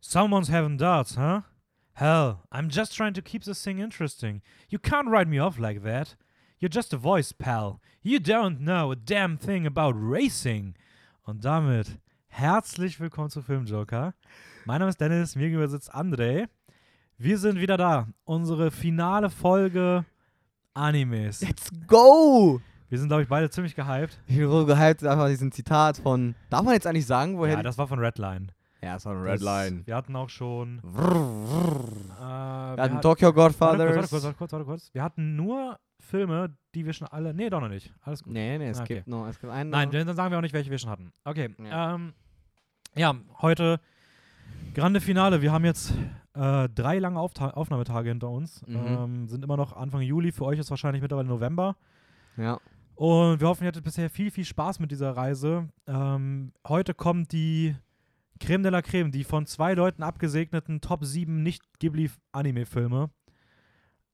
Someone's 0.00 0.48
having 0.48 0.76
doubts, 0.76 1.16
huh? 1.16 1.42
Hell, 1.94 2.46
I'm 2.52 2.68
just 2.68 2.94
trying 2.94 3.14
to 3.14 3.22
keep 3.22 3.42
this 3.42 3.62
thing 3.62 3.80
interesting. 3.80 4.42
You 4.68 4.78
can't 4.78 5.08
write 5.08 5.26
me 5.26 5.40
off 5.40 5.58
like 5.58 5.82
that. 5.82 6.14
You're 6.60 6.68
just 6.68 6.92
a 6.92 6.96
voice, 6.96 7.32
pal. 7.32 7.80
You 8.00 8.20
don't 8.20 8.60
know 8.60 8.92
a 8.92 8.96
damn 8.96 9.36
thing 9.36 9.66
about 9.66 9.94
racing. 9.96 10.74
Und 11.26 11.44
damit 11.44 11.98
herzlich 12.28 13.00
willkommen 13.00 13.30
zu 13.30 13.42
Filmjoker. 13.42 14.14
Mein 14.66 14.78
Name 14.78 14.90
ist 14.90 15.00
Dennis, 15.00 15.34
mir 15.34 15.48
gegenüber 15.48 15.68
sitzt 15.68 15.92
André. 15.92 16.48
Wir 17.16 17.36
sind 17.36 17.58
wieder 17.58 17.76
da. 17.76 18.06
Unsere 18.24 18.70
finale 18.70 19.30
Folge 19.30 20.04
Animes. 20.74 21.40
Let's 21.40 21.70
go! 21.88 22.60
Wir 22.88 22.98
sind, 22.98 23.08
glaube 23.08 23.24
ich, 23.24 23.28
beide 23.28 23.50
ziemlich 23.50 23.74
gehypt. 23.74 24.20
Ich 24.28 24.36
bin 24.36 24.48
so 24.48 24.64
gehypt, 24.64 25.04
einfach 25.04 25.26
diesen 25.26 25.50
Zitat 25.50 25.96
von. 25.98 26.36
Darf 26.50 26.62
man 26.62 26.74
jetzt 26.74 26.86
eigentlich 26.86 27.06
sagen, 27.06 27.36
woher. 27.36 27.56
Ja, 27.56 27.62
das 27.64 27.76
war 27.76 27.88
von 27.88 27.98
Redline. 27.98 28.52
Ja, 28.82 29.04
war 29.04 29.12
ein 29.14 29.22
Redline. 29.22 29.86
Wir 29.86 29.96
hatten 29.96 30.14
auch 30.16 30.28
schon. 30.28 30.78
Äh, 30.78 32.20
Wir 32.20 32.82
hatten 32.82 33.00
Tokyo 33.00 33.32
Godfathers. 33.32 33.96
warte 33.96 34.08
kurz, 34.08 34.22
warte 34.24 34.36
kurz, 34.36 34.52
warte 34.52 34.64
kurz. 34.64 34.94
Wir 34.94 35.02
hatten 35.02 35.36
nur 35.36 35.78
Filme, 36.00 36.56
die 36.74 36.86
wir 36.86 36.92
schon 36.92 37.08
alle. 37.08 37.34
Nee, 37.34 37.50
doch 37.50 37.60
noch 37.60 37.68
nicht. 37.68 37.92
Alles 38.02 38.22
gut. 38.22 38.32
Nee, 38.32 38.58
nee, 38.58 38.68
es 38.68 38.80
Okay. 38.80 38.96
gibt 38.96 39.08
noch. 39.08 39.26
Es 39.26 39.38
gibt 39.40 39.52
einen. 39.52 39.70
Nein, 39.70 39.90
dann 39.90 40.14
sagen 40.14 40.30
wir 40.30 40.38
auch 40.38 40.42
nicht, 40.42 40.54
welche 40.54 40.70
wir 40.70 40.78
schon 40.78 40.90
hatten. 40.90 41.12
Okay. 41.24 41.54
Ja. 41.64 41.94
Ähm, 41.94 42.12
ja, 42.96 43.14
heute 43.42 43.80
grande 44.74 45.00
Finale. 45.00 45.42
Wir 45.42 45.52
haben 45.52 45.64
jetzt 45.64 45.92
äh, 46.34 46.68
drei 46.68 46.98
lange 46.98 47.18
Aufta 47.18 47.50
Aufnahmetage 47.50 48.08
hinter 48.10 48.30
uns. 48.30 48.64
Mhm. 48.66 48.76
Ähm, 48.86 49.28
sind 49.28 49.44
immer 49.44 49.56
noch 49.56 49.76
Anfang 49.76 50.02
Juli. 50.02 50.30
Für 50.32 50.44
euch 50.44 50.58
ist 50.58 50.70
wahrscheinlich 50.70 51.02
mittlerweile 51.02 51.28
November. 51.28 51.76
Ja. 52.36 52.58
Und 52.94 53.40
wir 53.40 53.46
hoffen, 53.48 53.64
ihr 53.64 53.68
hattet 53.68 53.84
bisher 53.84 54.10
viel, 54.10 54.30
viel 54.30 54.44
Spaß 54.44 54.80
mit 54.80 54.90
dieser 54.90 55.16
Reise. 55.16 55.68
Ähm, 55.86 56.52
heute 56.66 56.94
kommt 56.94 57.32
die 57.32 57.76
Creme 58.38 58.62
de 58.62 58.70
la 58.72 58.82
Creme, 58.82 59.10
die 59.10 59.24
von 59.24 59.46
zwei 59.46 59.74
Leuten 59.74 60.02
abgesegneten 60.02 60.80
Top 60.80 61.04
7 61.04 61.42
Nicht-Ghibli-Anime-Filme, 61.42 63.10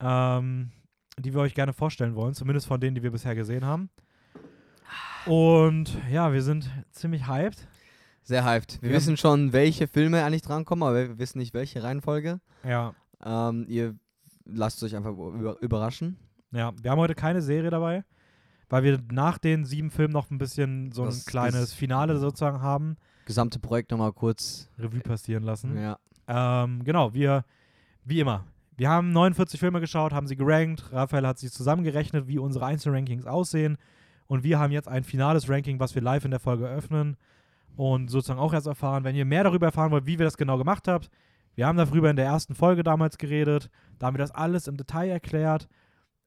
ähm, 0.00 0.70
die 1.18 1.32
wir 1.34 1.40
euch 1.40 1.54
gerne 1.54 1.72
vorstellen 1.72 2.14
wollen, 2.14 2.34
zumindest 2.34 2.66
von 2.66 2.80
denen, 2.80 2.94
die 2.94 3.02
wir 3.02 3.10
bisher 3.12 3.34
gesehen 3.34 3.64
haben. 3.64 3.90
Und 5.26 5.96
ja, 6.10 6.32
wir 6.32 6.42
sind 6.42 6.70
ziemlich 6.90 7.26
hyped. 7.28 7.66
Sehr 8.22 8.44
hyped. 8.44 8.80
Wir 8.82 8.90
Wir 8.90 8.96
wissen 8.96 9.16
schon, 9.16 9.52
welche 9.52 9.86
Filme 9.86 10.24
eigentlich 10.24 10.42
drankommen, 10.42 10.82
aber 10.82 10.94
wir 11.08 11.18
wissen 11.18 11.38
nicht, 11.38 11.54
welche 11.54 11.82
Reihenfolge. 11.82 12.40
Ja, 12.64 12.94
Ähm, 13.24 13.64
ihr 13.68 13.94
lasst 14.44 14.82
euch 14.82 14.94
einfach 14.96 15.12
über 15.12 15.60
überraschen. 15.62 16.18
ja, 16.50 16.72
wir 16.82 16.90
haben 16.90 16.98
heute 16.98 17.14
keine 17.14 17.40
Serie 17.42 17.70
dabei, 17.70 18.04
weil 18.68 18.82
wir 18.82 19.00
nach 19.10 19.38
den 19.38 19.64
sieben 19.64 19.90
Filmen 19.90 20.12
noch 20.12 20.30
ein 20.30 20.36
bisschen 20.38 20.92
so 20.92 21.02
ein 21.02 21.08
Das- 21.08 21.24
kleines 21.24 21.60
das- 21.60 21.72
Finale 21.72 22.18
sozusagen 22.18 22.60
haben, 22.60 22.96
Gesamte 23.24 23.58
Projekt 23.58 23.90
nochmal 23.90 24.12
kurz. 24.12 24.68
Revue 24.78 25.00
passieren 25.00 25.44
lassen. 25.44 25.76
Ja. 25.76 25.98
Ähm, 26.26 26.84
genau, 26.84 27.14
wir, 27.14 27.44
wie 28.04 28.20
immer, 28.20 28.44
wir 28.76 28.88
haben 28.88 29.12
49 29.12 29.60
Filme 29.60 29.80
geschaut, 29.80 30.12
haben 30.12 30.26
sie 30.26 30.36
gerankt. 30.36 30.92
Raphael 30.92 31.26
hat 31.26 31.38
sie 31.38 31.50
zusammengerechnet, 31.50 32.26
wie 32.26 32.38
unsere 32.38 32.66
Einzelrankings 32.66 33.26
aussehen. 33.26 33.76
Und 34.26 34.42
wir 34.42 34.58
haben 34.58 34.72
jetzt 34.72 34.88
ein 34.88 35.04
finales 35.04 35.48
Ranking, 35.48 35.78
was 35.78 35.94
wir 35.94 36.02
live 36.02 36.24
in 36.24 36.30
der 36.30 36.40
Folge 36.40 36.66
öffnen 36.66 37.16
und 37.76 38.08
sozusagen 38.08 38.40
auch 38.40 38.52
erst 38.52 38.66
erfahren. 38.66 39.04
Wenn 39.04 39.14
ihr 39.14 39.24
mehr 39.24 39.44
darüber 39.44 39.66
erfahren 39.66 39.90
wollt, 39.90 40.06
wie 40.06 40.18
wir 40.18 40.24
das 40.24 40.36
genau 40.36 40.58
gemacht 40.58 40.88
habt, 40.88 41.10
wir 41.54 41.66
haben 41.66 41.76
darüber 41.76 42.10
in 42.10 42.16
der 42.16 42.24
ersten 42.24 42.54
Folge 42.54 42.82
damals 42.82 43.18
geredet. 43.18 43.70
Da 43.98 44.06
haben 44.06 44.14
wir 44.14 44.18
das 44.18 44.32
alles 44.32 44.66
im 44.66 44.76
Detail 44.76 45.10
erklärt. 45.10 45.68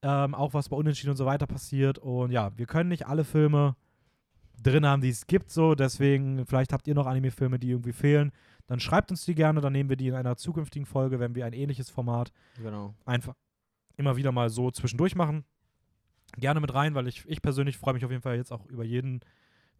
Ähm, 0.00 0.34
auch 0.34 0.54
was 0.54 0.68
bei 0.68 0.76
Unentschieden 0.76 1.10
und 1.10 1.16
so 1.16 1.26
weiter 1.26 1.46
passiert. 1.46 1.98
Und 1.98 2.30
ja, 2.30 2.56
wir 2.56 2.66
können 2.66 2.88
nicht 2.88 3.06
alle 3.06 3.24
Filme 3.24 3.76
drin 4.62 4.86
haben, 4.86 5.02
die 5.02 5.08
es 5.10 5.26
gibt, 5.26 5.50
so. 5.50 5.74
Deswegen, 5.74 6.46
vielleicht 6.46 6.72
habt 6.72 6.86
ihr 6.88 6.94
noch 6.94 7.06
Anime-Filme, 7.06 7.58
die 7.58 7.70
irgendwie 7.70 7.92
fehlen. 7.92 8.32
Dann 8.66 8.80
schreibt 8.80 9.10
uns 9.10 9.24
die 9.24 9.34
gerne, 9.34 9.60
dann 9.60 9.72
nehmen 9.72 9.88
wir 9.88 9.96
die 9.96 10.08
in 10.08 10.14
einer 10.14 10.36
zukünftigen 10.36 10.86
Folge, 10.86 11.20
wenn 11.20 11.34
wir 11.34 11.46
ein 11.46 11.52
ähnliches 11.52 11.90
Format 11.90 12.32
Genau. 12.62 12.94
einfach 13.06 13.34
immer 13.96 14.16
wieder 14.16 14.30
mal 14.32 14.50
so 14.50 14.70
zwischendurch 14.70 15.14
machen. 15.16 15.44
Gerne 16.36 16.60
mit 16.60 16.74
rein, 16.74 16.94
weil 16.94 17.08
ich, 17.08 17.24
ich 17.26 17.40
persönlich 17.40 17.78
freue 17.78 17.94
mich 17.94 18.04
auf 18.04 18.10
jeden 18.10 18.22
Fall 18.22 18.36
jetzt 18.36 18.52
auch 18.52 18.66
über 18.66 18.84
jeden 18.84 19.20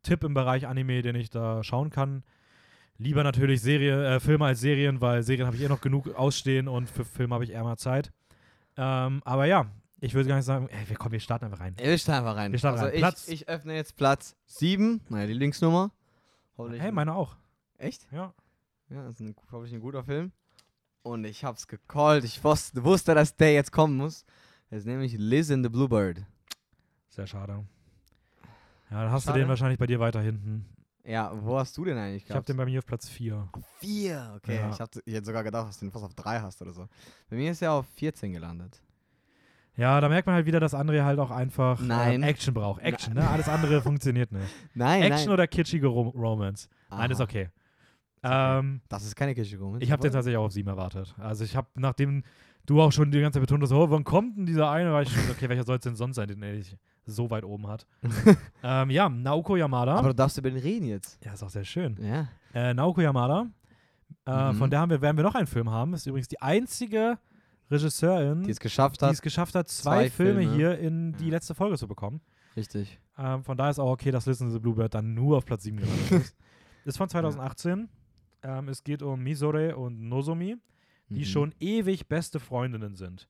Tipp 0.02 0.24
im 0.24 0.32
Bereich 0.34 0.66
Anime, 0.66 1.02
den 1.02 1.16
ich 1.16 1.28
da 1.30 1.62
schauen 1.62 1.90
kann. 1.90 2.24
Lieber 2.96 3.22
natürlich 3.22 3.60
Serie, 3.60 4.16
äh, 4.16 4.20
Filme 4.20 4.46
als 4.46 4.60
Serien, 4.60 5.00
weil 5.00 5.22
Serien 5.22 5.46
habe 5.46 5.56
ich 5.56 5.62
eh 5.62 5.68
noch 5.68 5.80
genug 5.80 6.14
ausstehen 6.16 6.66
und 6.66 6.88
für 6.88 7.04
Filme 7.04 7.34
habe 7.34 7.44
ich 7.44 7.50
eher 7.50 7.62
mal 7.62 7.76
Zeit. 7.76 8.10
Ähm, 8.76 9.22
aber 9.24 9.44
ja, 9.44 9.66
ich 10.00 10.14
würde 10.14 10.28
gar 10.28 10.36
nicht 10.36 10.44
sagen, 10.44 10.68
ey, 10.68 10.88
wir, 10.88 10.96
komm, 10.96 11.12
wir 11.12 11.20
starten 11.20 11.46
einfach 11.46 11.60
rein. 11.60 11.74
Wir 11.78 11.98
starten 11.98 12.26
einfach 12.26 12.36
rein. 12.36 12.52
Wir 12.52 12.58
starten 12.58 12.78
also 12.78 12.86
rein. 12.86 12.94
ich, 12.94 13.00
Platz- 13.00 13.28
ich 13.28 13.48
öffne 13.48 13.74
jetzt 13.74 13.96
Platz 13.96 14.36
7, 14.46 15.00
meine 15.08 15.26
Lieblingsnummer. 15.32 15.90
Hoffentlich 16.56 16.82
Hey, 16.82 16.92
meine 16.92 17.14
auch. 17.14 17.36
Echt? 17.78 18.06
Ja. 18.12 18.32
Ja, 18.90 19.02
das 19.04 19.14
ist 19.14 19.20
ein, 19.20 19.36
hoffentlich 19.52 19.74
ein 19.74 19.80
guter 19.80 20.02
Film. 20.04 20.32
Und 21.02 21.24
ich 21.24 21.44
hab's 21.44 21.66
gecallt. 21.68 22.24
Ich 22.24 22.42
wusste, 22.42 22.82
wusste, 22.84 23.14
dass 23.14 23.36
der 23.36 23.52
jetzt 23.54 23.70
kommen 23.72 23.96
muss. 23.96 24.24
Das 24.70 24.80
ist 24.80 24.86
nämlich 24.86 25.14
Liz 25.16 25.48
in 25.50 25.62
the 25.62 25.68
Bluebird. 25.68 26.22
Sehr 27.08 27.26
schade. 27.26 27.64
Ja, 28.90 29.02
dann 29.02 29.12
hast 29.12 29.26
du 29.26 29.30
Schade. 29.30 29.40
den 29.40 29.48
wahrscheinlich 29.48 29.78
bei 29.78 29.86
dir 29.86 30.00
weiter 30.00 30.20
hinten. 30.20 30.66
Ja, 31.04 31.32
wo 31.42 31.58
hast 31.58 31.76
du 31.76 31.84
den 31.84 31.96
eigentlich 31.96 32.24
Ich 32.24 32.30
habe 32.30 32.44
den 32.44 32.56
bei 32.56 32.66
mir 32.66 32.78
auf 32.78 32.86
Platz 32.86 33.08
4. 33.08 33.48
auf 33.52 33.64
4. 33.78 34.34
Okay, 34.36 34.56
Ja. 34.56 34.70
ich, 34.70 34.80
hatte, 34.80 35.02
ich 35.06 35.14
hätte 35.14 35.26
sogar 35.26 35.42
gedacht, 35.44 35.68
dass 35.68 35.78
du 35.78 35.86
den 35.86 35.92
fast 35.92 36.04
auf 36.04 36.14
3 36.14 36.40
hast 36.40 36.60
oder 36.60 36.72
so. 36.72 36.86
Bei 37.30 37.36
mir 37.36 37.50
ist 37.52 37.62
er 37.62 37.72
auf 37.72 37.86
14 37.94 38.32
gelandet. 38.32 38.82
Ja, 39.78 40.00
da 40.00 40.08
merkt 40.08 40.26
man 40.26 40.34
halt 40.34 40.44
wieder, 40.44 40.58
dass 40.60 40.74
André 40.74 41.04
halt 41.04 41.18
auch 41.20 41.30
einfach 41.30 41.80
Nein. 41.80 42.22
Äh, 42.22 42.26
Action 42.28 42.52
braucht. 42.52 42.82
Action, 42.82 43.14
ne? 43.14 43.26
Alles 43.28 43.48
andere 43.48 43.80
funktioniert 43.82 44.32
nicht. 44.32 44.48
Nein, 44.74 45.02
Action 45.02 45.26
nein. 45.26 45.34
oder 45.34 45.46
kitschige 45.46 45.86
Rom 45.86 46.08
Romance? 46.08 46.68
Nein, 46.90 47.10
ist 47.12 47.18
Aha. 47.18 47.24
okay. 47.24 47.48
Ähm, 48.22 48.80
Das 48.88 49.04
ist 49.04 49.14
keine 49.14 49.34
Kirche 49.34 49.56
ich 49.78 49.92
habe 49.92 50.02
den 50.02 50.12
tatsächlich 50.12 50.36
auch 50.36 50.46
auf 50.46 50.52
7 50.52 50.68
erwartet. 50.68 51.14
Also 51.18 51.44
ich 51.44 51.54
habe, 51.54 51.68
nachdem 51.76 52.24
du 52.66 52.82
auch 52.82 52.90
schon 52.90 53.12
die 53.12 53.20
ganze 53.20 53.38
Zeit 53.38 53.46
betont 53.46 53.62
hast, 53.62 53.72
oh, 53.72 53.88
wann 53.90 54.02
kommt 54.02 54.36
denn 54.36 54.46
dieser 54.46 54.68
eine, 54.70 54.92
war 54.92 55.02
ich 55.02 55.10
schon, 55.10 55.22
okay, 55.30 55.48
welcher 55.48 55.62
soll 55.64 55.76
es 55.76 55.82
denn 55.82 55.94
sonst 55.94 56.16
sein, 56.16 56.26
den 56.26 56.42
er 56.42 56.54
nicht 56.54 56.76
so 57.06 57.30
weit 57.30 57.44
oben 57.44 57.68
hat. 57.68 57.86
ähm, 58.64 58.90
ja, 58.90 59.08
Naoko 59.08 59.54
Yamada. 59.56 59.94
Aber 59.94 60.08
du 60.08 60.14
darfst 60.14 60.36
über 60.36 60.50
den 60.50 60.58
reden 60.58 60.86
jetzt. 60.88 61.24
ja, 61.24 61.32
ist 61.32 61.42
auch 61.42 61.48
sehr 61.48 61.64
schön. 61.64 61.96
Ja. 62.02 62.28
Äh, 62.52 62.74
Naoko 62.74 63.00
Yamada. 63.00 63.46
Äh, 64.26 64.52
Mhm. 64.52 64.56
Von 64.56 64.70
der 64.70 64.80
haben 64.80 64.90
wir, 64.90 65.00
werden 65.00 65.16
wir 65.16 65.24
noch 65.24 65.34
einen 65.34 65.46
Film 65.46 65.70
haben. 65.70 65.94
Ist 65.94 66.06
übrigens 66.06 66.28
die 66.28 66.40
einzige 66.42 67.18
Regisseurin, 67.70 68.42
Die 68.44 68.50
es 68.50 68.60
geschafft 68.60 69.00
die 69.00 69.06
hat. 69.06 69.12
es 69.12 69.22
geschafft 69.22 69.54
hat, 69.54 69.68
zwei, 69.68 70.04
Zwei 70.08 70.10
Filme, 70.10 70.40
Filme. 70.42 70.54
hier 70.56 70.78
in 70.78 71.12
die 71.14 71.26
Ja. 71.26 71.30
letzte 71.32 71.54
Folge 71.54 71.76
zu 71.76 71.86
bekommen. 71.88 72.20
Richtig. 72.56 72.98
Ähm, 73.18 73.44
von 73.44 73.56
daher 73.56 73.70
ist 73.70 73.78
auch 73.78 73.90
okay, 73.90 74.10
dass 74.10 74.26
Listen 74.26 74.46
to 74.48 74.52
the 74.54 74.58
Bluebird 74.58 74.94
dann 74.94 75.14
nur 75.14 75.36
auf 75.38 75.44
Platz 75.44 75.62
7 75.64 75.76
gelandet 75.78 76.10
ist. 76.12 76.36
Ist 76.84 76.96
von 76.96 77.08
2018. 77.08 77.88
Ähm, 78.42 78.68
es 78.68 78.82
geht 78.82 79.02
um 79.02 79.22
Misore 79.22 79.76
und 79.76 80.00
Nozomi, 80.08 80.56
die 81.10 81.20
Mhm. 81.20 81.24
schon 81.24 81.54
ewig 81.60 82.08
beste 82.08 82.40
Freundinnen 82.40 82.94
sind. 82.94 83.28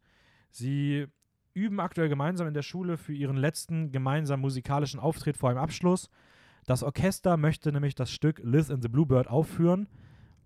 Sie 0.51 1.07
üben 1.55 1.81
aktuell 1.81 2.09
gemeinsam 2.09 2.47
in 2.47 2.55
der 2.55 2.63
Schule 2.63 2.97
für 2.97 3.13
ihren 3.13 3.37
letzten 3.37 3.91
gemeinsamen 3.91 4.41
musikalischen 4.43 5.01
Auftritt 5.01 5.37
vor 5.37 5.51
einem 5.51 5.59
Abschluss. 5.59 6.09
Das 6.67 6.83
Orchester 6.85 7.37
möchte 7.37 7.73
nämlich 7.73 7.95
das 7.97 8.13
Stück 8.13 8.41
Liz 8.45 8.69
in 8.69 8.81
the 8.83 8.89
Bluebird 8.89 9.27
aufführen. 9.29 9.89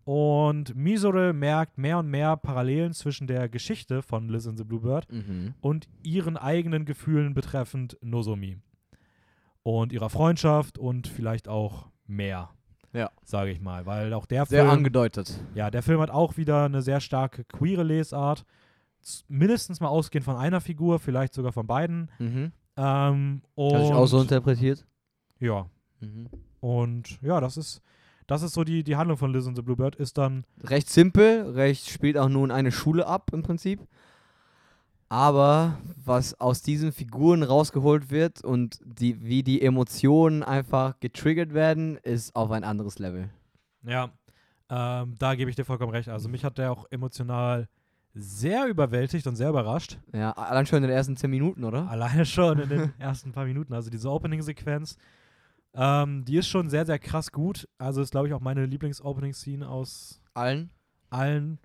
Und 0.05 0.75
Misore 0.75 1.33
merkt 1.33 1.79
mehr 1.79 1.99
und 1.99 2.09
mehr 2.09 2.37
Parallelen 2.37 2.93
zwischen 2.93 3.27
der 3.29 3.49
Geschichte 3.49 4.03
von 4.03 4.29
Liz 4.29 4.47
in 4.47 4.57
the 4.57 4.65
Bluebird 4.65 5.11
Mhm. 5.13 5.55
und 5.61 5.89
ihren 6.03 6.37
eigenen 6.37 6.85
Gefühlen 6.85 7.35
betreffend 7.35 7.97
Nozomi. 8.03 8.59
Und 9.63 9.93
ihrer 9.93 10.11
Freundschaft 10.11 10.77
und 10.79 11.07
vielleicht 11.07 11.47
auch 11.47 11.87
mehr. 12.07 12.51
Ja. 12.93 13.11
Sage 13.25 13.53
ich 13.53 13.61
mal. 13.61 13.87
Weil 13.87 14.13
auch 14.13 14.27
der 14.27 14.45
Sehr 14.47 14.63
Film. 14.65 14.71
angedeutet. 14.79 15.41
Ja, 15.55 15.71
der 15.71 15.83
Film 15.83 16.01
hat 16.01 16.11
auch 16.11 16.37
wieder 16.37 16.65
eine 16.65 16.83
sehr 16.83 17.01
starke 17.01 17.45
queere 17.45 17.85
Lesart. 17.85 18.45
Mindestens 19.29 19.81
mal 19.81 19.89
ausgehend 19.89 20.25
von 20.25 20.37
einer 20.37 20.61
Figur, 20.61 20.99
vielleicht 20.99 21.33
sogar 21.35 21.53
von 21.53 21.67
beiden. 21.67 22.11
Mhm. 22.19 22.53
Ähm, 22.77 23.43
und 23.55 23.75
Habe 23.75 23.85
ich 23.85 23.93
auch 23.93 24.07
so 24.07 24.21
interpretiert. 24.21 24.85
Ja. 25.39 25.67
Mhm. 26.01 26.29
Und 26.61 27.21
ja, 27.23 27.41
das 27.41 27.57
ist, 27.57 27.83
das 28.27 28.43
ist 28.43 28.55
so 28.55 28.65
die, 28.65 28.85
die 28.85 28.97
Handlung 28.97 29.19
von 29.19 29.33
Liz 29.33 29.47
and 29.47 29.57
the 29.57 29.63
Bluebird, 29.63 29.97
ist 29.97 30.19
dann, 30.19 30.45
Recht 30.63 30.89
simpel, 30.89 31.51
recht 31.51 31.89
spielt 31.89 32.17
auch 32.17 32.29
nur 32.29 32.45
in 32.45 32.51
eine 32.51 32.73
Schule 32.73 33.07
ab 33.07 33.31
im 33.33 33.43
Prinzip. 33.43 33.81
Aber 35.09 35.79
was 36.03 36.41
aus 36.41 36.63
diesen 36.63 36.91
Figuren 36.91 37.43
rausgeholt 37.43 38.11
wird 38.11 38.43
und 38.43 38.81
die, 38.83 39.23
wie 39.23 39.43
die 39.43 39.61
Emotionen 39.61 40.43
einfach 40.43 40.99
getriggert 41.01 41.53
werden, 41.53 41.99
ist 41.99 42.35
auf 42.35 42.51
ein 42.51 42.65
anderes 42.65 42.99
Level. 42.99 43.29
ja, 43.87 44.11
ähm, 44.71 45.17
da 45.19 45.35
gebe 45.35 45.51
ich 45.51 45.57
dir 45.57 45.67
vollkommen 45.67 45.93
recht. 45.93 46.09
Also 46.09 46.31
mich 46.31 46.45
hat 46.45 46.57
der 46.57 46.73
auch 46.73 46.87
emotional 46.91 47.69
sehr 48.15 48.67
überwältigt 48.67 49.27
und 49.27 49.37
sehr 49.37 49.51
überrascht. 49.51 49.99
Ja, 50.15 50.33
allein 50.33 50.65
schon 50.65 50.79
in 50.79 50.85
den 50.85 50.93
ersten 50.93 51.17
10 51.17 51.31
Minuten, 51.31 51.65
oder? 51.65 51.91
Alleine 51.91 52.25
schon 52.25 52.59
in 52.59 52.69
den 52.71 52.93
ersten 52.99 53.33
paar 53.33 53.45
Minuten. 53.45 53.75
Also 53.75 53.91
diese 53.91 54.11
Opening-Sequenz, 54.11 54.97
ähm, 55.75 56.25
die 56.25 56.37
ist 56.37 56.49
schon 56.49 56.69
sehr, 56.71 56.85
sehr 56.87 56.99
krass 56.99 57.33
gut. 57.33 57.69
Also 57.79 58.03
ist, 58.03 58.11
glaube 58.11 58.29
ich, 58.29 58.35
auch 58.35 58.41
meine 58.41 58.67
Lieblings-Opening-Scene 58.67 59.69
aus 59.69 60.21
Allen. 60.35 60.71
allen. 61.11 61.59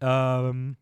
Ähm, 0.00 0.76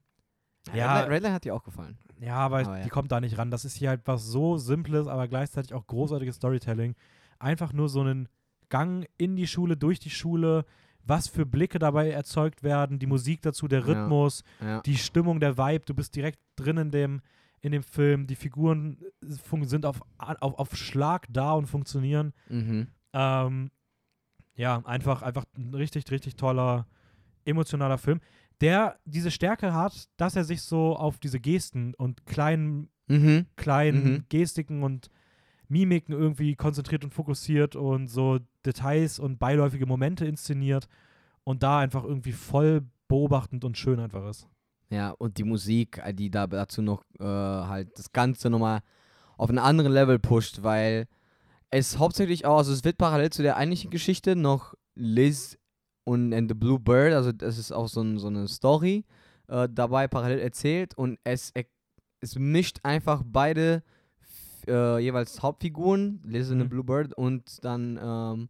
Ja. 0.74 1.00
Redline, 1.00 1.32
hat 1.32 1.44
dir 1.44 1.54
auch 1.54 1.62
gefallen. 1.64 1.98
ja, 2.20 2.34
aber, 2.36 2.60
Aber 2.60 2.78
ja. 2.78 2.84
die 2.84 2.90
kommt 2.90 3.10
da 3.12 3.20
nicht 3.20 3.38
ran. 3.38 3.50
Das 3.50 3.64
ist 3.64 3.76
hier 3.76 3.88
halt 3.90 4.02
was 4.04 4.24
so 4.26 4.56
Simples, 4.58 5.06
aber 5.06 5.26
gleichzeitig 5.28 5.72
auch 5.74 5.86
großartiges 5.86 6.36
Storytelling. 6.36 6.94
Einfach 7.38 7.72
nur 7.72 7.88
so 7.88 8.00
einen 8.02 8.28
Gang 8.68 9.06
in 9.16 9.36
die 9.36 9.46
Schule, 9.46 9.76
durch 9.76 9.98
die 9.98 10.10
Schule, 10.10 10.64
was 11.02 11.26
für 11.28 11.46
Blicke 11.46 11.78
dabei 11.78 12.10
erzeugt 12.10 12.62
werden, 12.62 12.98
die 12.98 13.06
Musik 13.06 13.42
dazu, 13.42 13.66
der 13.68 13.80
Ja. 13.80 13.86
Rhythmus, 13.86 14.44
Ja. 14.60 14.80
die 14.82 14.96
Stimmung, 14.96 15.40
der 15.40 15.56
Vibe, 15.56 15.84
du 15.86 15.94
bist 15.94 16.14
direkt 16.14 16.38
drin 16.56 16.76
in 16.76 16.90
dem, 16.90 17.20
in 17.62 17.72
dem 17.72 17.82
Film, 17.82 18.26
die 18.26 18.36
Figuren 18.36 18.98
äh, 19.22 19.64
sind 19.66 19.84
auf, 19.86 20.00
auf, 20.18 20.58
auf 20.58 20.76
Schlag 20.76 21.26
da 21.30 21.52
und 21.52 21.66
funktionieren. 21.66 22.32
Mhm. 22.48 22.88
Ähm, 23.12 23.70
ja, 24.54 24.82
einfach, 24.84 25.22
einfach 25.22 25.44
ein 25.56 25.74
richtig, 25.74 26.10
richtig 26.10 26.36
toller, 26.36 26.86
emotionaler 27.44 27.98
Film, 27.98 28.20
der 28.60 28.98
diese 29.04 29.30
Stärke 29.30 29.72
hat, 29.72 30.08
dass 30.16 30.36
er 30.36 30.44
sich 30.44 30.62
so 30.62 30.96
auf 30.96 31.18
diese 31.18 31.40
Gesten 31.40 31.94
und 31.94 32.26
kleinen, 32.26 32.88
Mhm. 33.08 33.46
kleinen 33.56 34.12
Mhm. 34.12 34.24
Gestiken 34.28 34.82
und 34.82 35.10
Mimiken 35.68 36.12
irgendwie 36.12 36.56
konzentriert 36.56 37.04
und 37.04 37.12
fokussiert 37.14 37.76
und 37.76 38.08
so 38.08 38.38
Details 38.64 39.18
und 39.18 39.38
beiläufige 39.38 39.86
Momente 39.86 40.26
inszeniert 40.26 40.88
und 41.44 41.62
da 41.62 41.78
einfach 41.78 42.04
irgendwie 42.04 42.32
voll 42.32 42.82
beobachtend 43.08 43.64
und 43.64 43.78
schön 43.78 43.98
einfach 44.00 44.28
ist. 44.28 44.48
Ja, 44.90 45.10
und 45.12 45.38
die 45.38 45.44
Musik, 45.44 46.00
äh, 46.04 46.12
die 46.12 46.30
da 46.30 46.46
dazu 46.46 46.82
noch 46.82 47.04
äh, 47.20 47.24
halt 47.24 47.96
das 47.98 48.12
Ganze 48.12 48.50
nochmal 48.50 48.80
auf 49.36 49.48
einen 49.48 49.58
anderen 49.58 49.92
Level 49.92 50.18
pusht, 50.18 50.62
weil 50.62 51.06
es 51.70 51.98
hauptsächlich 51.98 52.44
auch, 52.44 52.58
also 52.58 52.72
es 52.72 52.84
wird 52.84 52.98
parallel 52.98 53.30
zu 53.30 53.42
der 53.42 53.56
eigentlichen 53.56 53.90
Geschichte 53.90 54.34
noch 54.34 54.74
Liz 54.96 55.56
und 56.04 56.34
and 56.34 56.50
the 56.50 56.54
Blue 56.54 56.80
Bird, 56.80 57.12
also 57.14 57.30
das 57.30 57.56
ist 57.56 57.70
auch 57.72 57.86
so, 57.88 58.02
ein, 58.02 58.18
so 58.18 58.26
eine 58.26 58.48
Story 58.48 59.04
äh, 59.46 59.68
dabei 59.70 60.08
parallel 60.08 60.40
erzählt 60.40 60.94
und 60.98 61.18
es, 61.22 61.50
er- 61.52 61.64
es 62.20 62.36
mischt 62.36 62.80
einfach 62.82 63.22
beide 63.24 63.82
äh, 64.66 64.98
jeweils 64.98 65.40
Hauptfiguren, 65.40 66.20
Liz 66.24 66.50
and 66.50 66.58
the 66.60 66.64
Mhm. 66.64 66.68
Blue 66.68 66.84
Bird 66.84 67.14
und 67.14 67.64
dann, 67.64 67.98
ähm, 68.02 68.48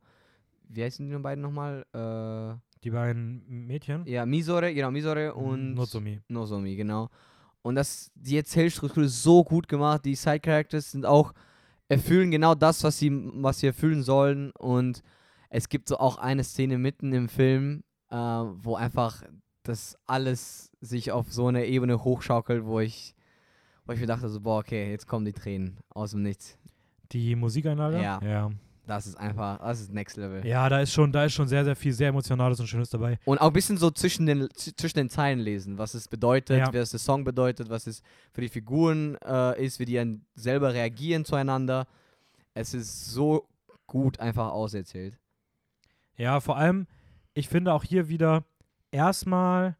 wie 0.71 0.83
heißen 0.83 1.09
die 1.09 1.17
beiden 1.19 1.43
nochmal? 1.43 1.85
Äh, 1.93 2.70
Die 2.83 2.91
beiden 2.91 3.45
Mädchen 3.47 4.07
ja, 4.07 4.25
Misore, 4.25 4.73
genau, 4.73 4.91
Misore 4.91 5.35
und 5.35 5.75
Nozomi. 5.75 6.21
Nozomi, 6.29 6.77
genau. 6.77 7.11
Und 7.63 7.75
das, 7.75 8.11
die 8.15 8.37
Erzählstruktur 8.37 9.05
ist 9.05 9.23
so 9.23 9.45
gut 9.45 9.69
gemacht. 9.69 10.05
Die 10.05 10.15
Side-Characters 10.15 10.93
sind 10.93 11.05
auch, 11.05 11.35
erfüllen 11.89 12.31
genau 12.31 12.55
das, 12.55 12.83
was 12.85 12.99
sie, 12.99 13.11
was 13.35 13.61
sie 13.61 13.67
erfüllen 13.67 14.03
sollen. 14.03 14.51
Und 14.53 15.03
es 15.51 15.69
gibt 15.69 15.89
so 15.89 15.99
auch 15.99 16.17
eine 16.17 16.43
Szene 16.43 16.79
mitten 16.79 17.13
im 17.13 17.29
Film, 17.29 17.83
äh, 18.11 18.17
wo 18.17 18.77
einfach 18.77 19.23
das 19.63 19.99
alles 20.07 20.73
sich 20.81 21.13
auf 21.13 21.33
so 21.33 21.49
eine 21.49 21.67
Ebene 21.67 22.03
hochschaukelt, 22.03 22.65
wo 22.65 22.81
ich, 22.81 23.15
wo 23.85 23.93
ich 23.93 24.01
mir 24.01 24.07
dachte, 24.07 24.31
so, 24.31 24.41
boah, 24.41 24.61
okay, 24.61 24.91
jetzt 24.91 25.07
kommen 25.07 25.27
die 25.27 25.35
Tränen 25.35 25.79
aus 25.91 26.13
dem 26.13 26.23
Nichts. 26.23 26.59
Die 27.13 27.37
Musikeinlage? 27.37 28.01
Ja. 28.01 28.21
ja. 28.23 28.51
Das 28.87 29.07
ist 29.07 29.15
einfach, 29.17 29.59
das 29.59 29.81
ist 29.81 29.93
Next 29.93 30.17
Level. 30.17 30.45
Ja, 30.45 30.69
da 30.69 30.81
ist 30.81 30.93
schon, 30.93 31.13
da 31.13 31.25
ist 31.25 31.33
schon 31.35 31.47
sehr, 31.47 31.65
sehr 31.65 31.77
viel 31.77 31.93
sehr 31.93 32.09
Emotionales 32.09 32.59
und 32.61 32.67
Schönes 32.67 32.91
dabei. 32.91 33.19
Und 33.25 33.39
auch 33.39 33.47
ein 33.49 33.53
bisschen 33.53 33.77
so 33.77 33.91
zwischen 33.91 34.27
den, 34.27 34.49
zwischen 34.55 34.99
den 34.99 35.09
Zeilen 35.11 35.39
lesen, 35.39 35.79
was 35.79 35.95
es 35.95 36.09
bedeutet, 36.09 36.59
Ja. 36.59 36.73
was 36.73 36.91
der 36.91 36.99
Song 36.99 37.23
bedeutet, 37.23 37.71
was 37.71 37.87
es 37.87 38.03
für 38.33 38.41
die 38.41 38.49
Figuren 38.49 39.17
äh, 39.25 39.65
ist, 39.65 39.79
wie 39.79 39.85
die 39.85 39.95
dann 39.95 40.23
selber 40.35 40.75
reagieren 40.75 41.25
zueinander. 41.25 41.87
Es 42.55 42.75
ist 42.75 43.07
so 43.07 43.47
gut 43.87 44.19
einfach 44.19 44.51
auserzählt. 44.51 45.19
Ja, 46.17 46.41
vor 46.41 46.57
allem, 46.57 46.87
ich 47.35 47.49
finde 47.49 47.73
auch 47.73 47.85
hier 47.85 48.09
wieder 48.09 48.45
erstmal, 48.91 49.77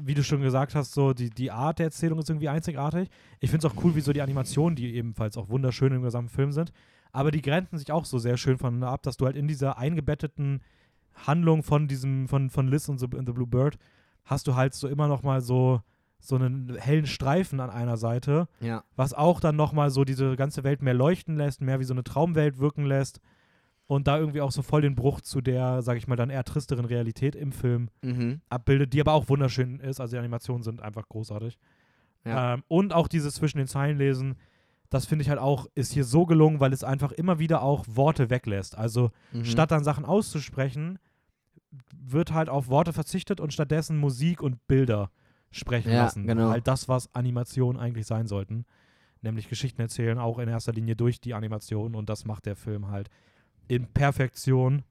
wie 0.00 0.14
du 0.14 0.24
schon 0.24 0.40
gesagt 0.40 0.74
hast, 0.74 0.92
so 0.92 1.12
die, 1.12 1.30
die 1.30 1.50
Art 1.50 1.78
der 1.78 1.86
Erzählung 1.86 2.18
ist 2.20 2.30
irgendwie 2.30 2.48
einzigartig. 2.48 3.08
Ich 3.40 3.50
finde 3.50 3.66
es 3.66 3.72
auch 3.72 3.84
cool, 3.84 3.94
wie 3.94 4.00
so 4.00 4.12
die 4.12 4.22
Animationen, 4.22 4.76
die 4.76 4.94
ebenfalls 4.94 5.36
auch 5.36 5.48
wunderschön 5.50 5.92
im 5.92 6.02
gesamten 6.02 6.30
Film 6.30 6.52
sind, 6.52 6.72
aber 7.12 7.30
die 7.30 7.42
grenzen 7.42 7.78
sich 7.78 7.90
auch 7.92 8.04
so 8.04 8.18
sehr 8.18 8.36
schön 8.36 8.58
voneinander 8.58 8.90
ab, 8.90 9.02
dass 9.02 9.16
du 9.16 9.26
halt 9.26 9.36
in 9.36 9.48
dieser 9.48 9.78
eingebetteten 9.78 10.60
Handlung 11.14 11.62
von 11.62 11.88
diesem, 11.88 12.28
von, 12.28 12.50
von 12.50 12.68
Liz 12.68 12.88
und 12.88 12.98
The, 12.98 13.06
The 13.10 13.32
Blue 13.32 13.46
Bird, 13.46 13.78
hast 14.24 14.46
du 14.46 14.54
halt 14.54 14.74
so 14.74 14.88
immer 14.88 15.08
noch 15.08 15.22
mal 15.22 15.40
so, 15.40 15.80
so 16.20 16.36
einen 16.36 16.76
hellen 16.76 17.06
Streifen 17.06 17.60
an 17.60 17.70
einer 17.70 17.96
Seite, 17.96 18.46
Ja. 18.60 18.84
was 18.96 19.12
auch 19.14 19.40
dann 19.40 19.56
nochmal 19.56 19.90
so 19.90 20.04
diese 20.04 20.36
ganze 20.36 20.64
Welt 20.64 20.82
mehr 20.82 20.94
leuchten 20.94 21.36
lässt, 21.36 21.60
mehr 21.60 21.80
wie 21.80 21.84
so 21.84 21.94
eine 21.94 22.04
Traumwelt 22.04 22.58
wirken 22.58 22.84
lässt 22.84 23.20
und 23.86 24.06
da 24.06 24.18
irgendwie 24.18 24.40
auch 24.40 24.52
so 24.52 24.62
voll 24.62 24.82
den 24.82 24.94
Bruch 24.94 25.20
zu 25.20 25.40
der, 25.40 25.82
sag 25.82 25.96
ich 25.96 26.06
mal, 26.06 26.16
dann 26.16 26.30
eher 26.30 26.44
tristeren 26.44 26.84
Realität 26.84 27.34
im 27.34 27.50
Film 27.52 27.88
Mhm. 28.02 28.40
abbildet, 28.48 28.92
die 28.92 29.00
aber 29.00 29.14
auch 29.14 29.28
wunderschön 29.28 29.80
ist. 29.80 30.00
Also 30.00 30.12
die 30.14 30.18
Animationen 30.18 30.62
sind 30.62 30.80
einfach 30.80 31.08
großartig. 31.08 31.58
Ja. 32.24 32.54
Ähm, 32.54 32.62
und 32.68 32.92
auch 32.94 33.08
dieses 33.08 33.34
zwischen 33.34 33.58
den 33.58 33.66
Zeilen 33.66 33.98
lesen, 33.98 34.36
das 34.90 35.06
finde 35.06 35.22
ich 35.22 35.28
halt 35.30 35.38
auch, 35.38 35.66
ist 35.74 35.92
hier 35.92 36.04
so 36.04 36.26
gelungen, 36.26 36.60
weil 36.60 36.72
es 36.72 36.84
einfach 36.84 37.12
immer 37.12 37.38
wieder 37.38 37.62
auch 37.62 37.84
Worte 37.88 38.28
weglässt. 38.28 38.76
Also 38.76 39.10
Mhm. 39.32 39.44
statt 39.44 39.70
dann 39.70 39.84
Sachen 39.84 40.04
auszusprechen, 40.04 40.98
wird 41.94 42.32
halt 42.32 42.48
auf 42.48 42.68
Worte 42.68 42.92
verzichtet 42.92 43.40
und 43.40 43.52
stattdessen 43.52 43.96
Musik 43.98 44.42
und 44.42 44.66
Bilder 44.66 45.10
sprechen 45.52 45.92
Ja, 45.92 46.04
lassen. 46.04 46.26
genau. 46.26 46.50
Halt 46.50 46.66
das, 46.66 46.88
was 46.88 47.14
Animationen 47.14 47.80
eigentlich 47.80 48.06
sein 48.06 48.26
sollten. 48.26 48.64
Nämlich 49.22 49.48
Geschichten 49.48 49.80
erzählen, 49.80 50.18
auch 50.18 50.38
in 50.38 50.48
erster 50.48 50.72
Linie 50.72 50.96
durch 50.96 51.20
die 51.20 51.34
Animation. 51.34 51.94
Und 51.94 52.08
das 52.08 52.24
macht 52.24 52.46
der 52.46 52.56
Film 52.56 52.88
halt 52.88 53.08
in 53.68 53.86
Perfektion 53.86 54.82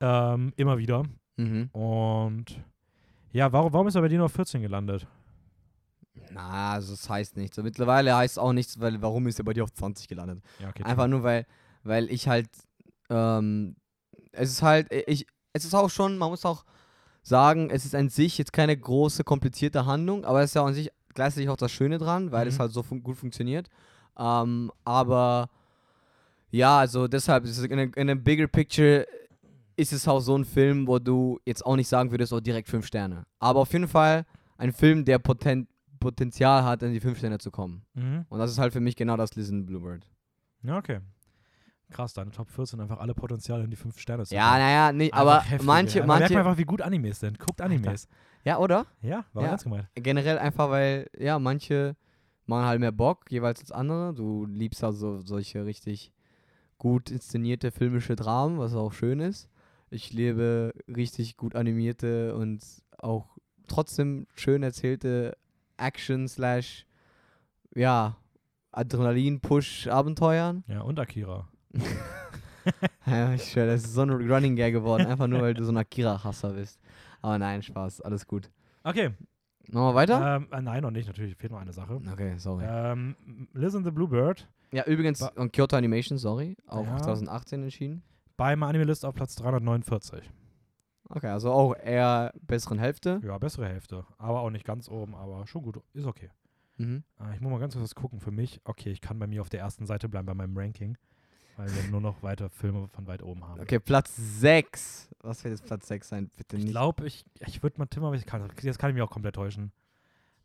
ähm, 0.00 0.52
immer 0.56 0.78
wieder. 0.78 1.04
Mhm. 1.36 1.68
Und 1.72 2.60
ja, 3.32 3.52
warum, 3.52 3.72
warum 3.72 3.86
ist 3.86 3.94
er 3.94 4.00
bei 4.02 4.08
dir 4.08 4.16
nur 4.18 4.26
auf 4.26 4.32
14 4.32 4.62
gelandet? 4.62 5.06
Na, 6.30 6.72
also 6.72 6.92
das 6.92 7.08
heißt 7.08 7.36
nichts. 7.36 7.56
So, 7.56 7.62
mittlerweile 7.62 8.14
heißt 8.16 8.34
es 8.34 8.38
auch 8.38 8.52
nichts, 8.52 8.78
weil 8.80 9.00
warum 9.02 9.26
ist 9.26 9.38
er 9.38 9.44
bei 9.44 9.52
dir 9.52 9.64
auf 9.64 9.72
20 9.72 10.08
gelandet? 10.08 10.42
Ja, 10.60 10.68
okay. 10.68 10.82
Einfach 10.84 11.06
nur, 11.06 11.22
weil, 11.22 11.46
weil 11.82 12.10
ich 12.10 12.28
halt, 12.28 12.48
ähm, 13.10 13.76
es 14.32 14.50
ist 14.50 14.62
halt, 14.62 14.92
ich, 15.06 15.26
es 15.52 15.64
ist 15.64 15.74
auch 15.74 15.88
schon, 15.90 16.18
man 16.18 16.30
muss 16.30 16.44
auch 16.44 16.64
sagen, 17.22 17.70
es 17.70 17.84
ist 17.84 17.94
an 17.94 18.08
sich 18.08 18.38
jetzt 18.38 18.52
keine 18.52 18.76
große, 18.76 19.24
komplizierte 19.24 19.86
Handlung, 19.86 20.24
aber 20.24 20.42
es 20.42 20.50
ist 20.50 20.54
ja 20.54 20.64
an 20.64 20.74
sich 20.74 20.90
gleichzeitig 21.14 21.48
auch 21.48 21.56
das 21.56 21.72
Schöne 21.72 21.98
dran, 21.98 22.30
weil 22.32 22.46
es 22.46 22.54
Mhm. 22.56 22.60
halt 22.60 22.72
so 22.72 22.82
fun 22.82 23.02
gut 23.02 23.16
funktioniert. 23.16 23.68
Ähm, 24.18 24.70
aber 24.84 25.48
ja, 26.50 26.78
also 26.78 27.08
deshalb 27.08 27.44
ist 27.44 27.58
es 27.58 27.64
in 27.64 27.78
a, 27.78 27.82
in 27.96 28.10
a 28.10 28.14
bigger 28.14 28.46
picture 28.46 29.06
ist 29.76 29.92
es 29.92 30.08
auch 30.08 30.20
so 30.20 30.36
ein 30.36 30.44
Film, 30.44 30.86
wo 30.86 30.98
du 30.98 31.38
jetzt 31.44 31.64
auch 31.66 31.76
nicht 31.76 31.88
sagen 31.88 32.10
würdest, 32.10 32.32
oh, 32.32 32.40
direkt 32.40 32.68
fünf 32.68 32.86
Sterne. 32.86 33.26
Aber 33.38 33.60
auf 33.60 33.72
jeden 33.72 33.88
Fall 33.88 34.24
ein 34.56 34.72
Film, 34.72 35.04
der 35.04 35.18
Poten 35.18 35.68
Potenzial 36.10 36.64
hat, 36.64 36.82
in 36.82 36.92
die 36.92 37.00
fünf 37.00 37.18
Sterne 37.18 37.38
zu 37.38 37.50
kommen. 37.50 37.82
Mhm. 37.94 38.24
Und 38.28 38.38
das 38.38 38.50
ist 38.50 38.58
halt 38.58 38.72
für 38.72 38.80
mich 38.80 38.94
genau 38.96 39.16
das 39.16 39.34
Listen 39.34 39.66
Bluebird. 39.66 40.08
Ja, 40.62 40.78
okay. 40.78 41.00
Krass, 41.90 42.14
deine 42.14 42.30
Top 42.32 42.50
14 42.50 42.80
einfach 42.80 42.98
alle 42.98 43.14
Potenziale 43.14 43.62
in 43.64 43.70
die 43.70 43.76
5 43.76 43.98
Sterne 43.98 44.24
zu 44.24 44.34
Ja, 44.34 44.50
bringen. 44.52 44.64
naja, 44.66 44.92
nee, 44.92 45.10
aber 45.12 45.40
heftig, 45.40 45.66
manche, 45.66 45.98
merkt 45.98 46.08
man 46.08 46.18
manche, 46.20 46.38
einfach, 46.38 46.58
wie 46.58 46.64
gut 46.64 46.82
Animes 46.82 47.20
sind. 47.20 47.38
Guckt 47.38 47.60
Animes. 47.60 48.08
ja, 48.44 48.58
oder? 48.58 48.86
Ja, 49.02 49.24
war 49.32 49.44
Ja. 49.44 49.50
ganz 49.50 49.62
gemeint. 49.64 49.88
Generell 49.94 50.38
einfach, 50.38 50.68
weil, 50.70 51.08
ja, 51.16 51.38
manche 51.38 51.94
machen 52.46 52.64
halt 52.66 52.80
mehr 52.80 52.90
Bock, 52.92 53.30
jeweils 53.30 53.60
als 53.60 53.70
andere. 53.72 54.14
Du 54.14 54.46
liebst 54.46 54.82
also 54.82 55.20
solche 55.20 55.64
richtig 55.64 56.12
gut 56.78 57.10
inszenierte 57.10 57.70
filmische 57.70 58.16
Dramen, 58.16 58.58
was 58.58 58.74
auch 58.74 58.92
schön 58.92 59.20
ist. 59.20 59.48
Ich 59.90 60.12
liebe 60.12 60.72
richtig 60.88 61.36
gut 61.36 61.54
animierte 61.54 62.34
und 62.34 62.64
auch 62.98 63.36
trotzdem 63.68 64.26
schön 64.34 64.62
erzählte 64.64 65.36
Action 65.78 66.28
slash, 66.28 66.86
ja, 67.74 68.16
Adrenalin-Push-Abenteuern. 68.72 70.64
Ja, 70.68 70.80
und 70.82 70.98
Akira. 70.98 71.48
Ja, 73.06 73.32
ich 73.32 73.44
schwör, 73.44 73.66
das 73.66 73.84
ist 73.84 73.94
so 73.94 74.02
ein 74.02 74.10
Running 74.10 74.56
Gag 74.56 74.72
geworden, 74.72 75.06
einfach 75.06 75.28
nur, 75.28 75.40
weil 75.40 75.54
du 75.54 75.62
so 75.64 75.70
ein 75.70 75.76
Akira-Hasser 75.76 76.50
bist. 76.54 76.80
Aber 77.22 77.38
nein, 77.38 77.62
Spaß, 77.62 78.00
alles 78.00 78.26
gut. 78.26 78.50
Okay. 78.82 79.10
Machen 79.70 79.86
wir 79.90 79.94
weiter? 79.94 80.36
Ähm, 80.36 80.48
äh, 80.50 80.60
nein, 80.62 80.82
noch 80.82 80.90
nicht. 80.90 81.06
Natürlich 81.06 81.36
fehlt 81.36 81.52
noch 81.52 81.60
eine 81.60 81.72
Sache. 81.72 82.00
Okay, 82.12 82.34
sorry. 82.38 82.64
Ähm, 82.68 83.14
Listen 83.52 83.84
the 83.84 83.92
Bluebird 83.92 84.48
Ja, 84.72 84.84
übrigens, 84.84 85.20
Wa- 85.20 85.30
und 85.36 85.52
Kyoto 85.52 85.76
Animation, 85.76 86.18
sorry, 86.18 86.56
auch 86.66 86.84
Ja. 86.84 86.96
2018 87.00 87.62
entschieden. 87.62 88.02
beim 88.36 88.64
Anime 88.64 88.82
List 88.82 89.04
auf 89.04 89.14
Platz 89.14 89.36
349. 89.36 90.28
Okay, 91.08 91.28
also 91.28 91.52
auch 91.52 91.74
eher 91.76 92.32
besseren 92.40 92.78
Hälfte. 92.78 93.20
Ja, 93.24 93.38
bessere 93.38 93.66
Hälfte. 93.68 94.04
Aber 94.18 94.40
auch 94.40 94.50
nicht 94.50 94.64
ganz 94.64 94.88
oben, 94.88 95.14
aber 95.14 95.46
schon 95.46 95.62
gut. 95.62 95.80
Ist 95.94 96.06
okay. 96.06 96.30
Mhm. 96.78 97.04
Äh, 97.20 97.34
ich 97.34 97.40
muss 97.40 97.50
mal 97.52 97.60
ganz 97.60 97.74
kurz 97.76 97.94
gucken 97.94 98.20
für 98.20 98.30
mich. 98.32 98.60
Okay, 98.64 98.90
ich 98.90 99.00
kann 99.00 99.18
bei 99.18 99.26
mir 99.26 99.40
auf 99.40 99.48
der 99.48 99.60
ersten 99.60 99.86
Seite 99.86 100.08
bleiben 100.08 100.26
bei 100.26 100.34
meinem 100.34 100.56
Ranking, 100.56 100.98
weil 101.56 101.68
wir 101.74 101.90
nur 101.90 102.00
noch 102.00 102.22
weiter 102.22 102.50
Filme 102.50 102.88
von 102.88 103.06
weit 103.06 103.22
oben 103.22 103.46
haben. 103.46 103.60
Okay, 103.60 103.78
Platz 103.78 104.14
6. 104.16 105.10
Was 105.20 105.44
wird 105.44 105.52
jetzt 105.52 105.64
Platz 105.66 105.86
6 105.88 106.08
sein? 106.08 106.30
Bitte 106.36 106.56
Ich 106.56 106.64
nicht. 106.64 106.72
glaube, 106.72 107.06
ich, 107.06 107.24
ich 107.46 107.62
würde 107.62 107.78
mal 107.78 107.86
tippen, 107.86 108.06
aber 108.06 108.16
ich 108.16 108.26
kann, 108.26 108.50
jetzt 108.62 108.78
kann 108.78 108.90
ich 108.90 108.94
mich 108.94 109.02
auch 109.02 109.10
komplett 109.10 109.36
täuschen. 109.36 109.72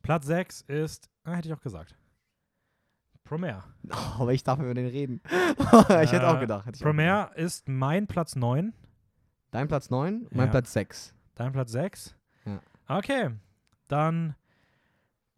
Platz 0.03 0.25
6 0.27 0.61
ist, 0.61 1.09
ah, 1.23 1.33
hätte 1.33 1.47
ich 1.47 1.53
auch 1.53 1.61
gesagt, 1.61 1.95
Promare. 3.23 3.63
Oh, 3.89 3.95
aber 4.21 4.33
ich 4.33 4.43
darf 4.43 4.59
über 4.59 4.73
den 4.73 4.87
reden. 4.87 5.21
ich 5.29 6.11
hätte 6.11 6.27
auch 6.27 6.37
Äh, 6.37 6.39
gedacht. 6.41 6.65
Hätte 6.65 6.77
ich 6.77 6.81
auch 6.85 6.91
gedacht. 6.91 6.97
Promare 6.97 7.33
ist 7.35 7.67
mein 7.67 8.07
Platz 8.07 8.35
9, 8.35 8.73
Dein 9.51 9.67
Platz 9.67 9.89
9, 9.89 10.27
mein 10.31 10.45
Ja. 10.47 10.51
Platz 10.51 10.73
6. 10.73 11.13
dein 11.35 11.51
Platz 11.51 11.71
6. 11.71 12.15
Ja. 12.45 12.59
Okay, 12.87 13.29
dann 13.87 14.35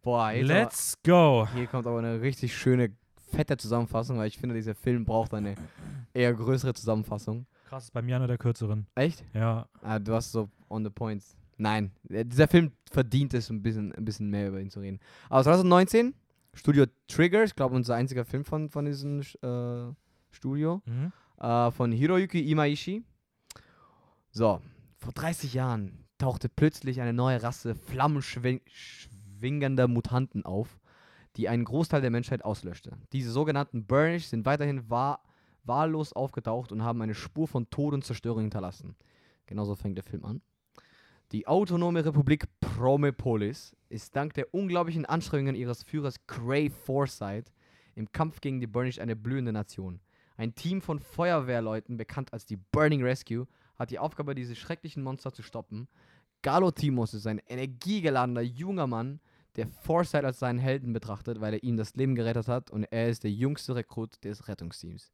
Boah, 0.01 0.31
let's 0.33 0.95
go. 1.03 1.41
aber, 1.43 1.53
hier 1.53 1.67
kommt 1.67 1.87
aber 1.87 1.99
eine 1.99 2.21
richtig 2.21 2.55
schöne, 2.55 2.91
fette 3.31 3.57
Zusammenfassung, 3.57 4.17
weil 4.17 4.27
ich 4.27 4.37
finde, 4.37 4.53
dieser 4.55 4.75
Film 4.75 5.05
braucht 5.05 5.33
eine 5.33 5.55
eher 6.13 6.33
größere 6.33 6.73
Zusammenfassung. 6.73 7.47
Krass, 7.69 7.89
bei 7.89 8.01
mir 8.01 8.17
einer 8.17 8.27
der 8.27 8.37
kürzeren. 8.37 8.85
Echt? 8.95 9.23
Ja. 9.33 9.67
Ah, 9.81 9.97
du 9.99 10.13
hast 10.13 10.31
so 10.31 10.49
on 10.69 10.83
the 10.83 10.89
points. 10.91 11.35
Nein, 11.57 11.91
äh, 12.09 12.25
dieser 12.25 12.47
Film 12.47 12.71
verdient 12.91 13.33
es, 13.33 13.49
ein 13.49 13.61
bisschen, 13.63 13.93
ein 13.95 14.03
bisschen 14.05 14.29
mehr 14.29 14.49
über 14.49 14.59
ihn 14.59 14.69
zu 14.69 14.79
reden. 14.81 14.99
Aber 15.29 15.43
2019, 15.43 16.13
Studio 16.53 16.85
Trigger, 17.07 17.43
ich 17.45 17.55
glaube 17.55 17.75
unser 17.75 17.95
einziger 17.95 18.25
Film 18.25 18.43
von, 18.45 18.69
von 18.69 18.85
diesem 18.85 19.21
äh, 19.21 19.93
Studio, 20.31 20.81
Mhm. 20.85 21.11
äh, 21.39 21.71
von 21.71 21.91
Hiroyuki 21.91 22.41
Imaishi. 22.51 23.03
So, 24.35 24.61
vor 24.97 25.13
30 25.13 25.53
Jahren 25.53 26.07
tauchte 26.17 26.49
plötzlich 26.49 27.01
eine 27.01 27.13
neue 27.13 27.43
Rasse 27.43 27.75
flammenschwingender 27.75 29.87
Mutanten 29.87 30.43
auf, 30.43 30.79
die 31.35 31.49
einen 31.49 31.65
Großteil 31.65 32.01
der 32.01 32.09
Menschheit 32.09 32.43
auslöschte. 32.43 32.97
Diese 33.11 33.29
sogenannten 33.29 33.85
Burnish 33.85 34.25
sind 34.25 34.47
weiterhin 34.47 34.89
wahr, 34.89 35.21
wahllos 35.65 36.13
aufgetaucht 36.13 36.71
und 36.71 36.81
haben 36.81 37.03
eine 37.03 37.13
Spur 37.13 37.47
von 37.47 37.69
Tod 37.69 37.93
und 37.93 38.05
Zerstörung 38.05 38.41
hinterlassen. 38.41 38.95
Genauso 39.45 39.75
fängt 39.75 39.97
der 39.97 40.03
Film 40.03 40.25
an. 40.25 40.41
Die 41.31 41.45
autonome 41.45 42.03
Republik 42.03 42.47
Promepolis 42.59 43.75
ist 43.89 44.15
dank 44.15 44.33
der 44.33 44.51
unglaublichen 44.51 45.05
Anstrengungen 45.05 45.53
ihres 45.53 45.83
Führers 45.83 46.25
Cray 46.25 46.71
Forsyth 46.71 47.53
im 47.93 48.11
Kampf 48.11 48.41
gegen 48.41 48.59
die 48.59 48.65
Burnish 48.65 48.97
eine 48.97 49.15
blühende 49.15 49.53
Nation. 49.53 49.99
Ein 50.37 50.55
Team 50.55 50.81
von 50.81 50.97
Feuerwehrleuten, 50.97 51.97
bekannt 51.97 52.33
als 52.33 52.47
die 52.47 52.57
Burning 52.57 53.03
Rescue, 53.03 53.45
hat 53.77 53.91
die 53.91 53.99
Aufgabe, 53.99 54.35
diese 54.35 54.55
schrecklichen 54.55 55.03
Monster 55.03 55.31
zu 55.31 55.41
stoppen. 55.41 55.87
Galo 56.41 56.71
Timos 56.71 57.13
ist 57.13 57.27
ein 57.27 57.41
energiegeladener 57.47 58.41
junger 58.41 58.87
Mann, 58.87 59.19
der 59.55 59.67
Forsyth 59.67 60.25
als 60.25 60.39
seinen 60.39 60.59
Helden 60.59 60.93
betrachtet, 60.93 61.39
weil 61.39 61.53
er 61.53 61.63
ihm 61.63 61.77
das 61.77 61.95
Leben 61.95 62.15
gerettet 62.15 62.47
hat 62.47 62.71
und 62.71 62.83
er 62.85 63.09
ist 63.09 63.23
der 63.23 63.31
jüngste 63.31 63.75
Rekrut 63.75 64.23
des 64.23 64.47
Rettungsteams. 64.47 65.11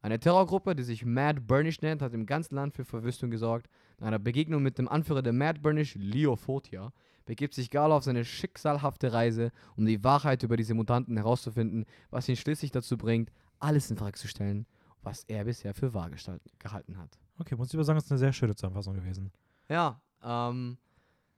Eine 0.00 0.20
Terrorgruppe, 0.20 0.76
die 0.76 0.84
sich 0.84 1.04
Mad 1.04 1.40
Burnish 1.40 1.80
nennt, 1.80 2.02
hat 2.02 2.14
im 2.14 2.26
ganzen 2.26 2.54
Land 2.54 2.74
für 2.74 2.84
Verwüstung 2.84 3.30
gesorgt. 3.30 3.68
Nach 3.98 4.06
einer 4.06 4.18
Begegnung 4.20 4.62
mit 4.62 4.78
dem 4.78 4.88
Anführer 4.88 5.22
der 5.22 5.32
Mad 5.32 5.60
Burnish, 5.60 5.96
Leo 5.96 6.36
Fotia, 6.36 6.92
begibt 7.26 7.54
sich 7.54 7.70
Galo 7.70 7.96
auf 7.96 8.04
seine 8.04 8.24
schicksalhafte 8.24 9.12
Reise, 9.12 9.50
um 9.76 9.86
die 9.86 10.02
Wahrheit 10.04 10.42
über 10.44 10.56
diese 10.56 10.74
Mutanten 10.74 11.16
herauszufinden, 11.16 11.84
was 12.10 12.28
ihn 12.28 12.36
schließlich 12.36 12.70
dazu 12.70 12.96
bringt, 12.96 13.30
alles 13.58 13.90
in 13.90 13.96
Frage 13.96 14.18
zu 14.18 14.28
stellen, 14.28 14.66
was 15.02 15.24
er 15.24 15.44
bisher 15.44 15.74
für 15.74 15.92
wahr 15.94 16.10
gehalten 16.58 16.96
hat. 16.96 17.18
Okay, 17.38 17.54
muss 17.56 17.68
ich 17.68 17.74
aber 17.74 17.84
sagen, 17.84 17.96
das 17.98 18.04
ist 18.06 18.10
eine 18.12 18.18
sehr 18.18 18.32
schöne 18.32 18.54
Zusammenfassung 18.54 18.94
gewesen. 18.94 19.30
Ja, 19.68 20.00
ähm, 20.22 20.76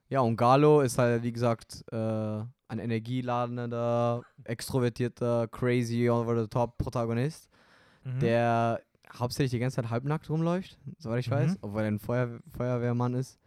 ja, 0.08 0.20
und 0.20 0.36
Galo 0.36 0.80
ist 0.80 0.98
halt, 0.98 1.22
wie 1.22 1.32
gesagt, 1.32 1.84
äh, 1.92 1.96
ein 2.68 2.78
energieladender, 2.78 4.22
extrovertierter, 4.44 5.48
crazy, 5.48 6.08
over-the-top-Protagonist, 6.08 7.48
Mhm. 8.04 8.18
der 8.20 8.80
hauptsächlich 9.18 9.50
die 9.50 9.58
ganze 9.58 9.76
Zeit 9.76 9.90
halbnackt 9.90 10.30
rumläuft, 10.30 10.78
soweit 10.98 11.20
ich 11.20 11.28
Mhm. 11.30 11.34
weiß, 11.34 11.58
obwohl 11.62 11.82
er 11.82 11.88
ein 11.88 11.98
Feuer 11.98 12.38
Feuerwehrmann 12.56 13.14
ist. 13.14 13.38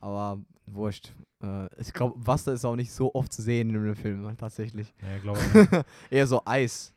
Aber 0.00 0.38
wurscht. 0.66 1.14
Äh, 1.42 1.68
ich 1.80 1.92
glaube, 1.92 2.14
Wasser 2.26 2.52
ist 2.52 2.64
auch 2.64 2.76
nicht 2.76 2.92
so 2.92 3.14
oft 3.14 3.32
zu 3.32 3.42
sehen 3.42 3.70
in 3.74 3.82
dem 3.82 3.96
Film, 3.96 4.36
tatsächlich. 4.36 4.94
Ja, 5.02 5.18
glaube 5.18 5.40
ich. 5.40 5.50
Eher 6.10 6.26
so 6.26 6.42
Eis, 6.44 6.92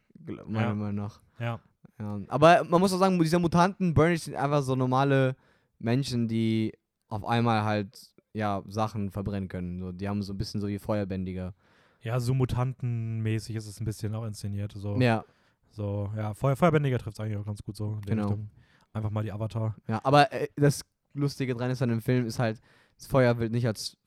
meiner 0.45 0.67
Ja. 0.69 0.73
Meinung 0.75 0.95
nach. 0.95 1.19
ja. 1.39 1.59
Ja. 1.99 2.19
Aber 2.27 2.63
man 2.63 2.79
muss 2.79 2.93
auch 2.93 2.99
sagen, 2.99 3.19
diese 3.19 3.39
Mutanten, 3.39 3.93
Burnish 3.93 4.21
sind 4.21 4.35
einfach 4.35 4.61
so 4.63 4.75
normale 4.75 5.35
Menschen, 5.79 6.27
die 6.27 6.73
auf 7.07 7.25
einmal 7.25 7.63
halt 7.63 7.97
ja 8.33 8.63
Sachen 8.67 9.11
verbrennen 9.11 9.49
können. 9.49 9.79
So, 9.79 9.91
die 9.91 10.07
haben 10.07 10.21
so 10.21 10.33
ein 10.33 10.37
bisschen 10.37 10.61
so 10.61 10.67
wie 10.67 10.79
Feuerbändiger. 10.79 11.53
Ja, 12.01 12.19
so 12.19 12.33
mutantenmäßig 12.33 13.55
ist 13.55 13.67
es 13.67 13.79
ein 13.81 13.85
bisschen 13.85 14.15
auch 14.15 14.25
inszeniert. 14.25 14.71
So, 14.73 14.95
Ja, 14.97 15.25
so 15.71 16.09
ja 16.15 16.33
Feuer, 16.33 16.55
Feuerbändiger 16.55 16.97
trifft 16.99 17.17
es 17.17 17.19
eigentlich 17.19 17.37
auch 17.37 17.45
ganz 17.45 17.61
gut 17.61 17.75
so. 17.75 17.99
Genau. 18.05 18.27
Richtung. 18.27 18.49
Einfach 18.93 19.09
mal 19.09 19.23
die 19.23 19.31
Avatar. 19.31 19.75
ja. 19.87 19.99
Aber 20.03 20.31
äh, 20.31 20.47
das 20.55 20.81
Lustige 21.13 21.53
dran 21.55 21.71
ist 21.71 21.81
an 21.81 21.89
dem 21.89 22.01
Film 22.01 22.25
ist 22.25 22.39
halt, 22.39 22.61
das 22.97 23.07
Feuer 23.07 23.37
wird 23.39 23.51
nicht 23.51 23.67
als 23.67 23.97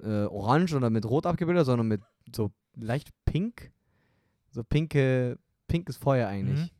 äh, 0.00 0.24
orange 0.24 0.74
oder 0.74 0.90
mit 0.90 1.04
rot 1.06 1.26
abgebildet, 1.26 1.66
sondern 1.66 1.88
mit 1.88 2.02
so 2.34 2.52
leicht 2.74 3.10
pink. 3.24 3.72
So 4.50 4.62
pinke, 4.62 5.38
pinkes 5.66 5.96
Feuer 5.96 6.28
eigentlich. 6.28 6.60
Mhm. 6.60 6.70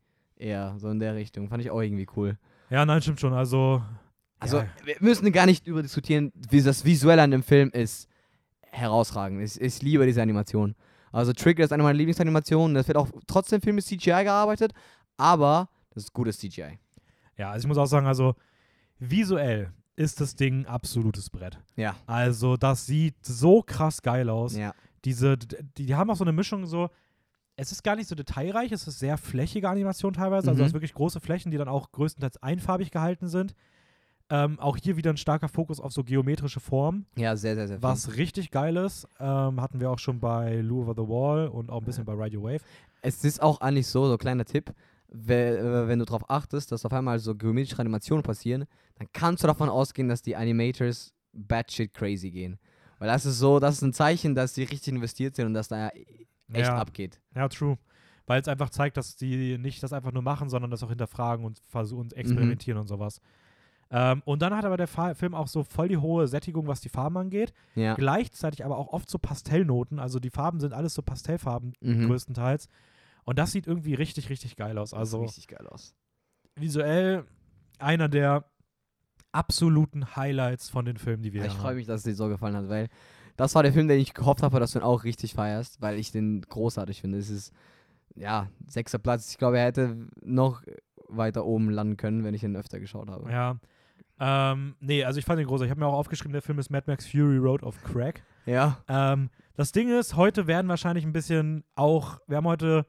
Eher, 0.43 0.75
so 0.79 0.91
in 0.91 0.99
der 0.99 1.15
Richtung. 1.15 1.49
Fand 1.49 1.63
ich 1.63 1.71
auch 1.71 1.81
irgendwie 1.81 2.07
cool. 2.17 2.37
Ja, 2.71 2.85
nein, 2.85 3.01
stimmt 3.03 3.21
schon. 3.21 3.33
Also, 3.33 3.83
Also, 4.41 4.59
ja, 4.59 4.67
wir 4.85 4.97
müssen 5.01 5.31
gar 5.33 5.47
nicht 5.47 5.67
über 5.67 5.83
diskutieren, 5.83 6.33
wie 6.51 6.61
das 6.63 6.85
Visuelle 6.85 7.23
an 7.23 7.31
dem 7.31 7.43
Film 7.43 7.71
ist 7.71 8.09
herausragend. 8.71 9.43
Ich, 9.43 9.61
ich 9.61 9.83
liebe 9.83 10.05
diese 10.07 10.23
Animation. 10.23 10.75
Also, 11.13 11.33
Trigger 11.33 11.65
ist 11.65 11.73
eine 11.73 11.83
meiner 11.83 11.97
Lieblingsanimationen. 11.99 12.75
Das 12.75 12.89
wird 12.89 12.97
auch 12.97 13.09
trotzdem 13.27 13.61
viel 13.61 13.73
mit 13.73 13.85
CGI 13.85 14.25
gearbeitet, 14.25 14.73
aber 15.17 15.69
das 15.91 16.05
ist 16.05 16.13
gutes 16.13 16.39
CGI. 16.39 16.79
ja, 17.37 17.51
also 17.51 17.65
ich 17.65 17.69
muss 17.69 17.79
auch 17.79 17.87
sagen, 17.87 18.07
also 18.07 18.35
visuell 18.99 19.73
ist 19.97 20.21
das 20.21 20.35
Ding 20.35 20.61
ein 20.61 20.67
absolutes 20.67 21.29
Brett. 21.29 21.59
Ja. 21.77 21.95
Also, 22.07 22.57
das 22.57 22.87
sieht 22.87 23.15
so 23.25 23.63
krass 23.63 24.01
geil 24.03 24.31
aus. 24.31 24.57
Ja. 24.57 24.73
Diese, 25.05 25.37
die, 25.37 25.85
die 25.87 25.95
haben 25.95 26.11
auch 26.11 26.17
so 26.17 26.25
eine 26.25 26.33
Mischung 26.33 26.67
so. 26.67 26.89
Es 27.57 27.71
ist 27.71 27.83
gar 27.85 27.97
nicht 27.97 28.09
so 28.09 28.15
detailreich, 28.15 28.73
es 28.73 28.87
ist 28.89 28.99
sehr 28.99 29.19
flächige 29.19 29.69
Animation 29.69 30.13
teilweise. 30.15 30.49
Also, 30.49 30.61
Mhm. 30.61 30.65
es 30.65 30.71
ist 30.71 30.75
wirklich 30.75 30.95
große 30.95 31.21
Flächen, 31.21 31.51
die 31.51 31.59
dann 31.59 31.69
auch 31.69 31.93
größtenteils 31.93 32.43
einfarbig 32.43 32.91
gehalten 32.91 33.29
sind. 33.29 33.55
Ähm, 34.31 34.59
auch 34.61 34.79
hier 34.79 34.97
wieder 34.97 35.11
ein 35.11 35.19
starker 35.19 35.49
Fokus 35.49 35.79
auf 35.79 35.93
so 35.93 36.03
geometrische 36.05 36.61
Formen, 36.61 37.05
Ja, 37.17 37.37
sehr, 37.37 37.55
sehr, 37.55 37.69
sehr 37.69 37.77
viel. 37.77 37.83
was 37.83 38.17
richtig 38.17 38.51
geil 38.51 38.77
ist. 38.79 39.07
Ähm, 39.21 39.61
hatten 39.61 39.79
wir 39.81 39.91
auch 39.91 39.99
schon 39.99 40.21
bei 40.21 40.61
Lou 40.63 40.81
Over 40.83 40.95
the 40.95 41.07
Wall 41.09 41.49
und 41.49 41.69
auch 41.71 41.81
ein 41.81 41.85
bisschen 41.85 42.07
bei 42.07 42.15
Ride 42.15 42.39
Your 42.39 42.45
Wave. 42.45 42.63
Es 43.03 43.23
ist 43.25 43.43
auch 43.43 43.61
eigentlich 43.61 43.87
so, 43.89 44.07
so 44.09 44.17
kleiner 44.17 44.47
Tipp, 44.47 44.71
äh, 45.11 45.19
wenn 45.87 45.99
du 45.99 46.07
darauf 46.07 46.31
achtest, 46.31 46.73
dass 46.73 46.87
auf 46.87 46.93
einmal 46.95 47.19
so 47.19 47.35
geometrische 47.35 47.79
Animationen 47.79 48.23
passieren, 48.23 48.65
dann 48.97 49.09
kannst 49.13 49.43
du 49.43 49.47
davon 49.49 49.69
ausgehen, 49.69 50.09
dass 50.09 50.23
die 50.23 50.35
Animators 50.37 51.13
batshit 51.35 51.93
crazy 51.93 52.31
gehen. 52.31 52.59
Weil 52.99 53.09
das 53.09 53.27
ist 53.27 53.39
so, 53.39 53.59
das 53.59 53.75
ist 53.75 53.83
ein 53.83 53.93
Zeichen, 53.93 54.35
dass 54.35 54.55
die 54.55 54.63
richtig 54.63 54.95
investiert 54.95 55.35
sind 55.37 55.47
und 55.47 55.55
dass 55.55 55.69
da 55.69 55.91
echt 56.55 56.69
Ja. 56.69 56.77
abgeht. 56.77 57.21
Ja, 57.35 57.49
true. 57.49 57.79
Weil 58.27 58.41
es 58.41 58.49
einfach 58.49 58.71
zeigt, 58.71 58.97
dass 58.97 59.17
die 59.17 59.59
nicht 59.59 59.83
das 59.83 59.93
einfach 59.93 60.13
nur 60.13 60.23
machen, 60.23 60.49
sondern 60.49 60.71
das 60.71 60.83
auch 60.83 60.89
hinterfragen 60.89 61.45
und 61.45 61.59
versuchen 61.69 62.03
und 62.03 62.13
experimentieren 62.15 62.79
und 62.81 62.87
sowas. 62.87 63.21
Ähm, 63.91 64.23
und 64.25 64.41
dann 64.41 64.57
hat 64.57 64.65
aber 64.65 64.77
der 64.79 64.87
Fa 64.87 65.15
Film 65.15 65.35
auch 65.35 65.49
so 65.49 65.65
voll 65.65 65.89
die 65.89 65.99
hohe 65.99 66.27
Sättigung, 66.27 66.67
was 66.67 66.81
die 66.81 66.89
Farben 66.89 67.17
angeht. 67.19 67.53
Ja. 67.75 67.95
Gleichzeitig 67.95 68.65
aber 68.65 68.79
auch 68.79 68.89
oft 68.89 69.11
so 69.11 69.19
Pastellnoten. 69.19 69.99
Also 69.99 70.19
die 70.19 70.31
Farben 70.31 70.61
sind 70.61 70.73
alles 70.73 70.95
so 70.95 71.03
Pastellfarben 71.03 71.75
Mhm. 71.81 72.07
größtenteils. 72.07 72.69
Und 73.25 73.39
das 73.39 73.53
sieht 73.53 73.67
irgendwie 73.67 73.95
richtig, 73.95 74.31
richtig 74.31 74.57
geil 74.57 74.79
aus. 74.79 74.91
Das 74.91 74.99
Also 74.99 75.19
sieht 75.19 75.27
richtig 75.29 75.49
geil 75.49 75.67
aus. 75.69 75.95
visuell 76.57 77.25
einer 77.79 78.09
der 78.09 78.45
absoluten 79.33 80.15
Highlights 80.17 80.69
von 80.71 80.85
den 80.85 80.97
Filmen, 80.97 81.23
die 81.23 81.33
wir 81.33 81.45
ich 81.45 81.51
hier 81.53 81.59
freue 81.59 81.71
haben. 81.71 81.77
mich, 81.77 81.87
dass 81.87 82.01
es 82.01 82.05
dir 82.05 82.15
so 82.15 82.29
gefallen 82.29 82.57
hat, 82.57 82.69
weil 82.69 82.89
das 83.37 83.55
war 83.55 83.63
der 83.63 83.73
Film, 83.73 83.89
den 83.89 83.99
ich 84.01 84.15
gehofft 84.15 84.43
habe, 84.43 84.61
dass 84.61 84.73
du 84.73 84.79
ihn 84.79 84.85
auch 84.85 85.05
richtig 85.05 85.35
feierst, 85.35 85.81
weil 85.81 85.99
ich 85.99 86.13
den 86.13 86.43
großartig 86.43 87.01
finde. 87.01 87.19
Es 87.19 87.31
ist, 87.31 87.53
ja, 88.15 88.49
sechster 88.67 88.99
Platz. 88.99 89.31
Ich 89.31 89.39
glaube, 89.39 89.59
er 89.59 89.67
hätte 89.67 90.09
noch 90.23 90.63
weiter 91.09 91.45
oben 91.45 91.71
landen 91.71 91.97
können, 91.97 92.25
wenn 92.25 92.35
ich 92.35 92.43
ihn 92.45 92.57
öfter 92.57 92.81
geschaut 92.81 93.09
habe. 93.11 93.31
Ja. 93.31 93.57
Ähm, 94.21 94.77
nee, 94.81 95.05
also 95.05 95.19
ich 95.19 95.25
fand 95.25 95.41
den 95.41 95.47
groß. 95.47 95.63
Ich 95.63 95.71
habe 95.71 95.81
mir 95.81 95.87
auch 95.87 95.95
aufgeschrieben, 95.99 96.33
der 96.33 96.43
Film 96.43 96.59
ist 96.59 96.71
Mad 96.71 96.85
Max 96.87 97.07
Fury 97.07 97.39
Road 97.39 97.63
of 97.63 97.83
Crack. 97.83 98.23
Ja. 98.47 98.79
Ähm, 98.89 99.31
das 99.55 99.73
Ding 99.73 99.89
ist, 99.91 100.17
heute 100.17 100.47
werden 100.47 100.69
wahrscheinlich 100.69 101.05
ein 101.05 101.13
bisschen 101.13 101.65
auch, 101.75 102.19
wir 102.29 102.37
haben 102.37 102.47
heute 102.47 102.87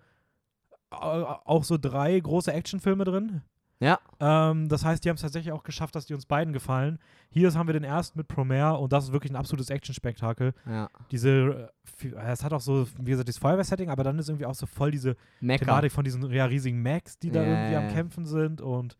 au- 0.92 1.40
auch 1.46 1.64
so 1.64 1.78
drei 1.78 2.20
große 2.20 2.52
Actionfilme 2.54 3.04
drin. 3.04 3.42
Ja. 3.84 4.00
Ähm, 4.20 4.70
das 4.70 4.86
heißt, 4.86 5.04
die 5.04 5.10
haben 5.10 5.16
es 5.16 5.22
tatsächlich 5.22 5.52
auch 5.52 5.63
geschafft, 5.63 5.96
dass 5.96 6.06
die 6.06 6.13
uns 6.13 6.25
beiden 6.25 6.54
gefallen. 6.54 7.00
Hier 7.30 7.54
haben 7.54 7.68
wir 7.68 7.74
den 7.74 7.84
ersten 7.84 8.18
mit 8.18 8.28
Promare 8.28 8.78
und 8.78 8.94
das 8.94 9.06
ist 9.06 9.12
wirklich 9.12 9.32
ein 9.32 9.36
absolutes 9.36 9.70
Actionspektakel. 9.70 10.54
Ja. 10.66 10.90
Diese, 11.12 11.70
äh, 12.04 12.08
es 12.32 12.44
hat 12.44 12.54
auch 12.54 12.62
so, 12.62 12.88
wie 13.00 13.12
gesagt, 13.12 13.28
dieses 13.28 13.40
Feuerwehr-Setting, 13.40 13.90
aber 13.90 14.04
dann 14.04 14.18
ist 14.20 14.30
irgendwie 14.30 14.46
auch 14.46 14.56
so 14.56 14.66
voll 14.66 14.92
diese. 14.92 15.16
Thematik 15.42 15.92
von 15.92 16.04
diesen 16.04 16.30
ja, 16.32 16.46
riesigen 16.46 16.82
Macs, 16.82 17.20
die 17.20 17.32
da 17.32 17.44
Ja, 17.44 17.50
irgendwie 17.50 17.75
am. 17.75 17.88
Kämpfen 17.94 18.25
sind 18.25 18.62
und 18.62 18.98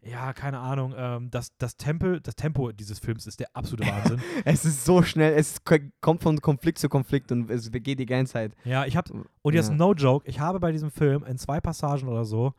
ja, 0.00 0.32
keine 0.32 0.60
Ahnung. 0.60 0.94
Ähm, 0.96 1.28
das, 1.30 1.56
das, 1.58 1.76
Tempo, 1.76 2.20
das 2.20 2.36
Tempo 2.36 2.70
dieses 2.70 3.00
Films 3.00 3.26
ist 3.26 3.40
der 3.40 3.48
absolute 3.54 3.82
Wahnsinn. 3.90 4.20
Es 4.44 4.64
ist 4.64 4.84
so 4.84 5.02
schnell, 5.02 5.34
es 5.34 5.64
ko- 5.64 5.76
kommt 6.00 6.22
von 6.22 6.40
Konflikt 6.40 6.78
zu 6.78 6.88
Konflikt 6.88 7.32
und 7.32 7.50
es 7.50 7.70
geht 7.72 7.98
die 7.98 8.06
ganze 8.06 8.32
Zeit. 8.34 8.52
ja, 8.64 8.86
ich 8.86 8.96
habe 8.96 9.24
Und 9.42 9.54
jetzt 9.54 9.70
Ja. 9.70 9.74
no 9.74 9.92
joke, 9.94 10.26
ich 10.28 10.38
habe 10.38 10.60
bei 10.60 10.70
diesem 10.72 10.90
Film 10.92 11.24
in 11.24 11.36
zwei 11.36 11.60
Passagen 11.60 12.06
oder 12.08 12.24
so 12.24 12.54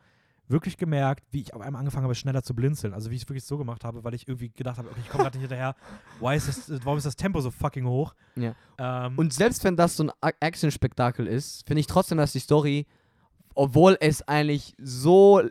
wirklich 0.50 0.76
gemerkt, 0.76 1.24
wie 1.30 1.40
ich 1.42 1.54
auf 1.54 1.60
einmal 1.60 1.80
angefangen 1.80 2.04
habe, 2.04 2.14
schneller 2.14 2.42
zu 2.42 2.54
blinzeln. 2.54 2.92
Also 2.92 3.10
wie 3.10 3.16
ich 3.16 3.22
es 3.22 3.28
wirklich 3.28 3.44
so 3.44 3.56
gemacht 3.56 3.84
habe, 3.84 4.04
weil 4.04 4.14
ich 4.14 4.28
irgendwie 4.28 4.50
gedacht 4.50 4.78
habe, 4.78 4.88
okay, 4.90 5.00
ich 5.02 5.08
komme 5.08 5.24
gerade 5.24 5.38
nicht 5.38 5.48
hinterher. 5.48 5.74
Why 6.20 6.36
ist 6.36 6.48
das, 6.48 6.84
warum 6.84 6.98
ist 6.98 7.06
das 7.06 7.16
Tempo 7.16 7.40
so 7.40 7.50
fucking 7.50 7.86
hoch? 7.86 8.14
Ja. 8.36 8.54
Ähm, 8.78 9.16
Und 9.16 9.32
selbst 9.32 9.64
wenn 9.64 9.76
das 9.76 9.96
so 9.96 10.04
ein 10.20 10.32
Action-Spektakel 10.40 11.26
ist, 11.26 11.66
finde 11.66 11.80
ich 11.80 11.86
trotzdem, 11.86 12.18
dass 12.18 12.32
die 12.32 12.40
Story, 12.40 12.86
obwohl 13.54 13.96
es 14.00 14.26
eigentlich 14.26 14.74
so, 14.78 15.42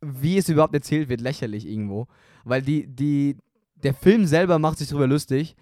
wie 0.00 0.38
es 0.38 0.48
überhaupt 0.48 0.74
erzählt 0.74 1.08
wird, 1.08 1.20
lächerlich 1.20 1.66
irgendwo. 1.66 2.06
Weil 2.44 2.62
die, 2.62 2.86
die, 2.86 3.36
der 3.76 3.94
Film 3.94 4.26
selber 4.26 4.58
macht 4.58 4.78
sich 4.78 4.88
darüber 4.88 5.06
lustig. 5.06 5.56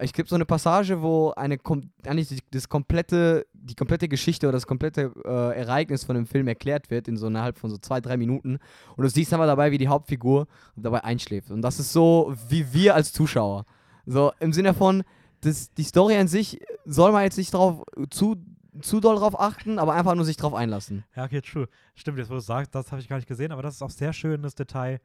Ich 0.00 0.12
gibt 0.12 0.28
so 0.28 0.34
eine 0.34 0.44
Passage, 0.44 1.02
wo 1.02 1.30
eine 1.36 1.58
eigentlich 2.04 2.42
das 2.50 2.68
komplette, 2.68 3.46
die 3.52 3.76
komplette 3.76 4.08
Geschichte 4.08 4.46
oder 4.46 4.56
das 4.56 4.66
komplette 4.66 5.12
äh, 5.24 5.56
Ereignis 5.56 6.02
von 6.02 6.16
dem 6.16 6.26
Film 6.26 6.48
erklärt 6.48 6.90
wird 6.90 7.06
in 7.06 7.16
so 7.16 7.28
innerhalb 7.28 7.58
von 7.58 7.70
so 7.70 7.78
zwei, 7.78 8.00
drei 8.00 8.16
Minuten. 8.16 8.58
Und 8.96 9.02
du 9.04 9.08
siehst 9.08 9.32
aber 9.32 9.46
dabei, 9.46 9.70
wie 9.70 9.78
die 9.78 9.86
Hauptfigur 9.86 10.48
dabei 10.74 11.04
einschläft. 11.04 11.52
Und 11.52 11.62
das 11.62 11.78
ist 11.78 11.92
so 11.92 12.34
wie 12.48 12.72
wir 12.72 12.96
als 12.96 13.12
Zuschauer. 13.12 13.66
So 14.04 14.32
im 14.40 14.52
Sinne 14.52 14.74
von, 14.74 15.04
das, 15.42 15.72
die 15.74 15.84
Story 15.84 16.16
an 16.16 16.26
sich 16.26 16.60
soll 16.84 17.12
man 17.12 17.22
jetzt 17.22 17.38
nicht 17.38 17.54
drauf 17.54 17.84
zu, 18.10 18.36
zu 18.80 18.98
doll 18.98 19.16
drauf 19.16 19.38
achten, 19.38 19.78
aber 19.78 19.94
einfach 19.94 20.16
nur 20.16 20.24
sich 20.24 20.36
drauf 20.36 20.54
einlassen. 20.54 21.04
Ja, 21.14 21.24
okay, 21.24 21.40
true. 21.40 21.68
Stimmt, 21.94 22.18
jetzt 22.18 22.30
wo 22.30 22.34
du 22.34 22.38
es 22.38 22.46
sagst, 22.46 22.74
das 22.74 22.90
habe 22.90 23.00
ich 23.00 23.08
gar 23.08 23.16
nicht 23.16 23.28
gesehen, 23.28 23.52
aber 23.52 23.62
das 23.62 23.74
ist 23.74 23.82
auch 23.82 23.90
sehr 23.90 24.12
schönes 24.12 24.56
Detail, 24.56 25.00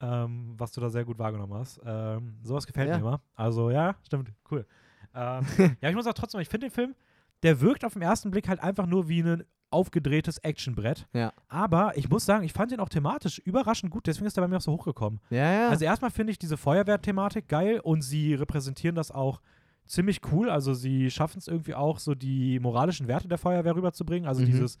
ähm, 0.00 0.54
was 0.56 0.72
du 0.72 0.80
da 0.80 0.90
sehr 0.90 1.04
gut 1.04 1.18
wahrgenommen 1.18 1.54
hast. 1.54 1.80
Ähm, 1.84 2.38
sowas 2.42 2.66
gefällt 2.66 2.88
Ja. 2.88 2.96
mir 2.96 3.00
immer. 3.02 3.20
Also 3.34 3.70
ja, 3.70 3.96
stimmt, 4.04 4.32
cool. 4.50 4.66
Ähm, 5.14 5.44
ja, 5.80 5.88
ich 5.90 5.94
muss 5.94 6.06
auch 6.06 6.12
trotzdem, 6.14 6.40
ich 6.40 6.48
finde 6.48 6.66
den 6.68 6.72
Film, 6.72 6.94
der 7.42 7.60
wirkt 7.60 7.84
auf 7.84 7.92
den 7.94 8.02
ersten 8.02 8.30
Blick 8.30 8.48
halt 8.48 8.60
einfach 8.62 8.86
nur 8.86 9.08
wie 9.08 9.22
ein 9.22 9.44
aufgedrehtes 9.70 10.38
Actionbrett. 10.38 11.06
Ja. 11.12 11.32
Aber 11.48 11.96
ich 11.96 12.08
muss 12.08 12.24
sagen, 12.24 12.42
ich 12.44 12.52
fand 12.54 12.70
den 12.72 12.80
auch 12.80 12.88
thematisch 12.88 13.38
überraschend 13.38 13.92
gut, 13.92 14.06
deswegen 14.06 14.26
ist 14.26 14.38
er 14.38 14.40
bei 14.42 14.48
mir 14.48 14.56
auch 14.56 14.60
so 14.62 14.72
hochgekommen. 14.72 15.20
Ja, 15.30 15.52
ja. 15.52 15.68
Also 15.68 15.84
erstmal 15.84 16.10
finde 16.10 16.30
ich 16.30 16.38
diese 16.38 16.56
Feuerwehrthematik 16.56 17.48
geil 17.48 17.80
und 17.80 18.00
sie 18.02 18.34
repräsentieren 18.34 18.94
das 18.96 19.10
auch 19.10 19.40
ziemlich 19.86 20.20
cool. 20.32 20.48
Also 20.48 20.72
sie 20.74 21.10
schaffen 21.10 21.38
es 21.38 21.48
irgendwie 21.48 21.74
auch, 21.74 21.98
so 21.98 22.14
die 22.14 22.58
moralischen 22.60 23.08
Werte 23.08 23.28
der 23.28 23.36
Feuerwehr 23.38 23.74
rüberzubringen. 23.76 24.26
Also 24.28 24.40
Mhm. 24.42 24.46
dieses 24.46 24.78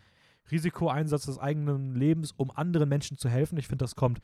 Risikoeinsatz 0.50 1.26
des 1.26 1.38
eigenen 1.38 1.94
Lebens, 1.94 2.32
um 2.32 2.50
anderen 2.50 2.88
Menschen 2.88 3.18
zu 3.18 3.28
helfen. 3.28 3.58
Ich 3.58 3.68
finde, 3.68 3.84
das 3.84 3.94
kommt 3.94 4.20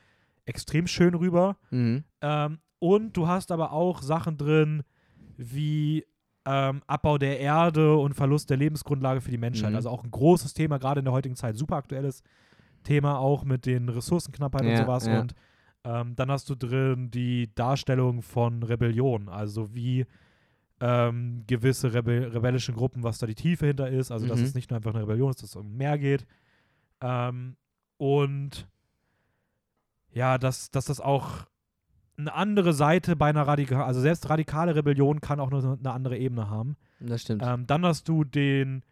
extrem 0.46 0.86
schön 0.86 1.14
rüber. 1.14 1.56
mhm. 1.70 2.04
Ähm, 2.20 2.58
und 2.78 3.16
du 3.16 3.26
hast 3.28 3.50
aber 3.50 3.72
auch 3.72 4.02
Sachen 4.02 4.36
drin 4.36 4.82
wie 5.38 6.04
ähm, 6.44 6.82
Abbau 6.86 7.16
der 7.16 7.40
Erde 7.40 7.96
und 7.96 8.12
Verlust 8.14 8.50
der 8.50 8.58
Lebensgrundlage 8.58 9.22
für 9.22 9.30
die 9.30 9.38
Menschheit. 9.38 9.70
Mhm. 9.70 9.76
Also 9.76 9.88
auch 9.88 10.04
ein 10.04 10.10
großes 10.10 10.52
Thema, 10.52 10.78
gerade 10.78 10.98
in 10.98 11.04
der 11.06 11.14
heutigen 11.14 11.34
Zeit, 11.36 11.56
super 11.56 11.76
aktuelles 11.76 12.22
Thema, 12.82 13.18
auch 13.18 13.44
mit 13.44 13.64
den 13.64 13.88
Ressourcenknappheit 13.88 14.62
und 14.62 14.68
Ja, 14.72 14.76
sowas. 14.76 15.06
ja. 15.06 15.18
Und 15.20 15.34
ähm, 15.84 16.14
dann 16.16 16.30
hast 16.30 16.50
du 16.50 16.54
drin 16.54 17.10
die 17.10 17.54
Darstellung 17.54 18.20
von 18.20 18.62
Rebellion, 18.62 19.30
also 19.30 19.74
wie 19.74 20.04
ähm, 20.80 21.44
gewisse 21.46 21.94
Rebe 21.94 22.34
rebellischen 22.34 22.74
Gruppen, 22.74 23.02
was 23.02 23.18
da 23.18 23.26
die 23.26 23.34
Tiefe 23.34 23.66
hinter 23.66 23.88
ist. 23.88 24.10
Also, 24.10 24.26
dass 24.26 24.40
Mhm. 24.40 24.44
es 24.44 24.54
nicht 24.54 24.70
nur 24.70 24.76
einfach 24.76 24.92
eine 24.92 25.02
Rebellion 25.04 25.30
ist, 25.30 25.42
dass 25.42 25.50
es 25.50 25.56
um 25.56 25.74
mehr 25.76 25.96
geht. 25.98 26.26
Ähm, 27.00 27.56
und 27.96 28.68
ja, 30.14 30.38
dass, 30.38 30.70
dass 30.70 30.86
das 30.86 31.00
auch 31.00 31.46
eine 32.16 32.32
andere 32.32 32.72
Seite 32.72 33.16
bei 33.16 33.28
einer 33.28 33.42
radikalen, 33.42 33.82
also 33.82 34.00
selbst 34.00 34.28
radikale 34.30 34.74
Rebellion 34.76 35.20
kann 35.20 35.40
auch 35.40 35.50
nur 35.50 35.78
eine 35.78 35.92
andere 35.92 36.16
Ebene 36.16 36.48
haben. 36.48 36.76
Das 37.00 37.22
stimmt. 37.22 37.42
Ähm, 37.44 37.66
dann 37.66 37.84
hast 37.84 38.08
du 38.08 38.24
den 38.24 38.82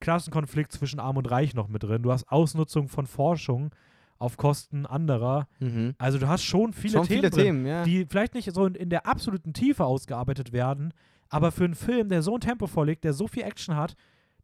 Klassenkonflikt 0.00 0.72
zwischen 0.72 1.00
Arm 1.00 1.16
und 1.16 1.28
Reich 1.28 1.54
noch 1.54 1.68
mit 1.68 1.82
drin. 1.82 2.02
Du 2.02 2.12
hast 2.12 2.30
Ausnutzung 2.30 2.88
von 2.88 3.06
Forschung 3.06 3.74
auf 4.18 4.36
Kosten 4.36 4.86
anderer. 4.86 5.48
mhm. 5.60 5.94
Also 5.98 6.18
du 6.18 6.28
hast 6.28 6.42
schon 6.42 6.72
viele 6.72 6.98
Schon 6.98 7.06
Themen 7.06 7.20
viele 7.20 7.30
drin, 7.30 7.44
Themen, 7.44 7.66
ja. 7.66 7.84
die 7.84 8.06
vielleicht 8.08 8.34
nicht 8.34 8.52
so 8.52 8.66
in, 8.66 8.74
in 8.74 8.90
der 8.90 9.06
absoluten 9.06 9.52
Tiefe 9.52 9.84
ausgearbeitet 9.84 10.52
werden, 10.52 10.92
aber 11.28 11.52
für 11.52 11.64
einen 11.64 11.74
Film, 11.74 12.08
der 12.08 12.22
so 12.22 12.34
ein 12.34 12.40
Tempo 12.40 12.66
vorlegt, 12.66 13.04
der 13.04 13.12
so 13.12 13.26
viel 13.26 13.42
Action 13.42 13.76
hat, 13.76 13.94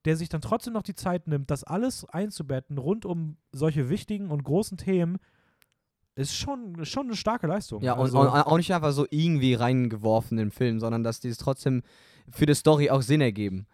der 0.04 0.16
sich 0.16 0.28
dann 0.28 0.40
trotzdem 0.40 0.74
noch 0.74 0.82
die 0.82 0.94
Zeit 0.94 1.26
nimmt, 1.26 1.50
das 1.50 1.64
alles 1.64 2.04
einzubetten 2.04 2.78
rund 2.78 3.06
um 3.06 3.36
solche 3.52 3.88
wichtigen 3.88 4.30
und 4.30 4.44
großen 4.44 4.76
Themen, 4.76 5.18
ist 6.16 6.36
schon, 6.36 6.84
schon 6.84 7.06
eine 7.06 7.16
starke 7.16 7.46
Leistung. 7.46 7.82
Ja, 7.82 7.94
und, 7.94 8.02
also, 8.02 8.20
und 8.20 8.28
auch 8.28 8.56
nicht 8.56 8.72
einfach 8.72 8.92
so 8.92 9.06
irgendwie 9.10 9.54
reingeworfen 9.54 10.38
in 10.38 10.46
den 10.46 10.50
Film, 10.50 10.80
sondern 10.80 11.02
dass 11.02 11.20
die 11.20 11.28
es 11.28 11.38
trotzdem 11.38 11.82
für 12.30 12.46
die 12.46 12.54
Story 12.54 12.90
auch 12.90 13.02
Sinn 13.02 13.20
ergeben. 13.20 13.66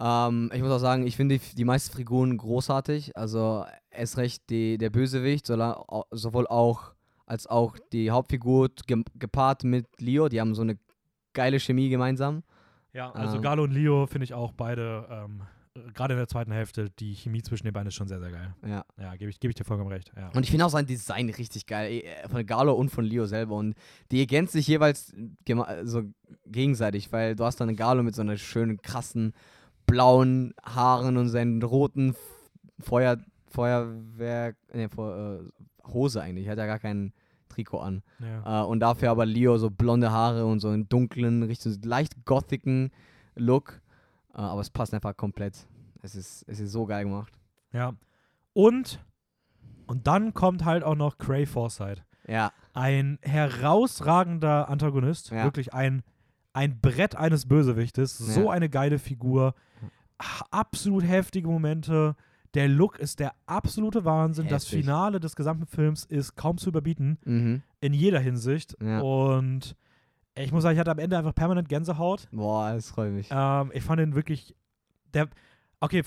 Ähm, 0.00 0.50
ich 0.54 0.62
muss 0.62 0.70
auch 0.70 0.78
sagen, 0.78 1.06
ich 1.06 1.16
finde 1.16 1.38
die, 1.38 1.54
die 1.54 1.64
meisten 1.64 1.96
Figuren 1.96 2.36
großartig. 2.36 3.16
Also 3.16 3.64
erst 3.90 4.16
recht 4.16 4.48
die, 4.50 4.78
der 4.78 4.90
Bösewicht, 4.90 5.46
sowohl 5.46 6.46
auch 6.46 6.92
als 7.26 7.46
auch 7.46 7.76
die 7.92 8.10
Hauptfigur 8.10 8.70
ge 8.86 9.02
gepaart 9.16 9.64
mit 9.64 9.86
Leo. 10.00 10.28
Die 10.28 10.40
haben 10.40 10.54
so 10.54 10.62
eine 10.62 10.78
geile 11.34 11.60
Chemie 11.60 11.90
gemeinsam. 11.90 12.42
ja, 12.92 13.10
also 13.12 13.36
ähm, 13.36 13.42
Galo 13.42 13.64
und 13.64 13.72
Leo 13.72 14.06
finde 14.06 14.24
ich 14.24 14.34
auch 14.34 14.52
beide, 14.52 15.06
ähm, 15.10 15.42
gerade 15.94 16.14
in 16.14 16.18
der 16.18 16.28
zweiten 16.28 16.52
Hälfte, 16.52 16.90
die 16.98 17.14
Chemie 17.14 17.42
zwischen 17.42 17.64
den 17.64 17.72
beiden 17.72 17.88
ist 17.88 17.94
schon 17.94 18.08
sehr, 18.08 18.20
sehr 18.20 18.30
geil. 18.30 18.54
Ja. 18.66 18.84
Ja, 19.00 19.16
gebe 19.16 19.30
ich, 19.30 19.40
geb 19.40 19.50
ich 19.50 19.54
dir 19.54 19.64
vollkommen 19.64 19.90
recht. 19.90 20.12
Ja. 20.16 20.28
Und 20.34 20.42
ich 20.44 20.50
finde 20.50 20.66
auch 20.66 20.70
sein 20.70 20.86
Design 20.86 21.28
richtig 21.30 21.66
geil. 21.66 21.90
eh, 21.92 22.28
Von 22.28 22.44
Galo 22.46 22.74
und 22.74 22.90
von 22.90 23.04
Leo 23.04 23.26
selber. 23.26 23.56
Und 23.56 23.74
die 24.10 24.20
ergänzen 24.20 24.52
sich 24.58 24.66
jeweils 24.66 25.12
so 25.84 26.02
gegenseitig, 26.46 27.10
weil 27.12 27.34
du 27.36 27.44
hast 27.44 27.60
dann 27.60 27.74
Galo 27.76 28.02
mit 28.02 28.14
so 28.14 28.22
einer 28.22 28.36
schönen, 28.36 28.80
krassen, 28.82 29.32
blauen 29.86 30.54
Haaren 30.64 31.16
und 31.16 31.28
seinen 31.28 31.62
roten 31.62 32.14
Feuer, 32.80 33.16
Feuerwerk, 33.48 34.56
ne, 34.72 34.88
Feu- 34.88 35.38
äh, 35.40 35.40
Hose 35.92 36.20
eigentlich. 36.22 36.48
Hat 36.48 36.58
ja 36.58 36.66
gar 36.66 36.78
kein 36.78 37.12
Trikot 37.48 37.78
an. 37.80 38.02
ja. 38.20 38.62
Äh, 38.62 38.66
und 38.66 38.80
dafür 38.80 39.10
aber 39.10 39.26
Leo 39.26 39.56
so 39.58 39.70
blonde 39.70 40.10
Haare 40.12 40.44
und 40.46 40.60
so 40.60 40.68
einen 40.68 40.88
dunklen, 40.88 41.42
richtig 41.42 41.84
leicht 41.84 42.24
gothiken 42.24 42.90
Look. 43.34 43.80
Äh, 44.38 44.42
aber 44.42 44.60
es 44.62 44.70
passt 44.70 44.94
einfach 44.94 45.16
komplett. 45.16 45.66
Es 46.02 46.14
ist, 46.14 46.44
es 46.46 46.60
ist 46.60 46.72
so 46.72 46.86
geil 46.86 47.04
gemacht. 47.04 47.32
ja. 47.72 47.92
Und, 48.54 48.98
und 49.86 50.06
dann 50.08 50.34
kommt 50.34 50.64
halt 50.64 50.82
auch 50.82 50.96
noch 50.96 51.18
Cray 51.18 51.46
Forsyth. 51.46 52.02
Ja, 52.26 52.52
ein 52.74 53.18
herausragender 53.22 54.68
Antagonist, 54.68 55.30
Ja. 55.30 55.44
wirklich 55.44 55.72
ein, 55.74 56.02
ein 56.52 56.80
Brett 56.80 57.14
eines 57.14 57.46
Bösewichtes, 57.46 58.18
so 58.18 58.44
Ja. 58.46 58.50
eine 58.50 58.68
geile 58.68 58.98
Figur, 58.98 59.54
absolut 60.50 61.04
heftige 61.04 61.48
Momente. 61.48 62.16
Der 62.54 62.66
Look 62.68 62.98
ist 62.98 63.20
der 63.20 63.34
absolute 63.46 64.04
Wahnsinn. 64.04 64.48
Das 64.48 64.64
Heftig. 64.64 64.80
Finale 64.80 65.20
des 65.20 65.36
gesamten 65.36 65.66
Films 65.66 66.04
ist 66.04 66.34
kaum 66.34 66.58
zu 66.58 66.70
überbieten, 66.70 67.18
mhm. 67.24 67.62
in 67.80 67.92
jeder 67.92 68.18
Hinsicht. 68.18 68.76
Ja. 68.82 69.00
Und 69.00 69.76
ich 70.44 70.52
muss 70.52 70.62
sagen, 70.62 70.74
ich 70.74 70.80
hatte 70.80 70.90
am 70.90 70.98
Ende 70.98 71.18
einfach 71.18 71.34
permanent 71.34 71.68
Gänsehaut. 71.68 72.28
Boah, 72.32 72.72
das 72.72 72.90
freut 72.90 73.12
mich. 73.12 73.28
Ähm, 73.30 73.70
ich 73.74 73.82
fand 73.82 74.00
ihn 74.00 74.14
wirklich. 74.14 74.54
Der, 75.14 75.28
okay, 75.80 76.02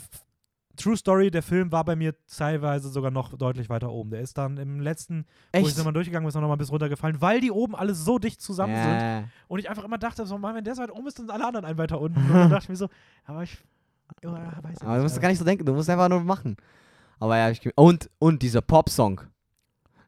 True 0.77 0.95
Story, 0.95 1.31
der 1.31 1.43
Film 1.43 1.71
war 1.71 1.83
bei 1.83 1.95
mir 1.95 2.15
teilweise 2.27 2.89
sogar 2.89 3.11
noch 3.11 3.37
deutlich 3.37 3.69
weiter 3.69 3.91
oben. 3.91 4.11
Der 4.11 4.21
ist 4.21 4.37
dann 4.37 4.57
im 4.57 4.79
letzten, 4.79 5.25
wo 5.53 5.67
ich 5.67 5.75
nochmal 5.77 5.93
durchgegangen 5.93 6.23
bin, 6.23 6.29
ist 6.29 6.35
er 6.35 6.41
nochmal 6.41 6.57
bis 6.57 6.71
runtergefallen, 6.71 7.21
weil 7.21 7.41
die 7.41 7.51
oben 7.51 7.75
alle 7.75 7.93
so 7.93 8.19
dicht 8.19 8.41
zusammen 8.41 8.75
sind. 8.75 8.99
Ja. 8.99 9.23
Und 9.47 9.59
ich 9.59 9.69
einfach 9.69 9.83
immer 9.83 9.97
dachte, 9.97 10.25
so, 10.25 10.37
Mann, 10.37 10.55
wenn 10.55 10.63
der 10.63 10.75
so 10.75 10.81
weit 10.81 10.91
oben 10.91 11.07
ist, 11.07 11.19
dann 11.19 11.27
sind 11.27 11.35
alle 11.35 11.45
anderen 11.45 11.65
ein 11.65 11.77
weiter 11.77 11.99
unten. 11.99 12.19
Und 12.19 12.33
dann 12.33 12.49
dachte 12.49 12.63
ich 12.63 12.69
mir 12.69 12.75
so, 12.75 12.87
aber 13.25 13.43
ich. 13.43 13.57
Ja, 14.23 14.31
weiß 14.61 14.81
Aber 14.81 14.97
du 14.97 15.03
musst 15.03 15.15
nicht. 15.15 15.21
gar 15.21 15.29
nicht 15.29 15.39
so 15.39 15.45
denken, 15.45 15.65
du 15.65 15.73
musst 15.73 15.89
einfach 15.89 16.09
nur 16.09 16.21
machen. 16.21 16.57
Aber 17.19 17.37
ja, 17.37 17.49
ich, 17.49 17.61
und, 17.77 18.09
und 18.19 18.41
dieser 18.41 18.61
Pop-Song. 18.61 19.21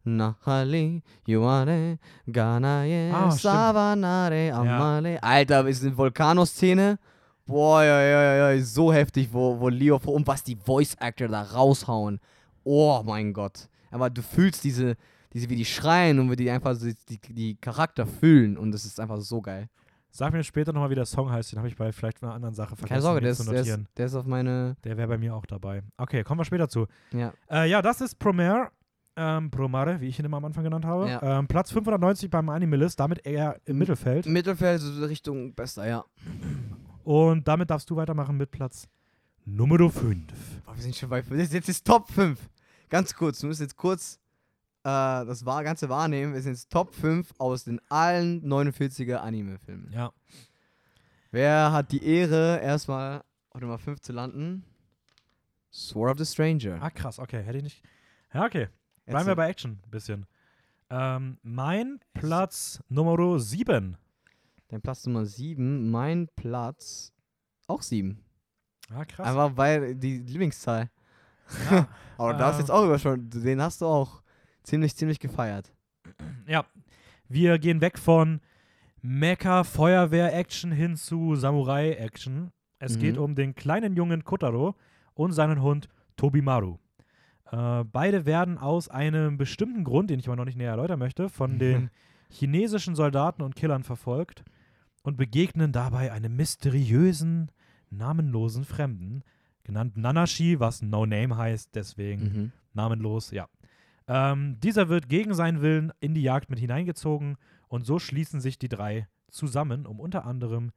Nachali, 0.05 1.01
Yuare, 1.27 1.97
Ganaye, 2.27 3.11
Ah. 3.13 3.31
Savanare, 3.31 4.51
Amale. 4.53 5.21
Alter, 5.21 5.67
ist 5.67 5.83
eine 5.83 5.95
Vulkano-Szene. 5.97 6.97
Boah, 7.45 7.83
ja, 7.83 8.01
ja, 8.01 8.23
ja, 8.23 8.51
ja, 8.51 8.61
so 8.63 8.93
heftig, 8.93 9.29
wo, 9.31 9.59
wo 9.59 9.67
Leo, 9.69 9.99
und 10.05 10.25
was 10.27 10.43
die 10.43 10.55
Voice-Actor 10.55 11.27
da 11.27 11.41
raushauen. 11.41 12.19
Oh 12.63 13.01
mein 13.05 13.33
Gott. 13.33 13.67
Aber 13.91 14.09
du 14.09 14.21
fühlst 14.21 14.63
diese, 14.63 14.95
diese, 15.33 15.49
wie 15.49 15.57
die 15.57 15.65
schreien 15.65 16.19
und 16.19 16.31
wie 16.31 16.35
die 16.37 16.49
einfach 16.49 16.75
so 16.75 16.87
die, 17.09 17.19
die 17.33 17.55
Charakter 17.55 18.05
fühlen. 18.07 18.57
Und 18.57 18.71
das 18.71 18.85
ist 18.85 18.99
einfach 18.99 19.19
so 19.19 19.41
geil. 19.41 19.67
Sag 20.09 20.31
mir 20.31 20.43
später 20.43 20.71
nochmal, 20.71 20.89
wie 20.91 20.95
der 20.95 21.05
Song 21.05 21.31
heißt. 21.31 21.51
Den 21.51 21.59
habe 21.59 21.67
ich 21.67 21.75
bei 21.75 21.91
vielleicht 21.91 22.23
einer 22.23 22.33
anderen 22.33 22.53
Sache 22.53 22.75
vergessen 22.75 22.89
Keine 22.89 23.01
Sorge, 23.01 23.21
der 23.21 23.33
zu 23.33 23.43
ist, 23.43 23.51
der, 23.51 23.61
ist, 23.61 23.85
der 23.97 24.05
ist 24.05 24.15
auf 24.15 24.25
meine. 24.25 24.77
Der 24.83 24.95
wäre 24.95 25.07
bei 25.07 25.17
mir 25.17 25.35
auch 25.35 25.45
dabei. 25.45 25.81
Okay, 25.97 26.23
kommen 26.23 26.39
wir 26.39 26.45
später 26.45 26.69
zu. 26.69 26.85
Ja. 27.11 27.33
Äh, 27.49 27.69
ja, 27.69 27.81
das 27.81 27.99
ist 27.99 28.19
Promare. 28.19 28.69
Ähm, 29.15 29.51
Promare, 29.51 30.01
wie 30.01 30.07
ich 30.07 30.17
ihn 30.17 30.25
immer 30.25 30.37
am 30.37 30.45
Anfang 30.45 30.63
genannt 30.63 30.85
habe. 30.85 31.07
Ja. 31.09 31.39
Ähm, 31.39 31.47
Platz 31.47 31.71
590 31.71 32.29
beim 32.31 32.49
Animalist, 32.49 32.99
damit 32.99 33.25
eher 33.25 33.59
im 33.65 33.77
Mittelfeld. 33.77 34.25
Mittelfeld, 34.25 34.81
so 34.81 35.05
Richtung 35.05 35.53
Bester, 35.53 35.87
ja. 35.87 36.03
Und 37.03 37.47
damit 37.47 37.69
darfst 37.69 37.89
du 37.89 37.95
weitermachen 37.95 38.37
mit 38.37 38.49
Platz 38.49 38.87
Nummer 39.45 39.77
5. 39.77 40.31
Boah, 40.65 40.75
wir 40.75 40.81
sind 40.81 40.95
schon 40.95 41.09
bei. 41.09 41.21
Das 41.21 41.37
ist 41.37 41.53
jetzt 41.53 41.69
ist 41.69 41.85
Top 41.85 42.09
5. 42.09 42.39
Ganz 42.89 43.13
kurz, 43.13 43.41
wir 43.41 43.49
müssen 43.49 43.63
jetzt 43.63 43.75
kurz 43.75 44.19
äh, 44.83 45.25
das 45.25 45.43
Ganze 45.43 45.89
wahrnehmen. 45.89 46.33
Wir 46.33 46.41
sind 46.41 46.53
jetzt 46.53 46.71
Top 46.71 46.93
5 46.95 47.33
aus 47.37 47.65
den 47.65 47.79
allen 47.89 48.41
49er 48.43 49.17
Anime-Filmen. 49.17 49.91
Ja. 49.91 50.11
Wer 51.31 51.71
hat 51.71 51.91
die 51.91 52.03
Ehre, 52.05 52.59
erstmal 52.61 53.23
auf 53.49 53.61
Nummer 53.61 53.77
5 53.77 53.99
zu 54.01 54.13
landen? 54.13 54.63
Sword 55.71 56.11
of 56.11 56.17
the 56.19 56.25
Stranger. 56.25 56.77
Ah, 56.81 56.89
krass, 56.89 57.19
okay. 57.19 57.41
Hätte 57.43 57.57
ich 57.57 57.63
nicht. 57.63 57.83
Ja, 58.33 58.45
okay. 58.45 58.67
Bleiben 59.05 59.27
wir 59.27 59.35
bei 59.35 59.49
Action 59.49 59.79
ein 59.85 59.91
bisschen. 59.91 60.25
Ähm, 60.89 61.37
mein 61.43 61.99
Platz 62.13 62.81
Nummer 62.89 63.39
7. 63.39 63.97
Dein 64.69 64.81
Platz 64.81 65.05
Nummer 65.05 65.25
7, 65.25 65.89
mein 65.91 66.27
Platz 66.35 67.11
auch 67.67 67.81
7. 67.81 68.19
Ah, 68.93 69.05
krass. 69.05 69.27
Einfach 69.27 69.55
weil 69.57 69.95
die 69.95 70.19
Lieblingszahl. 70.19 70.89
ja. 71.71 71.87
Aber 72.17 72.33
da 72.33 72.47
hast 72.47 72.55
Ähm. 72.55 72.59
jetzt 72.61 72.69
auch 72.71 72.85
über 72.85 72.97
schon, 72.99 73.29
den 73.29 73.61
hast 73.61 73.81
du 73.81 73.85
auch 73.85 74.21
ziemlich, 74.63 74.95
ziemlich 74.95 75.19
gefeiert. 75.19 75.73
ja. 76.47 76.65
Wir 77.29 77.57
gehen 77.57 77.81
weg 77.81 77.97
von 77.97 78.41
Mecha-Feuerwehr-Action 79.01 80.71
hin 80.71 80.95
zu 80.95 81.35
Samurai-Action. 81.35 82.51
Es 82.79 82.95
Mhm. 82.97 82.99
geht 83.01 83.17
um 83.17 83.35
den 83.35 83.55
kleinen 83.55 83.95
Jungen 83.95 84.23
Kotaro 84.23 84.75
und 85.13 85.31
seinen 85.33 85.61
Hund 85.61 85.87
Tobimaru. 86.15 86.77
Äh, 87.51 87.83
beide 87.85 88.25
werden 88.25 88.57
aus 88.57 88.89
einem 88.89 89.37
bestimmten 89.37 89.83
Grund, 89.83 90.09
den 90.09 90.19
ich 90.19 90.27
aber 90.27 90.35
noch 90.35 90.45
nicht 90.45 90.57
näher 90.57 90.71
erläutern 90.71 90.99
möchte, 90.99 91.29
von 91.29 91.59
den 91.59 91.89
chinesischen 92.29 92.95
Soldaten 92.95 93.41
und 93.41 93.55
Killern 93.55 93.83
verfolgt 93.83 94.43
und 95.03 95.17
begegnen 95.17 95.71
dabei 95.71 96.11
einem 96.11 96.35
mysteriösen, 96.35 97.51
namenlosen 97.89 98.65
Fremden, 98.65 99.23
genannt 99.63 99.97
Nanashi, 99.97 100.59
was 100.59 100.81
No 100.81 101.05
Name 101.05 101.37
heißt, 101.37 101.75
deswegen 101.75 102.23
Mhm. 102.23 102.51
namenlos, 102.73 103.31
ja. 103.31 103.47
Ähm, 104.07 104.59
dieser 104.59 104.89
wird 104.89 105.07
gegen 105.07 105.33
seinen 105.33 105.61
Willen 105.61 105.93
in 105.99 106.13
die 106.13 106.23
Jagd 106.23 106.49
mit 106.49 106.59
hineingezogen 106.59 107.37
und 107.69 107.85
so 107.85 107.99
schließen 107.99 108.41
sich 108.41 108.59
die 108.59 108.67
drei 108.67 109.07
zusammen, 109.31 109.85
um 109.85 109.99
unter 109.99 110.25
anderem 110.25 110.71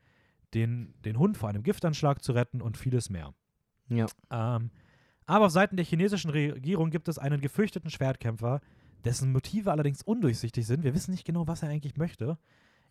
den, 0.55 0.95
den 1.05 1.19
Hund 1.19 1.37
vor 1.37 1.49
einem 1.49 1.63
Giftanschlag 1.65 2.23
zu 2.23 2.33
retten 2.33 2.63
und 2.63 2.77
vieles 2.77 3.11
mehr. 3.11 3.35
Ja. 3.89 4.07
Ähm, 4.31 4.71
aber 5.27 5.47
auf 5.47 5.53
Seiten 5.53 5.77
der 5.77 5.85
chinesischen 5.85 6.31
Regierung 6.31 6.91
gibt 6.91 7.09
es 7.09 7.19
einen 7.19 7.41
gefürchteten 7.41 7.91
Schwertkämpfer, 7.91 8.61
dessen 9.05 9.33
Motive 9.33 9.71
allerdings 9.71 10.03
undurchsichtig 10.03 10.67
sind. 10.67 10.83
Wir 10.85 10.95
wissen 10.95 11.11
nicht 11.13 11.25
genau, 11.25 11.47
was 11.47 11.63
er 11.63 11.69
eigentlich 11.69 11.97
möchte. 11.97 12.39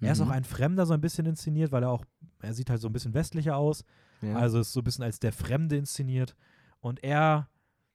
Er 0.02 0.12
ist 0.12 0.20
Mhm. 0.20 0.28
auch 0.28 0.32
ein 0.32 0.44
Fremder 0.44 0.86
so 0.86 0.94
ein 0.94 1.02
bisschen 1.02 1.26
inszeniert, 1.26 1.72
weil 1.72 1.84
er 1.84 1.90
auch, 1.90 2.04
er 2.42 2.54
sieht 2.54 2.70
halt 2.70 2.82
so 2.82 2.88
ein 2.90 2.94
bisschen 2.94 3.14
westlicher 3.14 3.56
aus. 3.58 3.84
Ja. 4.22 4.36
Also 4.36 4.60
ist 4.60 4.74
so 4.74 4.82
ein 4.82 4.84
bisschen 4.84 5.04
als 5.04 5.20
der 5.20 5.32
Fremde 5.32 5.78
inszeniert. 5.78 6.36
Und 6.82 7.04
er 7.04 7.50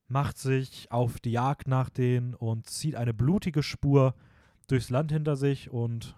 macht 0.09 0.39
sich 0.39 0.91
auf 0.91 1.21
die 1.21 1.33
Jagd 1.33 1.69
nach 1.69 1.89
denen 1.91 2.35
und 2.35 2.67
zieht 2.69 2.97
eine 2.97 3.15
blutige 3.15 3.63
Spur 3.63 4.15
durchs 4.67 4.91
Land 4.91 5.13
hinter 5.13 5.37
sich. 5.37 5.71
Und 5.71 6.17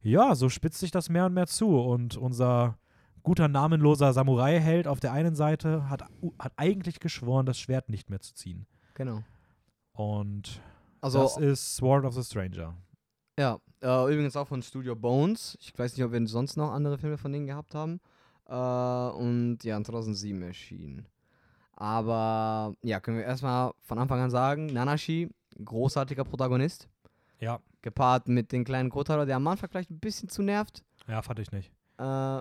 ja, 0.00 0.34
so 0.34 0.48
spitzt 0.48 0.78
sich 0.80 0.90
das 0.90 1.08
mehr 1.08 1.26
und 1.26 1.34
mehr 1.34 1.46
zu. 1.46 1.78
Und 1.78 2.16
unser 2.16 2.78
guter 3.22 3.48
namenloser 3.48 4.12
Samurai-Held 4.12 4.86
auf 4.86 5.00
der 5.00 5.12
einen 5.12 5.34
Seite 5.34 5.88
hat, 5.90 6.02
hat 6.38 6.52
eigentlich 6.56 7.00
geschworen, 7.00 7.46
das 7.46 7.58
Schwert 7.58 7.88
nicht 7.88 8.10
mehr 8.10 8.20
zu 8.20 8.34
ziehen. 8.34 8.66
genau. 8.94 9.22
Und 9.92 10.60
Also, 11.00 11.20
das 11.22 11.36
ist 11.36 11.76
Sword 11.76 12.04
of 12.04 12.14
the 12.14 12.22
Stranger. 12.22 12.74
ja, 13.38 13.58
äh, 13.82 14.12
übrigens 14.12 14.36
auch 14.36 14.46
von 14.48 14.62
Studio 14.62 14.94
Bones. 14.96 15.56
Ich 15.60 15.76
weiß 15.78 15.96
nicht, 15.96 16.04
ob 16.04 16.12
wir 16.12 16.26
sonst 16.26 16.56
noch 16.56 16.70
andere 16.72 16.96
Filme 16.98 17.18
von 17.18 17.32
denen 17.32 17.46
gehabt 17.46 17.74
haben. 17.74 18.00
Äh, 18.46 18.54
und 18.54 19.58
ja, 19.64 19.76
in 19.76 19.84
2007 19.84 20.40
erschienen. 20.42 21.06
Aber 21.72 22.74
ja, 22.82 23.00
können 23.00 23.18
wir 23.18 23.24
erstmal 23.24 23.72
von 23.80 23.98
Anfang 23.98 24.20
an 24.20 24.30
sagen, 24.30 24.66
Nanashi, 24.66 25.30
großartiger 25.64 26.24
Protagonist. 26.24 26.88
Ja, 27.38 27.60
Gepaart 27.82 28.28
mit 28.28 28.52
den 28.52 28.64
kleinen 28.64 28.90
Kotaro, 28.90 29.24
der 29.24 29.36
am 29.36 29.46
Anfang 29.46 29.70
vielleicht 29.70 29.90
ein 29.90 29.98
bisschen 30.00 30.28
zu 30.28 30.42
nervt. 30.42 30.84
ja, 31.08 31.22
fand 31.22 31.38
ich 31.38 31.50
nicht. 31.52 31.72
Äh, 31.98 32.40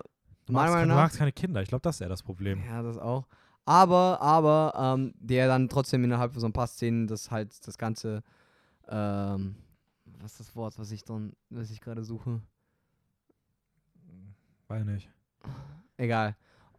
Du 0.49 0.53
magst, 0.55 0.73
Meinung 0.73 0.89
du 0.89 0.95
magst 0.95 1.17
keine 1.17 1.31
Kinder. 1.31 1.61
Ich 1.61 1.69
glaube, 1.69 1.81
das 1.83 1.95
ist 1.97 2.01
eher 2.01 2.09
das 2.09 2.23
Problem. 2.23 2.63
Ja, 2.67 2.81
das 2.81 2.97
auch. 2.97 3.27
Aber, 3.65 4.19
aber, 4.19 4.73
ähm, 4.97 5.13
der 5.19 5.47
dann 5.47 5.69
trotzdem 5.69 6.03
innerhalb 6.03 6.31
von 6.33 6.41
so 6.41 6.47
ein 6.47 6.53
paar 6.53 6.65
Szenen 6.65 7.05
das 7.05 7.29
halt, 7.29 7.55
das 7.67 7.77
Ganze, 7.77 8.23
ähm, 8.87 9.55
was 10.19 10.31
ist 10.31 10.39
das 10.39 10.55
Wort, 10.55 10.79
was 10.79 10.91
ich 10.91 11.03
dann, 11.03 11.33
was 11.51 11.69
ich 11.69 11.79
gerade 11.79 12.03
suche? 12.03 12.41
Weiß 14.67 14.83
nicht. 14.85 15.07
Egal. 15.97 16.35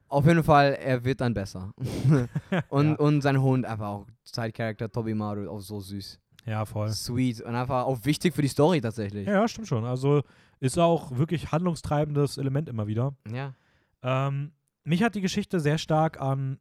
Auf 0.08 0.26
jeden 0.26 0.42
Fall, 0.42 0.74
er 0.74 1.04
wird 1.04 1.20
dann 1.20 1.32
besser. 1.32 1.72
und, 2.68 2.88
Ja. 2.88 2.94
und 2.96 3.20
sein 3.20 3.40
Hund 3.40 3.64
einfach 3.64 3.86
auch, 3.86 4.06
Side-Character 4.24 4.90
Toby 4.90 5.14
Maru, 5.14 5.48
auch 5.48 5.60
so 5.60 5.78
süß. 5.78 6.18
Ja, 6.46 6.64
voll. 6.64 6.88
Sweet 6.88 7.42
und 7.42 7.54
einfach 7.54 7.84
auch 7.84 8.04
wichtig 8.04 8.34
für 8.34 8.42
die 8.42 8.48
Story 8.48 8.80
tatsächlich. 8.80 9.28
Ja, 9.28 9.34
ja, 9.34 9.46
stimmt 9.48 9.68
schon. 9.68 9.84
Also 9.84 10.22
ist 10.60 10.78
auch 10.78 11.16
wirklich 11.16 11.52
handlungstreibendes 11.52 12.38
Element 12.38 12.68
immer 12.68 12.86
wieder. 12.86 13.14
Ja. 13.30 13.54
Ähm, 14.02 14.52
mich 14.84 15.02
hat 15.02 15.14
die 15.14 15.20
Geschichte 15.20 15.60
sehr 15.60 15.78
stark 15.78 16.20
an 16.20 16.58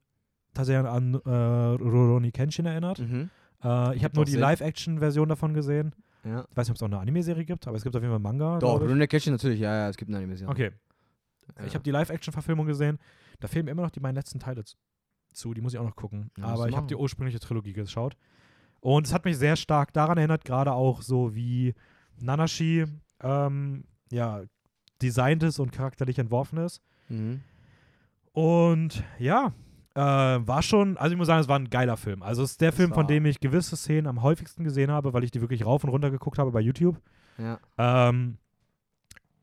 tatsächlich 0.53 0.87
an 0.87 1.13
äh, 1.13 1.29
Rurouni 1.29 2.31
Kenshin 2.31 2.65
erinnert. 2.65 2.99
Mhm. 2.99 3.29
Äh, 3.63 3.95
ich 3.95 4.03
habe 4.03 4.15
nur 4.15 4.25
die. 4.25 4.35
Live-Action-Version 4.35 5.29
davon 5.29 5.53
gesehen. 5.53 5.93
Ja. 6.23 6.45
Ich 6.49 6.57
weiß 6.57 6.67
nicht, 6.67 6.71
ob 6.71 6.75
es 6.75 6.83
auch 6.83 6.87
eine 6.87 6.99
Anime-Serie 6.99 7.45
gibt, 7.45 7.67
aber 7.67 7.77
es 7.77 7.83
gibt 7.83 7.95
auf 7.95 8.01
jeden 8.01 8.11
Fall 8.11 8.19
Manga. 8.19 8.59
Doch. 8.59 8.81
Rune 8.81 9.07
Kitchen 9.07 9.33
natürlich, 9.33 9.59
ja, 9.59 9.73
ja, 9.75 9.89
es 9.89 9.95
gibt 9.97 10.09
eine 10.09 10.17
Animation. 10.17 10.49
Okay, 10.49 10.71
Ja. 11.57 11.65
ich 11.65 11.73
habe 11.73 11.83
die 11.83 11.91
Live-Action-Verfilmung 11.91 12.65
gesehen. 12.65 12.99
Da 13.39 13.47
fehlen 13.47 13.65
mir 13.65 13.71
immer 13.71 13.83
noch 13.83 13.91
die 13.91 13.99
beiden 14.01 14.15
letzten 14.15 14.39
Teile 14.39 14.63
zu. 15.31 15.53
Die 15.53 15.61
muss 15.61 15.73
ich 15.73 15.79
auch 15.79 15.85
noch 15.85 15.95
gucken. 15.95 16.29
Ja, 16.37 16.45
aber 16.45 16.67
ich 16.67 16.75
habe 16.75 16.87
die 16.87 16.95
ursprüngliche 16.95 17.39
Trilogie 17.39 17.73
geschaut. 17.73 18.17
Und 18.81 19.07
es 19.07 19.13
hat 19.13 19.23
mich 19.25 19.37
sehr 19.37 19.55
stark 19.55 19.93
daran 19.93 20.17
erinnert, 20.17 20.43
gerade 20.45 20.73
auch 20.73 21.01
so 21.01 21.35
wie 21.35 21.73
Nanashi 22.19 22.85
ähm, 23.21 23.83
ja, 24.11 24.41
designt 25.01 25.43
ist 25.43 25.59
und 25.59 25.71
charakterlich 25.71 26.19
entworfen 26.19 26.57
ist. 26.59 26.81
Mhm. 27.09 27.41
Und 28.33 29.03
ja, 29.17 29.53
äh, 29.95 29.99
war 30.01 30.61
schon, 30.61 30.97
also 30.97 31.11
ich 31.13 31.17
muss 31.17 31.27
sagen, 31.27 31.41
es 31.41 31.47
war 31.47 31.57
ein 31.57 31.69
geiler 31.69 31.97
Film. 31.97 32.21
Also 32.23 32.43
es 32.43 32.51
ist 32.51 32.61
der 32.61 32.69
Es 32.69 32.75
Film, 32.75 32.93
von 32.93 33.07
dem 33.07 33.25
ich 33.25 33.39
gewisse 33.39 33.75
Szenen 33.75 34.07
am 34.07 34.21
häufigsten 34.21 34.63
gesehen 34.63 34.91
habe, 34.91 35.13
weil 35.13 35.23
ich 35.23 35.31
die 35.31 35.41
wirklich 35.41 35.65
rauf 35.65 35.83
und 35.83 35.89
runter 35.89 36.11
geguckt 36.11 36.37
habe 36.37 36.51
bei 36.51 36.61
YouTube. 36.61 36.99
Ja. 37.37 37.59
Ähm, 37.77 38.37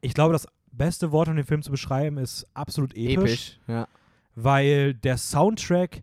ich 0.00 0.14
glaube, 0.14 0.32
das 0.32 0.46
beste 0.72 1.10
Wort, 1.10 1.28
um 1.28 1.36
den 1.36 1.44
Film 1.44 1.62
zu 1.62 1.70
beschreiben, 1.70 2.18
ist 2.18 2.46
absolut 2.54 2.94
episch, 2.94 3.14
Episch. 3.16 3.60
Ja. 3.66 3.88
weil 4.34 4.94
der 4.94 5.16
Soundtrack 5.16 6.02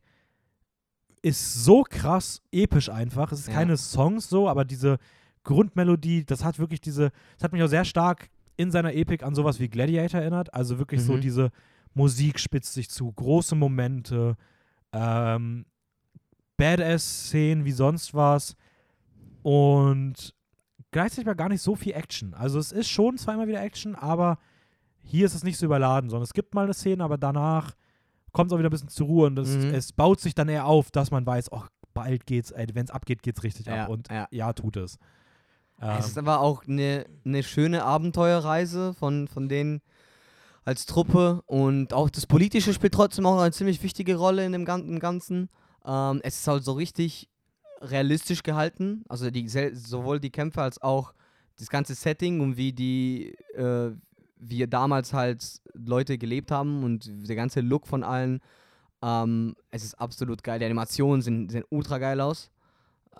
ist 1.21 1.63
so 1.63 1.83
krass 1.83 2.41
episch 2.51 2.89
einfach. 2.89 3.31
Es 3.31 3.41
ist 3.41 3.47
Ja. 3.47 3.53
keine 3.53 3.77
Songs 3.77 4.27
so, 4.29 4.49
aber 4.49 4.65
diese 4.65 4.97
Grundmelodie, 5.43 6.25
das 6.25 6.43
hat 6.43 6.59
wirklich 6.59 6.81
diese, 6.81 7.11
das 7.37 7.43
hat 7.45 7.53
mich 7.53 7.63
auch 7.63 7.67
sehr 7.67 7.85
stark 7.85 8.29
in 8.57 8.71
seiner 8.71 8.93
Epik 8.93 9.23
an 9.23 9.35
sowas 9.35 9.59
wie 9.59 9.69
Gladiator 9.69 10.21
erinnert. 10.21 10.53
Also 10.53 10.77
wirklich 10.79 11.01
so 11.01 11.13
Mhm. 11.13 11.21
diese 11.21 11.51
Musik 11.93 12.39
spitzt 12.39 12.73
sich 12.73 12.89
zu, 12.89 13.11
große 13.11 13.55
Momente, 13.55 14.35
ähm, 14.93 15.65
Badass-Szenen 16.57 17.65
wie 17.65 17.71
sonst 17.71 18.13
was 18.13 18.55
und 19.41 20.33
gleichzeitig 20.91 21.25
war 21.25 21.35
gar 21.35 21.49
nicht 21.49 21.61
so 21.61 21.75
viel 21.75 21.93
Action. 21.93 22.33
Also 22.33 22.59
es 22.59 22.71
ist 22.71 22.89
schon 22.89 23.17
zweimal 23.17 23.47
wieder 23.47 23.61
Action, 23.61 23.95
aber 23.95 24.37
hier 25.03 25.25
ist 25.25 25.33
es 25.33 25.43
nicht 25.43 25.57
so 25.57 25.65
überladen, 25.65 26.09
sondern 26.09 26.23
es 26.23 26.33
gibt 26.33 26.53
mal 26.53 26.63
eine 26.65 26.73
Szene, 26.73 27.03
aber 27.03 27.17
danach 27.17 27.73
kommt 28.31 28.49
es 28.51 28.53
auch 28.55 28.59
wieder 28.59 28.69
ein 28.69 28.71
bisschen 28.71 28.87
zur 28.89 29.07
Ruhe 29.07 29.27
und 29.27 29.37
es, 29.39 29.49
Mhm. 29.57 29.73
es 29.73 29.91
baut 29.93 30.19
sich 30.21 30.33
dann 30.35 30.47
eher 30.49 30.65
auf, 30.65 30.91
dass 30.91 31.11
man 31.11 31.25
weiß, 31.25 31.51
oh, 31.51 31.63
bald 31.93 32.25
geht's, 32.25 32.53
wenn 32.55 32.85
es 32.85 32.91
abgeht, 32.91 33.21
geht's 33.21 33.43
richtig 33.43 33.65
Ja, 33.67 33.83
ab 33.83 33.89
und 33.89 34.09
ja. 34.09 34.27
ja, 34.31 34.53
tut 34.53 34.77
es. 34.77 34.97
Ähm, 35.83 35.97
Es 35.99 36.07
ist 36.07 36.17
aber 36.17 36.39
auch 36.39 36.65
eine 36.65 37.05
ne 37.23 37.43
schöne 37.43 37.83
Abenteuerreise 37.83 38.93
von, 38.93 39.27
von 39.27 39.49
denen 39.49 39.81
als 40.65 40.85
Truppe 40.85 41.41
und 41.45 41.91
auch 41.93 42.09
das 42.09 42.25
Politische 42.25 42.73
spielt 42.73 42.93
trotzdem 42.93 43.25
auch 43.25 43.39
eine 43.39 43.51
ziemlich 43.51 43.83
wichtige 43.83 44.15
Rolle 44.15 44.45
in 44.45 44.53
dem 44.53 44.63
Ganzen. 44.65 45.49
Ähm, 45.85 46.21
es 46.23 46.39
ist 46.39 46.47
halt 46.47 46.63
so 46.63 46.71
richtig 46.73 47.29
realistisch 47.81 48.43
gehalten, 48.43 49.03
also 49.09 49.29
die, 49.29 49.49
sowohl 49.49 50.21
die 50.21 50.29
Kämpfe 50.29 50.61
als 50.61 50.81
auch 50.81 51.13
das 51.57 51.69
ganze 51.69 51.95
Setting 51.95 52.39
und 52.39 52.55
wie 52.55 52.71
die, 52.71 53.35
äh, 53.55 53.91
wie 54.37 54.65
damals 54.67 55.11
halt 55.11 55.61
Leute 55.73 56.17
gelebt 56.17 56.49
haben 56.49 56.83
und 56.83 57.09
der 57.27 57.35
ganze 57.35 57.59
Look 57.59 57.85
von 57.87 58.03
allen. 58.03 58.39
Ähm, 59.01 59.55
es 59.69 59.83
ist 59.83 59.95
absolut 59.95 60.43
geil. 60.43 60.59
Die 60.59 60.65
Animationen 60.65 61.21
sehen, 61.21 61.49
sehen 61.49 61.65
ultra 61.69 61.97
geil 61.97 62.21
aus. 62.21 62.49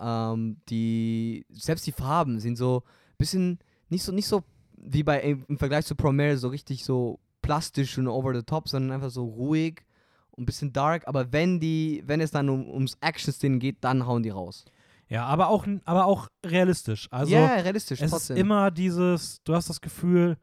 Ähm, 0.00 0.56
die, 0.68 1.46
selbst 1.50 1.86
die 1.86 1.92
Farben 1.92 2.40
sind 2.40 2.56
so 2.56 2.82
ein 2.84 3.16
bisschen 3.18 3.58
nicht 3.88 4.02
so, 4.02 4.12
nicht 4.12 4.26
so 4.26 4.42
wie 4.76 5.02
bei 5.02 5.20
im 5.20 5.58
Vergleich 5.58 5.86
zu 5.86 5.94
Promare 5.94 6.36
so 6.36 6.48
richtig 6.48 6.84
so 6.84 7.18
plastisch 7.42 7.96
und 7.98 8.08
over 8.08 8.34
the 8.34 8.42
top, 8.42 8.68
sondern 8.68 8.92
einfach 8.92 9.10
so 9.10 9.24
ruhig 9.24 9.82
und 10.30 10.42
ein 10.42 10.46
bisschen 10.46 10.72
dark. 10.72 11.06
Aber 11.06 11.32
wenn 11.32 11.60
die, 11.60 12.02
wenn 12.06 12.20
es 12.20 12.30
dann 12.30 12.48
um, 12.48 12.68
ums 12.68 12.96
Action-Szenen 13.00 13.58
geht, 13.60 13.76
dann 13.82 14.06
hauen 14.06 14.22
die 14.22 14.30
raus. 14.30 14.64
ja, 15.08 15.24
aber 15.26 15.48
auch, 15.48 15.66
aber 15.84 16.06
auch 16.06 16.28
realistisch. 16.44 17.06
Also 17.10 17.32
ja, 17.32 17.40
yeah, 17.46 17.54
realistisch, 17.60 18.00
es 18.00 18.10
trotzdem. 18.10 18.36
ist 18.36 18.40
immer 18.40 18.70
dieses, 18.70 19.42
du 19.44 19.54
hast 19.54 19.68
das 19.68 19.80
Gefühl, 19.80 20.36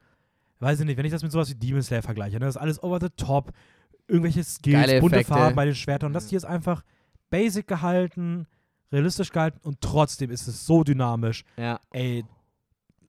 weiß 0.60 0.80
ich 0.80 0.86
nicht, 0.86 0.96
wenn 0.96 1.04
ich 1.04 1.12
das 1.12 1.22
mit 1.22 1.32
sowas 1.32 1.50
wie 1.50 1.54
Demon 1.56 1.82
Slayer 1.82 2.02
vergleiche, 2.02 2.38
ne, 2.38 2.46
das 2.46 2.54
ist 2.56 2.60
alles 2.62 2.82
over 2.82 3.00
the 3.00 3.10
top, 3.16 3.52
irgendwelche 4.08 4.44
Skills, 4.44 5.00
bunte. 5.00 5.24
Farben 5.24 5.56
bei 5.56 5.64
den 5.64 5.74
Schwertern 5.74 6.08
und 6.08 6.12
das 6.14 6.24
Ja. 6.24 6.30
hier 6.30 6.36
ist 6.38 6.44
einfach 6.44 6.82
basic 7.30 7.66
gehalten, 7.66 8.46
realistisch 8.92 9.30
gehalten 9.30 9.58
und 9.62 9.80
trotzdem 9.80 10.30
ist 10.30 10.46
es 10.48 10.66
so 10.66 10.84
dynamisch. 10.84 11.44
ja, 11.56 11.80
Ey, 11.90 12.24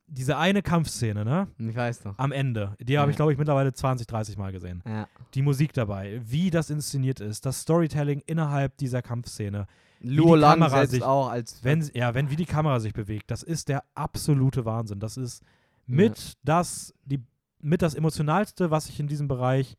diese 0.07 0.37
eine 0.37 0.61
Kampfszene, 0.61 1.25
ne, 1.25 1.47
ich 1.57 1.75
weiß 1.75 2.05
noch. 2.05 2.17
am 2.19 2.31
Ende, 2.31 2.75
die 2.79 2.99
habe 2.99 3.09
ich 3.09 3.15
Ja. 3.15 3.17
glaube 3.17 3.31
ich 3.31 3.37
mittlerweile 3.37 3.73
20, 3.73 4.05
30 4.05 4.37
Mal 4.37 4.51
gesehen. 4.51 4.83
Ja. 4.85 5.07
Die 5.33 5.41
Musik 5.41 5.73
dabei, 5.73 6.21
wie 6.23 6.51
das 6.51 6.69
inszeniert 6.69 7.19
ist, 7.19 7.45
das 7.45 7.61
Storytelling 7.61 8.21
innerhalb 8.27 8.77
dieser 8.77 9.01
Kampfszene, 9.01 9.65
Luo 10.01 10.35
die 10.35 10.41
Lang 10.41 10.59
Kamera 10.59 10.85
sich- 10.85 11.01
auch 11.03 11.29
als 11.29 11.63
wenn, 11.63 11.89
ja, 11.93 12.13
wenn 12.13 12.29
wie 12.29 12.35
die 12.35 12.45
Kamera 12.45 12.79
sich 12.79 12.93
bewegt, 12.93 13.31
das 13.31 13.41
ist 13.41 13.69
der 13.69 13.83
absolute 13.95 14.65
Wahnsinn. 14.65 14.99
Das 14.99 15.17
ist 15.17 15.41
mit 15.87 16.33
das, 16.43 16.93
die, 17.05 17.23
mit 17.59 17.81
das 17.81 17.95
emotionalste, 17.95 18.69
was 18.69 18.89
ich 18.89 18.99
in 18.99 19.07
diesem 19.07 19.27
Bereich 19.27 19.77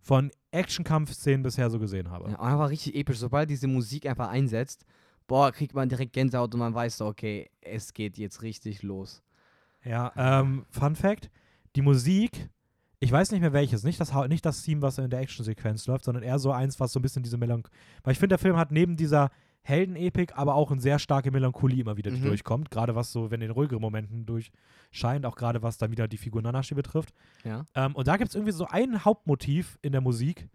von 0.00 0.30
Action-Kampfszenen 0.50 1.42
bisher 1.42 1.68
so 1.70 1.78
gesehen 1.78 2.10
habe. 2.10 2.30
Ja, 2.30 2.40
einfach 2.40 2.70
richtig 2.70 2.94
episch. 2.96 3.18
Sobald 3.18 3.50
diese 3.50 3.68
Musik 3.68 4.06
einfach 4.06 4.28
einsetzt, 4.30 4.84
boah, 5.26 5.52
kriegt 5.52 5.74
man 5.74 5.88
direkt 5.88 6.12
Gänsehaut 6.12 6.52
und 6.54 6.60
man 6.60 6.74
weiß 6.74 6.98
so, 6.98 7.06
okay, 7.06 7.50
es 7.60 7.92
geht 7.92 8.18
jetzt 8.18 8.42
richtig 8.42 8.82
los. 8.82 9.22
Ja, 9.84 10.12
ähm, 10.16 10.64
Fun 10.70 10.96
Fact: 10.96 11.30
die 11.76 11.82
Musik, 11.82 12.48
ich 12.98 13.12
weiß 13.12 13.30
nicht 13.30 13.40
mehr 13.40 13.52
welches, 13.52 13.84
nicht 13.84 14.00
das, 14.00 14.12
nicht 14.28 14.44
das 14.44 14.62
Theme, 14.62 14.82
was 14.82 14.98
in 14.98 15.10
der 15.10 15.20
Actionsequenz 15.20 15.86
läuft, 15.86 16.04
sondern 16.04 16.22
eher 16.24 16.38
so 16.38 16.50
eins, 16.52 16.80
was 16.80 16.92
so 16.92 16.98
ein 16.98 17.02
bisschen 17.02 17.22
diese 17.22 17.36
Melancholie. 17.38 17.76
Weil 18.02 18.12
ich 18.12 18.18
finde, 18.18 18.34
der 18.34 18.38
Film 18.38 18.56
hat 18.56 18.72
neben 18.72 18.96
dieser 18.96 19.30
Heldenepik 19.62 20.36
aber 20.38 20.54
auch 20.54 20.70
eine 20.70 20.80
sehr 20.80 20.98
starke 21.00 21.30
Melancholie 21.32 21.80
immer 21.80 21.96
wieder, 21.96 22.10
die 22.12 22.18
Mhm. 22.20 22.26
durchkommt. 22.26 22.70
Gerade 22.70 22.94
was 22.94 23.10
so, 23.12 23.30
wenn 23.32 23.40
in 23.42 23.50
ruhigeren 23.50 23.80
Momenten 23.80 24.24
durchscheint, 24.24 25.26
auch 25.26 25.34
gerade 25.34 25.60
was 25.62 25.76
dann 25.76 25.90
wieder 25.90 26.06
die 26.06 26.18
Figur 26.18 26.40
Nanashi 26.40 26.74
betrifft. 26.74 27.12
Ja. 27.44 27.66
Ähm, 27.74 27.94
und 27.96 28.06
da 28.06 28.16
gibt 28.16 28.28
es 28.30 28.36
irgendwie 28.36 28.52
so 28.52 28.66
ein 28.66 29.04
Hauptmotiv 29.04 29.76
in 29.82 29.90
der 29.92 30.00
Musik, 30.00 30.48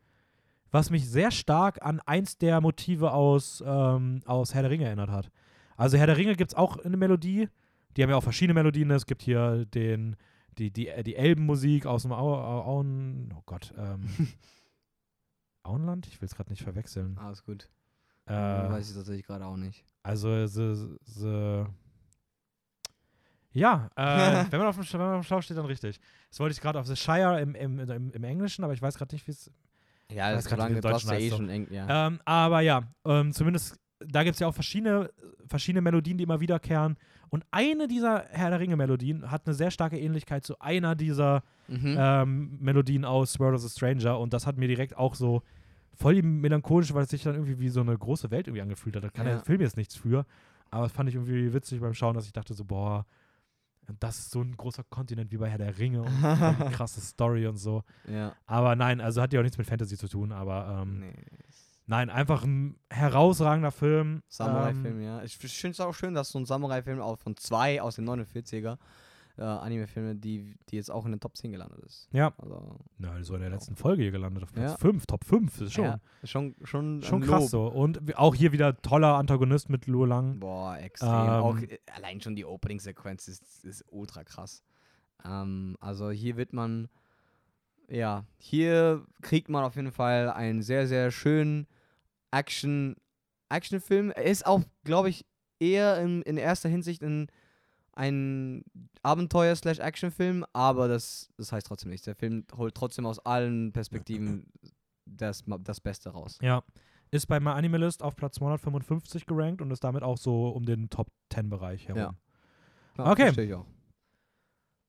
was 0.71 0.89
mich 0.89 1.09
sehr 1.09 1.31
stark 1.31 1.83
an 1.85 1.99
eins 2.01 2.37
der 2.37 2.61
Motive 2.61 3.11
aus, 3.11 3.63
ähm, 3.65 4.21
aus 4.25 4.53
Herr 4.53 4.63
der 4.63 4.71
Ringe 4.71 4.85
erinnert 4.85 5.09
hat. 5.09 5.29
Also 5.77 5.97
Herr 5.97 6.07
der 6.07 6.17
Ringe 6.17 6.35
gibt 6.35 6.51
es 6.51 6.57
auch 6.57 6.77
eine 6.77 6.97
Melodie. 6.97 7.49
Die 7.95 8.03
haben 8.03 8.09
ja 8.09 8.15
auch 8.15 8.23
verschiedene 8.23 8.53
Melodien. 8.53 8.89
Es 8.91 9.05
gibt 9.05 9.21
hier 9.21 9.65
den, 9.65 10.15
die, 10.57 10.71
die, 10.71 10.87
äh, 10.87 11.03
die 11.03 11.15
Elbenmusik 11.15 11.85
aus 11.85 12.03
dem 12.03 12.13
Au, 12.13 12.35
Au, 12.35 12.61
Auen. 12.61 13.33
Oh 13.37 13.41
Gott. 13.45 13.73
Ähm, 13.77 14.07
Auenland? 15.63 16.07
Ich 16.07 16.21
will 16.21 16.27
es 16.27 16.35
gerade 16.35 16.49
nicht 16.49 16.63
verwechseln. 16.63 17.17
Alles 17.17 17.43
gut. 17.43 17.69
Äh, 18.25 18.33
Weiß 18.33 18.89
ich 18.89 18.95
tatsächlich 18.95 19.25
gerade 19.25 19.45
auch 19.45 19.57
nicht. 19.57 19.83
also, 20.03 20.47
the, 20.47 20.97
the 21.05 21.65
ja, 23.53 23.89
äh, 23.95 24.45
wenn, 24.51 24.59
man 24.59 24.67
auf 24.67 24.75
dem, 24.75 24.85
wenn 24.93 24.99
man 24.99 25.15
auf 25.15 25.21
dem 25.21 25.27
Schlauch 25.27 25.43
steht, 25.43 25.57
dann 25.57 25.65
richtig. 25.65 25.99
Das 26.29 26.39
wollte 26.39 26.53
ich 26.53 26.61
gerade 26.61 26.79
auf 26.79 26.87
The 26.87 26.95
Shire 26.95 27.41
im, 27.41 27.55
im, 27.55 27.79
im, 27.79 28.11
im 28.11 28.23
Englischen, 28.23 28.63
aber 28.63 28.73
ich 28.73 28.81
weiß 28.81 28.97
gerade 28.97 29.13
nicht, 29.13 29.27
wie 29.27 29.31
es. 29.31 29.51
Ja, 30.13 30.31
das 30.33 30.45
solange 30.45 30.81
hast 30.83 31.09
ja 31.09 31.17
eh 31.17 31.29
schon 31.29 31.49
eng, 31.49 31.67
ja. 31.71 32.07
Ähm, 32.07 32.19
aber 32.25 32.61
ja, 32.61 32.83
ähm, 33.05 33.31
zumindest, 33.33 33.79
da 33.99 34.23
gibt 34.23 34.35
es 34.35 34.39
ja 34.39 34.47
auch 34.47 34.53
verschiedene, 34.53 35.09
verschiedene 35.47 35.81
Melodien, 35.81 36.17
die 36.17 36.23
immer 36.23 36.39
wiederkehren. 36.39 36.97
Und 37.29 37.45
eine 37.51 37.87
dieser 37.87 38.25
Herr 38.29 38.49
der 38.49 38.59
Ringe-Melodien 38.59 39.31
hat 39.31 39.45
eine 39.45 39.53
sehr 39.53 39.71
starke 39.71 39.97
Ähnlichkeit 39.99 40.43
zu 40.43 40.59
einer 40.59 40.95
dieser 40.95 41.43
Mhm. 41.67 41.95
ähm, 41.97 42.57
Melodien 42.59 43.05
aus 43.05 43.39
World 43.39 43.55
of 43.55 43.61
the 43.61 43.69
Stranger. 43.69 44.19
Und 44.19 44.33
das 44.33 44.45
hat 44.45 44.57
mir 44.57 44.67
direkt 44.67 44.97
auch 44.97 45.15
so 45.15 45.41
voll 45.93 46.21
melancholisch, 46.21 46.93
weil 46.93 47.03
es 47.03 47.09
sich 47.09 47.23
dann 47.23 47.35
irgendwie 47.35 47.59
wie 47.59 47.69
so 47.69 47.79
eine 47.79 47.97
große 47.97 48.29
Welt 48.31 48.47
irgendwie 48.47 48.61
angefühlt 48.61 48.95
hat. 48.97 49.03
Da 49.05 49.09
kann 49.09 49.25
Ja. 49.25 49.33
der 49.35 49.43
Film 49.43 49.61
jetzt 49.61 49.77
nichts 49.77 49.95
für. 49.95 50.25
Aber 50.69 50.83
das 50.83 50.91
fand 50.91 51.07
ich 51.09 51.15
irgendwie 51.15 51.53
witzig 51.53 51.79
beim 51.79 51.93
Schauen, 51.93 52.15
dass 52.15 52.25
ich 52.25 52.33
dachte 52.33 52.53
so, 52.53 52.65
boah, 52.65 53.05
das 53.99 54.19
ist 54.19 54.31
so 54.31 54.41
ein 54.41 54.55
großer 54.57 54.83
Kontinent 54.89 55.31
wie 55.31 55.37
bei 55.37 55.49
Herr 55.49 55.57
der 55.57 55.77
Ringe 55.77 56.01
und 56.01 56.09
die 56.21 56.71
krasse 56.71 57.01
Story 57.01 57.47
und 57.47 57.57
so. 57.57 57.83
ja. 58.07 58.33
Aber 58.45 58.75
nein, 58.75 59.01
also 59.01 59.21
hat 59.21 59.33
ja 59.33 59.39
auch 59.39 59.43
nichts 59.43 59.57
mit 59.57 59.67
Fantasy 59.67 59.97
zu 59.97 60.07
tun, 60.07 60.31
aber 60.31 60.81
ähm, 60.83 60.99
Nee. 60.99 61.13
nein, 61.87 62.09
einfach 62.09 62.43
ein 62.43 62.77
herausragender 62.89 63.71
Film. 63.71 64.21
Samurai-Film, 64.29 64.99
Ähm, 64.99 65.03
ja. 65.03 65.23
Ich 65.23 65.37
finde 65.37 65.71
es 65.73 65.79
auch 65.79 65.93
schön, 65.93 66.13
dass 66.13 66.29
so 66.29 66.39
ein 66.39 66.45
Samurai-Film 66.45 66.99
auch 67.01 67.17
von 67.19 67.35
zwei 67.37 67.81
aus 67.81 67.95
den 67.95 68.07
49er 68.09 68.77
äh, 69.37 69.41
Anime-Filme, 69.43 70.15
die, 70.15 70.55
die 70.69 70.75
jetzt 70.75 70.91
auch 70.91 71.05
in 71.05 71.11
den 71.11 71.19
Top 71.19 71.35
10 71.37 71.51
gelandet 71.51 71.79
ist. 71.85 72.07
Ja, 72.11 72.33
Also, 72.37 72.79
na, 72.97 73.23
so 73.23 73.35
in 73.35 73.41
der 73.41 73.49
letzten 73.49 73.75
Folge 73.75 74.03
hier 74.03 74.11
gelandet 74.11 74.43
auf 74.43 74.51
Platz 74.51 74.71
Ja. 74.71 74.77
5, 74.77 75.05
Top 75.05 75.23
5, 75.25 75.61
ist 75.61 75.73
schon, 75.73 75.85
ja, 75.85 75.99
schon, 76.23 76.55
schon, 76.63 77.01
schon 77.01 77.21
krass 77.21 77.41
Lob. 77.43 77.49
so. 77.49 77.67
Und 77.67 78.17
auch 78.17 78.35
hier 78.35 78.51
wieder 78.51 78.81
toller 78.81 79.15
Antagonist 79.15 79.69
mit 79.69 79.87
Luo 79.87 80.05
Lang. 80.05 80.39
Boah, 80.39 80.77
extrem. 80.77 81.09
Ähm, 81.09 81.15
auch 81.29 81.57
äh, 81.59 81.79
allein 81.93 82.21
schon 82.21 82.35
die 82.35 82.45
Opening-Sequenz 82.45 83.27
ist, 83.27 83.63
ist 83.65 83.85
ultra 83.89 84.23
krass. 84.23 84.63
Ähm, 85.25 85.77
also 85.79 86.11
hier 86.11 86.35
wird 86.37 86.53
man, 86.53 86.87
ja, 87.87 88.25
hier 88.37 89.05
kriegt 89.21 89.49
man 89.49 89.63
auf 89.63 89.75
jeden 89.75 89.91
Fall 89.91 90.29
einen 90.29 90.61
sehr, 90.61 90.87
sehr 90.87 91.11
schönen 91.11 91.67
Action, 92.31 92.95
Actionfilm. 93.49 94.11
Er 94.11 94.23
ist 94.23 94.45
auch, 94.45 94.61
glaube 94.83 95.09
ich, 95.09 95.25
eher 95.59 95.99
in, 96.01 96.21
in 96.23 96.37
erster 96.37 96.69
Hinsicht 96.69 97.03
ein, 97.03 97.27
ein 97.93 98.63
Abenteuer-Actionfilm, 99.03 100.45
aber 100.53 100.87
das, 100.87 101.29
das 101.37 101.51
heißt 101.51 101.67
trotzdem 101.67 101.91
nichts. 101.91 102.05
Der 102.05 102.15
Film 102.15 102.45
holt 102.55 102.75
trotzdem 102.75 103.05
aus 103.05 103.19
allen 103.19 103.73
Perspektiven 103.73 104.51
das, 105.05 105.43
das 105.59 105.81
Beste 105.81 106.09
raus. 106.09 106.37
Ja. 106.41 106.63
Ist 107.11 107.27
bei 107.27 107.39
My 107.39 107.49
Animalist 107.49 108.03
auf 108.03 108.15
Platz 108.15 108.35
255 108.35 109.25
gerankt 109.25 109.61
und 109.61 109.71
ist 109.71 109.83
damit 109.83 110.03
auch 110.03 110.17
so 110.17 110.49
um 110.49 110.65
den 110.65 110.89
Top 110.89 111.11
10 111.33 111.49
Bereich 111.49 111.87
herum. 111.87 112.15
Ja. 112.97 113.11
Okay. 113.11 113.23
Verstehe 113.23 113.45
ich 113.45 113.53
auch. 113.53 113.65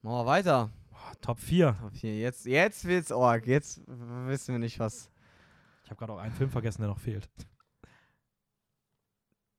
Machen 0.02 0.18
wir 0.18 0.26
weiter. 0.26 0.70
Boah, 0.90 1.12
Top 1.20 1.38
4. 1.38 1.76
Top 1.80 1.94
vier. 1.94 2.18
Jetzt, 2.18 2.46
jetzt 2.46 2.84
wird's 2.84 3.10
org. 3.10 3.46
Jetzt 3.46 3.82
wissen 3.86 4.54
wir 4.54 4.58
nicht, 4.58 4.78
was. 4.78 5.10
Ich 5.84 5.90
habe 5.90 5.98
gerade 5.98 6.12
auch 6.12 6.18
einen 6.18 6.32
Film 6.32 6.50
vergessen, 6.50 6.82
der 6.82 6.90
noch 6.90 6.98
fehlt. 6.98 7.28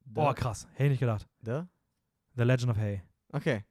Boah, 0.06 0.34
krass. 0.34 0.68
Hätte 0.74 0.86
ich 0.86 0.92
nicht 0.92 1.00
gedacht. 1.00 1.28
Da? 1.42 1.68
The 2.36 2.44
Legend 2.44 2.72
of 2.72 2.78
Hay. 2.78 3.02
Okay. 3.34 3.64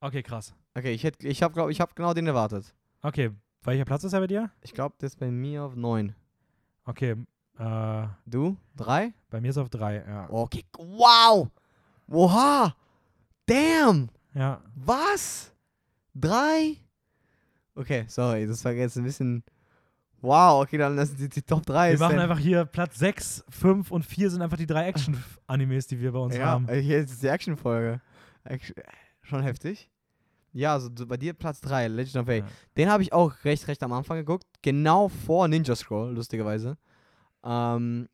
Okay, 0.00 0.22
krass. 0.22 0.54
Okay, 0.74 0.92
ich, 0.92 1.04
hätt- 1.04 1.22
ich 1.24 1.42
habe 1.42 1.70
ich 1.70 1.80
hab 1.80 1.94
genau 1.94 2.14
den 2.14 2.26
erwartet. 2.26 2.74
Okay, 3.02 3.30
welcher 3.62 3.84
Platz 3.84 4.04
ist 4.04 4.12
er 4.12 4.20
bei 4.20 4.26
dir? 4.26 4.50
Ich 4.62 4.72
glaube, 4.72 4.94
das 4.98 5.12
ist 5.12 5.18
bei 5.20 5.30
mir 5.30 5.64
auf 5.64 5.74
9. 5.76 6.14
Okay, 6.84 7.16
äh, 7.58 8.06
Du? 8.26 8.56
3? 8.76 9.12
bei 9.30 9.40
mir 9.40 9.50
ist 9.50 9.56
er 9.56 9.62
auf 9.62 9.68
3, 9.70 9.96
ja. 10.06 10.30
Okay. 10.30 10.64
Wow! 10.78 11.48
Oha! 12.08 12.74
Damn! 13.46 14.08
Ja, 14.34 14.60
Was? 14.74 15.52
3? 16.14 16.76
Okay, 17.74 18.04
sorry, 18.08 18.46
das 18.46 18.64
war 18.64 18.72
jetzt 18.72 18.96
ein 18.96 19.04
bisschen. 19.04 19.42
Wow, 20.20 20.62
okay, 20.62 20.78
dann 20.78 20.96
das 20.96 21.14
die, 21.14 21.28
die 21.28 21.42
Top 21.42 21.66
3 21.66 21.92
wir 21.92 21.98
machen 21.98 22.18
einfach 22.18 22.38
hier 22.38 22.64
Platz 22.64 22.98
6, 22.98 23.44
5 23.50 23.90
und 23.90 24.04
4 24.06 24.30
sind 24.30 24.42
einfach 24.42 24.56
die 24.56 24.66
drei 24.66 24.86
Action-Animes, 24.86 25.86
die 25.88 26.00
wir 26.00 26.12
bei 26.12 26.18
uns 26.18 26.34
ja, 26.36 26.46
haben. 26.46 26.68
äh, 26.68 26.80
hier 26.80 26.98
ist 26.98 27.22
die 27.22 27.26
Action-Folge. 27.26 28.00
Action, 28.44 28.74
schon 29.22 29.42
heftig. 29.42 29.90
Ja, 30.52 30.74
also 30.74 30.88
bei 31.06 31.16
dir 31.16 31.32
Platz 31.32 31.60
3, 31.62 31.88
Legend 31.88 32.16
of 32.16 32.28
Hay. 32.28 32.38
Ja. 32.40 32.46
Den 32.76 32.88
habe 32.90 33.02
ich 33.02 33.12
auch 33.12 33.32
recht, 33.44 33.66
recht 33.66 33.82
am 33.82 33.92
Anfang 33.92 34.18
geguckt. 34.18 34.44
Genau 34.62 35.08
vor 35.08 35.48
Ninja 35.48 35.74
Scroll, 35.74 36.12
lustigerweise. 36.14 36.78
Ähm, 37.44 38.08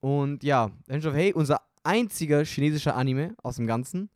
und 0.00 0.42
ja, 0.42 0.70
Legend 0.86 1.06
of 1.06 1.14
Hay, 1.14 1.32
unser 1.34 1.60
einziger 1.82 2.44
chinesischer 2.44 2.96
Anime 2.96 3.34
aus 3.42 3.56
dem 3.56 3.66
Ganzen. 3.66 4.08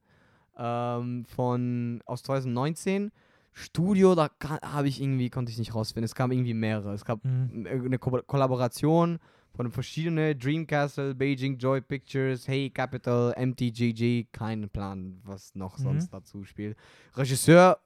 Ähm, 0.57 1.25
von 1.27 2.01
aus 2.07 2.23
2019. 2.23 3.11
Studio, 3.53 4.15
da 4.15 4.31
habe 4.63 4.89
ich 4.89 5.01
irgendwie, 5.03 5.31
konnte 5.31 5.51
ich 5.51 5.59
nicht 5.59 5.75
rausfinden. 5.75 6.05
Es 6.05 6.15
kam 6.15 6.31
irgendwie 6.31 6.55
mehrere. 6.55 6.93
Es 6.95 7.05
gab 7.05 7.25
Mhm. 7.25 7.67
eine 7.67 7.99
Ko 7.99 8.21
Kollaboration 8.27 9.19
von 9.55 9.71
verschiedenen 9.71 10.39
Dreamcastle, 10.39 11.15
Beijing 11.15 11.59
Joy 11.59 11.81
Pictures, 11.81 12.47
Hey 12.47 12.71
Capital, 12.71 13.35
MTGG, 13.37 14.27
kein 14.33 14.69
Plan, 14.69 15.21
was 15.25 15.55
noch 15.55 15.79
Mhm. 15.79 15.83
sonst 15.83 16.09
dazu 16.15 16.45
spielt. 16.45 16.77
Regisseur 17.17 17.79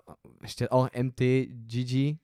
steht 0.45 0.71
auch 0.71 0.89
MTGG. 0.93 2.17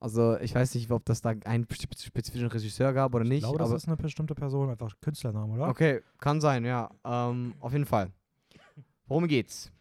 Also 0.00 0.38
ich 0.38 0.54
weiß 0.54 0.74
nicht, 0.76 0.90
ob 0.92 1.04
das 1.04 1.20
da 1.20 1.30
einen 1.44 1.64
spe- 1.70 1.98
spezifischen 1.98 2.46
Regisseur 2.48 2.92
gab 2.92 3.14
oder 3.14 3.24
Ich 3.24 3.30
nicht. 3.30 3.40
glaube, 3.42 3.58
das 3.58 3.72
ist 3.72 3.86
eine 3.88 3.96
bestimmte 3.96 4.34
Person, 4.34 4.70
einfach 4.70 4.92
Künstlername, 5.00 5.54
oder? 5.54 5.68
okay, 5.68 6.00
kann 6.18 6.40
sein, 6.40 6.64
ja. 6.64 6.88
Ähm, 7.04 7.54
auf 7.60 7.72
jeden 7.72 7.86
Fall. 7.86 8.10
Worum 9.06 9.26
geht's? 9.26 9.72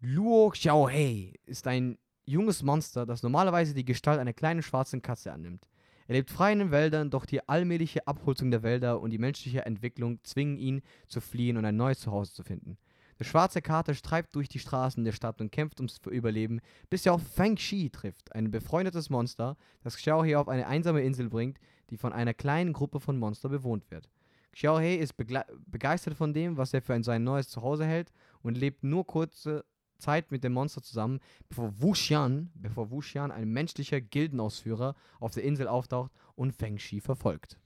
Luo 0.00 0.50
Xiaohei 0.50 1.34
ist 1.44 1.66
ein 1.66 1.98
junges 2.24 2.62
Monster, 2.62 3.04
das 3.04 3.22
normalerweise 3.22 3.74
die 3.74 3.84
Gestalt 3.84 4.18
einer 4.20 4.32
kleinen 4.32 4.62
schwarzen 4.62 5.02
Katze 5.02 5.32
annimmt. 5.32 5.66
Er 6.10 6.16
lebt 6.16 6.32
frei 6.32 6.52
in 6.52 6.58
den 6.58 6.72
Wäldern, 6.72 7.08
doch 7.08 7.24
die 7.24 7.48
allmähliche 7.48 8.04
Abholzung 8.08 8.50
der 8.50 8.64
Wälder 8.64 9.00
und 9.00 9.10
die 9.10 9.18
menschliche 9.18 9.64
Entwicklung 9.64 10.18
zwingen 10.24 10.58
ihn 10.58 10.82
zu 11.06 11.20
fliehen 11.20 11.56
und 11.56 11.64
ein 11.64 11.76
neues 11.76 12.00
Zuhause 12.00 12.34
zu 12.34 12.42
finden. 12.42 12.78
Der 13.20 13.24
schwarze 13.24 13.62
Kater 13.62 13.94
streift 13.94 14.34
durch 14.34 14.48
die 14.48 14.58
Straßen 14.58 15.04
der 15.04 15.12
Stadt 15.12 15.40
und 15.40 15.52
kämpft 15.52 15.78
ums 15.78 16.00
Überleben, 16.10 16.62
bis 16.88 17.06
er 17.06 17.14
auf 17.14 17.22
Feng 17.22 17.56
Shi 17.56 17.90
trifft, 17.90 18.34
ein 18.34 18.50
befreundetes 18.50 19.08
Monster, 19.08 19.56
das 19.84 19.94
Xiaohei 19.94 20.36
auf 20.36 20.48
eine 20.48 20.66
einsame 20.66 21.02
Insel 21.02 21.28
bringt, 21.28 21.60
die 21.90 21.96
von 21.96 22.12
einer 22.12 22.34
kleinen 22.34 22.72
Gruppe 22.72 22.98
von 22.98 23.16
Monstern 23.16 23.52
bewohnt 23.52 23.88
wird. 23.92 24.10
Xiaohei 24.52 24.96
ist 24.96 25.14
begeistert 25.16 26.14
von 26.14 26.34
dem, 26.34 26.56
was 26.56 26.74
er 26.74 26.82
für 26.82 26.94
ein 26.94 27.04
sein 27.04 27.22
neues 27.22 27.50
Zuhause 27.50 27.84
hält 27.84 28.12
und 28.42 28.58
lebt 28.58 28.82
nur 28.82 29.06
kurze 29.06 29.64
Zeit 30.00 30.30
mit 30.32 30.42
dem 30.42 30.52
Monster 30.52 30.82
zusammen, 30.82 31.20
bevor 31.48 31.80
Wu 31.80 31.92
Xian, 31.92 32.50
bevor 32.54 32.90
Wu 32.90 32.98
Xian, 33.00 33.30
ein 33.30 33.48
menschlicher 33.48 34.00
Gildenausführer, 34.00 34.94
auf 35.20 35.32
der 35.32 35.44
Insel 35.44 35.68
auftaucht 35.68 36.10
und 36.34 36.52
Feng 36.52 36.78
Shi 36.78 37.00
verfolgt. 37.00 37.58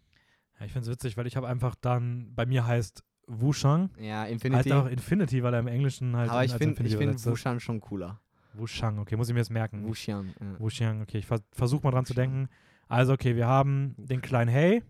Ja, 0.59 0.67
ich 0.67 0.73
finde 0.73 0.87
es 0.89 0.93
witzig, 0.93 1.17
weil 1.17 1.27
ich 1.27 1.37
habe 1.37 1.49
einfach 1.49 1.75
dann, 1.75 2.33
bei 2.35 2.47
mir 2.47 2.67
heißt 2.67 3.03
Wushang, 3.27 3.91
Ja, 3.99 4.21
heißt 4.23 4.33
Infinity. 4.33 4.73
auch 4.73 4.87
Infinity, 4.87 5.43
weil 5.43 5.55
er 5.55 5.61
im 5.61 5.67
Englischen 5.67 6.15
halt 6.17 6.31
aber 6.31 6.45
ich 6.45 6.53
finde 6.53 6.75
find 6.77 6.93
übersetzt 6.93 7.27
Wu 7.27 7.33
ist. 7.33 7.39
Xian 7.39 7.59
schon 7.61 7.81
cooler. 7.81 8.21
Wushang, 8.53 8.99
okay, 8.99 9.17
muss 9.17 9.29
ich 9.29 9.35
mir 9.35 9.41
jetzt 9.41 9.51
merken. 9.51 9.83
Wu 9.85 9.93
Xian. 9.93 10.33
Ja. 10.41 10.61
Wuxiang, 10.61 11.03
okay, 11.03 11.19
ich 11.19 11.27
vers 11.27 11.43
versuche 11.53 11.83
mal 11.83 11.91
dran 11.91 12.05
zu 12.05 12.11
Wuxiang. 12.13 12.31
denken. 12.33 12.49
Also, 12.87 13.15
okay, 13.15 13.35
wir 13.35 13.47
haben 13.49 13.95
den 13.97 14.21
kleinen 14.21 14.51
Hey, 14.51 14.83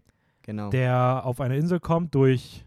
Genau. 0.43 0.69
der 0.69 1.23
auf 1.25 1.41
eine 1.41 1.57
Insel 1.57 1.81
kommt 1.81 2.15
durch 2.15 2.67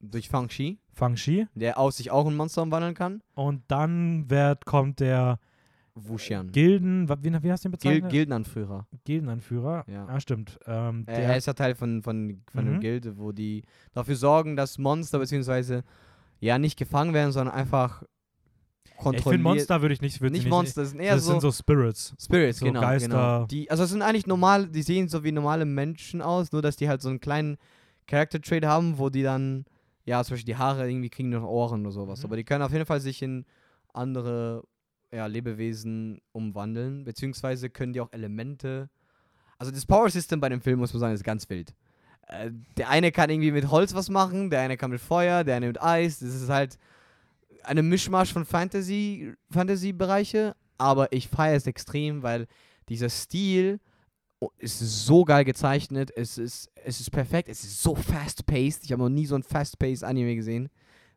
Durch 0.00 0.28
Feng 0.28 0.48
Shi, 0.48 0.78
Fang 0.92 1.16
Shi. 1.16 1.46
der 1.54 1.78
aus 1.78 1.96
sich 1.96 2.10
auch 2.10 2.26
in 2.28 2.36
Monster 2.36 2.62
umwandeln 2.62 2.94
kann. 2.94 3.20
Und 3.34 3.62
dann 3.68 4.30
wird, 4.30 4.64
kommt 4.64 5.00
der 5.00 5.38
Wu 5.94 6.14
Xian. 6.14 6.52
Gilden, 6.52 7.08
wie, 7.08 7.42
wie 7.42 7.50
hast 7.50 7.64
du 7.64 7.68
ihn 7.68 7.72
bezeichnet? 7.72 8.08
Gildenanführer. 8.10 8.86
Gildenanführer. 9.04 9.84
Ja. 9.88 10.06
Ah, 10.06 10.20
stimmt. 10.20 10.56
Ähm, 10.66 11.02
Er, 11.08 11.16
der, 11.16 11.24
er 11.30 11.36
ist 11.36 11.46
ja 11.46 11.54
Teil 11.54 11.74
von, 11.74 12.02
von, 12.02 12.42
von 12.52 12.64
Mhm. 12.64 12.70
der 12.70 12.78
Gilde, 12.78 13.18
wo 13.18 13.32
die 13.32 13.64
dafür 13.92 14.14
sorgen, 14.14 14.54
dass 14.54 14.78
Monster 14.78 15.18
beziehungsweise 15.18 15.82
ja 16.38 16.56
nicht 16.60 16.78
gefangen 16.78 17.14
werden, 17.14 17.32
sondern 17.32 17.52
einfach 17.56 18.04
Ich 18.84 18.92
kontrolliert. 18.94 19.24
finde 19.24 19.42
Monster 19.42 19.82
würde 19.82 19.94
ich 19.94 20.00
nicht, 20.00 20.20
würd 20.20 20.32
nicht 20.32 20.46
Monster, 20.48 20.82
das 20.82 20.90
sind 20.90 21.00
eher 21.00 21.16
das 21.16 21.24
so, 21.24 21.32
sind 21.32 21.40
so 21.40 21.50
Spirits. 21.50 22.14
Spirits, 22.20 22.60
so 22.60 22.66
genau, 22.66 22.80
Geister. 22.82 23.08
genau. 23.08 23.46
Die, 23.46 23.68
also 23.68 23.82
es 23.82 23.90
sind 23.90 24.02
eigentlich 24.02 24.28
normal, 24.28 24.68
die 24.68 24.82
sehen 24.82 25.08
so 25.08 25.24
wie 25.24 25.32
normale 25.32 25.64
Menschen 25.64 26.22
aus, 26.22 26.52
nur 26.52 26.62
dass 26.62 26.76
die 26.76 26.88
halt 26.88 27.02
so 27.02 27.08
einen 27.08 27.18
kleinen 27.18 27.56
Character 28.06 28.40
Trait 28.40 28.64
haben, 28.64 28.98
wo 28.98 29.10
die 29.10 29.24
dann, 29.24 29.64
ja, 30.08 30.24
zum 30.24 30.34
Beispiel 30.34 30.54
die 30.54 30.56
Haare 30.56 30.88
irgendwie 30.90 31.10
kriegen 31.10 31.28
noch 31.28 31.42
Ohren 31.42 31.82
oder 31.82 31.92
sowas. 31.92 32.20
Mhm. 32.20 32.24
Aber 32.24 32.36
die 32.36 32.44
können 32.44 32.62
auf 32.62 32.72
jeden 32.72 32.86
Fall 32.86 33.00
sich 33.00 33.20
in 33.20 33.44
andere 33.92 34.64
ja, 35.12 35.26
Lebewesen 35.26 36.22
umwandeln, 36.32 37.04
beziehungsweise 37.04 37.68
können 37.68 37.92
die 37.92 38.00
auch 38.00 38.10
Elemente. 38.12 38.88
Also 39.58 39.70
das 39.70 39.84
Power 39.84 40.08
System 40.08 40.40
bei 40.40 40.48
dem 40.48 40.62
Film, 40.62 40.78
muss 40.78 40.94
man 40.94 41.00
sagen, 41.00 41.14
ist 41.14 41.24
ganz 41.24 41.48
wild. 41.50 41.74
Äh, 42.26 42.52
der 42.78 42.88
eine 42.88 43.12
kann 43.12 43.28
irgendwie 43.28 43.50
mit 43.50 43.70
Holz 43.70 43.94
was 43.94 44.08
machen, 44.08 44.48
der 44.48 44.60
eine 44.60 44.78
kann 44.78 44.90
mit 44.90 45.00
Feuer, 45.00 45.44
der 45.44 45.56
eine 45.56 45.66
mit 45.66 45.82
Eis. 45.82 46.20
Das 46.20 46.34
ist 46.34 46.48
halt 46.48 46.78
eine 47.64 47.82
Mischmasch 47.82 48.32
von 48.32 48.46
Fantasy, 48.46 49.34
Fantasy-Bereiche, 49.50 50.56
aber 50.78 51.12
ich 51.12 51.28
feiere 51.28 51.56
es 51.56 51.66
extrem, 51.66 52.22
weil 52.22 52.46
dieser 52.88 53.10
Stil 53.10 53.78
oh, 54.40 54.50
ist 54.58 54.78
so 54.78 55.24
geil 55.24 55.44
gezeichnet, 55.44 56.10
es 56.16 56.38
ist, 56.38 56.70
es 56.84 57.00
ist 57.00 57.10
perfekt, 57.10 57.48
es 57.48 57.64
ist 57.64 57.82
so 57.82 57.94
fast-paced. 57.94 58.84
Ich 58.84 58.92
habe 58.92 59.02
noch 59.02 59.08
nie 59.08 59.26
so 59.26 59.34
ein 59.34 59.42
fast-paced 59.42 60.04
Anime 60.04 60.34
gesehen. 60.36 60.68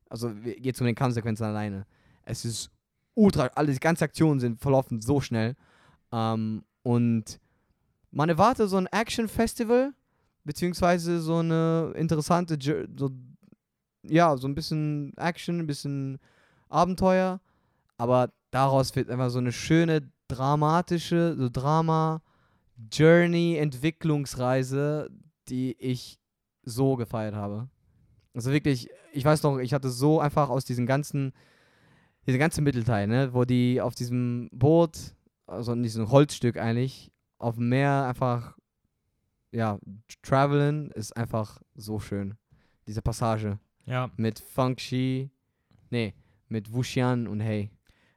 Also 0.10 0.32
wir- 0.44 0.60
jetzt 0.60 0.80
um 0.82 0.88
den 0.88 0.96
Konsequenzen 0.96 1.44
alleine. 1.44 1.86
Es 2.26 2.46
ist 2.46 2.70
ultra, 3.14 3.50
alle 3.56 3.72
die 3.72 3.80
ganzen 3.80 4.04
Aktionen 4.04 4.40
sind 4.40 4.60
verlaufen 4.60 5.02
so 5.02 5.22
schnell. 5.22 5.56
Ähm, 6.12 6.64
und 6.84 7.40
man 8.12 8.30
erwartet 8.30 8.70
so 8.70 8.78
ein 8.78 8.88
Action-Festival, 8.88 9.94
beziehungsweise 10.44 11.22
so 11.22 11.38
eine 11.38 11.94
interessante, 11.96 12.58
so, 12.98 13.10
ja, 14.04 14.36
so 14.36 14.48
ein 14.48 14.56
bisschen 14.56 15.16
Action, 15.18 15.60
ein 15.60 15.68
bisschen 15.68 16.20
Abenteuer, 16.70 17.40
aber 17.98 18.32
daraus 18.50 18.96
wird 18.96 19.10
einfach 19.10 19.30
so 19.30 19.38
eine 19.38 19.52
schöne, 19.52 20.10
dramatische, 20.28 21.36
so 21.38 21.50
Drama, 21.50 22.22
Journey, 22.92 23.58
Entwicklungsreise, 23.58 25.10
die 25.50 25.76
ich 25.80 26.20
so 26.64 26.96
gefeiert 26.96 27.36
habe. 27.36 27.70
Also 28.34 28.52
wirklich, 28.52 28.90
ich 29.14 29.26
weiß 29.26 29.44
noch, 29.44 29.58
ich 29.58 29.74
hatte 29.74 29.90
so 29.90 30.20
einfach 30.20 30.50
aus 30.50 30.64
diesen 30.64 30.86
ganzen, 30.86 31.34
diese 32.26 32.38
ganze 32.38 32.62
Mittelteil, 32.62 33.08
ne, 33.08 33.34
wo 33.34 33.44
die 33.46 33.82
auf 33.82 33.96
diesem 33.96 34.50
Boot, 34.54 35.16
also 35.48 35.74
in 35.74 35.84
diesem 35.84 36.10
Holzstück 36.12 36.58
eigentlich, 36.58 37.12
auf 37.40 37.56
dem 37.56 37.70
Meer 37.70 38.06
einfach, 38.08 38.58
ja, 39.52 39.80
travelen, 40.22 40.92
ist 40.92 41.18
einfach 41.18 41.62
so 41.76 42.00
schön. 42.00 42.36
Diese 42.88 43.02
Passage 43.02 43.60
Ja. 43.86 44.10
mit 44.16 44.40
Feng 44.40 44.78
Shi, 44.78 45.30
nee, 45.90 46.14
mit 46.48 46.72
Wuxian 46.72 47.28
und 47.28 47.42
Hey. 47.42 47.70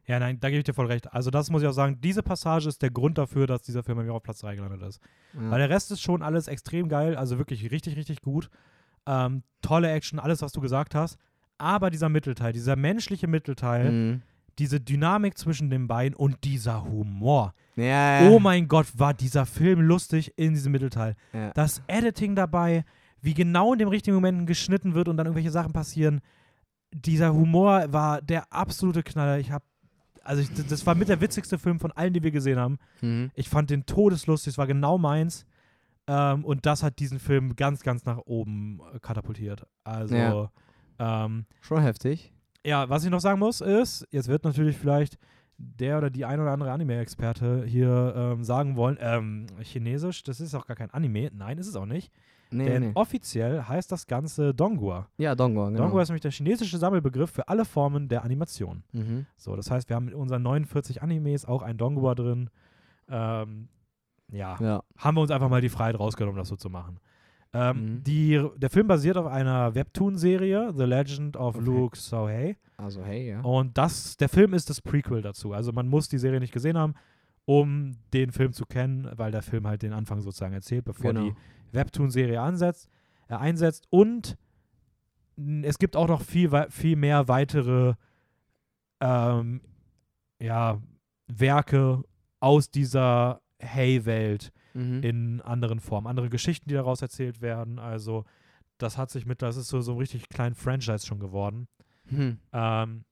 Ja, 0.07 0.19
nein, 0.19 0.39
da 0.41 0.49
gebe 0.51 0.59
ich 0.59 0.65
dir 0.65 0.75
voll 0.75 0.87
recht. 0.87 1.13
Also 1.13 1.31
das 1.31 1.51
muss 1.51 1.63
ich 1.63 1.69
auch 1.69 1.73
sagen, 1.73 1.99
diese 2.03 2.23
Passage 2.23 2.69
ist 2.69 2.83
der 2.83 2.91
Grund 2.91 3.17
dafür, 3.19 3.47
dass 3.47 3.63
dieser 3.63 3.83
Film 3.83 3.99
bei 3.99 4.05
mir 4.05 4.13
auf 4.13 4.23
Platz 4.23 4.41
3 4.41 4.57
gelandet 4.57 4.83
ist. 4.83 5.01
Ja. 5.33 5.51
Weil 5.51 5.59
der 5.61 5.71
Rest 5.71 5.91
ist 5.93 6.03
schon 6.03 6.23
alles 6.23 6.47
extrem 6.49 6.89
geil, 6.89 7.17
also 7.17 7.39
wirklich 7.39 7.71
richtig, 7.71 7.97
richtig 7.97 8.21
gut. 8.21 8.51
Ähm, 9.07 9.43
tolle 9.63 9.91
Action, 9.91 10.19
alles, 10.19 10.43
was 10.43 10.53
du 10.53 10.61
gesagt 10.61 10.95
hast. 10.95 11.17
Aber 11.59 11.89
dieser 11.91 12.09
Mittelteil, 12.09 12.53
dieser 12.53 12.77
menschliche 12.77 13.27
Mittelteil, 13.29 13.91
Mhm. 13.93 14.23
diese 14.59 14.81
Dynamik 14.81 15.39
zwischen 15.39 15.71
den 15.71 15.87
beiden 15.89 16.15
und 16.17 16.45
dieser 16.45 16.85
Humor. 16.85 17.55
Ja, 17.77 18.21
ja. 18.23 18.31
Oh 18.31 18.39
mein 18.39 18.69
Gott, 18.69 18.87
war 18.97 19.15
dieser 19.15 19.47
Film 19.47 19.81
lustig 19.81 20.33
in 20.37 20.53
diesem 20.53 20.73
Mittelteil. 20.73 21.17
Das 21.55 21.83
Editing 21.87 22.35
dabei, 22.37 22.85
wie 23.21 23.35
genau 23.35 23.73
in 23.73 23.79
dem 23.79 23.89
richtigen 23.89 24.15
Moment 24.15 24.47
geschnitten 24.47 24.95
wird 24.95 25.09
und 25.09 25.17
dann 25.17 25.27
irgendwelche 25.27 25.51
Sachen 25.51 25.73
passieren. 25.73 26.21
Dieser 26.93 27.33
Humor 27.35 27.87
war 27.93 28.23
der 28.23 28.53
absolute 28.53 29.03
Knaller. 29.03 29.39
Ich 29.39 29.51
habe, 29.51 29.65
also 30.25 30.43
ich, 30.43 30.51
das 30.69 30.85
war 30.87 30.95
mit 30.95 31.09
der 31.09 31.21
witzigste 31.21 31.59
Film 31.59 31.79
von 31.81 31.93
allen, 31.93 32.13
die 32.13 32.23
wir 32.23 32.31
gesehen 32.31 32.59
haben. 32.59 32.79
Mhm. 33.01 33.31
Ich 33.35 33.49
fand 33.49 33.71
den 33.71 33.87
todeslustig, 33.87 34.53
es 34.55 34.59
war 34.59 34.67
genau 34.67 34.99
meins. 34.99 35.47
Ähm, 36.07 36.45
und 36.45 36.67
das 36.67 36.83
hat 36.83 36.99
diesen 36.99 37.19
Film 37.19 37.57
ganz, 37.57 37.83
ganz 37.83 38.05
nach 38.05 38.19
oben 38.27 38.81
äh, 38.95 38.99
katapultiert. 39.01 39.67
Also, 39.85 40.15
Ja. 40.17 40.51
ähm, 40.99 41.47
Schon 41.63 41.81
heftig. 41.83 42.33
ja, 42.65 42.89
was 42.91 43.05
ich 43.05 43.11
noch 43.11 43.21
sagen 43.21 43.39
muss, 43.39 43.61
ist, 43.61 44.07
jetzt 44.11 44.29
wird 44.29 44.45
natürlich 44.45 44.77
vielleicht 44.77 45.17
der 45.57 45.99
oder 45.99 46.11
die 46.11 46.25
ein 46.25 46.41
oder 46.41 46.51
andere 46.51 46.73
Anime-Experte 46.73 47.65
hier 47.65 48.13
ähm, 48.17 48.45
sagen 48.45 48.77
wollen, 48.77 48.99
ähm, 49.01 49.47
Chinesisch, 49.63 50.23
das 50.25 50.41
ist 50.41 50.55
auch 50.55 50.67
gar 50.67 50.77
kein 50.77 50.91
Anime. 50.91 51.31
Nein, 51.33 51.59
ist 51.59 51.69
es 51.69 51.77
auch 51.77 51.87
nicht. 51.87 52.13
Nee, 52.55 52.67
Denn 52.67 52.83
nee. 52.83 52.91
offiziell 52.95 53.63
heißt 53.63 53.91
das 53.93 54.07
Ganze 54.07 54.55
Donghua. 54.55 55.09
Ja, 55.19 55.35
Dongguan, 55.35 55.73
genau. 55.73 55.85
Donghua 55.85 56.03
ist 56.03 56.09
nämlich 56.09 56.23
der 56.23 56.31
chinesische 56.31 56.79
Sammelbegriff 56.79 57.31
für 57.31 57.49
alle 57.49 57.65
Formen 57.65 58.09
der 58.09 58.25
Animation. 58.25 58.85
Mhm. 58.93 59.27
So, 59.37 59.57
das 59.57 59.71
heißt, 59.71 59.89
wir 59.89 59.97
haben 59.97 60.09
in 60.09 60.15
unseren 60.15 60.43
49 60.43 61.03
Animes 61.03 61.45
auch 61.45 61.63
ein 61.63 61.77
Donghua 61.77 62.15
drin. 62.15 62.49
Ähm, 63.09 63.69
ja, 64.33 64.57
Ja. 64.61 64.83
haben 64.97 65.17
wir 65.17 65.21
uns 65.23 65.31
einfach 65.31 65.49
mal 65.49 65.61
die 65.61 65.69
Freiheit 65.69 65.99
rausgenommen, 65.99 66.39
das 66.39 66.49
so 66.49 66.57
zu 66.57 66.71
machen. 66.71 66.99
Ähm, 67.53 67.77
Mhm. 67.99 68.03
die, 68.05 68.45
der 68.57 68.71
Film 68.71 68.87
basiert 68.89 69.17
auf 69.17 69.27
einer 69.27 69.75
Webtoon-Serie, 69.75 70.73
The 70.77 70.85
Legend 70.85 71.37
of 71.37 71.57
Okay. 71.57 71.65
Luke 71.65 71.97
Sohei. 71.97 72.57
Also, 72.77 73.05
hey, 73.05 73.29
ja. 73.31 73.41
Und 73.43 73.79
das, 73.79 74.17
der 74.17 74.29
Film 74.29 74.55
ist 74.55 74.69
das 74.71 74.81
Prequel 74.83 75.23
dazu. 75.23 75.53
Also 75.53 75.71
man 75.73 75.87
muss 75.87 76.09
die 76.09 76.19
Serie 76.19 76.41
nicht 76.41 76.53
gesehen 76.53 76.77
haben, 76.77 76.95
um 77.47 77.93
den 78.13 78.31
Film 78.33 78.53
zu 78.53 78.65
kennen, 78.67 79.09
weil 79.17 79.31
der 79.31 79.43
Film 79.43 79.67
halt 79.67 79.83
den 79.83 79.93
Anfang 79.93 80.21
sozusagen 80.23 80.55
erzählt, 80.55 80.85
bevor 80.85 81.13
Genau. 81.13 81.31
die 81.31 81.35
Webtoon-Serie 81.73 82.41
ansetzt, 82.41 82.89
äh, 83.29 83.35
einsetzt. 83.35 83.87
Und 83.91 84.37
es 85.63 85.79
gibt 85.79 85.97
auch 85.97 86.09
noch 86.09 86.23
viel, 86.23 86.51
viel 86.71 86.97
mehr 86.97 87.29
weitere 87.29 87.95
ähm, 89.01 89.61
ja, 90.41 90.81
Werke 91.27 92.03
aus 92.41 92.71
dieser 92.71 93.41
Hey-Welt 93.59 94.53
Mhm. 94.75 95.03
in 95.03 95.41
anderen 95.41 95.79
Formen, 95.81 96.09
andere 96.09 96.29
Geschichten, 96.29 96.69
die 96.69 96.75
daraus 96.75 97.01
erzählt 97.01 97.41
werden. 97.41 97.79
Also 97.79 98.25
das 98.79 98.99
hat 98.99 99.09
sich 99.11 99.25
mit, 99.25 99.41
das 99.41 99.57
ist 99.57 99.69
so, 99.69 99.81
so 99.81 99.93
ein 99.93 99.99
richtig 99.99 100.29
kleinen 100.29 100.57
Franchise 100.57 101.07
schon 101.07 101.21
geworden. 101.21 101.69
Hm. 102.09 102.39
Ähm, 102.53 103.05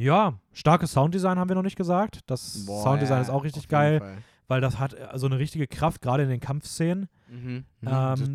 ja, 0.00 0.38
starkes 0.52 0.92
Sounddesign 0.92 1.38
haben 1.38 1.48
wir 1.48 1.56
noch 1.56 1.62
nicht 1.62 1.76
gesagt. 1.76 2.20
Das 2.26 2.64
Boah, 2.66 2.82
Sounddesign 2.82 3.18
ja, 3.18 3.22
ist 3.22 3.30
auch 3.30 3.44
richtig 3.44 3.68
geil, 3.68 4.00
Fall. 4.00 4.18
weil 4.48 4.60
das 4.60 4.78
hat 4.78 4.94
äh, 4.94 5.08
so 5.18 5.26
eine 5.26 5.38
richtige 5.38 5.66
Kraft, 5.66 6.00
gerade 6.00 6.22
in 6.22 6.28
den 6.28 6.40
Kampfszenen. 6.40 7.08
Mhm. 7.28 7.64
Mhm. 7.80 7.88
Ähm, 7.88 8.34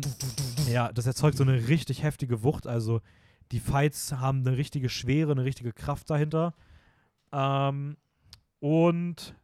ja, 0.70 0.92
das 0.92 1.06
erzeugt 1.06 1.36
so 1.36 1.44
eine 1.44 1.68
richtig 1.68 2.02
heftige 2.02 2.42
Wucht. 2.42 2.66
Also 2.66 3.00
die 3.52 3.60
Fights 3.60 4.12
haben 4.12 4.46
eine 4.46 4.56
richtige 4.56 4.88
Schwere, 4.88 5.32
eine 5.32 5.44
richtige 5.44 5.72
Kraft 5.72 6.08
dahinter. 6.10 6.54
Ähm, 7.32 7.96
und 8.60 9.34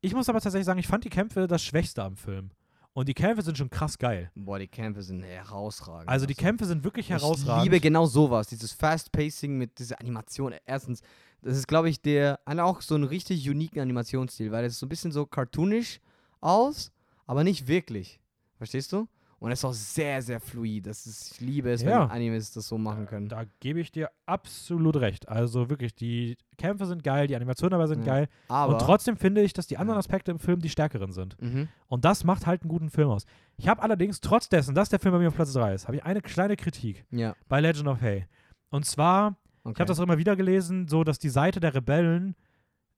ich 0.00 0.14
muss 0.14 0.28
aber 0.28 0.40
tatsächlich 0.40 0.66
sagen, 0.66 0.78
ich 0.78 0.86
fand 0.86 1.04
die 1.04 1.10
Kämpfe 1.10 1.46
das 1.46 1.62
Schwächste 1.62 2.02
am 2.02 2.16
Film. 2.16 2.50
Und 2.94 3.08
die 3.08 3.14
Kämpfe 3.14 3.42
sind 3.42 3.58
schon 3.58 3.68
krass 3.70 3.98
geil. 3.98 4.30
Boah, 4.36 4.58
die 4.58 4.68
Kämpfe 4.68 5.02
sind 5.02 5.22
herausragend. 5.24 6.08
Also 6.08 6.26
die 6.26 6.34
Kämpfe 6.34 6.64
sind 6.64 6.84
wirklich 6.84 7.06
Ich 7.06 7.10
herausragend. 7.10 7.64
liebe 7.64 7.80
genau 7.80 8.06
sowas, 8.06 8.46
dieses 8.46 8.72
Fast 8.72 9.10
Pacing 9.10 9.58
mit 9.58 9.78
dieser 9.80 10.00
Animation. 10.00 10.54
Erstens, 10.64 11.02
das 11.42 11.58
ist, 11.58 11.66
glaube 11.66 11.90
ich, 11.90 12.00
der 12.00 12.38
auch 12.46 12.80
so 12.80 12.94
einen 12.94 13.04
richtig 13.04 13.48
uniken 13.50 13.80
Animationsstil, 13.80 14.52
weil 14.52 14.64
es 14.64 14.78
so 14.78 14.86
ein 14.86 14.88
bisschen 14.88 15.10
so 15.10 15.26
cartoonisch 15.26 16.00
aus, 16.40 16.92
aber 17.26 17.42
nicht 17.42 17.66
wirklich. 17.66 18.20
Verstehst 18.58 18.92
du? 18.92 19.08
Und 19.44 19.52
es 19.52 19.60
ist 19.60 19.64
auch 19.66 19.74
sehr, 19.74 20.22
sehr 20.22 20.40
fluid. 20.40 20.86
Das 20.86 21.04
ist, 21.06 21.32
ich 21.32 21.40
liebe 21.42 21.70
es, 21.70 21.82
Ja. 21.82 22.04
wenn 22.04 22.10
Animes 22.12 22.52
das 22.52 22.66
so 22.66 22.78
machen 22.78 23.04
können. 23.04 23.28
Da 23.28 23.44
gebe 23.60 23.78
ich 23.78 23.92
dir 23.92 24.10
absolut 24.24 24.96
recht. 24.96 25.28
Also 25.28 25.68
wirklich, 25.68 25.94
die 25.94 26.38
Kämpfe 26.56 26.86
sind 26.86 27.04
geil, 27.04 27.26
die 27.26 27.36
Animationen 27.36 27.72
dabei 27.72 27.86
sind 27.86 28.00
Ja. 28.06 28.14
geil. 28.14 28.28
Aber. 28.48 28.72
und 28.72 28.80
trotzdem 28.80 29.18
finde 29.18 29.42
ich, 29.42 29.52
dass 29.52 29.66
die 29.66 29.76
anderen. 29.76 29.98
Aspekte 29.98 30.30
im 30.30 30.38
Film 30.38 30.60
die 30.60 30.70
stärkeren 30.70 31.12
sind. 31.12 31.36
Mhm. 31.42 31.68
Und 31.88 32.06
das 32.06 32.24
macht 32.24 32.46
halt 32.46 32.62
einen 32.62 32.70
guten 32.70 32.88
Film 32.88 33.10
aus. 33.10 33.26
Ich 33.58 33.68
habe 33.68 33.82
allerdings, 33.82 34.20
trotz 34.22 34.48
dessen, 34.48 34.74
dass 34.74 34.88
der 34.88 34.98
Film 34.98 35.12
bei 35.12 35.18
mir 35.18 35.28
auf 35.28 35.34
Platz 35.34 35.52
3 35.52 35.74
ist, 35.74 35.88
habe 35.88 35.98
ich 35.98 36.04
eine 36.04 36.22
kleine 36.22 36.56
Kritik 36.56 37.04
Ja. 37.10 37.36
bei 37.48 37.60
Legend 37.60 37.88
of 37.88 38.00
Hay. 38.00 38.24
Und 38.70 38.86
zwar, 38.86 39.36
Okay. 39.62 39.72
ich 39.74 39.80
habe 39.80 39.88
das 39.88 40.00
auch 40.00 40.04
immer 40.04 40.16
wieder 40.16 40.36
gelesen, 40.36 40.88
so 40.88 41.04
dass 41.04 41.18
die 41.18 41.28
Seite 41.28 41.60
der 41.60 41.74
Rebellen, 41.74 42.34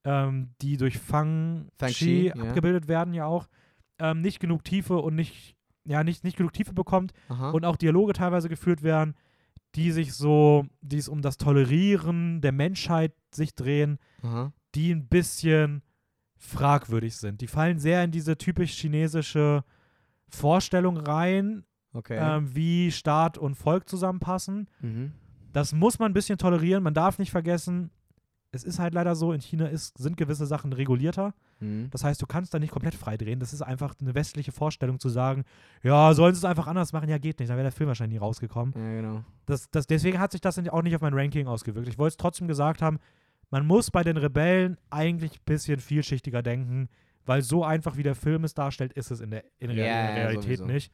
ähm, 0.04 0.50
die 0.62 0.76
durch 0.76 0.96
Fang, 0.98 1.70
ja. 1.80 2.34
abgebildet 2.34 2.86
werden, 2.86 3.14
ja 3.14 3.26
auch, 3.26 3.48
ähm, 3.98 4.20
nicht 4.20 4.38
genug 4.38 4.62
Tiefe 4.62 4.96
und 4.98 5.16
nicht, 5.16 5.55
ja, 5.86 6.04
nicht, 6.04 6.24
nicht 6.24 6.36
genug 6.36 6.52
Tiefe 6.52 6.72
bekommt 6.72 7.12
Aha. 7.28 7.50
und 7.50 7.64
auch 7.64 7.76
Dialoge 7.76 8.12
teilweise 8.12 8.48
geführt 8.48 8.82
werden, 8.82 9.14
die 9.74 9.90
sich 9.92 10.14
so, 10.14 10.66
die 10.80 10.98
es 10.98 11.08
um 11.08 11.22
das 11.22 11.36
Tolerieren 11.36 12.40
der 12.40 12.52
Menschheit 12.52 13.12
sich 13.30 13.54
drehen, 13.54 13.98
Aha. 14.22 14.52
die 14.74 14.90
ein 14.92 15.06
bisschen 15.08 15.82
fragwürdig 16.38 17.16
sind. 17.16 17.40
Die 17.40 17.46
fallen 17.46 17.78
sehr 17.78 18.04
in 18.04 18.10
diese 18.10 18.36
typisch 18.36 18.72
chinesische 18.72 19.64
Vorstellung 20.28 20.96
rein, 20.96 21.64
Okay. 21.92 22.18
ähm, 22.20 22.54
wie 22.54 22.90
Staat 22.92 23.38
und 23.38 23.54
Volk 23.54 23.88
zusammenpassen. 23.88 24.68
mhm. 24.80 25.12
Das 25.52 25.72
muss 25.72 25.98
man 25.98 26.10
ein 26.10 26.14
bisschen 26.14 26.36
tolerieren. 26.36 26.82
Man 26.82 26.92
darf 26.92 27.18
nicht 27.18 27.30
vergessen, 27.30 27.90
es 28.56 28.64
ist 28.64 28.78
halt 28.78 28.94
leider 28.94 29.14
so, 29.14 29.32
in 29.32 29.40
China 29.40 29.66
ist, 29.66 29.96
sind 29.98 30.16
gewisse 30.16 30.46
Sachen 30.46 30.72
regulierter. 30.72 31.34
Mhm. 31.60 31.88
Das 31.90 32.02
heißt, 32.02 32.20
du 32.20 32.26
kannst 32.26 32.52
da 32.52 32.58
nicht 32.58 32.72
komplett 32.72 32.94
frei 32.94 33.16
drehen. 33.16 33.38
Das 33.38 33.52
ist 33.52 33.62
einfach 33.62 33.94
eine 34.00 34.14
westliche 34.14 34.50
Vorstellung 34.50 34.98
zu 34.98 35.08
sagen, 35.08 35.44
ja, 35.82 36.12
sollen 36.14 36.34
sie 36.34 36.38
es 36.40 36.44
einfach 36.44 36.66
anders 36.66 36.92
machen? 36.92 37.08
Ja, 37.08 37.18
geht 37.18 37.38
nicht. 37.38 37.48
Dann 37.48 37.56
wäre 37.56 37.64
der 37.66 37.72
Film 37.72 37.88
wahrscheinlich 37.88 38.18
nie 38.18 38.24
rausgekommen. 38.24 38.74
Ja, 38.76 39.00
genau. 39.00 39.24
Das, 39.46 39.70
das, 39.70 39.86
deswegen 39.86 40.18
hat 40.18 40.32
sich 40.32 40.40
das 40.40 40.58
auch 40.68 40.82
nicht 40.82 40.96
auf 40.96 41.02
mein 41.02 41.14
Ranking 41.14 41.46
ausgewirkt. 41.46 41.88
Ich 41.88 41.98
wollte 41.98 42.14
es 42.14 42.16
trotzdem 42.16 42.48
gesagt 42.48 42.82
haben, 42.82 42.98
man 43.50 43.64
muss 43.66 43.90
bei 43.92 44.02
den 44.02 44.16
Rebellen 44.16 44.76
eigentlich 44.90 45.34
ein 45.38 45.44
bisschen 45.44 45.78
vielschichtiger 45.78 46.42
denken, 46.42 46.88
weil 47.24 47.42
so 47.42 47.64
einfach 47.64 47.96
wie 47.96 48.02
der 48.02 48.14
Film 48.16 48.42
es 48.44 48.54
darstellt, 48.54 48.92
ist 48.94 49.10
es 49.10 49.20
in 49.20 49.30
der, 49.30 49.44
in 49.58 49.68
der 49.68 49.76
Ja, 49.76 49.84
ja, 49.84 50.14
Realität 50.14 50.58
sowieso. 50.58 50.66
nicht. 50.66 50.92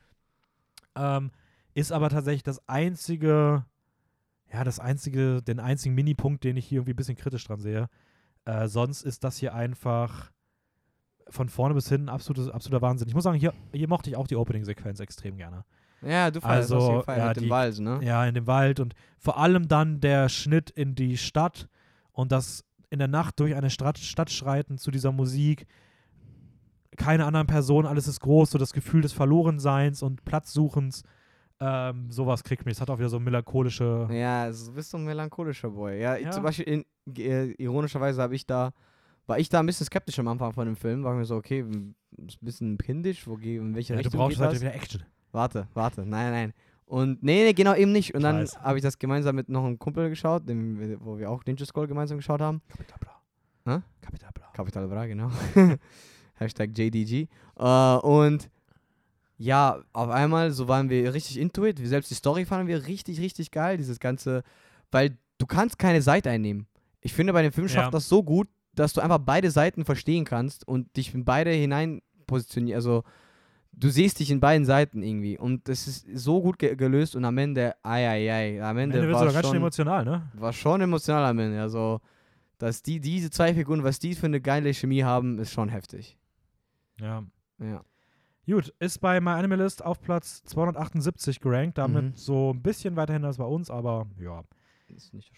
Ähm, 0.97 1.31
ist 1.75 1.93
aber 1.93 2.11
tatsächlich 2.11 2.43
das 2.43 2.67
einzige, 2.69 3.65
ja, 4.53 4.65
das 4.65 4.79
einzige, 4.81 5.43
den 5.43 5.61
einzigen 5.61 5.95
Minipunkt, 5.95 6.45
den 6.45 6.57
ich 6.57 6.67
hier 6.67 6.79
irgendwie 6.79 6.93
ein 6.93 6.97
bisschen 6.97 7.17
kritisch 7.17 7.45
dran 7.47 7.61
sehe. 7.61 7.89
Äh, 8.45 8.69
sonst 8.69 9.03
ist 9.03 9.25
das 9.25 9.37
hier 9.39 9.55
einfach 9.55 10.31
von 11.29 11.49
vorne 11.49 11.75
bis 11.75 11.89
hinten 11.89 12.09
absolutes, 12.09 12.51
absoluter 12.51 12.83
Wahnsinn. 12.83 13.09
Ich 13.09 13.15
muss 13.15 13.25
sagen, 13.25 13.39
hier, 13.39 13.55
hier 13.73 13.89
mochte 13.89 14.11
ich 14.11 14.17
auch 14.17 14.27
die 14.27 14.37
Opening-Sequenz 14.37 15.01
extrem 15.01 15.37
gerne. 15.37 15.65
Ja, 16.03 16.31
du 16.31 16.41
feierst 16.41 16.73
Also, 16.73 17.03
Fall 17.03 17.19
ja, 17.19 17.29
mit 17.29 17.37
dem 17.37 17.45
die- 17.45 17.51
Wald, 17.51 17.79
ne? 17.79 18.01
Ja, 18.03 18.27
in 18.27 18.35
dem 18.35 18.47
Wald 18.49 18.81
und 18.81 18.95
vor 19.19 19.39
allem 19.39 19.69
dann 19.69 20.01
der 20.01 20.29
Schnitt 20.29 20.69
in 20.71 20.95
die 20.97 21.17
Stadt 21.17 21.69
und 22.11 22.33
das 22.33 22.65
in 22.91 22.99
der 22.99 23.09
Nacht 23.09 23.39
durch 23.41 23.55
eine 23.55 23.71
Stadt, 23.71 23.99
Stadt 23.99 24.31
schreiten 24.31 24.77
zu 24.79 24.91
dieser 24.91 25.13
Musik. 25.13 25.67
Keine 26.97 27.25
anderen 27.25 27.47
Personen, 27.47 27.87
alles 27.87 28.07
ist 28.09 28.21
groß, 28.21 28.51
so 28.51 28.59
das 28.59 28.73
Gefühl 28.75 29.01
des 29.01 29.13
Verlorenseins 29.15 30.03
und 30.03 30.25
Platzsuchens. 30.27 31.05
Ähm, 31.65 32.11
sowas 32.11 32.43
kriegt 32.43 32.65
mich. 32.67 32.73
Es 32.73 32.81
hat 32.81 32.91
auch 32.91 32.99
wieder 32.99 33.09
so 33.09 33.21
melancholische. 33.21 34.09
Ja, 34.11 34.43
also 34.43 34.67
du 34.71 34.75
bist 34.75 34.91
so 34.91 34.99
ein 34.99 35.05
melancholischer 35.05 35.71
Boy. 35.71 36.01
Ja, 36.01 36.17
Ja. 36.17 36.31
zum 36.33 36.43
Beispiel, 36.43 36.65
in, 36.67 36.85
äh, 37.17 37.53
ironischerweise 37.63 38.21
habe 38.21 38.35
ich 38.35 38.47
da, 38.47 38.73
war 39.27 39.39
ich 39.39 39.49
da 39.49 39.61
ein 39.61 39.67
bisschen 39.67 39.87
skeptisch 39.87 40.19
am 40.19 40.27
Anfang 40.29 40.53
von 40.53 40.67
dem 40.67 40.75
Film. 40.77 41.05
War 41.05 41.15
mir 41.15 41.25
so, 41.25 41.37
okay, 41.37 41.61
m- 41.61 41.95
ist 42.27 42.43
ein 42.43 42.45
bisschen 42.45 42.79
kindisch, 42.79 43.27
wo, 43.29 43.37
ge- 43.37 43.59
in 43.59 43.75
welche 43.77 43.93
Ja, 43.95 43.99
du 44.01 44.05
Richtung 44.07 44.19
brauchst 44.19 44.37
geht 44.39 44.41
halt 44.45 44.55
das? 44.55 44.61
wieder 44.61 44.75
Action. 44.75 45.03
Warte, 45.31 45.69
warte, 45.75 46.01
nein, 46.05 46.33
nein. 46.33 46.53
Und 46.85 47.23
nee, 47.23 47.45
nee, 47.45 47.53
genau 47.55 47.75
eben 47.75 47.93
nicht. 47.93 48.13
Und 48.15 48.23
dann 48.23 48.45
habe 48.61 48.77
ich 48.79 48.83
das 48.83 48.99
gemeinsam 48.99 49.35
mit 49.37 49.49
noch 49.49 49.65
einem 49.65 49.79
Kumpel 49.79 50.11
geschaut, 50.11 50.47
dem, 50.49 50.99
wo 51.01 51.17
wir 51.17 51.31
auch 51.31 51.43
Ninja 51.47 51.65
Skull 51.65 51.87
gemeinsam 51.87 52.19
geschaut 52.19 52.41
haben. 52.43 52.61
Capital 52.69 52.99
Bra. 53.01 53.75
Hä? 53.77 53.83
Capital 54.03 54.31
Bra. 54.35 54.47
Capital 54.53 54.89
Bra, 54.89 55.07
genau. 55.07 55.31
Hashtag 56.35 56.77
JDG. 56.77 57.29
Äh, 57.59 57.97
und 57.99 58.51
ja, 59.39 59.80
auf 59.93 60.09
einmal, 60.11 60.51
so 60.53 60.68
waren 60.68 60.89
wir 60.89 61.12
richtig 61.14 61.39
into 61.39 61.64
it. 61.64 61.80
Wir 61.80 61.89
selbst 61.89 62.11
die 62.11 62.14
Story 62.14 62.45
fanden 62.45 62.68
wir 62.68 62.87
richtig, 62.87 63.20
richtig 63.20 63.51
geil. 63.51 63.76
Dieses 63.76 63.99
ganze, 63.99 64.43
weil 64.91 65.16
du 65.39 65.47
kannst 65.47 65.78
keine 65.78 66.03
Seite 66.03 66.30
einnehmen. 66.30 66.66
Ich 67.01 67.12
finde, 67.12 67.33
bei 67.33 67.43
dem 67.43 67.53
Film 67.53 67.68
schafft 67.68 67.87
Ja. 67.87 67.91
das 67.91 68.09
so 68.09 68.22
gut, 68.22 68.49
dass 68.74 68.93
du 68.93 69.01
einfach 69.01 69.18
beide 69.18 69.51
Seiten 69.51 69.85
verstehen 69.85 70.24
kannst 70.24 70.66
und 70.66 70.97
dich 70.97 71.12
in 71.14 71.24
beide 71.24 71.51
hinein 71.51 72.01
positionierst. 72.26 72.76
Also, 72.76 73.03
du 73.72 73.89
siehst 73.91 74.20
dich 74.20 74.30
in 74.30 74.39
beiden 74.41 74.64
Seiten 74.64 75.03
irgendwie. 75.03 75.37
Und 75.39 75.68
das 75.68 75.87
ist 75.89 76.07
so 76.14 76.41
gut 76.41 76.59
ge 76.59 76.76
gelöst 76.76 77.16
und 77.16 77.24
am 77.24 77.37
Ende, 77.39 77.74
ai, 77.83 78.07
ai, 78.09 78.33
ai, 78.33 78.62
am 78.62 78.70
Am 78.70 78.78
Ende, 78.78 78.99
Ende 78.99 79.09
wird 79.09 79.16
es 79.16 79.20
war 79.20 79.26
doch 79.26 79.33
ganz 79.35 79.47
schön 79.47 79.51
schon, 79.51 79.57
emotional, 79.57 80.05
ne? 80.05 80.30
war 80.35 80.53
schon 80.53 80.80
emotional 80.80 81.24
am 81.24 81.39
Ende. 81.39 81.61
Also, 81.61 82.01
dass 82.59 82.83
die, 82.83 83.01
diese 83.01 83.30
zwei 83.30 83.55
Figuren, 83.55 83.83
was 83.83 83.99
die 83.99 84.14
für 84.14 84.26
eine 84.26 84.41
geile 84.41 84.72
Chemie 84.72 85.03
haben, 85.03 85.39
ist 85.41 85.51
schon 85.53 85.68
heftig. 85.68 86.16
Ja. 87.01 87.24
Ja. 87.59 87.83
Gut, 88.47 88.74
ist 88.80 88.99
bei 89.01 89.20
My 89.20 89.30
Animalist 89.30 89.84
auf 89.84 90.01
Platz 90.01 90.43
278 90.45 91.40
gerankt, 91.40 91.78
damit 91.78 92.05
Mhm. 92.05 92.16
so 92.16 92.53
ein 92.53 92.62
bisschen 92.62 92.97
weiterhin 92.97 93.24
als 93.24 93.38
bei 93.38 93.45
uns, 93.45 93.70
aber 93.70 94.07
ja. 94.18 94.43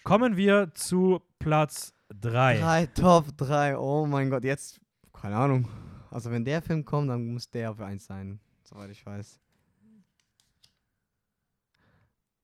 Kommen 0.03 0.35
wir 0.35 0.73
zu 0.73 1.21
Platz 1.39 1.93
3. 2.09 2.57
Drei, 2.59 2.85
Top 2.87 3.25
3. 3.37 3.77
Oh 3.77 4.05
mein 4.05 4.29
Gott, 4.29 4.43
jetzt, 4.43 4.81
keine 5.13 5.37
Ahnung. 5.37 5.67
Also 6.11 6.31
wenn 6.31 6.43
der 6.45 6.61
Film 6.61 6.83
kommt, 6.83 7.09
dann 7.09 7.27
muss 7.33 7.49
der 7.49 7.71
auf 7.71 7.79
1 7.79 8.05
sein, 8.05 8.39
soweit 8.63 8.89
ich 8.89 9.05
weiß. 9.05 9.39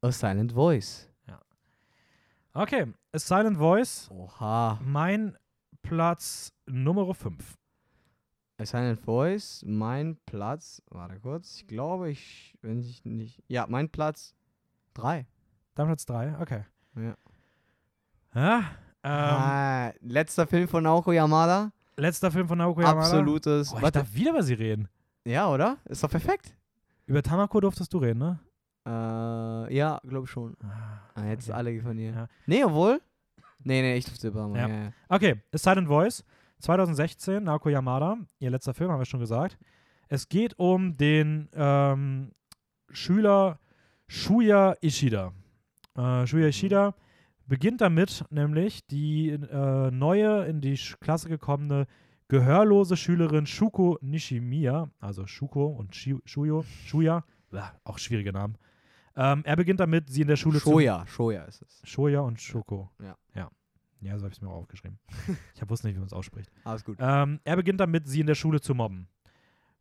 A 0.01 0.12
Silent 0.12 0.53
Voice. 0.53 1.07
Okay, 2.53 2.86
A 3.14 3.18
Silent 3.20 3.57
Voice, 3.57 4.09
Oha. 4.12 4.78
mein 4.84 5.38
Platz 5.84 6.51
Nummer 6.66 7.14
5. 7.14 7.57
A 8.62 8.66
Silent 8.66 8.99
Voice, 8.99 9.64
mein 9.66 10.18
Platz, 10.28 10.84
warte 10.91 11.20
kurz, 11.20 11.55
ich 11.55 11.68
glaube, 11.68 12.12
ich, 12.12 12.55
wenn 12.62 12.80
ich 12.80 13.03
nicht, 13.03 13.41
ja, 13.47 13.66
mein 13.68 13.89
Platz 13.89 14.36
3. 14.93 15.26
Dann 15.74 15.88
Platz 15.88 16.05
3, 16.05 16.38
okay. 16.39 16.66
Ja. 16.95 17.16
Ja, 18.36 18.57
ähm, 19.03 19.12
ah, 19.12 19.91
letzter 20.01 20.45
Film 20.45 20.68
von 20.68 20.84
Naoko 20.84 21.12
Yamada. 21.12 21.72
letzter 21.97 22.30
Film 22.30 22.47
von 22.47 22.59
Naoko 22.59 22.82
Yamada. 22.82 22.99
Absolutes. 22.99 23.74
Oh, 23.74 23.78
ich 23.78 23.82
warte, 23.82 23.99
darf 23.99 24.14
wieder 24.14 24.30
über 24.30 24.43
sie 24.43 24.53
reden. 24.53 24.88
ja, 25.26 25.49
oder? 25.49 25.78
Ist 25.86 26.03
doch 26.03 26.12
perfekt. 26.12 26.55
Über 27.07 27.24
Tamako 27.24 27.62
durftest 27.62 27.91
du 27.91 27.97
reden, 27.97 28.20
ne? 28.20 28.39
Äh, 28.86 29.76
ja, 29.76 29.99
glaube 30.03 30.28
schon. 30.28 30.55
Ah, 31.16 31.26
jetzt 31.26 31.49
okay. 31.49 31.57
alle 31.57 31.82
von 31.82 31.97
dir. 31.97 32.12
Ja. 32.12 32.28
Nee, 32.45 32.64
obwohl? 32.64 33.01
Nee, 33.64 33.82
nee, 33.82 33.97
ich 33.97 34.05
durfte 34.05 34.28
über 34.28 34.47
Ja. 34.55 34.68
ja. 34.68 34.84
ja. 34.84 34.91
Okay, 35.09 35.41
A 35.51 35.57
Silent 35.57 35.88
Voice, 35.88 36.24
2016, 36.62 37.43
Naoko 37.43 37.70
Yamada, 37.70 38.18
ihr 38.39 38.49
letzter 38.49 38.74
Film, 38.74 38.91
haben 38.91 38.99
wir 38.99 39.05
schon 39.05 39.20
gesagt. 39.20 39.57
Es 40.07 40.30
geht 40.30 40.57
um 40.59 40.97
den 40.97 41.49
ähm, 41.53 42.32
Schüler 42.91 43.59
Shuya 44.07 44.76
Ishida. 44.82 45.34
Äh, 45.97 46.28
Shuya 46.28 46.47
Ishida 46.47 46.95
beginnt 47.47 47.82
damit, 47.82 48.24
nämlich 48.30 48.86
die 48.88 49.30
äh, 49.30 49.91
neue 49.91 50.45
in 50.45 50.62
die 50.62 50.80
Klasse 50.99 51.30
gekommene 51.30 51.88
gehörlose 52.28 52.95
Schülerin 52.95 53.45
Shuko 53.45 53.97
Nishimiya, 54.01 54.89
also 54.99 55.28
Shuko 55.28 55.66
und 55.66 55.95
Shi 55.95 56.18
Shuyo, 56.26 56.64
Shuya, 56.86 57.26
auch 57.84 57.97
schwierige 57.97 58.32
Namen. 58.32 58.57
Ähm, 59.16 59.41
er 59.45 59.55
beginnt 59.55 59.80
damit, 59.80 60.09
sie 60.09 60.22
in 60.22 60.28
der 60.28 60.38
Schule 60.38 60.59
zu 60.59 60.70
Shoya, 60.72 61.05
Shoya 61.07 61.43
ist 61.43 61.62
es. 61.62 61.82
Shoya 61.84 62.22
und 62.22 62.39
Shoko. 62.39 62.89
Ja. 62.99 63.18
Ja, 63.36 63.49
ja 64.02 64.18
so 64.18 64.24
habe 64.24 64.32
ich 64.32 64.38
es 64.38 64.41
mir 64.41 64.49
auch 64.49 64.58
aufgeschrieben. 64.58 64.99
ich 65.56 65.70
wusste 65.70 65.88
nicht, 65.88 65.95
wie 65.95 65.99
man 65.99 66.08
es 66.08 66.14
ausspricht. 66.14 66.52
Alles 66.64 66.84
gut. 66.84 66.97
Ähm, 66.99 67.39
er 67.43 67.56
beginnt 67.56 67.80
damit, 67.80 68.08
sie 68.08 68.20
in 68.20 68.28
der 68.28 68.36
Schule 68.36 68.62
zu 68.62 68.76
mobben. 68.76 69.08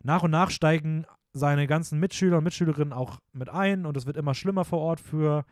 Nach 0.02 0.22
und 0.22 0.30
nach 0.30 0.50
steigen 0.50 1.04
seine 1.32 1.66
ganzen 1.66 1.98
Mitschüler 1.98 2.38
und 2.38 2.44
Mitschülerinnen 2.44 2.92
auch 2.92 3.20
mit 3.32 3.48
ein 3.48 3.86
und 3.86 3.96
es 3.96 4.06
wird 4.06 4.16
immer 4.16 4.34
schlimmer 4.34 4.64
vor 4.64 4.80
Ort 4.80 5.00
für 5.00 5.44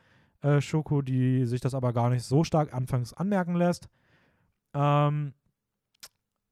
äh, 0.43 0.61
Shoko, 0.61 1.03
die 1.03 1.47
sich 1.47 1.61
das 1.61 1.75
aber 1.75 1.93
gar 1.93 2.11
nicht 2.11 2.25
so 2.25 2.45
stark 2.45 2.75
anfangs 2.75 3.13
anmerken 3.13 3.55
lässt. 3.55 3.89
Ähm, 4.75 5.35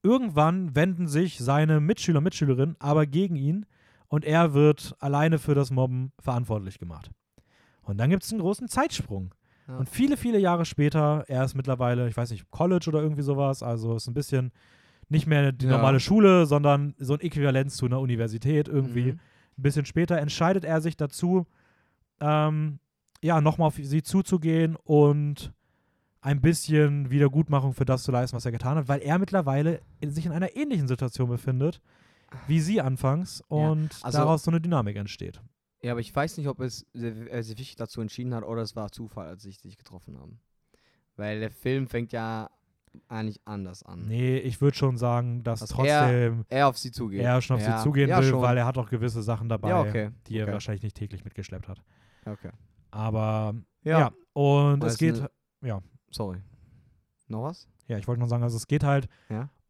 irgendwann 0.03 0.75
wenden 0.75 1.07
sich 1.07 1.39
seine 1.39 1.79
Mitschüler 1.79 2.19
und 2.19 2.23
Mitschülerinnen 2.23 2.75
aber 2.79 3.05
gegen 3.05 3.35
ihn 3.35 3.65
und 4.07 4.23
er 4.25 4.53
wird 4.53 4.95
alleine 4.99 5.39
für 5.39 5.55
das 5.55 5.71
Mobben 5.71 6.11
verantwortlich 6.19 6.79
gemacht. 6.79 7.11
Und 7.81 7.97
dann 7.97 8.09
gibt 8.09 8.23
es 8.23 8.31
einen 8.31 8.41
großen 8.41 8.67
Zeitsprung. 8.67 9.33
Ja. 9.67 9.77
Und 9.77 9.89
viele, 9.89 10.15
viele 10.17 10.39
Jahre 10.39 10.65
später, 10.65 11.25
er 11.27 11.43
ist 11.43 11.55
mittlerweile, 11.55 12.07
ich 12.07 12.15
weiß 12.17 12.31
nicht, 12.31 12.49
College 12.51 12.85
oder 12.87 13.01
irgendwie 13.01 13.21
sowas, 13.21 13.63
also 13.63 13.95
ist 13.95 14.07
ein 14.07 14.13
bisschen 14.13 14.51
nicht 15.09 15.27
mehr 15.27 15.51
die 15.51 15.65
Ja. 15.65 15.71
normale 15.71 15.99
Schule, 15.99 16.45
sondern 16.45 16.93
so 16.97 17.13
ein 17.13 17.19
Äquivalenz 17.21 17.75
zu 17.77 17.85
einer 17.85 17.99
Universität 17.99 18.67
irgendwie. 18.67 19.13
Mhm. 19.13 19.19
Ein 19.57 19.61
bisschen 19.63 19.85
später 19.85 20.17
entscheidet 20.17 20.63
er 20.65 20.81
sich 20.81 20.95
dazu, 20.97 21.47
ähm, 22.19 22.79
ja, 23.21 23.41
nochmal 23.41 23.67
auf 23.67 23.75
sie 23.81 24.03
zuzugehen 24.03 24.75
und 24.83 25.51
ein 26.21 26.41
bisschen 26.41 27.09
Wiedergutmachung 27.09 27.73
für 27.73 27.85
das 27.85 28.03
zu 28.03 28.11
leisten, 28.11 28.35
was 28.35 28.45
er 28.45 28.51
getan 28.51 28.77
hat, 28.77 28.87
weil 28.87 28.99
er 29.01 29.17
mittlerweile 29.17 29.81
in, 29.99 30.11
sich 30.11 30.25
in 30.25 30.31
einer 30.31 30.55
ähnlichen 30.55 30.87
Situation 30.87 31.29
befindet, 31.29 31.81
wie 32.47 32.59
sie 32.59 32.81
anfangs 32.81 33.41
und 33.47 33.89
also- 34.01 34.17
daraus 34.17 34.43
so 34.43 34.51
eine 34.51 34.59
Dynamik 34.61 34.97
entsteht. 34.97 35.41
Ja, 35.81 35.91
aber 35.91 36.01
ich 36.01 36.15
weiß 36.15 36.37
nicht, 36.37 36.47
ob 36.47 36.59
es 36.59 36.85
er 36.93 37.43
sich 37.43 37.51
wirklich 37.57 37.75
dazu 37.75 38.01
entschieden 38.01 38.33
hat 38.33 38.43
oder 38.43 38.61
es 38.61 38.75
war 38.75 38.91
Zufall, 38.91 39.27
als 39.27 39.43
sie 39.43 39.51
sich 39.51 39.77
getroffen 39.77 40.17
haben. 40.19 40.39
Weil 41.15 41.39
der 41.39 41.51
Film 41.51 41.87
fängt 41.87 42.11
ja 42.13 42.49
eigentlich 43.07 43.39
anders 43.45 43.83
an. 43.83 44.07
Nee, 44.07 44.37
ich 44.39 44.59
würde 44.59 44.75
schon 44.75 44.97
sagen, 44.97 45.43
dass 45.43 45.59
Dass 45.59 45.69
trotzdem 45.69 46.45
Er 46.49 46.67
auf 46.67 46.77
sie 46.79 46.91
zugeht. 46.91 47.21
er 47.21 47.41
schon 47.41 47.57
auf 47.57 47.61
ja. 47.61 47.77
sie 47.77 47.83
zugehen 47.83 48.09
ja, 48.09 48.19
will, 48.19 48.29
schon. 48.29 48.41
weil 48.41 48.57
er 48.57 48.65
hat 48.65 48.77
auch 48.77 48.89
gewisse 48.89 49.21
Sachen 49.21 49.49
dabei, 49.49 49.69
Ja, 49.69 49.81
okay. 49.81 50.09
die 50.27 50.37
er 50.37 50.45
okay. 50.45 50.53
wahrscheinlich 50.53 50.81
nicht 50.83 50.95
täglich 50.97 51.23
mitgeschleppt 51.23 51.67
hat. 51.67 51.83
Okay. 52.25 52.49
Aber 52.89 53.53
Ja. 53.83 54.11
und 54.33 54.81
Weil 54.81 54.89
es 54.89 54.97
geht, 54.97 55.19
eine- 55.19 55.29
ja, 55.63 55.81
Sorry. 56.09 56.39
Noch 57.27 57.43
was? 57.43 57.67
ja, 57.87 57.97
ich 57.99 58.07
wollte 58.07 58.19
nur 58.19 58.29
sagen, 58.29 58.41
also 58.43 58.57
es 58.57 58.65
geht 58.67 58.83
halt 58.83 59.07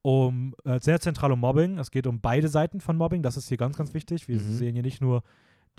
um 0.03 0.55
äh, 0.63 0.79
sehr 0.79 1.01
zentral 1.01 1.31
um 1.33 1.39
Mobbing. 1.41 1.79
Es 1.79 1.91
geht 1.91 2.07
um 2.07 2.21
beide 2.21 2.47
Seiten 2.47 2.79
von 2.79 2.95
Mobbing. 2.95 3.23
Das 3.23 3.35
ist 3.35 3.49
hier 3.49 3.57
ganz, 3.57 3.75
ganz 3.77 3.93
wichtig. 3.93 4.27
Wir 4.29 4.37
Mhm. 4.39 4.53
sehen 4.53 4.73
hier 4.73 4.83
nicht 4.83 5.01
nur 5.01 5.21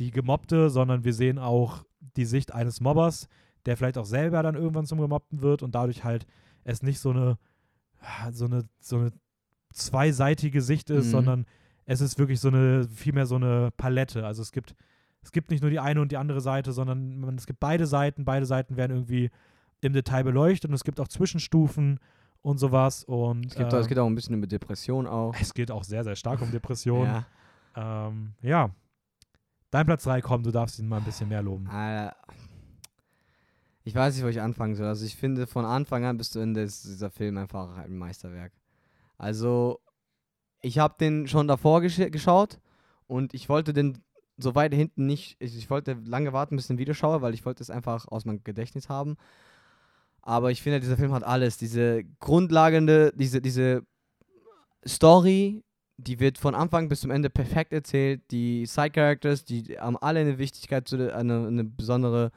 die 0.01 0.11
Gemobbte, 0.11 0.70
sondern 0.70 1.05
wir 1.05 1.12
sehen 1.14 1.38
auch 1.38 1.84
die 2.16 2.24
Sicht 2.24 2.53
eines 2.55 2.80
Mobbers, 2.80 3.28
der 3.66 3.76
vielleicht 3.76 3.99
auch 3.99 4.05
selber 4.05 4.42
dann 4.42 4.55
irgendwann 4.55 4.86
zum 4.86 5.01
Gemobbten 5.01 5.42
wird 5.42 5.62
und 5.62 5.74
dadurch 5.74 6.05
halt 6.05 6.26
es 6.64 6.82
nicht 6.82 7.01
so 7.01 7.11
eine 7.11 7.38
so 8.32 8.44
eine 8.44 8.64
so 8.80 8.96
eine 8.99 9.12
zweiseitige 9.72 10.61
Sicht 10.62 10.90
ist, 10.90 11.07
Mhm. 11.07 11.11
sondern 11.11 11.46
es 11.84 12.01
ist 12.01 12.18
wirklich 12.18 12.40
so 12.40 12.49
eine 12.49 12.86
vielmehr 12.88 13.26
so 13.26 13.36
eine 13.36 13.70
Palette. 13.76 14.24
Also 14.26 14.42
es 14.42 14.53
gibt 14.53 14.74
es 15.22 15.32
gibt 15.32 15.51
nicht 15.51 15.61
nur 15.62 15.70
die 15.70 15.80
eine 15.80 16.01
und 16.01 16.12
die 16.12 16.16
andere 16.16 16.40
Seite, 16.40 16.72
sondern 16.72 17.18
man, 17.20 17.34
es 17.36 17.46
gibt 17.46 17.61
beide 17.61 17.86
Seiten. 17.86 18.24
Beide 18.24 18.46
Seiten 18.46 18.76
werden 18.76 18.92
irgendwie 18.96 19.30
im 19.80 19.92
Detail 19.92 20.22
beleuchtet 20.24 20.70
und 20.70 20.74
es 20.74 20.84
gibt 20.84 21.01
auch 21.01 21.09
Zwischenstufen 21.09 21.99
und 22.40 22.59
sowas. 22.59 23.05
Und 23.05 23.46
Es, 23.46 23.55
gibt, 23.57 23.72
äh, 23.72 23.76
auch- 23.76 23.80
es 23.80 23.88
geht 23.88 23.99
auch 23.99 24.07
ein 24.07 24.14
bisschen 24.14 24.36
über 24.36 24.46
Depression 24.46 25.07
auch. 25.07 25.34
es 25.40 25.53
geht 25.55 25.70
auch 25.70 25.84
sehr, 25.84 26.05
sehr 26.05 26.16
stark 26.16 26.40
um 26.40 26.51
Depressionen. 26.51 27.24
Ja. 27.76 28.09
Ähm, 28.09 28.32
ja. 28.42 28.70
Dein 29.70 29.84
Platz 29.84 30.04
3, 30.04 30.22
komm, 30.22 30.42
du 30.42 30.50
darfst 30.50 30.78
ihn 30.78 30.88
mal 30.88 30.98
ein 30.98 31.04
bisschen 31.04 31.28
mehr 31.28 31.42
loben. 31.42 31.68
Äh, 31.70 32.10
ich 33.84 33.94
weiß 33.94 34.14
nicht, 34.14 34.24
wo 34.24 34.28
ich 34.28 34.40
anfangen 34.40 34.74
soll. 34.74 34.86
Also 34.86 35.04
ich 35.04 35.16
finde, 35.16 35.46
von 35.46 35.64
Anfang 35.64 36.04
an 36.04 36.16
bis 36.16 36.30
zu 36.30 36.40
Ende 36.40 36.62
ist 36.62 36.84
dieser 36.84 37.10
Film 37.10 37.36
einfach 37.36 37.76
ein 37.76 37.96
Meisterwerk. 37.96 38.52
Also, 39.18 39.80
ich 40.60 40.78
habe 40.78 40.94
den 40.98 41.26
schon 41.26 41.48
davor 41.48 41.80
gesch 41.80 41.96
geschaut 42.10 42.60
und 43.06 43.34
ich 43.34 43.48
wollte 43.48 43.72
den 43.72 44.02
so 44.36 44.54
weit 44.54 44.72
hinten 44.72 45.06
nicht, 45.06 45.36
ich, 45.40 45.56
ich 45.56 45.68
wollte 45.68 45.98
lange 46.04 46.32
warten, 46.32 46.56
bis 46.56 46.66
ich 46.66 46.68
den 46.68 46.78
wieder 46.78 46.94
schaue, 46.94 47.22
weil 47.22 47.34
ich 47.34 47.44
wollte 47.44 47.62
es 47.62 47.70
einfach 47.70 48.06
aus 48.08 48.24
meinem 48.24 48.44
Gedächtnis 48.44 48.88
haben. 48.88 49.16
Aber 50.22 50.50
ich 50.50 50.62
finde, 50.62 50.80
dieser 50.80 50.96
Film 50.96 51.12
hat 51.12 51.24
alles. 51.24 51.56
Diese 51.56 52.04
grundlegende, 52.20 53.12
diese, 53.16 53.40
diese 53.40 53.82
Story, 54.86 55.64
die 55.99 56.20
wird 56.20 56.38
von 56.38 56.55
Anfang 56.55 56.88
bis 56.88 57.01
zum 57.01 57.11
Ende 57.11 57.28
perfekt 57.28 57.72
erzählt. 57.72 58.22
Die 58.30 58.64
Side-Characters, 58.66 59.44
die 59.44 59.76
haben 59.78 59.96
alle 59.96 60.20
eine 60.20 60.38
Wichtigkeit, 60.38 60.86
zu 60.86 61.14
eine, 61.14 61.46
eine 61.46 61.64
besondere, 61.64 62.30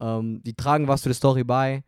ähm, 0.00 0.40
die 0.44 0.54
tragen 0.54 0.88
was 0.88 1.02
zu 1.02 1.08
der 1.08 1.14
Story 1.14 1.42
bei. 1.42 1.82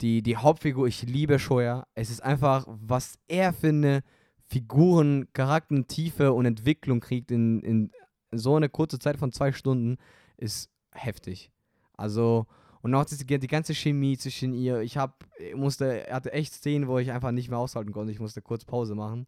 Die, 0.00 0.22
die 0.22 0.36
Hauptfigur, 0.38 0.88
ich 0.88 1.02
liebe 1.02 1.38
Shoya. 1.38 1.86
Es 1.94 2.10
ist 2.10 2.22
einfach, 2.22 2.66
was 2.66 3.18
er 3.28 3.52
für 3.52 3.68
eine 3.68 4.02
Figuren, 4.46 5.28
Charakteren, 5.34 5.86
Tiefe 5.86 6.32
und 6.32 6.46
Entwicklung 6.46 7.00
kriegt 7.00 7.30
in, 7.30 7.60
in 7.60 7.90
so 8.32 8.56
eine 8.56 8.70
kurze 8.70 8.98
Zeit 8.98 9.18
von 9.18 9.32
zwei 9.32 9.52
Stunden, 9.52 9.98
ist 10.38 10.70
heftig. 10.92 11.52
Also, 11.96 12.46
und 12.80 12.94
auch 12.94 13.04
die, 13.04 13.38
die 13.38 13.46
ganze 13.46 13.74
Chemie 13.74 14.16
zwischen 14.16 14.54
ihr. 14.54 14.80
Ich 14.80 14.96
hab, 14.96 15.24
ich 15.38 15.54
musste, 15.54 16.06
hatte 16.10 16.32
echt 16.32 16.54
Szenen, 16.54 16.88
wo 16.88 16.98
ich 16.98 17.12
einfach 17.12 17.32
nicht 17.32 17.50
mehr 17.50 17.58
aushalten 17.58 17.92
konnte. 17.92 18.12
Ich 18.12 18.20
musste 18.20 18.42
kurz 18.42 18.64
Pause 18.64 18.94
machen. 18.94 19.26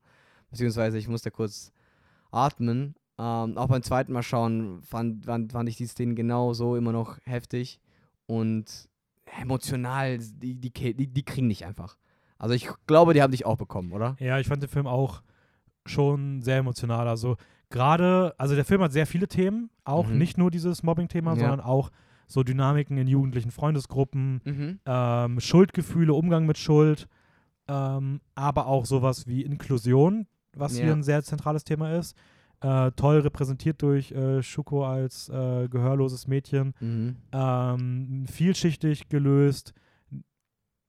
Beziehungsweise 0.50 0.98
ich 0.98 1.08
musste 1.08 1.30
kurz 1.30 1.72
atmen. 2.30 2.94
Ähm, 3.18 3.56
auch 3.56 3.68
beim 3.68 3.82
zweiten 3.82 4.12
Mal 4.12 4.22
schauen 4.22 4.82
fand, 4.82 5.24
fand, 5.24 5.52
fand 5.52 5.68
ich 5.68 5.76
die 5.76 5.86
Szenen 5.86 6.14
genauso 6.16 6.76
immer 6.76 6.92
noch 6.92 7.18
heftig. 7.24 7.80
Und 8.26 8.88
emotional, 9.40 10.18
die, 10.18 10.54
die, 10.54 10.70
die, 10.72 11.06
die 11.06 11.22
kriegen 11.24 11.48
dich 11.48 11.64
einfach. 11.64 11.96
Also 12.38 12.54
ich 12.54 12.68
glaube, 12.86 13.14
die 13.14 13.22
haben 13.22 13.30
dich 13.30 13.46
auch 13.46 13.56
bekommen, 13.56 13.92
oder? 13.92 14.16
Ja, 14.20 14.38
ich 14.38 14.46
fand 14.46 14.62
den 14.62 14.68
Film 14.68 14.86
auch 14.86 15.22
schon 15.86 16.42
sehr 16.42 16.58
emotional. 16.58 17.08
Also 17.08 17.36
gerade, 17.70 18.34
also 18.38 18.54
der 18.54 18.64
Film 18.64 18.82
hat 18.82 18.92
sehr 18.92 19.06
viele 19.06 19.28
Themen, 19.28 19.70
auch 19.84 20.08
Mhm. 20.08 20.18
nicht 20.18 20.36
nur 20.38 20.50
dieses 20.50 20.82
Mobbing-Thema, 20.82 21.32
Ja. 21.34 21.38
sondern 21.38 21.60
auch 21.60 21.90
so 22.26 22.42
Dynamiken 22.42 22.98
in 22.98 23.06
jugendlichen 23.06 23.50
Freundesgruppen, 23.52 24.40
Mhm. 24.44 24.80
ähm, 24.84 25.40
Schuldgefühle, 25.40 26.12
Umgang 26.12 26.44
mit 26.44 26.58
Schuld, 26.58 27.08
ähm, 27.68 28.20
aber 28.34 28.66
auch 28.66 28.84
sowas 28.84 29.26
wie 29.26 29.42
Inklusion, 29.42 30.26
was 30.56 30.76
hier 30.76 30.86
Ja. 30.86 30.92
ein 30.92 31.02
sehr 31.02 31.22
zentrales 31.22 31.64
Thema 31.64 31.92
ist. 31.96 32.16
Äh, 32.62 32.90
toll 32.92 33.18
repräsentiert 33.20 33.82
durch 33.82 34.12
äh, 34.12 34.42
Shuko 34.42 34.86
als 34.86 35.28
äh, 35.28 35.68
gehörloses 35.68 36.26
Mädchen. 36.26 36.72
Mhm. 36.80 37.16
ähm, 37.32 38.24
vielschichtig 38.30 39.08
gelöst. 39.08 39.74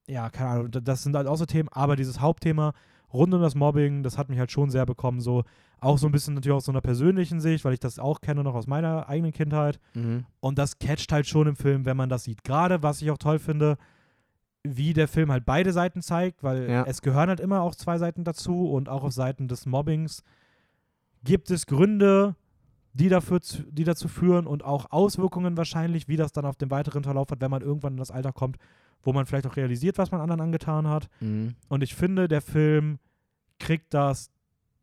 Ja, 0.09 0.29
keine 0.29 0.49
Ahnung, 0.51 0.71
das 0.71 1.03
sind 1.03 1.15
halt 1.15 1.27
auch 1.27 1.35
so 1.35 1.45
Themen, 1.45 1.67
aber 1.71 1.95
dieses 1.97 2.21
Hauptthema 2.21 2.73
rund 3.13 3.33
um 3.33 3.41
das 3.41 3.55
Mobbing, 3.55 4.03
das 4.03 4.17
hat 4.17 4.29
mich 4.29 4.39
halt 4.39 4.51
schon 4.51 4.69
sehr 4.69 4.85
bekommen, 4.85 5.19
so 5.19 5.43
auch 5.79 5.97
so 5.97 6.07
ein 6.07 6.11
bisschen 6.11 6.33
natürlich 6.33 6.55
aus 6.55 6.65
so 6.65 6.71
einer 6.71 6.81
persönlichen 6.81 7.39
Sicht, 7.41 7.63
weil 7.65 7.73
ich 7.73 7.79
das 7.79 7.99
auch 7.99 8.21
kenne 8.21 8.43
noch 8.43 8.55
aus 8.55 8.67
meiner 8.67 9.07
eigenen 9.09 9.31
Kindheit 9.33 9.79
Mhm. 9.93 10.25
und 10.39 10.57
das 10.57 10.79
catcht 10.79 11.11
halt 11.11 11.27
schon 11.27 11.47
im 11.47 11.55
Film, 11.57 11.85
wenn 11.85 11.97
man 11.97 12.09
das 12.09 12.23
sieht. 12.23 12.43
Gerade, 12.43 12.81
was 12.83 13.01
ich 13.01 13.11
auch 13.11 13.17
toll 13.17 13.39
finde, 13.39 13.77
wie 14.75 14.93
der 14.93 15.07
Film 15.07 15.31
halt 15.31 15.45
beide 15.45 15.71
Seiten 15.71 16.01
zeigt, 16.01 16.43
weil 16.43 16.69
Ja. 16.69 16.83
es 16.85 17.01
gehören 17.01 17.29
halt 17.29 17.39
immer 17.39 17.61
auch 17.61 17.75
zwei 17.75 17.97
Seiten 17.97 18.23
dazu 18.23 18.69
und 18.71 18.89
auch 18.89 19.03
auf 19.03 19.13
Seiten 19.13 19.47
des 19.47 19.65
Mobbings 19.65 20.23
gibt 21.23 21.51
es 21.51 21.65
Gründe, 21.65 22.35
die, 22.93 23.09
dafür, 23.09 23.39
die 23.69 23.83
dazu 23.83 24.07
führen 24.07 24.47
und 24.47 24.63
auch 24.65 24.91
Auswirkungen 24.91 25.55
wahrscheinlich, 25.55 26.07
wie 26.07 26.17
das 26.17 26.31
dann 26.31 26.45
auf 26.45 26.55
den 26.55 26.71
weiteren 26.71 27.03
Verlauf 27.03 27.29
hat, 27.29 27.39
wenn 27.41 27.51
man 27.51 27.61
irgendwann 27.61 27.93
in 27.93 27.97
das 27.99 28.11
Alter 28.11 28.33
kommt, 28.33 28.57
wo 29.03 29.13
man 29.13 29.25
vielleicht 29.27 29.45
auch 29.45 29.55
realisiert, 29.55 29.97
was 29.99 30.11
man 30.11 30.19
anderen 30.19 30.41
angetan 30.41 30.87
hat. 30.87 31.07
Mhm. 31.19 31.55
Und 31.69 31.83
ich 31.83 31.93
finde, 31.95 32.27
der 32.27 32.41
Film 32.41 32.97
kriegt 33.59 33.93
das 33.93 34.31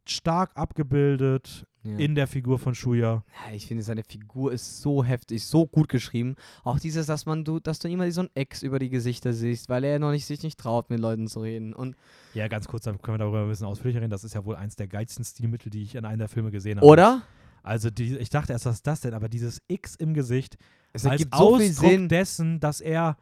stark 0.06 0.52
abgebildet 0.54 1.66
Ja. 1.84 1.98
in 1.98 2.14
der 2.14 2.26
Figur 2.26 2.58
von 2.58 2.74
Shuya. 2.74 3.22
Ja, 3.46 3.54
ich 3.54 3.66
finde, 3.66 3.82
seine 3.82 4.02
Figur 4.04 4.52
ist 4.52 4.80
so 4.80 5.04
heftig, 5.04 5.44
so 5.44 5.66
gut 5.66 5.88
geschrieben. 5.90 6.34
Auch 6.62 6.78
dieses, 6.78 7.06
dass 7.06 7.26
man 7.26 7.44
du, 7.44 7.60
dass 7.60 7.78
du 7.78 7.88
immer 7.88 8.10
so 8.10 8.22
ein 8.22 8.30
Ex 8.34 8.62
über 8.62 8.78
die 8.78 8.88
Gesichter 8.88 9.32
siehst, 9.34 9.68
weil 9.68 9.84
er 9.84 9.98
noch 9.98 10.10
nicht 10.10 10.24
sich 10.24 10.42
nicht 10.42 10.58
traut, 10.58 10.88
mit 10.88 10.98
Leuten 11.00 11.26
zu 11.28 11.40
reden. 11.40 11.74
Und 11.74 11.94
Ja, 12.32 12.48
ganz 12.48 12.66
kurz, 12.68 12.84
dann 12.84 13.00
können 13.02 13.16
wir 13.16 13.18
darüber 13.18 13.42
ein 13.42 13.48
bisschen 13.48 13.66
ausführlicher 13.66 14.00
reden. 14.00 14.10
Das 14.10 14.24
ist 14.24 14.34
ja 14.34 14.44
wohl 14.46 14.56
eins 14.56 14.76
der 14.76 14.88
geilsten 14.88 15.24
Stilmittel, 15.24 15.70
die 15.70 15.82
ich 15.82 15.94
in 15.94 16.04
einem 16.06 16.18
der 16.20 16.28
Filme 16.28 16.50
gesehen 16.50 16.78
habe. 16.78 16.86
oder? 16.86 17.22
Also 17.62 17.90
die, 17.90 18.16
ich 18.18 18.30
dachte 18.30 18.52
erst, 18.52 18.66
was 18.66 18.76
ist 18.76 18.86
das 18.86 19.00
denn? 19.00 19.14
Aber 19.14 19.28
dieses 19.28 19.60
X 19.68 19.94
im 19.96 20.14
Gesicht 20.14 20.56
Es 20.92 21.04
als 21.06 21.22
so 21.32 21.56
viel 21.58 21.68
Ausdruck 21.68 21.90
Sinn. 21.90 22.08
dessen, 22.08 22.60
dass 22.60 22.80
er 22.80 23.16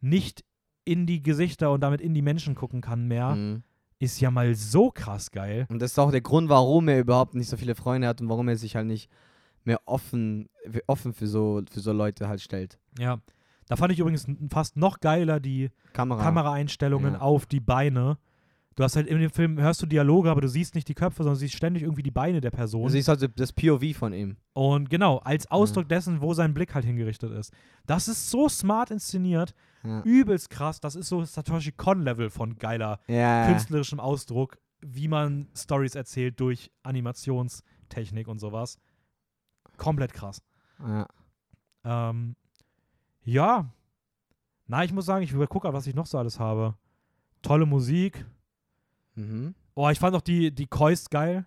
nicht 0.00 0.44
in 0.84 1.06
die 1.06 1.22
Gesichter 1.22 1.72
und 1.72 1.80
damit 1.80 2.00
in 2.00 2.12
die 2.14 2.22
Menschen 2.22 2.54
gucken 2.54 2.80
kann 2.80 3.06
mehr, 3.08 3.34
Mhm. 3.34 3.62
Ist 4.04 4.20
ja 4.20 4.30
mal 4.30 4.54
so 4.54 4.90
krass 4.90 5.30
geil. 5.30 5.66
Und 5.68 5.80
das 5.80 5.92
ist 5.92 5.98
auch 5.98 6.10
der 6.10 6.20
Grund, 6.20 6.48
warum 6.48 6.88
er 6.88 7.00
überhaupt 7.00 7.34
nicht 7.34 7.48
so 7.48 7.56
viele 7.56 7.74
Freunde 7.74 8.06
hat 8.08 8.20
und 8.20 8.28
warum 8.28 8.48
er 8.48 8.56
sich 8.56 8.76
halt 8.76 8.86
nicht 8.86 9.10
mehr 9.64 9.80
offen, 9.86 10.48
offen 10.86 11.12
für 11.12 11.26
so, 11.26 11.62
für 11.70 11.80
so 11.80 11.92
Leute 11.92 12.28
halt 12.28 12.40
stellt. 12.40 12.78
Ja. 12.98 13.20
Da 13.66 13.76
fand 13.76 13.92
ich 13.92 13.98
übrigens 13.98 14.26
fast 14.50 14.76
noch 14.76 15.00
geiler 15.00 15.40
die 15.40 15.70
Kamera. 15.94 16.22
Kameraeinstellungen 16.22 17.14
Ja. 17.14 17.20
auf 17.20 17.46
die 17.46 17.60
Beine. 17.60 18.18
Du 18.76 18.82
hast 18.82 18.96
halt 18.96 19.06
in 19.06 19.18
dem 19.20 19.30
Film, 19.30 19.58
hörst 19.60 19.80
du 19.82 19.86
Dialoge, 19.86 20.30
aber 20.30 20.40
du 20.40 20.48
siehst 20.48 20.74
nicht 20.74 20.88
die 20.88 20.94
Köpfe, 20.94 21.22
sondern 21.22 21.36
siehst 21.36 21.54
ständig 21.54 21.84
irgendwie 21.84 22.02
die 22.02 22.10
Beine 22.10 22.40
der 22.40 22.50
Person. 22.50 22.82
Du 22.82 22.88
siehst 22.88 23.08
also 23.08 23.28
das 23.28 23.52
POV 23.52 23.94
von 23.96 24.12
ihm. 24.12 24.36
Und 24.52 24.90
genau, 24.90 25.18
als 25.18 25.48
Ausdruck 25.50 25.88
dessen, 25.88 26.20
wo 26.20 26.34
sein 26.34 26.52
Blick 26.54 26.74
halt 26.74 26.84
hingerichtet 26.84 27.30
ist. 27.32 27.52
Das 27.86 28.08
ist 28.08 28.30
so 28.30 28.48
smart 28.48 28.90
inszeniert, 28.90 29.54
Ja. 29.84 30.02
übelst 30.02 30.50
krass. 30.50 30.80
Das 30.80 30.94
ist 30.96 31.08
so 31.08 31.22
Satoshi 31.24 31.72
Kon-Level 31.72 32.30
von 32.30 32.56
geiler 32.56 33.00
Ja. 33.06 33.46
künstlerischem 33.48 34.00
Ausdruck, 34.00 34.58
wie 34.80 35.08
man 35.08 35.48
Stories 35.54 35.94
erzählt 35.94 36.40
durch 36.40 36.70
Animationstechnik 36.82 38.28
und 38.28 38.38
sowas. 38.38 38.78
Komplett 39.76 40.12
krass. 40.12 40.42
ja. 40.80 41.06
Ähm, 41.84 42.34
ja. 43.24 43.70
Na, 44.66 44.84
ich 44.84 44.92
muss 44.92 45.04
sagen, 45.06 45.22
ich 45.24 45.32
gucke, 45.48 45.70
was 45.72 45.86
ich 45.86 45.94
noch 45.94 46.06
so 46.06 46.16
alles 46.18 46.38
habe. 46.40 46.74
Tolle 47.42 47.66
Musik. 47.66 48.24
Mhm. 49.14 49.54
Oh, 49.74 49.88
ich 49.90 49.98
fand 49.98 50.16
auch 50.16 50.22
die, 50.22 50.54
die 50.54 50.66
Kois 50.66 51.04
geil. 51.10 51.44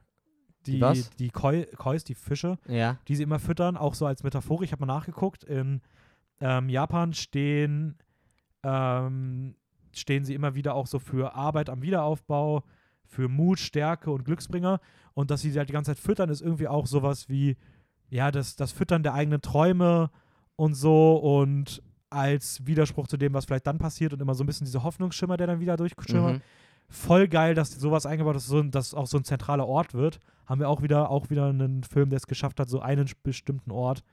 Die, 0.68 0.74
Die 0.74 0.82
was? 0.82 1.10
Die 1.12 1.30
Koi, 1.30 1.66
Kois, 1.78 2.00
die 2.06 2.14
Fische. 2.14 2.60
Ja. 2.68 2.98
die 3.08 3.16
sie 3.16 3.24
immer 3.24 3.40
füttern, 3.40 3.78
auch 3.78 3.94
so 3.96 4.06
als 4.06 4.22
Metaphor. 4.24 4.62
Ich 4.64 4.72
habe 4.74 4.86
mal 4.86 4.94
nachgeguckt. 4.94 5.44
In 5.44 5.82
ähm, 6.42 6.70
Japan 6.70 7.14
stehen, 7.14 7.98
ähm, 8.68 9.56
stehen 9.94 10.26
sie 10.26 10.34
immer 10.34 10.54
wieder 10.56 10.76
auch 10.76 10.88
so 10.88 11.00
für 11.00 11.34
Arbeit 11.36 11.70
am 11.70 11.82
Wiederaufbau, 11.82 12.64
für 13.06 13.30
Mut, 13.30 13.60
Stärke 13.60 14.12
und 14.12 14.26
Glücksbringer. 14.26 14.80
Und 15.14 15.32
dass 15.32 15.42
sie 15.42 15.52
sie 15.52 15.58
halt 15.58 15.70
die 15.70 15.74
ganze 15.74 15.92
Zeit 15.92 16.00
füttern, 16.00 16.30
ist 16.30 16.42
irgendwie 16.42 16.68
auch 16.68 16.86
sowas 16.86 17.30
wie, 17.30 17.56
ja, 18.10 18.30
das, 18.32 18.56
das 18.56 18.72
Füttern 18.74 19.04
der 19.04 19.14
eigenen 19.14 19.42
Träume 19.42 20.12
und 20.56 20.74
so 20.76 21.16
und 21.16 21.82
als 22.10 22.66
Widerspruch 22.66 23.08
zu 23.08 23.18
dem, 23.18 23.34
was 23.34 23.46
vielleicht 23.46 23.68
dann 23.68 23.80
passiert 23.80 24.14
und 24.14 24.22
immer 24.22 24.34
so 24.36 24.44
ein 24.44 24.48
bisschen 24.48 24.66
dieser 24.66 24.84
Hoffnungsschimmer, 24.84 25.38
der 25.38 25.48
dann 25.48 25.60
wieder 25.60 25.78
durchschimmert 25.78 26.36
Mhm. 26.38 26.42
voll 26.90 27.28
geil, 27.28 27.54
dass 27.56 27.72
sowas 27.72 28.06
eingebaut 28.06 28.36
ist, 28.38 28.54
dass 28.72 28.94
auch 28.94 29.08
so 29.08 29.18
ein 29.18 29.24
zentraler 29.24 29.68
Ort 29.68 29.94
wird. 29.94 30.20
Haben 30.46 30.62
wir 30.62 30.70
auch 30.70 30.82
wieder, 30.82 31.10
auch 31.10 31.30
wieder 31.30 31.48
einen 31.48 31.84
Film, 31.84 32.10
der 32.10 32.18
es 32.18 32.28
geschafft 32.28 32.60
hat, 32.60 32.70
so 32.70 32.80
einen 32.80 33.10
bestimmten 33.24 33.72
Ort 33.72 34.04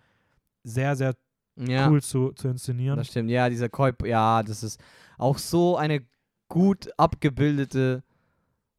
sehr, 0.64 0.96
sehr 0.96 1.14
Ja. 1.56 1.88
cool 1.88 2.02
zu, 2.02 2.32
zu 2.32 2.48
inszenieren. 2.48 2.96
Das 2.96 3.08
stimmt, 3.08 3.30
ja, 3.30 3.48
dieser 3.48 3.68
Koi, 3.68 3.92
ja, 4.04 4.42
das 4.42 4.62
ist 4.62 4.80
auch 5.18 5.38
so 5.38 5.76
eine 5.76 6.02
gut 6.48 6.88
abgebildete 6.98 8.02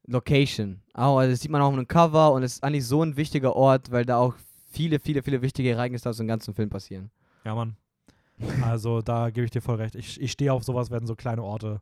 Location. 0.07 0.81
Auch, 0.93 1.17
also 1.17 1.31
das 1.31 1.41
sieht 1.41 1.51
man 1.51 1.61
auch 1.61 1.67
auf 1.67 1.73
einem 1.73 1.87
Cover 1.87 2.33
und 2.33 2.43
es 2.43 2.53
ist 2.55 2.63
eigentlich 2.63 2.85
so 2.85 3.01
ein 3.01 3.17
wichtiger 3.17 3.55
Ort, 3.55 3.91
weil 3.91 4.05
da 4.05 4.17
auch 4.17 4.35
viele, 4.69 4.99
viele, 4.99 5.23
viele 5.23 5.41
wichtige 5.41 5.71
Ereignisse 5.71 6.09
aus 6.09 6.17
dem 6.17 6.27
ganzen 6.27 6.53
Film 6.53 6.69
passieren. 6.69 7.09
Ja, 7.43 7.55
Mann. 7.55 7.75
Also 8.61 9.01
da 9.01 9.29
gebe 9.29 9.45
ich 9.45 9.51
dir 9.51 9.61
voll 9.61 9.75
recht. 9.75 9.95
Ich, 9.95 10.19
ich 10.19 10.31
stehe 10.31 10.51
auf 10.51 10.63
sowas, 10.63 10.91
wenn 10.91 11.07
so 11.07 11.15
kleine 11.15 11.41
Orte 11.43 11.81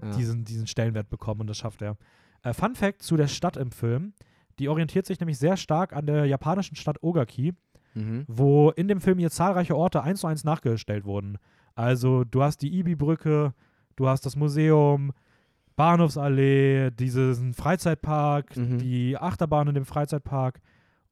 Ja. 0.00 0.10
diesen, 0.16 0.44
diesen 0.44 0.66
Stellenwert 0.66 1.10
bekommen 1.10 1.42
und 1.42 1.46
das 1.48 1.58
schafft 1.58 1.82
er. 1.82 1.96
Äh, 2.42 2.54
Fun 2.54 2.74
Fact 2.74 3.02
zu 3.02 3.16
der 3.16 3.28
Stadt 3.28 3.56
im 3.56 3.70
Film. 3.72 4.14
Die 4.58 4.68
orientiert 4.68 5.06
sich 5.06 5.18
nämlich 5.18 5.38
sehr 5.38 5.56
stark 5.56 5.92
an 5.92 6.06
der 6.06 6.26
japanischen 6.26 6.76
Stadt 6.76 7.02
Ogaki. 7.02 7.54
Mhm. 7.94 8.24
wo 8.28 8.70
in 8.70 8.88
dem 8.88 9.00
Film 9.00 9.18
hier 9.18 9.30
zahlreiche 9.30 9.76
Orte 9.76 10.02
eins 10.02 10.20
zu 10.20 10.26
eins 10.26 10.44
nachgestellt 10.44 11.04
wurden. 11.04 11.38
Also 11.74 12.24
du 12.24 12.42
hast 12.42 12.62
die 12.62 12.78
Ibi-Brücke, 12.78 13.54
du 13.96 14.08
hast 14.08 14.24
das 14.26 14.36
Museum, 14.36 15.12
Bahnhofsallee, 15.76 16.90
diesen 16.90 17.54
Freizeitpark, 17.54 18.56
Mhm. 18.56 18.78
die 18.78 19.16
Achterbahn 19.18 19.68
in 19.68 19.74
dem 19.74 19.84
Freizeitpark 19.84 20.60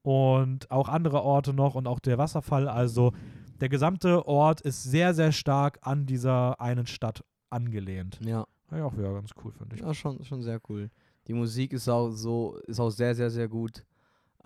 und 0.03 0.71
auch 0.71 0.89
andere 0.89 1.23
Orte 1.23 1.53
noch 1.53 1.75
und 1.75 1.87
auch 1.87 1.99
der 1.99 2.19
Wasserfall. 2.19 2.69
Also 2.69 3.13
der 3.61 3.69
gesamte 3.69 4.27
Ort 4.27 4.61
ist 4.61 4.83
sehr, 4.85 5.13
sehr 5.15 5.33
stark 5.33 5.79
an 5.83 6.07
dieser 6.07 6.61
einen 6.61 6.87
Stadt 6.87 7.25
angelehnt. 7.51 8.19
Ja. 8.25 8.47
Ja, 8.73 8.85
auch 8.85 8.97
wieder 8.97 9.13
ganz 9.13 9.31
cool, 9.45 9.51
finde 9.51 9.75
ich. 9.75 9.83
Ja, 9.83 9.93
schon, 9.93 10.23
schon 10.23 10.43
sehr 10.43 10.61
cool. 10.69 10.91
Die 11.27 11.33
Musik 11.35 11.73
ist 11.73 11.89
auch 11.89 12.11
so, 12.11 12.57
ist 12.69 12.79
auch 12.79 12.91
sehr, 12.91 13.15
sehr, 13.17 13.29
sehr 13.29 13.49
gut. 13.49 13.85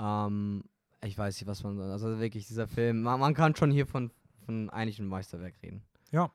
Ähm, 0.01 0.63
ich 1.05 1.17
weiß 1.17 1.37
nicht, 1.41 1.47
was 1.47 1.63
man, 1.63 1.81
also 1.81 2.19
wirklich 2.19 2.47
dieser 2.47 2.67
Film, 2.67 3.03
man, 3.03 3.21
man 3.21 3.35
kann 3.35 3.55
schon 3.57 3.71
hier 3.71 3.87
von, 3.87 4.11
von 4.47 4.71
eigentlichem 4.71 5.07
Meisterwerk 5.07 5.55
reden. 5.63 5.83
Ja. 6.11 6.31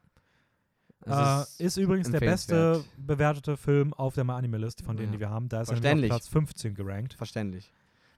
Äh, 1.05 1.41
ist- 1.41 1.61
ist, 1.61 1.77
übrigens 1.77 2.11
der 2.11 2.19
beste 2.19 2.83
bewertete 2.97 3.55
Film 3.57 3.93
auf 3.93 4.15
der 4.15 4.27
Animalist 4.29 4.81
von 4.81 4.97
denen, 4.97 5.09
Ja. 5.09 5.13
die 5.13 5.19
wir 5.21 5.29
haben. 5.29 5.47
Da 5.49 5.61
ist 5.61 5.69
er 5.71 5.75
auf 5.93 6.01
Platz 6.01 6.27
15 6.27 6.75
gerankt. 6.75 7.13
Verständlich. 7.13 7.71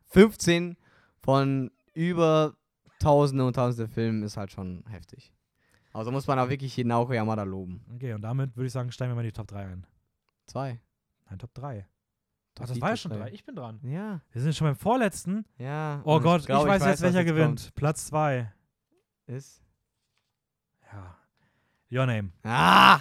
15 0.07 0.77
von 1.19 1.71
über 1.93 2.55
Tausende 2.99 3.45
und 3.45 3.53
Tausende 3.55 3.87
Filmen 3.91 4.23
ist 4.23 4.37
halt 4.37 4.51
schon 4.51 4.83
heftig. 4.89 5.31
Also 5.93 6.11
muss 6.11 6.25
man 6.27 6.39
auch 6.39 6.49
wirklich 6.49 6.73
hier 6.73 6.85
Naoko 6.85 7.13
Yamada 7.13 7.43
loben. 7.43 7.83
Okay, 7.95 8.13
und 8.13 8.21
damit 8.21 8.55
würde 8.55 8.67
ich 8.67 8.73
sagen, 8.73 8.91
steigen 8.91 9.11
wir 9.11 9.15
mal 9.15 9.21
in 9.21 9.27
die 9.27 9.33
Top 9.33 9.47
3 9.47 9.65
ein. 9.65 9.85
Zwei. 10.47 10.79
Nein, 11.29 11.39
Top 11.39 11.53
3. 11.53 11.85
Ach, 12.55 12.65
Doch, 12.65 12.67
das 12.67 12.81
war 12.81 12.89
ja 12.89 12.97
schon 12.97 13.11
drei. 13.11 13.29
3. 13.29 13.31
Ich 13.31 13.45
bin 13.45 13.55
dran. 13.55 13.79
Ja, 13.83 14.21
Wir 14.31 14.41
sind 14.41 14.55
schon 14.55 14.67
beim 14.67 14.75
vorletzten. 14.75 15.45
ja. 15.57 16.01
Oh 16.03 16.19
Gott, 16.19 16.41
ich, 16.41 16.47
glaub, 16.47 16.67
weiß 16.67 16.83
jetzt, 16.85 17.01
welcher 17.01 17.23
gewinnt. 17.23 17.73
Platz 17.75 18.07
2. 18.07 18.41
kommt. 18.43 19.37
Ist. 19.37 19.63
Ja. 20.91 21.17
Your 21.91 22.05
Name. 22.05 22.31
Ah! 22.43 22.99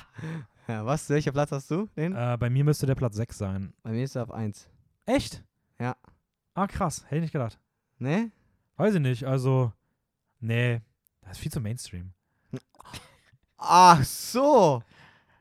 Ja, 0.68 0.86
was? 0.86 1.08
Welcher 1.10 1.32
Platz 1.32 1.50
hast 1.50 1.70
du? 1.70 1.86
Den? 1.96 2.14
Äh, 2.14 2.36
bei 2.38 2.48
mir 2.48 2.62
müsste 2.64 2.86
der 2.86 2.94
Platz 2.94 3.16
6 3.16 3.36
sein. 3.38 3.72
Bei 3.82 3.90
mir 3.90 4.04
ist 4.04 4.14
er 4.14 4.22
auf 4.22 4.30
1. 4.30 4.68
Echt? 5.06 5.42
Ja. 5.80 5.96
Ah, 6.54 6.66
krass. 6.68 7.02
Hätte 7.06 7.16
ich 7.16 7.22
nicht 7.22 7.32
gedacht. 7.32 7.58
Ne? 7.98 8.30
Weiß 8.76 8.94
ich 8.94 9.00
nicht. 9.00 9.24
Also, 9.24 9.72
nee. 10.38 10.80
Das 11.22 11.32
ist 11.32 11.38
viel 11.38 11.50
zu 11.52 11.60
Mainstream. 11.60 12.12
Ach 13.56 14.02
so! 14.04 14.82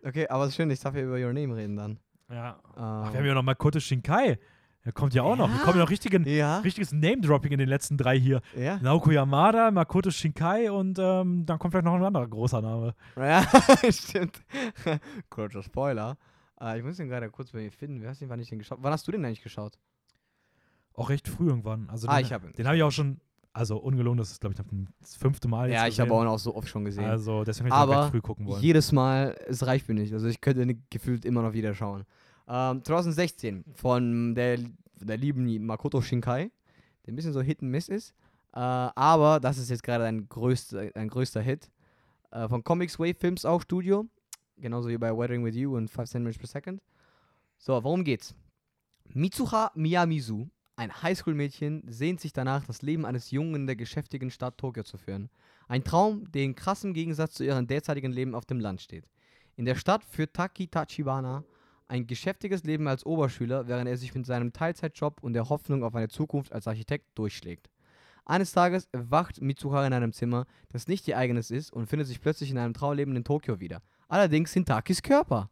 Okay, 0.03 0.27
aber 0.27 0.43
es 0.43 0.49
ist 0.49 0.55
schön, 0.55 0.69
ich 0.71 0.79
darf 0.79 0.93
hier 0.93 1.03
über 1.05 1.17
Your 1.23 1.31
Name 1.33 1.55
reden 1.55 1.75
dann. 1.77 1.99
Ja. 2.29 2.59
Ähm, 2.65 2.73
Ach, 2.75 3.11
wir 3.11 3.19
haben 3.19 3.25
ja 3.25 3.33
noch 3.33 3.43
Makoto 3.43 3.79
Shinkai. 3.79 4.37
Der 4.85 4.93
kommt 4.93 5.13
ja 5.13 5.23
auch 5.23 5.35
noch. 5.35 5.49
Wir 5.49 5.57
Ja? 5.57 5.61
kommen 5.63 5.77
ja 5.77 5.83
noch 5.83 5.89
richtigen, 5.89 6.25
ja, 6.25 6.59
richtiges 6.59 6.91
Name-Dropping 6.93 7.51
in 7.51 7.59
den 7.59 7.67
letzten 7.67 7.97
drei 7.97 8.17
hier. 8.17 8.41
ja. 8.55 8.77
Naoko 8.77 9.11
Yamada, 9.11 9.71
Makoto 9.71 10.09
Shinkai 10.09 10.71
und 10.71 10.97
ähm, 10.99 11.45
dann 11.45 11.59
kommt 11.59 11.73
vielleicht 11.73 11.85
noch 11.85 11.95
ein 11.95 12.03
anderer 12.03 12.27
großer 12.27 12.61
Name. 12.61 12.95
Ja, 13.17 13.45
stimmt. 13.91 14.41
Kurzer 15.29 15.63
Spoiler. 15.63 16.17
Äh, 16.61 16.77
ich 16.79 16.83
muss 16.85 16.95
den 16.97 17.09
gerade 17.09 17.29
kurz 17.29 17.51
bei 17.51 17.59
mir 17.59 17.71
finden. 17.71 18.01
Wer 18.01 18.09
hast 18.11 18.21
den, 18.21 18.29
wann 18.29 18.39
ich 18.39 18.49
den 18.49 18.59
geschaut 18.59 18.79
Wann 18.81 18.93
hast 18.93 19.05
du 19.07 19.11
den 19.11 19.25
eigentlich 19.25 19.43
geschaut? 19.43 19.77
Auch 20.93 21.09
recht 21.09 21.27
früh 21.27 21.47
irgendwann. 21.49 21.89
Also 21.89 22.07
ah, 22.07 22.17
den, 22.17 22.25
ich 22.25 22.33
habe 22.33 22.47
ihn. 22.47 22.53
den 22.53 22.65
habe 22.67 22.77
ich 22.77 22.83
auch 22.83 22.91
schon, 22.91 23.19
also 23.53 23.77
ungelogen, 23.77 24.17
das 24.17 24.31
ist 24.31 24.41
glaube 24.41 24.53
ich 24.53 24.89
das 25.01 25.15
fünfte 25.15 25.47
Mal. 25.47 25.71
Ja, 25.71 25.87
ich 25.87 25.99
habe 25.99 26.13
auch 26.13 26.23
noch 26.23 26.37
so 26.39 26.55
oft 26.55 26.67
schon 26.67 26.85
gesehen. 26.85 27.05
Also 27.05 27.43
deswegen 27.43 27.71
hätte 27.71 27.75
ich 27.75 27.89
auch 27.89 27.95
Aber 27.95 28.09
früh 28.09 28.21
gucken 28.21 28.45
wollen. 28.45 28.61
Jedes 28.61 28.91
Mal, 28.91 29.35
es 29.47 29.65
reicht 29.65 29.87
mir 29.87 29.95
nicht. 29.95 30.13
Also 30.13 30.27
ich 30.27 30.39
könnte 30.41 30.75
gefühlt 30.89 31.25
immer 31.25 31.41
noch 31.41 31.53
wieder 31.53 31.73
schauen. 31.73 32.05
Ähm, 32.47 32.83
2016 32.83 33.65
von 33.75 34.35
der, 34.35 34.59
der 34.99 35.17
lieben 35.17 35.65
Makoto 35.65 36.01
Shinkai, 36.01 36.51
der 37.05 37.13
ein 37.13 37.15
bisschen 37.15 37.33
so 37.33 37.41
Hit 37.41 37.61
and 37.61 37.71
Miss 37.71 37.89
ist. 37.89 38.13
Äh, 38.53 38.59
aber 38.59 39.39
das 39.39 39.57
ist 39.57 39.69
jetzt 39.69 39.83
gerade 39.83 40.05
ein 40.05 40.27
größter, 40.27 40.91
ein 40.95 41.09
größter 41.09 41.41
Hit. 41.41 41.69
Äh, 42.31 42.47
von 42.47 42.63
Comics 42.63 42.99
Wave 42.99 43.15
Films 43.15 43.45
auch 43.45 43.61
Studio. 43.61 44.05
Genauso 44.57 44.89
wie 44.89 44.97
bei 44.97 45.15
Weathering 45.15 45.43
with 45.45 45.55
You 45.55 45.75
und 45.75 45.89
5 45.89 46.09
cm 46.09 46.33
per 46.33 46.47
second. 46.47 46.81
So, 47.57 47.83
worum 47.83 48.03
geht's? 48.03 48.35
Mitsuha 49.13 49.71
Miyamizu, 49.75 50.49
ein 50.79 51.03
Highschool-Mädchen, 51.03 51.83
sehnt 51.87 52.21
sich 52.21 52.31
danach, 52.31 52.65
das 52.65 52.81
Leben 52.81 53.05
eines 53.05 53.31
Jungen 53.31 53.53
in 53.55 53.67
der 53.67 53.75
geschäftigen 53.75 54.31
Stadt 54.31 54.57
Tokio 54.57 54.83
zu 54.83 54.97
führen. 54.97 55.29
Ein 55.67 55.83
Traum, 55.83 56.31
der 56.31 56.43
in 56.43 56.55
krassem 56.55 56.93
Gegensatz 56.93 57.33
zu 57.33 57.43
ihrem 57.43 57.67
derzeitigen 57.67 58.13
Leben 58.13 58.33
auf 58.33 58.45
dem 58.45 58.61
Land 58.61 58.81
steht. 58.81 59.09
In 59.57 59.65
der 59.65 59.75
Stadt 59.75 60.05
führt 60.05 60.33
Taki 60.33 60.67
Tachibana 60.67 61.43
ein 61.89 62.07
geschäftiges 62.07 62.63
Leben 62.63 62.87
als 62.87 63.05
Oberschüler, 63.05 63.67
während 63.67 63.89
er 63.89 63.97
sich 63.97 64.15
mit 64.15 64.25
seinem 64.25 64.53
Teilzeitjob 64.53 65.21
und 65.21 65.33
der 65.33 65.49
Hoffnung 65.49 65.83
auf 65.83 65.95
eine 65.95 66.07
Zukunft 66.07 66.53
als 66.53 66.65
Architekt 66.65 67.07
durchschlägt. 67.15 67.69
Eines 68.23 68.53
Tages 68.53 68.87
erwacht 68.93 69.41
Mitsuha 69.41 69.85
in 69.85 69.91
einem 69.91 70.13
Zimmer, 70.13 70.45
das 70.69 70.87
nicht 70.87 71.07
ihr 71.09 71.17
eigenes 71.17 71.51
ist 71.51 71.73
und 71.73 71.87
findet 71.87 72.07
sich 72.07 72.21
plötzlich 72.21 72.51
in 72.51 72.57
einem 72.57 72.73
Traumleben 72.73 73.17
in 73.17 73.25
Tokio 73.25 73.59
wieder. 73.59 73.81
Allerdings 74.07 74.55
in 74.55 74.65
Takis 74.65 75.01
Körper. 75.01 75.49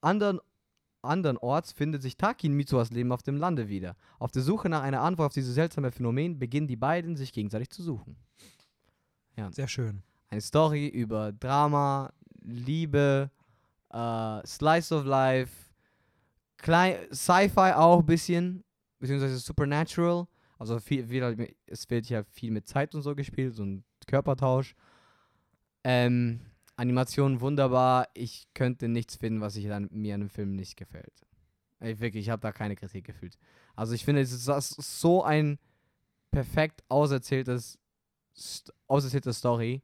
Andern, 0.00 0.40
andernorts 1.02 1.72
findet 1.72 2.02
sich 2.02 2.16
Taki 2.16 2.48
in 2.48 2.54
Mitsuhas 2.54 2.90
Leben 2.90 3.12
auf 3.12 3.22
dem 3.22 3.36
Lande 3.36 3.68
wieder. 3.68 3.96
Auf 4.18 4.32
der 4.32 4.42
Suche 4.42 4.68
nach 4.68 4.82
einer 4.82 5.00
Antwort 5.00 5.26
auf 5.26 5.32
dieses 5.32 5.54
seltsame 5.54 5.92
Phänomen 5.92 6.38
beginnen 6.38 6.66
die 6.66 6.76
beiden 6.76 7.16
sich 7.16 7.32
gegenseitig 7.32 7.70
zu 7.70 7.82
suchen. 7.82 8.16
Sehr 9.50 9.68
schön. 9.68 10.02
Eine 10.28 10.40
Story 10.40 10.88
über 10.88 11.32
Drama, 11.32 12.12
Liebe, 12.42 13.30
äh, 13.92 14.46
Slice 14.46 14.92
of 14.92 15.04
Life, 15.04 15.52
Sci-Fi 16.62 17.74
auch 17.74 18.00
ein 18.00 18.06
bisschen, 18.06 18.64
beziehungsweise 18.98 19.36
Supernatural. 19.38 20.26
Also 20.58 20.78
viel, 20.80 21.06
viel, 21.06 21.54
es 21.66 21.88
wird 21.90 22.08
ja 22.08 22.24
viel 22.24 22.50
mit 22.50 22.66
Zeit 22.66 22.94
und 22.94 23.02
so 23.02 23.14
gespielt, 23.14 23.54
so 23.54 23.64
ein 23.64 23.84
Körpertausch. 24.06 24.74
Ähm, 25.84 26.40
Animation 26.76 27.40
wunderbar. 27.40 28.08
Ich 28.14 28.48
könnte 28.54 28.88
nichts 28.88 29.16
finden, 29.16 29.40
was 29.40 29.56
ich 29.56 29.72
an, 29.72 29.88
mir 29.90 30.14
an 30.14 30.20
dem 30.20 30.30
Film 30.30 30.54
nicht 30.54 30.76
gefällt. 30.76 31.26
Ey, 31.80 31.98
wirklich, 32.00 32.26
ich 32.26 32.30
habe 32.30 32.40
da 32.40 32.52
keine 32.52 32.76
Kritik 32.76 33.04
gefühlt. 33.04 33.38
Also 33.74 33.94
ich 33.94 34.04
finde, 34.04 34.20
es 34.22 34.32
ist 34.32 34.46
so 35.00 35.22
ein 35.24 35.58
perfekt 36.30 36.84
auserzähltes, 36.88 37.78
auserzählte 38.86 39.32
Story. 39.32 39.82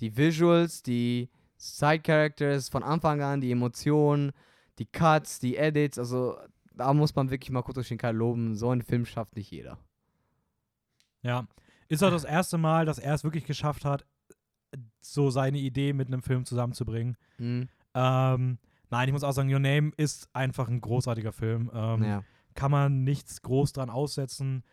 Die 0.00 0.16
Visuals, 0.16 0.82
die 0.82 1.28
Side 1.56 2.00
Characters 2.00 2.68
von 2.68 2.82
Anfang 2.82 3.20
an, 3.22 3.40
die 3.40 3.50
Emotionen, 3.50 4.32
die 4.78 4.86
Cuts, 4.86 5.40
die 5.40 5.56
Edits, 5.56 5.98
also 5.98 6.38
da 6.72 6.94
muss 6.94 7.14
man 7.14 7.30
wirklich 7.30 7.50
Makoto 7.50 7.82
Shinkai 7.82 8.12
loben. 8.12 8.54
So 8.54 8.70
einen 8.70 8.82
Film 8.82 9.04
schafft 9.04 9.34
nicht 9.34 9.50
jeder. 9.50 9.78
Ja. 11.22 11.46
Ist 11.88 12.04
auch 12.04 12.10
das 12.10 12.24
erste 12.24 12.58
Mal, 12.58 12.84
dass 12.84 12.98
er 12.98 13.14
es 13.14 13.24
wirklich 13.24 13.44
geschafft 13.44 13.84
hat, 13.84 14.06
so 15.00 15.30
seine 15.30 15.58
Idee 15.58 15.92
mit 15.92 16.08
einem 16.08 16.22
Film 16.22 16.44
zusammenzubringen. 16.44 17.16
Mhm. 17.38 17.68
Ähm, 17.94 18.58
nein, 18.90 19.08
ich 19.08 19.12
muss 19.12 19.24
auch 19.24 19.32
sagen, 19.32 19.52
Your 19.52 19.60
Name 19.60 19.92
ist 19.96 20.28
einfach 20.32 20.68
ein 20.68 20.80
großartiger 20.80 21.32
Film. 21.32 21.70
Ähm, 21.74 22.02
ja. 22.04 22.22
Kann 22.54 22.70
man 22.70 23.04
nichts 23.04 23.42
groß 23.42 23.72
dran 23.72 23.90
aussetzen. 23.90 24.64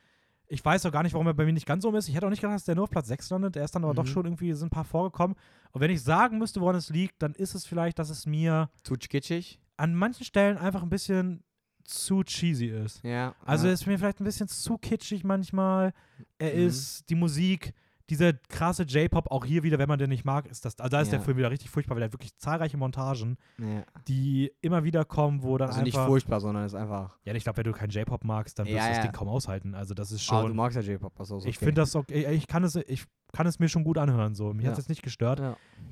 Ich 0.47 0.63
weiß 0.63 0.85
auch 0.85 0.91
gar 0.91 1.01
nicht, 1.03 1.13
warum 1.13 1.25
er 1.27 1.33
bei 1.33 1.45
mir 1.45 1.53
nicht 1.53 1.65
ganz 1.65 1.85
oben 1.85 1.97
ist. 1.97 2.07
Ich 2.07 2.15
hätte 2.15 2.25
auch 2.27 2.29
nicht 2.31 2.41
gedacht, 2.41 2.55
dass 2.55 2.65
der 2.65 2.75
nur 2.75 2.83
auf 2.83 2.89
Platz 2.91 3.07
6 3.07 3.29
landet. 3.31 3.55
Der 3.55 3.63
ist 3.65 3.73
dann 3.75 3.83
aber 3.83 3.93
doch 3.95 4.03
Mhm. 4.03 4.07
schon 4.09 4.25
irgendwie, 4.25 4.53
sind 4.53 4.67
ein 4.67 4.69
paar 4.71 4.83
vorgekommen. 4.85 5.35
Und 5.71 5.81
wenn 5.81 5.89
ich 5.91 6.03
sagen 6.03 6.37
müsste, 6.37 6.61
woran 6.61 6.75
es 6.75 6.89
liegt, 6.89 7.21
dann 7.21 7.33
ist 7.33 7.55
es 7.55 7.65
vielleicht, 7.65 7.97
dass 7.99 8.09
es 8.09 8.25
mir 8.27 8.69
Zu 8.83 8.93
kitschig. 8.95 9.59
an 9.77 9.95
manchen 9.95 10.23
Stellen 10.23 10.57
einfach 10.57 10.83
ein 10.83 10.89
bisschen 10.89 11.43
zu 11.83 12.23
cheesy 12.23 12.67
ist. 12.67 13.03
Ja. 13.03 13.35
Also 13.45 13.67
ja. 13.67 13.73
ist 13.73 13.85
mir 13.85 13.97
vielleicht 13.99 14.19
ein 14.19 14.23
bisschen 14.23 14.47
zu 14.47 14.77
kitschig 14.77 15.23
manchmal. 15.23 15.93
Er 16.39 16.53
Mhm. 16.53 16.67
ist 16.67 17.09
die 17.09 17.15
Musik, 17.15 17.73
dieser 18.09 18.33
krasse 18.33 18.83
J-Pop, 18.83 19.31
auch 19.31 19.45
hier 19.45 19.63
wieder, 19.63 19.79
wenn 19.79 19.87
man 19.87 19.97
den 19.97 20.09
nicht 20.09 20.25
mag, 20.25 20.45
ist 20.47 20.63
das, 20.65 20.79
also 20.79 20.89
da 20.91 21.01
ist 21.01 21.11
der 21.11 21.19
Ja. 21.19 21.25
Film 21.25 21.37
wieder 21.37 21.49
richtig 21.49 21.69
furchtbar, 21.71 21.95
weil 21.95 22.03
er 22.03 22.05
hat 22.05 22.13
wirklich 22.13 22.37
zahlreiche 22.37 22.77
Montagen, 22.77 23.37
ja. 23.57 23.83
die 24.07 24.51
immer 24.61 24.83
wieder 24.83 25.05
kommen, 25.05 25.41
wo 25.41 25.57
dann 25.57 25.69
Also 25.69 25.81
nicht 25.81 25.95
einfach. 25.95 26.07
furchtbar, 26.07 26.39
sondern 26.39 26.65
ist 26.65 26.75
einfach. 26.75 27.17
ja, 27.23 27.33
ich 27.33 27.43
glaube, 27.43 27.57
wenn 27.57 27.63
du 27.63 27.71
keinen 27.71 27.89
J-Pop 27.89 28.23
magst, 28.23 28.59
dann 28.59 28.67
wirst 28.67 28.75
Ja, 28.77 28.87
du 28.87 28.93
das. 28.93 29.01
Ding 29.01 29.11
kaum 29.11 29.27
aushalten. 29.27 29.73
Also 29.73 29.93
das 29.93 30.11
ist 30.11 30.29
Ah, 30.31 30.41
du 30.41 30.47
schon. 30.47 30.55
magst 30.55 30.75
ja 30.75 30.81
J-Pop, 30.83 31.19
also 31.19 31.37
ist 31.37 31.45
ich 31.45 31.57
okay. 31.57 31.65
finde 31.65 31.81
das 31.81 31.95
okay. 31.95 32.31
Ich 32.33 32.47
kann 32.47 32.63
es, 32.63 32.75
ich 32.75 33.05
kann 33.33 33.47
es 33.47 33.59
mir 33.59 33.67
schon 33.69 33.83
gut 33.83 33.97
anhören. 33.97 34.35
So. 34.35 34.53
Mich 34.53 34.65
hat 34.65 34.73
es 34.73 34.77
jetzt 34.79 34.89
nicht 34.89 35.01
gestört. 35.03 35.41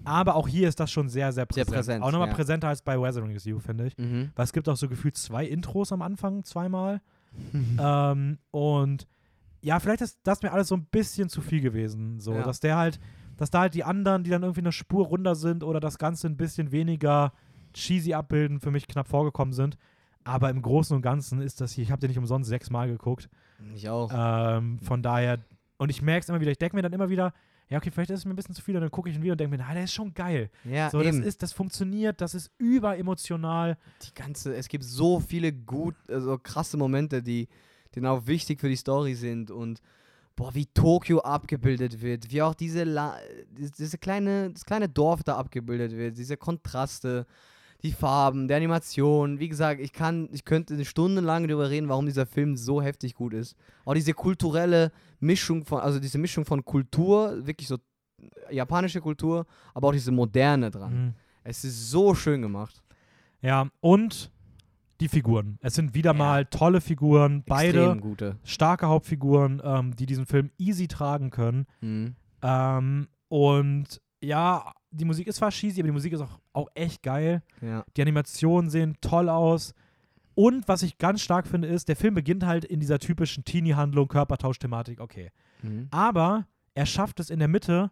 Aber 0.05 0.35
auch 0.35 0.47
hier 0.47 0.69
ist 0.69 0.79
das 0.79 0.91
schon 0.91 1.09
sehr, 1.09 1.31
sehr 1.31 1.47
Sehr 1.51 1.65
präsent. 1.65 1.69
präsent, 1.75 2.03
auch 2.03 2.11
nochmal 2.11 2.29
präsenter 2.29 2.67
als 2.69 2.81
bei 2.81 2.99
Weathering 2.99 3.31
is 3.31 3.43
You, 3.45 3.59
finde 3.59 3.87
ich. 3.87 3.97
Mhm. 3.97 4.31
Weil 4.35 4.45
es 4.45 4.53
gibt 4.53 4.69
auch 4.69 4.77
so 4.77 4.87
gefühlt 4.87 5.17
zwei 5.17 5.45
Intros 5.45 5.91
am 5.91 6.01
Anfang, 6.01 6.43
zweimal. 6.43 7.01
ähm, 7.79 8.37
und 8.51 9.07
ja, 9.63 9.79
vielleicht 9.79 10.01
ist 10.01 10.19
das 10.23 10.41
mir 10.43 10.51
alles 10.51 10.67
so 10.67 10.75
ein 10.75 10.85
bisschen 10.85 11.29
zu 11.29 11.41
viel 11.41 11.61
gewesen. 11.61 12.19
So, 12.19 12.33
Ja. 12.33 12.43
dass 12.43 12.59
der 12.59 12.75
halt, 12.77 12.99
dass 13.37 13.49
da 13.49 13.61
halt 13.61 13.73
die 13.73 13.83
anderen, 13.83 14.23
die 14.23 14.29
dann 14.29 14.43
irgendwie 14.43 14.61
eine 14.61 14.73
Spur 14.73 15.07
runter 15.07 15.35
sind 15.35 15.63
oder 15.63 15.79
das 15.79 15.97
Ganze 15.97 16.27
ein 16.27 16.37
bisschen 16.37 16.71
weniger 16.71 17.31
cheesy 17.73 18.13
abbilden, 18.13 18.59
für 18.59 18.71
mich 18.71 18.87
knapp 18.87 19.07
vorgekommen 19.07 19.53
sind. 19.53 19.77
Aber 20.25 20.49
im 20.49 20.61
Großen 20.61 20.95
und 20.95 21.01
Ganzen 21.01 21.41
ist 21.41 21.59
das 21.61 21.71
hier, 21.71 21.83
ich 21.83 21.91
habe 21.91 21.99
den 22.01 22.09
nicht 22.09 22.19
umsonst 22.19 22.49
sechsmal 22.49 22.87
geguckt. 22.87 23.29
Ich 23.73 23.89
auch. 23.89 24.11
Ähm, 24.13 24.79
von 24.79 25.01
daher, 25.01 25.39
und 25.77 25.89
ich 25.89 26.01
merke 26.01 26.23
es 26.23 26.29
immer 26.29 26.41
wieder, 26.41 26.51
ich 26.51 26.57
denke 26.59 26.75
mir 26.75 26.81
dann 26.81 26.93
immer 26.93 27.09
wieder, 27.09 27.33
ja, 27.69 27.77
okay, 27.77 27.89
vielleicht 27.89 28.11
ist 28.11 28.19
es 28.19 28.25
mir 28.25 28.33
ein 28.33 28.35
bisschen 28.35 28.53
zu 28.53 28.61
viel, 28.61 28.75
und 28.75 28.81
dann 28.81 28.91
gucke 28.91 29.09
ich 29.09 29.15
ihn 29.15 29.23
wieder 29.23 29.31
und 29.33 29.39
denke 29.39 29.57
mir, 29.57 29.63
na, 29.65 29.73
der 29.73 29.85
ist 29.85 29.93
schon 29.93 30.13
geil. 30.13 30.49
ja, 30.65 30.89
so, 30.89 30.99
das 30.99 31.15
eben. 31.15 31.23
ist, 31.23 31.41
das 31.41 31.53
funktioniert, 31.53 32.19
das 32.21 32.35
ist 32.35 32.51
überemotional. 32.57 33.77
die 34.03 34.13
ganze, 34.13 34.55
es 34.55 34.67
gibt 34.67 34.83
so 34.83 35.19
viele 35.21 35.51
gut, 35.53 35.95
also 36.09 36.37
krasse 36.37 36.77
Momente, 36.77 37.23
die, 37.23 37.47
die 37.95 38.01
dann 38.01 38.11
auch 38.11 38.27
wichtig 38.27 38.59
für 38.59 38.69
die 38.69 38.75
Story 38.75 39.15
sind 39.15 39.51
und 39.51 39.81
boah, 40.35 40.53
wie 40.55 40.65
Tokio 40.65 41.19
abgebildet 41.19 42.01
wird, 42.01 42.31
wie 42.31 42.41
auch 42.41 42.55
diese, 42.55 42.83
La 42.83 43.15
die- 43.51 43.71
diese 43.71 43.97
kleine, 43.97 44.49
das 44.51 44.65
kleine 44.65 44.89
Dorf 44.89 45.23
da 45.23 45.37
abgebildet 45.37 45.91
wird, 45.95 46.17
diese 46.17 46.37
Kontraste, 46.37 47.25
die 47.83 47.91
Farben, 47.91 48.47
die 48.47 48.53
Animation. 48.53 49.39
Wie 49.39 49.49
gesagt, 49.49 49.81
ich 49.81 49.91
kann, 49.93 50.29
ich 50.31 50.45
könnte 50.45 50.73
eine 50.73 50.85
Stunde 50.85 51.21
lang 51.21 51.47
darüber 51.47 51.69
reden, 51.69 51.89
warum 51.89 52.05
dieser 52.05 52.25
Film 52.25 52.55
so 52.55 52.81
heftig 52.81 53.13
gut 53.13 53.33
ist. 53.33 53.55
Auch 53.85 53.93
diese 53.93 54.13
kulturelle 54.13 54.91
Mischung 55.19 55.65
von, 55.65 55.81
also 55.81 55.99
diese 55.99 56.17
Mischung 56.17 56.45
von 56.45 56.63
Kultur, 56.63 57.45
wirklich 57.45 57.67
so 57.67 57.77
japanische 58.49 59.01
Kultur, 59.01 59.45
aber 59.73 59.89
auch 59.89 59.91
diese 59.91 60.11
moderne 60.11 60.71
dran. 60.71 60.93
Mhm. 61.07 61.13
Es 61.43 61.65
ist 61.65 61.91
so 61.91 62.15
schön 62.15 62.41
gemacht. 62.41 62.81
Ja, 63.41 63.67
und 63.81 64.31
die 65.03 65.09
Figuren. 65.09 65.57
Es 65.61 65.75
sind 65.75 65.93
wieder 65.93 66.11
Ja. 66.11 66.17
mal 66.17 66.45
tolle 66.45 66.81
Figuren, 66.81 67.43
beide 67.45 68.01
starke 68.43 68.87
Hauptfiguren, 68.87 69.61
ähm, 69.63 69.95
die 69.95 70.05
diesen 70.05 70.25
Film 70.25 70.49
easy 70.57 70.87
tragen 70.87 71.29
können. 71.29 71.65
Mhm. 71.81 72.15
Ähm, 72.41 73.07
und 73.27 74.01
ja, 74.21 74.71
die 74.91 75.05
Musik 75.05 75.27
ist 75.27 75.37
zwar 75.37 75.49
cheesy, 75.51 75.81
aber 75.81 75.87
die 75.87 75.93
Musik 75.93 76.13
ist 76.13 76.21
auch, 76.21 76.39
auch 76.53 76.67
echt 76.75 77.03
geil. 77.03 77.41
Ja. 77.61 77.83
Die 77.97 78.01
Animationen 78.01 78.69
sehen 78.69 78.95
toll 79.01 79.27
aus. 79.29 79.73
Und 80.35 80.67
was 80.67 80.81
ich 80.81 80.97
ganz 80.97 81.21
stark 81.21 81.45
finde, 81.47 81.67
ist, 81.67 81.87
der 81.89 81.95
Film 81.95 82.13
beginnt 82.15 82.45
halt 82.45 82.65
in 82.65 82.79
dieser 82.79 82.99
typischen 82.99 83.43
Teenie-Handlung, 83.43 84.07
Körpertausch-Thematik, 84.07 84.99
okay. 84.99 85.31
Mhm. 85.61 85.87
Aber 85.91 86.47
er 86.73 86.85
schafft 86.85 87.19
es 87.19 87.29
in 87.29 87.39
der 87.39 87.47
Mitte, 87.47 87.91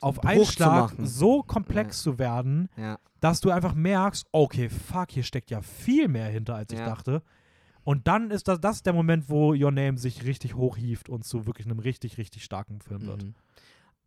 auf 0.00 0.24
einen 0.24 0.44
Schlag 0.44 0.92
so 1.02 1.42
komplex 1.42 2.02
zu 2.02 2.18
werden, 2.18 2.68
Ja. 2.76 2.98
dass 3.20 3.40
du 3.40 3.50
einfach 3.50 3.74
merkst, 3.74 4.26
okay, 4.32 4.68
fuck, 4.68 5.10
hier 5.10 5.22
steckt 5.24 5.50
ja 5.50 5.60
viel 5.60 6.08
mehr 6.08 6.28
hinter, 6.28 6.54
als 6.54 6.72
ich 6.72 6.78
Ja. 6.78 6.86
dachte. 6.86 7.22
Und 7.84 8.06
dann 8.06 8.30
ist 8.30 8.48
das, 8.48 8.60
das 8.60 8.76
ist 8.76 8.86
der 8.86 8.92
Moment, 8.92 9.28
wo 9.28 9.54
Your 9.54 9.70
Name 9.72 9.96
sich 9.98 10.24
richtig 10.24 10.54
hochhieft 10.54 11.08
und 11.08 11.24
zu 11.24 11.46
wirklich 11.46 11.66
einem 11.66 11.78
richtig, 11.78 12.18
richtig 12.18 12.44
starken 12.44 12.80
Film 12.80 13.06
wird. 13.06 13.22
Mhm. 13.24 13.34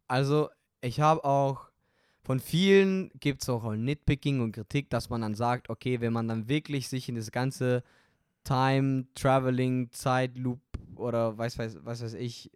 Also, 0.08 0.50
ich 0.82 1.00
habe 1.00 1.24
auch 1.26 1.70
von 2.24 2.40
vielen 2.40 3.10
gibt 3.20 3.42
es 3.42 3.50
auch 3.50 3.64
ein 3.66 3.84
Nitpicking 3.84 4.42
und 4.42 4.52
Kritik, 4.52 4.90
dass 4.92 5.10
man 5.10 5.22
dann 5.22 5.34
sagt, 5.34 5.70
okay, 5.70 6.00
wenn 6.02 6.14
man 6.14 6.28
dann 6.28 6.48
wirklich 6.48 6.88
sich 6.88 7.10
in 7.10 7.16
das 7.16 7.32
ganze 7.32 7.84
Time, 8.44 9.06
Traveling, 9.16 9.90
Zeitloop 9.92 10.60
oder 10.96 11.38
weiß, 11.38 11.58
weiß, 11.58 11.80
was 11.84 12.04
weiß 12.04 12.14
ich, 12.14 12.52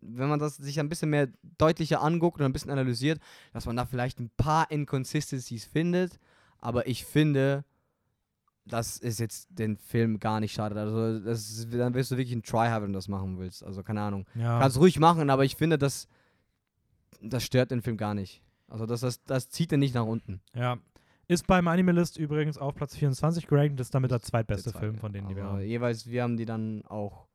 wenn 0.00 0.28
man 0.28 0.38
das 0.38 0.56
sich 0.56 0.78
ein 0.80 0.88
bisschen 0.88 1.10
mehr 1.10 1.28
deutlicher 1.58 2.02
anguckt 2.02 2.38
und 2.40 2.44
ein 2.46 2.52
bisschen 2.52 2.70
analysiert, 2.70 3.20
dass 3.52 3.66
man 3.66 3.76
da 3.76 3.84
vielleicht 3.86 4.20
ein 4.20 4.30
paar 4.36 4.70
Inconsistencies 4.70 5.64
findet, 5.64 6.18
aber 6.58 6.86
ich 6.86 7.04
finde, 7.04 7.64
das 8.64 8.98
ist 8.98 9.18
jetzt 9.18 9.48
den 9.50 9.76
Film 9.76 10.18
gar 10.20 10.40
nicht 10.40 10.52
schadet. 10.52 10.76
Also, 10.76 11.20
das 11.20 11.48
ist, 11.48 11.72
dann 11.72 11.94
wirst 11.94 12.10
du 12.10 12.16
wirklich 12.16 12.36
ein 12.36 12.42
Try 12.42 12.68
haben, 12.68 12.84
wenn 12.84 12.92
du 12.92 12.98
das 12.98 13.08
machen 13.08 13.38
willst. 13.38 13.64
Also, 13.64 13.82
keine 13.82 14.02
Ahnung. 14.02 14.26
Ja. 14.34 14.58
Kannst 14.60 14.78
ruhig 14.78 14.98
machen, 14.98 15.30
aber 15.30 15.44
ich 15.44 15.56
finde, 15.56 15.78
das, 15.78 16.06
das 17.22 17.44
stört 17.44 17.70
den 17.70 17.80
Film 17.82 17.96
gar 17.96 18.14
nicht. 18.14 18.42
Also 18.68 18.84
das, 18.84 19.00
das, 19.00 19.24
das 19.24 19.48
zieht 19.48 19.72
ihn 19.72 19.80
nicht 19.80 19.94
nach 19.94 20.04
unten. 20.04 20.40
ja. 20.54 20.78
Ist 21.30 21.46
beim 21.46 21.68
Animalist 21.68 22.16
übrigens 22.16 22.56
auf 22.56 22.74
Platz 22.74 22.96
24 22.96 23.46
gerankt, 23.46 23.78
ist 23.80 23.94
damit 23.94 24.10
der 24.10 24.20
zweitbeste 24.22 24.72
Der 24.72 24.80
Film 24.80 24.92
zweite. 24.92 25.00
von 25.00 25.12
denen, 25.12 25.28
die 25.28 25.36
wir 25.36 25.44
haben. 25.44 25.60
Jeweils, 25.60 26.06
wir 26.06 26.22
haben 26.22 26.38
die 26.38 26.46
dann 26.46 26.82
auch. 26.86 27.27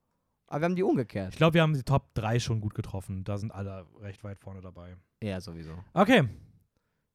Aber 0.54 0.62
wir 0.62 0.66
haben 0.66 0.76
die 0.76 0.84
umgekehrt. 0.84 1.30
Ich 1.34 1.38
glaube, 1.38 1.56
wir 1.56 1.62
haben 1.64 1.74
die 1.74 1.82
Top 1.84 2.14
3 2.14 2.40
schon 2.40 2.62
gut 2.62 2.76
getroffen. 2.76 3.24
Da 3.24 3.38
sind 3.38 3.52
alle 3.52 3.86
recht 4.02 4.24
weit 4.24 4.38
vorne 4.38 4.62
dabei. 4.62 4.96
Ja, 5.22 5.42
sowieso. 5.42 5.72
Okay, 5.94 6.24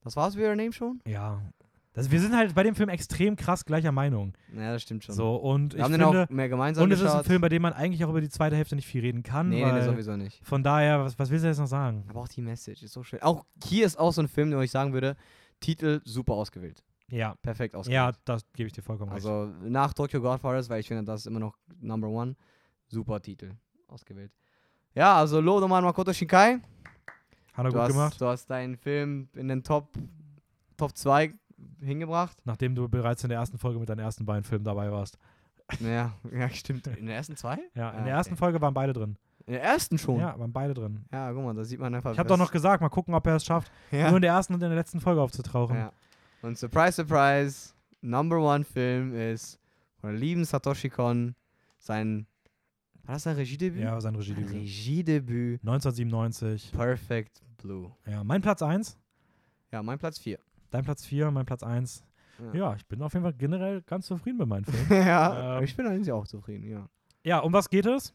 Das 0.02 0.16
war's 0.16 0.34
mit 0.34 0.44
Your 0.44 0.56
Name 0.56 0.72
schon? 0.72 1.00
ja. 1.06 1.40
Das, 1.94 2.12
wir 2.12 2.20
sind 2.20 2.36
halt 2.36 2.54
bei 2.54 2.62
dem 2.62 2.76
Film 2.76 2.90
extrem 2.90 3.34
krass 3.34 3.64
gleicher 3.64 3.90
Meinung. 3.90 4.32
Ja, 4.54 4.72
das 4.72 4.82
stimmt 4.82 5.02
schon. 5.02 5.16
So, 5.16 5.34
und 5.34 5.72
wir 5.72 5.78
ich 5.78 5.82
haben 5.84 5.92
finde, 5.94 6.06
den 6.12 6.24
auch 6.26 6.28
mehr 6.30 6.48
gemeinsam 6.48 6.84
und 6.84 6.92
es 6.92 7.00
ist 7.00 7.10
ein. 7.10 7.24
Film, 7.24 7.40
bei 7.40 7.48
dem 7.48 7.62
man 7.62 7.72
eigentlich 7.72 8.04
auch 8.04 8.10
über 8.10 8.20
die 8.20 8.28
zweite 8.28 8.54
Hälfte 8.54 8.76
nicht 8.76 8.86
viel 8.86 9.00
reden 9.00 9.24
kann, 9.24 9.48
Nee, 9.48 9.64
nee, 9.64 9.82
sowieso 9.82 10.16
nicht. 10.16 10.38
von 10.46 10.62
daher, 10.62 11.00
was, 11.02 11.18
was 11.18 11.28
willst 11.30 11.42
du 11.44 11.48
jetzt 11.48 11.58
noch 11.58 11.66
sagen? 11.66 12.04
Aber 12.08 12.20
auch 12.20 12.28
die 12.28 12.42
Message 12.42 12.84
ist 12.84 12.92
so 12.92 13.02
schön. 13.02 13.20
Auch 13.22 13.44
hier 13.64 13.84
ist 13.84 13.98
auch 13.98 14.12
so 14.12 14.22
ein 14.22 14.28
Film, 14.28 14.52
wo 14.52 14.60
ich 14.60 14.70
sagen 14.70 14.92
würde, 14.92 15.16
Titel 15.58 16.00
super 16.04 16.34
ausgewählt. 16.34 16.84
Ja, 17.10 17.34
Perfekt 17.42 17.74
ausgewählt. 17.74 17.96
ja, 17.96 18.12
das 18.26 18.42
gebe 18.52 18.68
ich 18.68 18.72
dir 18.74 18.82
vollkommen 18.82 19.10
recht. 19.10 19.26
Also 19.26 19.50
nach 19.62 19.92
Tokyo 19.92 20.20
Godfathers, 20.20 20.68
weil 20.68 20.78
ich 20.80 20.86
finde, 20.88 21.02
das 21.02 21.22
ist 21.22 21.26
immer 21.26 21.40
noch 21.40 21.56
Number 21.80 22.08
One. 22.08 22.36
Super 22.88 23.20
Titel 23.20 23.52
ausgewählt. 23.88 24.32
Ja, 24.94 25.16
also 25.16 25.40
Lo 25.40 25.60
Noman 25.60 25.84
Makoto 25.84 26.12
Shinkai. 26.12 26.54
Hat 27.54 27.64
er 27.64 27.64
Du 27.64 27.70
gut 27.70 27.80
hast, 27.80 27.88
gemacht, 27.92 28.20
du 28.20 28.26
hast 28.26 28.46
deinen 28.50 28.76
Film 28.76 29.28
in 29.34 29.48
den 29.48 29.62
Top, 29.62 29.88
Top 30.76 30.96
2 30.96 31.34
hingebracht. 31.80 32.36
nachdem 32.44 32.74
du 32.74 32.88
bereits 32.88 33.22
in 33.24 33.30
der 33.30 33.38
ersten 33.38 33.58
Folge 33.58 33.78
mit 33.80 33.88
deinen 33.88 33.98
ersten 34.00 34.24
beiden 34.24 34.44
Filmen 34.44 34.64
dabei 34.64 34.90
warst. 34.92 35.18
Ja, 35.80 36.12
ja, 36.32 36.48
stimmt. 36.50 36.86
In 36.86 37.06
der 37.06 37.16
ersten 37.16 37.36
zwei? 37.36 37.58
Ja, 37.74 37.90
in 37.90 38.00
Ah, 38.00 38.04
der 38.04 38.14
ersten 38.14 38.34
okay. 38.34 38.38
Folge 38.38 38.60
waren 38.60 38.72
beide 38.74 38.92
drin. 38.92 39.16
In 39.46 39.54
der 39.54 39.62
ersten 39.62 39.98
schon? 39.98 40.20
Ja, 40.20 40.38
waren 40.38 40.52
beide 40.52 40.72
drin. 40.74 41.04
Ja, 41.12 41.32
guck 41.32 41.42
mal, 41.42 41.54
da 41.54 41.64
sieht 41.64 41.80
man 41.80 41.94
einfach. 41.94 42.12
Ich 42.12 42.18
habe 42.18 42.28
doch 42.28 42.36
noch 42.36 42.50
gesagt, 42.52 42.80
mal 42.80 42.88
gucken, 42.90 43.14
ob 43.14 43.26
er 43.26 43.36
es 43.36 43.44
schafft, 43.44 43.70
Ja. 43.90 44.08
nur 44.08 44.16
in 44.16 44.22
der 44.22 44.32
ersten 44.32 44.54
und 44.54 44.62
in 44.62 44.68
der 44.68 44.78
letzten 44.78 45.00
Folge 45.00 45.20
aufzutauchen. 45.20 45.76
ja. 45.76 45.92
Und 46.42 46.56
surprise, 46.56 46.92
surprise, 46.92 47.72
Number 48.00 48.38
One 48.38 48.62
Film 48.64 49.12
ist 49.14 49.58
von 50.00 50.10
der 50.10 50.18
lieben 50.20 50.44
Satoshi 50.44 50.88
Kon 50.88 51.34
sein. 51.78 52.26
War 53.08 53.14
das 53.14 53.22
sein 53.22 53.36
Regiedebüt? 53.36 53.80
Ja, 53.80 53.98
sein 54.02 54.14
Regiedebüt. 54.14 54.52
Regiedebüt. 54.52 55.62
1997. 55.62 56.72
Perfect 56.72 57.40
Blue. 57.56 57.90
Ja, 58.06 58.22
mein 58.22 58.42
Platz 58.42 58.60
1, 58.60 58.98
Ja, 59.72 59.82
mein 59.82 59.98
Platz 59.98 60.18
4. 60.18 60.38
dein 60.70 60.84
Platz 60.84 61.06
4, 61.06 61.30
mein 61.30 61.46
Platz 61.46 61.62
1. 61.62 62.04
Ja, 62.52 62.74
ich 62.76 62.86
bin 62.86 63.00
auf 63.00 63.14
jeden 63.14 63.22
Fall 63.24 63.32
generell 63.32 63.80
ganz 63.80 64.06
zufrieden 64.06 64.36
mit 64.36 64.46
meinen 64.46 64.66
Filmen. 64.66 64.86
ja, 65.06 65.56
Ähm. 65.56 65.64
ich 65.64 65.74
bin 65.74 65.86
eigentlich 65.86 66.12
auch 66.12 66.26
zufrieden, 66.26 66.68
ja. 66.68 66.86
Ja, 67.24 67.38
um 67.38 67.50
was 67.54 67.70
geht 67.70 67.86
es? 67.86 68.14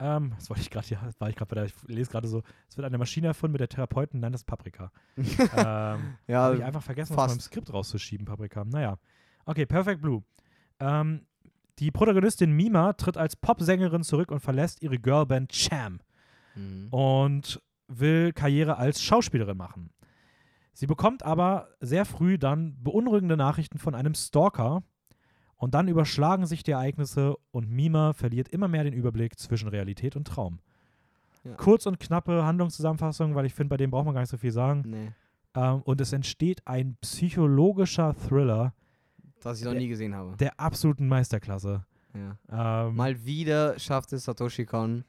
Ähm, 0.00 0.32
das 0.36 0.50
wollte 0.50 0.62
ich 0.62 0.70
gerade, 0.70 0.86
ja, 0.88 1.00
das 1.04 1.20
war 1.20 1.30
ich 1.30 1.36
gerade 1.36 1.48
bei 1.48 1.54
der, 1.54 1.64
ich 1.66 1.74
lese 1.86 2.10
gerade 2.10 2.26
so, 2.26 2.42
es 2.68 2.76
wird 2.76 2.86
eine 2.86 2.98
Maschine 2.98 3.28
erfunden, 3.28 3.52
mit 3.52 3.60
der 3.60 3.68
Therapeuten 3.68 4.18
nennt 4.18 4.34
es 4.34 4.42
Paprika. 4.42 4.90
ähm, 5.16 6.16
Ja, 6.26 6.42
Habe 6.42 6.56
ich 6.56 6.64
einfach 6.64 6.82
vergessen, 6.82 7.12
aus 7.14 7.20
fast. 7.22 7.34
meinem 7.36 7.40
Skript 7.40 7.72
rauszuschieben, 7.72 8.26
Paprika. 8.26 8.64
Naja. 8.64 8.98
Okay, 9.46 9.64
Perfect 9.64 10.02
Blue. 10.02 10.24
Ähm, 10.80 11.22
die 11.78 11.90
Protagonistin 11.90 12.52
Mima 12.52 12.92
tritt 12.94 13.16
als 13.16 13.36
Popsängerin 13.36 14.02
zurück 14.02 14.30
und 14.30 14.40
verlässt 14.40 14.82
ihre 14.82 14.98
Girlband 14.98 15.50
Cham 15.52 16.00
Mhm. 16.56 16.88
und 16.90 17.62
will 17.86 18.32
Karriere 18.32 18.76
als 18.78 19.00
Schauspielerin 19.02 19.56
machen. 19.56 19.90
Sie 20.72 20.86
bekommt 20.86 21.22
aber 21.24 21.68
sehr 21.80 22.04
früh 22.04 22.38
dann 22.38 22.76
beunruhigende 22.82 23.36
Nachrichten 23.36 23.78
von 23.78 23.94
einem 23.94 24.14
Stalker 24.14 24.82
und 25.56 25.74
dann 25.74 25.88
überschlagen 25.88 26.46
sich 26.46 26.62
die 26.62 26.70
Ereignisse 26.72 27.36
und 27.50 27.70
Mima 27.70 28.12
verliert 28.12 28.48
immer 28.48 28.68
mehr 28.68 28.84
den 28.84 28.92
Überblick 28.92 29.38
zwischen 29.38 29.68
Realität 29.68 30.14
und 30.16 30.26
Traum. 30.26 30.60
Ja. 31.44 31.54
Kurz 31.54 31.86
und 31.86 31.98
knappe 32.00 32.44
Handlungszusammenfassung, 32.44 33.34
weil 33.34 33.46
ich 33.46 33.54
finde, 33.54 33.70
bei 33.70 33.76
dem 33.76 33.90
braucht 33.90 34.04
man 34.04 34.14
gar 34.14 34.20
nicht 34.20 34.30
so 34.30 34.36
viel 34.36 34.52
sagen. 34.52 34.82
Nee, 34.86 35.12
Ähm, 35.54 35.80
und 35.82 36.00
es 36.00 36.12
entsteht 36.12 36.66
ein 36.66 36.96
psychologischer 37.00 38.14
Thriller 38.14 38.74
was 39.44 39.58
ich 39.58 39.64
noch 39.64 39.72
Der- 39.72 39.80
nie 39.80 39.88
gesehen 39.88 40.14
habe. 40.14 40.36
der 40.36 40.58
absoluten 40.58 41.08
Meisterklasse. 41.08 41.84
Ja. 42.14 42.86
Ähm, 42.86 42.96
Mal 42.96 43.24
wieder 43.24 43.78
schafft 43.78 44.12
es 44.12 44.24
Satoshi 44.24 44.64
Kon, 44.64 45.04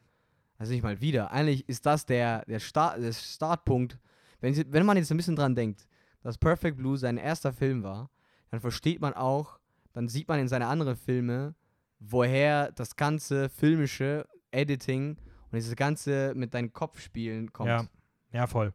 also 0.57 0.73
nicht 0.73 0.83
mal 0.83 0.99
wieder, 0.99 1.31
eigentlich 1.31 1.67
ist 1.69 1.85
das 1.85 2.05
der, 2.05 2.43
der, 2.45 2.59
Start, 2.59 3.01
der 3.01 3.13
Startpunkt, 3.13 3.97
wenn, 4.41 4.53
sie, 4.53 4.65
wenn 4.71 4.85
man 4.85 4.97
jetzt 4.97 5.09
ein 5.11 5.17
bisschen 5.17 5.35
dran 5.35 5.55
denkt, 5.55 5.87
dass 6.21 6.37
Perfect 6.37 6.77
Blue 6.77 6.97
sein 6.97 7.17
erster 7.17 7.53
Film 7.53 7.83
war, 7.83 8.09
dann 8.51 8.59
versteht 8.59 8.99
man 8.99 9.13
auch, 9.13 9.59
dann 9.93 10.07
sieht 10.09 10.27
man 10.27 10.39
in 10.39 10.47
seine 10.47 10.67
anderen 10.67 10.95
Filme, 10.97 11.55
woher 11.99 12.71
das 12.73 12.95
ganze 12.95 13.49
filmische 13.49 14.25
Editing 14.51 15.11
und 15.51 15.53
dieses 15.55 15.75
ganze 15.75 16.33
mit 16.35 16.53
deinem 16.53 16.73
Kopf 16.73 16.99
spielen 16.99 17.51
kommt. 17.53 17.69
Ja. 17.69 17.85
ja, 18.31 18.47
voll. 18.47 18.73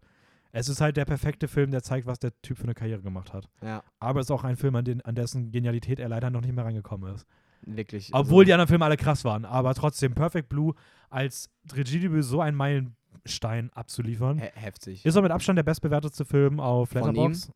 Es 0.56 0.68
ist 0.68 0.80
halt 0.80 0.96
der 0.96 1.04
perfekte 1.04 1.48
Film, 1.48 1.70
der 1.72 1.82
zeigt, 1.82 2.06
was 2.06 2.18
der 2.20 2.32
Typ 2.42 2.56
für 2.58 2.62
eine 2.64 2.74
Karriere 2.74 3.02
gemacht 3.02 3.32
hat. 3.32 3.48
ja 3.60 3.82
Aber 3.98 4.20
es 4.20 4.26
ist 4.26 4.30
auch 4.30 4.44
ein 4.44 4.56
Film, 4.56 4.76
an, 4.76 4.84
den, 4.84 5.00
an 5.00 5.14
dessen 5.16 5.50
Genialität 5.50 5.98
er 5.98 6.08
leider 6.08 6.30
noch 6.30 6.40
nicht 6.42 6.54
mehr 6.54 6.64
rangekommen 6.64 7.12
ist. 7.14 7.26
wirklich. 7.62 8.10
Obwohl 8.12 8.44
die 8.44 8.52
anderen 8.52 8.68
Filme 8.68 8.84
alle 8.84 8.96
krass 8.96 9.24
waren. 9.24 9.44
Aber 9.44 9.74
trotzdem, 9.74 10.14
Perfect 10.14 10.48
Blue 10.48 10.74
als 11.10 11.50
Regiedebüt 11.72 12.22
so 12.24 12.40
ein 12.40 12.54
Meilenstein 12.54 13.70
abzuliefern. 13.72 14.38
he 14.38 14.48
heftig. 14.54 15.04
Ist 15.04 15.16
auch 15.16 15.22
mit 15.22 15.32
Abstand 15.32 15.56
der 15.56 15.62
bestbewertetste 15.64 16.24
Film 16.24 16.60
auf 16.60 16.90
Von 16.90 17.02
Letterboxd, 17.02 17.50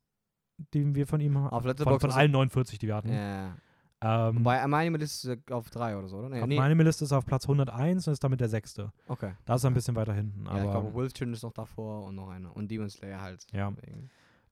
den 0.74 0.94
wir 0.94 1.06
von 1.06 1.20
ihm 1.20 1.38
haben. 1.38 1.50
Auf 1.50 1.62
Von, 1.62 1.68
Letterboxd 1.68 2.00
von 2.00 2.10
ist- 2.10 2.16
allen 2.16 2.30
49, 2.32 2.78
die 2.78 2.86
wir 2.88 2.96
hatten. 2.96 3.12
Ja. 3.12 3.56
Ähm, 4.00 4.44
Bei 4.44 4.64
meinem 4.68 4.94
ist 4.96 5.28
auf 5.50 5.70
drei 5.70 5.96
oder 5.96 6.06
so, 6.06 6.18
oder? 6.18 6.28
Nee, 6.28 6.46
nee. 6.46 6.56
meinem 6.56 6.80
Liste 6.80 7.04
ist 7.04 7.12
auf 7.12 7.26
Platz 7.26 7.44
101 7.44 8.06
und 8.06 8.12
ist 8.12 8.22
damit 8.22 8.40
der 8.40 8.48
sechste. 8.48 8.92
Okay. 9.08 9.32
Da 9.44 9.56
ist 9.56 9.64
er 9.64 9.70
ein 9.70 9.74
bisschen 9.74 9.96
weiter 9.96 10.14
hinten. 10.14 10.44
Ja, 10.46 10.52
ich 10.52 10.62
aber, 10.62 10.70
glaube, 10.70 10.94
Wolfchen 10.94 11.32
ist 11.32 11.42
noch 11.42 11.52
davor 11.52 12.04
und 12.04 12.14
noch 12.14 12.28
einer. 12.28 12.54
Und 12.54 12.70
Demon 12.70 12.88
Slayer 12.88 13.20
halt. 13.20 13.46
Ja. 13.52 13.72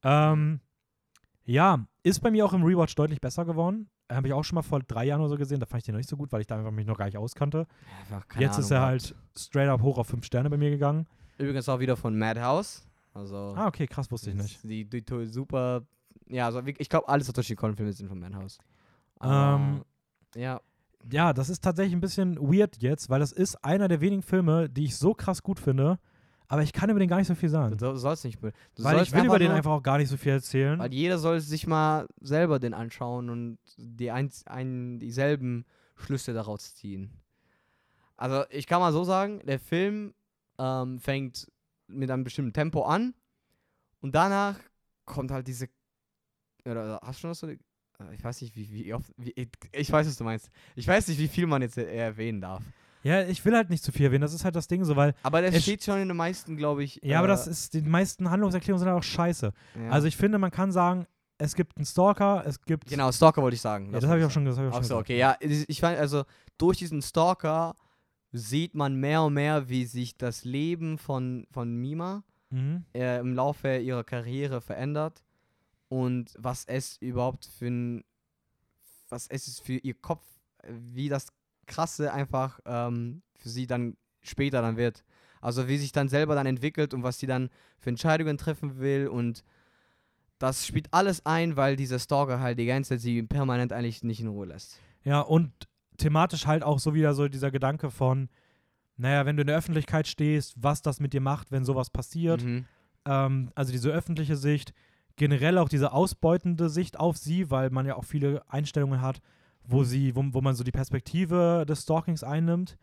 Ähm, 0.03 0.61
ja, 1.45 1.87
ist 2.03 2.21
bei 2.21 2.33
mir 2.33 2.45
auch 2.45 2.53
im 2.53 2.65
Rewatch 2.65 2.95
deutlich 2.97 3.21
besser 3.21 3.45
geworden. 3.45 3.89
Habe 4.11 4.29
ich 4.29 4.35
auch 4.35 4.43
schon 4.43 4.57
mal 4.57 4.63
vor 4.63 4.81
drei 4.81 5.05
Jahren 5.05 5.21
oder 5.21 5.31
so 5.31 5.37
gesehen. 5.37 5.61
Da 5.61 5.67
fand 5.67 5.83
ich 5.83 5.87
den 5.87 5.95
noch 5.95 5.99
nicht 5.99 6.09
so 6.09 6.17
gut, 6.17 6.33
weil 6.33 6.41
ich 6.41 6.49
da 6.49 6.57
einfach 6.57 6.73
mich 6.73 6.87
noch 6.87 6.99
gar 6.99 7.07
nicht 7.07 7.17
auskannte. 7.17 7.67
Keine 8.29 8.45
Jetzt 8.45 8.59
ist 8.59 8.71
er 8.73 8.79
Ahnung 8.79 8.91
halt 8.91 9.15
straight 9.37 9.69
up 9.69 9.83
hoch 9.83 9.99
auf 9.99 10.09
fünf 10.09 10.25
Sterne 10.25 10.51
bei 10.51 10.57
mir 10.57 10.71
gegangen. 10.71 11.07
Übrigens 11.39 11.69
auch 11.69 11.79
wieder 11.79 11.97
von 11.97 12.19
Madhouse. 12.19 12.85
Also. 13.15 13.55
Ah, 13.57 13.67
okay, 13.67 13.87
krass, 13.87 14.11
wusste 14.11 14.31
ich 14.31 14.37
nicht. 14.37 14.63
Die, 14.65 14.85
die, 14.85 15.05
die 15.05 15.27
super. 15.27 15.83
Ja, 16.29 16.47
also 16.47 16.61
ich 16.65 16.89
glaube, 16.89 17.09
alle 17.09 17.23
Satoshi 17.23 17.55
Kon-Filme 17.55 17.93
sind 17.93 18.09
von 18.09 18.19
Madhouse. 18.19 18.59
Ähm, 19.23 19.85
ja. 20.35 20.61
Ja, 21.11 21.33
das 21.33 21.49
ist 21.49 21.63
tatsächlich 21.63 21.95
ein 21.95 22.01
bisschen 22.01 22.37
weird 22.37 22.83
jetzt, 22.83 23.09
weil 23.11 23.21
das 23.21 23.31
ist 23.31 23.65
einer 23.65 23.87
der 23.87 24.01
wenigen 24.01 24.23
Filme, 24.23 24.69
die 24.69 24.85
ich 24.85 24.97
so 24.97 25.15
krass 25.15 25.43
gut 25.43 25.61
finde, 25.61 26.01
aber 26.49 26.63
ich 26.63 26.73
kann 26.73 26.91
über 26.91 26.99
den 26.99 27.09
gar 27.09 27.19
nicht 27.19 27.27
so 27.27 27.35
viel 27.35 27.49
sagen. 27.49 27.77
Du 27.77 27.97
sollst 27.97 28.25
nicht. 28.25 28.43
Du 28.43 28.51
Weil 28.79 28.97
sollst 28.97 29.13
ich 29.13 29.17
will 29.17 29.27
über 29.27 29.39
den 29.39 29.51
einfach 29.51 29.73
auch 29.73 29.83
gar 29.83 29.99
nicht 29.99 30.09
so 30.09 30.17
viel 30.17 30.33
erzählen. 30.33 30.79
Weil 30.79 30.93
jeder 30.93 31.19
soll 31.19 31.41
sich 31.41 31.67
mal 31.67 32.07
selber 32.21 32.59
den 32.59 32.75
anschauen 32.75 33.31
und 33.31 33.59
die 33.77 34.11
ein, 34.11 34.31
ein, 34.47 34.99
dieselben 34.99 35.65
Schlüsse 35.97 36.33
daraus 36.35 36.75
ziehen. 36.75 37.11
Also 38.17 38.45
ich 38.51 38.67
kann 38.67 38.81
mal 38.81 38.93
so 38.93 39.05
sagen, 39.05 39.41
der 39.45 39.59
Film 39.59 40.15
ähm, 40.59 41.01
fängt 41.01 41.51
mit 41.89 42.11
einem 42.11 42.25
bestimmten 42.25 42.53
Tempo 42.53 42.83
an 42.83 43.15
und 44.01 44.15
danach 44.15 44.59
kommt 45.05 45.31
halt 45.31 45.49
diese. 45.49 45.69
Oder 46.65 47.01
hast 47.03 47.19
du 47.19 47.21
schon 47.23 47.31
das 47.31 47.41
so? 47.41 47.49
Äh, 48.01 48.15
ich 48.15 48.23
weiß 48.25 48.41
nicht, 48.43 48.55
wie, 48.57 48.71
wie 48.73 48.95
oft, 48.95 49.11
wie, 49.17 49.33
ich- 49.73 49.93
weiß, 49.93 50.07
was 50.07 50.17
du 50.17 50.25
meinst. 50.25 50.51
Ich 50.75 50.87
weiß 50.87 51.09
nicht, 51.09 51.19
wie 51.19 51.29
viel 51.29 51.47
man 51.47 51.63
jetzt 51.63 51.79
äh, 51.79 51.85
erwähnen 51.97 52.41
darf. 52.41 52.63
Ja, 53.03 53.23
ich 53.23 53.45
will 53.45 53.55
halt 53.55 53.71
nicht 53.71 53.85
zu 53.85 53.93
viel 53.93 54.07
erwähnen, 54.07 54.23
das 54.23 54.33
ist 54.35 54.45
halt 54.45 54.57
das 54.57 54.67
Ding 54.67 54.85
so, 54.85 54.97
weil, 54.97 55.15
Aber 55.23 55.41
das 55.41 55.63
steht 55.63 55.85
schon 55.85 56.01
in 56.01 56.09
den 56.09 56.17
meisten, 56.17 56.57
glaube 56.57 56.83
ich. 56.83 56.99
ja, 57.05 57.19
aber 57.19 57.29
äh, 57.29 57.31
das 57.31 57.47
ist, 57.47 57.75
die 57.75 57.83
meisten 57.83 58.31
Handlungserklärungen 58.31 58.81
sind 58.81 58.89
halt 58.89 58.99
auch 58.99 59.03
scheiße. 59.05 59.53
ja. 59.81 59.91
Also 59.91 60.09
ich 60.09 60.17
finde, 60.17 60.39
man 60.39 60.51
kann 60.51 60.73
sagen, 60.73 61.07
es 61.39 61.55
gibt 61.55 61.77
einen 61.77 61.87
Stalker, 61.87 62.43
es 62.47 62.61
gibt. 62.63 62.89
Genau, 62.89 63.13
Stalker 63.13 63.43
wollte 63.43 63.55
ich 63.57 63.61
sagen. 63.61 63.93
Ja, 63.93 64.01
das 64.01 64.09
habe 64.09 64.19
ich 64.19 64.25
auch 64.25 64.31
schon, 64.31 64.45
das 64.47 64.57
hab 64.57 64.65
ich 64.65 64.69
auch 64.71 64.73
Ach 64.73 64.77
schon 64.79 64.85
so, 64.85 64.95
gesagt. 64.95 65.07
okay, 65.07 65.19
ja. 65.19 65.37
Ich 65.41 65.69
ich 65.69 65.81
fand, 65.81 65.99
also 65.99 66.25
durch 66.59 66.79
diesen 66.79 67.03
Stalker 67.03 67.75
sieht 68.33 68.75
man 68.75 68.97
mehr 68.97 69.23
und 69.23 69.35
mehr, 69.35 69.69
wie 69.69 69.85
sich 69.85 70.17
das 70.17 70.45
Leben 70.45 70.99
von, 70.99 71.47
von 71.51 71.77
Mima 71.77 72.25
Mhm. 72.51 72.85
äh, 72.95 73.19
im 73.19 73.35
Laufe 73.35 73.77
ihrer 73.79 74.05
Karriere 74.05 74.61
verändert 74.61 75.25
und 75.89 76.35
was 76.39 76.65
es 76.65 76.97
überhaupt 76.99 77.47
für 77.59 77.67
ein, 77.67 78.05
was 79.09 79.27
es 79.29 79.47
ist 79.47 79.61
für 79.61 79.77
ihr 79.77 79.95
Kopf, 79.95 80.25
wie 80.69 81.09
das 81.09 81.29
Krasse 81.67 82.13
einfach 82.13 82.61
ähm, 82.65 83.23
für 83.37 83.49
sie 83.49 83.67
dann 83.67 83.97
später 84.23 84.63
dann 84.63 84.77
wird. 84.77 85.05
Also 85.41 85.69
wie 85.69 85.79
sich 85.79 85.93
dann 85.93 86.09
selber 86.09 86.35
dann 86.35 86.47
entwickelt 86.47 86.95
und 86.95 87.03
was 87.03 87.19
sie 87.19 87.27
dann 87.27 87.51
für 87.79 87.91
Entscheidungen 87.91 88.39
treffen 88.39 88.79
will 88.79 89.09
und 89.09 89.45
das 90.39 90.67
spielt 90.67 90.93
alles 90.93 91.25
ein, 91.25 91.57
weil 91.57 91.77
dieser 91.77 91.99
Stalker 91.99 92.41
halt 92.41 92.59
die 92.59 92.67
ganze 92.67 92.91
Zeit 92.91 93.01
sie 93.01 93.23
permanent 93.23 93.73
eigentlich 93.73 94.03
nicht 94.03 94.21
in 94.21 94.29
Ruhe 94.29 94.47
lässt. 94.47 94.79
Ja, 95.03 95.21
und 95.21 95.51
thematisch 95.97 96.47
halt 96.47 96.63
auch 96.63 96.79
so 96.79 96.95
wieder 96.95 97.15
so 97.15 97.29
dieser 97.29 97.51
Gedanke 97.51 97.91
von, 97.91 98.29
naja, 98.97 99.25
wenn 99.25 99.37
du 99.37 99.43
in 99.43 99.47
der 99.47 99.57
Öffentlichkeit 99.57 100.07
stehst, 100.07 100.55
was 100.57 100.83
das 100.83 101.01
mit 101.01 101.13
dir 101.13 101.21
macht, 101.21 101.53
wenn 101.53 101.65
sowas 101.65 101.91
passiert. 101.91 102.43
Mhm. 102.43 102.67
Ähm, 103.07 103.51
also 103.55 103.73
diese 103.73 103.91
öffentliche 103.91 104.37
Sicht, 104.37 104.73
generell 105.17 105.59
auch 105.59 105.69
diese 105.69 105.93
ausbeutende 105.93 106.69
Sicht 106.69 106.99
auf 106.99 107.17
sie, 107.17 107.51
weil 107.51 107.71
man 107.71 107.87
ja 107.87 107.97
auch 107.97 108.05
viele 108.05 108.43
Einstellungen 108.49 109.01
hat, 109.01 109.21
wo 109.65 109.83
sie, 109.85 110.15
wo, 110.15 110.23
wo 110.29 110.41
man 110.41 110.55
so 110.55 110.65
die 110.65 110.73
Perspektive 110.73 111.65
des 111.67 111.83
Stalkings 111.83 112.23
einnimmt 112.23 112.77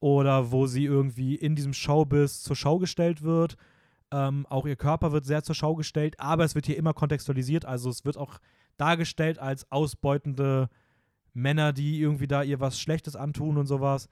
oder 0.00 0.50
wo 0.52 0.66
sie 0.66 0.84
irgendwie 0.84 1.34
in 1.34 1.54
diesem 1.54 1.72
Showbiz 1.72 2.42
zur 2.42 2.56
Schau 2.56 2.78
gestellt 2.78 3.22
wird. 3.22 3.56
Ähm, 4.10 4.46
auch 4.50 4.66
ihr 4.66 4.76
Körper 4.76 5.12
wird 5.12 5.24
sehr 5.24 5.42
zur 5.42 5.54
Schau 5.54 5.74
gestellt, 5.74 6.16
aber 6.18 6.44
es 6.44 6.54
wird 6.54 6.66
hier 6.66 6.76
immer 6.76 6.92
kontextualisiert, 6.92 7.64
also 7.64 7.88
es 7.88 8.04
wird 8.04 8.18
auch 8.18 8.38
dargestellt 8.76 9.38
als 9.38 9.70
ausbeutende 9.72 10.68
Männer, 11.32 11.72
die 11.72 12.00
irgendwie 12.00 12.26
da 12.26 12.42
ihr 12.42 12.60
was 12.60 12.78
Schlechtes 12.78 13.16
antun 13.16 13.56
und 13.56 13.66
sowas. 13.66 14.08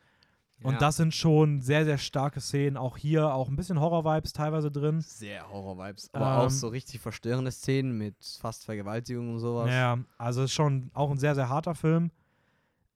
Und 0.63 0.75
Ja. 0.75 0.79
das 0.79 0.97
sind 0.99 1.15
schon 1.15 1.63
sehr, 1.63 1.85
sehr 1.87 1.97
starke 1.97 2.41
Szenen. 2.41 2.77
Auch 2.77 2.97
hier 2.99 3.33
auch 3.33 3.49
ein 3.49 3.57
bisschen 3.57 3.81
Horror-Vibes 3.81 4.33
teilweise 4.35 4.71
drin. 4.71 5.01
Sehr 5.01 5.49
Horror-Vibes. 5.51 6.11
Aber 6.13 6.39
auch 6.39 6.45
Ähm, 6.45 6.51
so 6.51 6.69
richtig 6.69 7.01
verstörende 7.01 7.51
Szenen 7.51 7.97
mit 7.97 8.15
fast 8.41 8.67
Vergewaltigung 8.67 9.33
und 9.33 9.39
sowas. 9.41 9.71
Ja, 9.71 9.99
also 10.19 10.43
ist 10.43 10.53
schon 10.53 10.91
auch 10.93 11.11
ein 11.11 11.19
sehr, 11.19 11.35
sehr 11.35 11.49
harter 11.49 11.75
Film. 11.75 12.11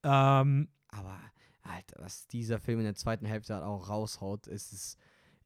Ähm, 0.03 0.69
Aber, 0.89 1.19
Alter, 1.63 1.97
was 2.03 2.27
dieser 2.27 2.59
Film 2.59 2.79
in 2.81 2.85
der 2.85 2.95
zweiten 2.95 3.25
Hälfte 3.27 3.55
halt 3.55 3.65
auch 3.65 3.89
raushaut, 3.89 4.47
ist 4.47 4.73
es. 4.73 4.97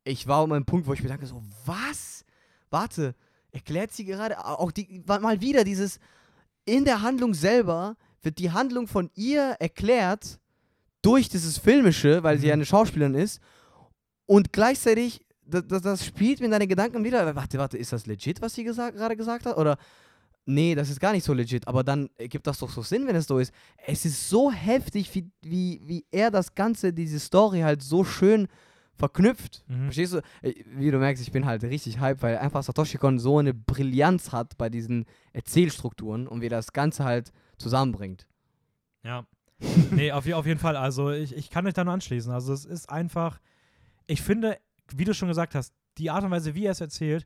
Ich 0.05 0.27
war 0.27 0.43
um 0.43 0.53
einen 0.53 0.65
Punkt, 0.65 0.87
wo 0.87 0.93
ich 0.93 1.03
mir 1.03 1.09
dachte, 1.09 1.27
so, 1.27 1.43
was? 1.65 2.25
Warte, 2.71 3.15
erklärt 3.53 3.93
sie 3.93 4.05
gerade 4.05 4.45
auch 4.45 4.73
die, 4.73 5.03
mal 5.07 5.41
wieder 5.41 5.65
dieses. 5.65 6.01
In 6.65 6.85
der 6.85 7.01
Handlung 7.03 7.33
selber 7.35 7.97
wird 8.23 8.39
die 8.39 8.51
Handlung 8.51 8.89
von 8.89 9.11
ihr 9.15 9.57
erklärt 9.61 10.41
durch 11.03 11.29
dieses 11.29 11.59
Filmische, 11.59 12.23
weil 12.23 12.39
sie 12.39 12.47
Mhm. 12.47 12.49
ja 12.49 12.55
eine 12.55 12.67
Schauspielerin 12.67 13.15
ist. 13.15 13.41
Und 14.27 14.53
gleichzeitig, 14.53 15.25
das, 15.45 15.67
das, 15.67 15.83
das 15.83 16.05
spielt 16.05 16.41
mir 16.41 16.51
deine 16.51 16.67
Gedanken 16.67 17.05
wieder. 17.05 17.35
Warte, 17.35 17.59
warte, 17.59 17.79
ist 17.79 17.93
das 17.93 18.07
legit, 18.07 18.43
was 18.43 18.55
sie 18.55 18.65
gesagt, 18.65 18.97
gerade 18.97 19.17
gesagt 19.17 19.47
hat? 19.47 19.57
Oder 19.57 19.79
nee, 20.45 20.75
das 20.75 20.91
ist 20.91 21.01
gar 21.01 21.13
nicht 21.13 21.25
so 21.25 21.33
legit. 21.33 21.67
Aber 21.69 21.83
dann 21.85 22.11
ergibt 22.17 22.47
das 22.47 22.59
doch 22.59 22.71
so 22.71 22.83
Sinn, 22.83 23.07
wenn 23.07 23.17
es 23.17 23.27
so 23.27 23.39
ist. 23.39 23.53
Es 23.87 24.05
ist 24.05 24.29
so 24.29 24.51
heftig, 24.53 25.15
wie, 25.15 25.31
wie, 25.43 25.81
wie 25.85 26.05
er 26.11 26.31
das 26.31 26.55
Ganze, 26.55 26.93
diese 26.93 27.19
Story 27.21 27.61
halt 27.61 27.83
so 27.83 28.05
schön 28.05 28.49
verknüpft. 28.97 29.65
Mhm. 29.69 29.85
Verstehst 29.85 30.13
du? 30.15 30.19
Äh, 30.43 30.55
Wie 30.75 30.91
du 30.91 30.99
merkst, 30.99 31.23
ich 31.23 31.31
bin 31.33 31.47
halt 31.47 31.63
richtig 31.63 32.01
hype, 32.01 32.21
weil 32.21 32.37
einfach 32.39 32.63
Satoshi 32.65 32.99
Kon 32.99 33.19
so 33.21 33.39
eine 33.39 33.55
Brillanz 33.55 34.33
hat 34.33 34.59
bei 34.59 34.69
diesen 34.69 35.07
Erzählstrukturen 35.33 36.27
und 36.27 36.41
wie 36.41 36.49
das 36.49 36.73
Ganze 36.73 37.05
halt 37.05 37.33
zusammenbringt. 37.59 38.27
Ja. 39.05 39.25
Nee, 39.91 40.13
auf, 40.13 40.31
auf 40.33 40.47
jeden 40.47 40.61
Fall. 40.61 40.77
Also 40.77 41.11
ich, 41.11 41.35
ich 41.37 41.51
kann 41.51 41.65
mich 41.65 41.75
da 41.75 41.85
nur 41.85 41.95
anschließen. 41.95 42.33
Also 42.33 42.53
es 42.53 42.65
ist 42.65 42.89
einfach, 42.91 43.41
ich 44.07 44.23
finde, 44.23 44.59
wie 44.95 45.05
du 45.05 45.15
schon 45.15 45.29
gesagt 45.29 45.55
hast, 45.55 45.73
die 45.99 46.11
Art 46.11 46.25
und 46.25 46.31
Weise, 46.31 46.55
wie 46.55 46.65
er 46.67 46.73
es 46.73 46.81
erzählt, 46.81 47.25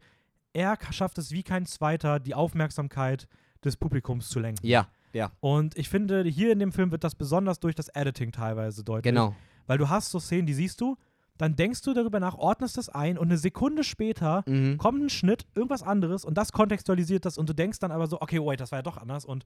er 0.55 0.79
schafft 0.91 1.19
es 1.19 1.31
wie 1.33 1.43
kein 1.43 1.67
Zweiter, 1.67 2.21
die 2.21 2.35
Aufmerksamkeit 2.35 3.27
des 3.65 3.77
Publikums 3.77 4.29
zu 4.29 4.41
lenken. 4.41 4.67
Ja, 4.67 4.89
ja, 5.13 5.31
Und 5.41 5.77
ich 5.77 5.89
finde, 5.91 6.23
hier 6.25 6.53
in 6.53 6.59
dem 6.59 6.73
Film 6.73 6.91
wird 6.91 7.05
das 7.05 7.15
besonders 7.15 7.61
durch 7.61 7.75
das 7.75 7.89
Editing 7.89 8.33
teilweise 8.33 8.83
deutlich. 8.83 9.13
genau. 9.13 9.35
Weil 9.67 9.79
du 9.79 9.89
hast 9.89 10.11
so 10.11 10.19
Szenen, 10.19 10.47
die 10.47 10.55
siehst 10.55 10.81
du, 10.81 10.97
dann 11.39 11.55
denkst 11.55 11.83
du 11.83 11.95
darüber 11.95 12.19
nach, 12.19 12.35
ordnest 12.35 12.77
es 12.79 12.89
ein 12.89 13.17
und 13.19 13.29
eine 13.29 13.39
Sekunde 13.39 13.85
später 13.85 14.43
Mhm. 14.47 14.77
kommt 14.79 15.03
ein 15.05 15.09
Schnitt, 15.11 15.47
irgendwas 15.55 15.83
anderes 15.83 16.25
und 16.25 16.37
das 16.37 16.53
kontextualisiert 16.53 17.25
das 17.25 17.39
und 17.39 17.49
du 17.49 17.55
denkst 17.55 17.79
dann 17.79 17.93
aber 17.93 18.07
so, 18.07 18.21
okay, 18.21 18.39
wait, 18.41 18.61
das 18.61 18.73
war 18.73 18.79
ja 18.79 18.83
doch 18.83 18.97
anders 18.97 19.25
und, 19.25 19.45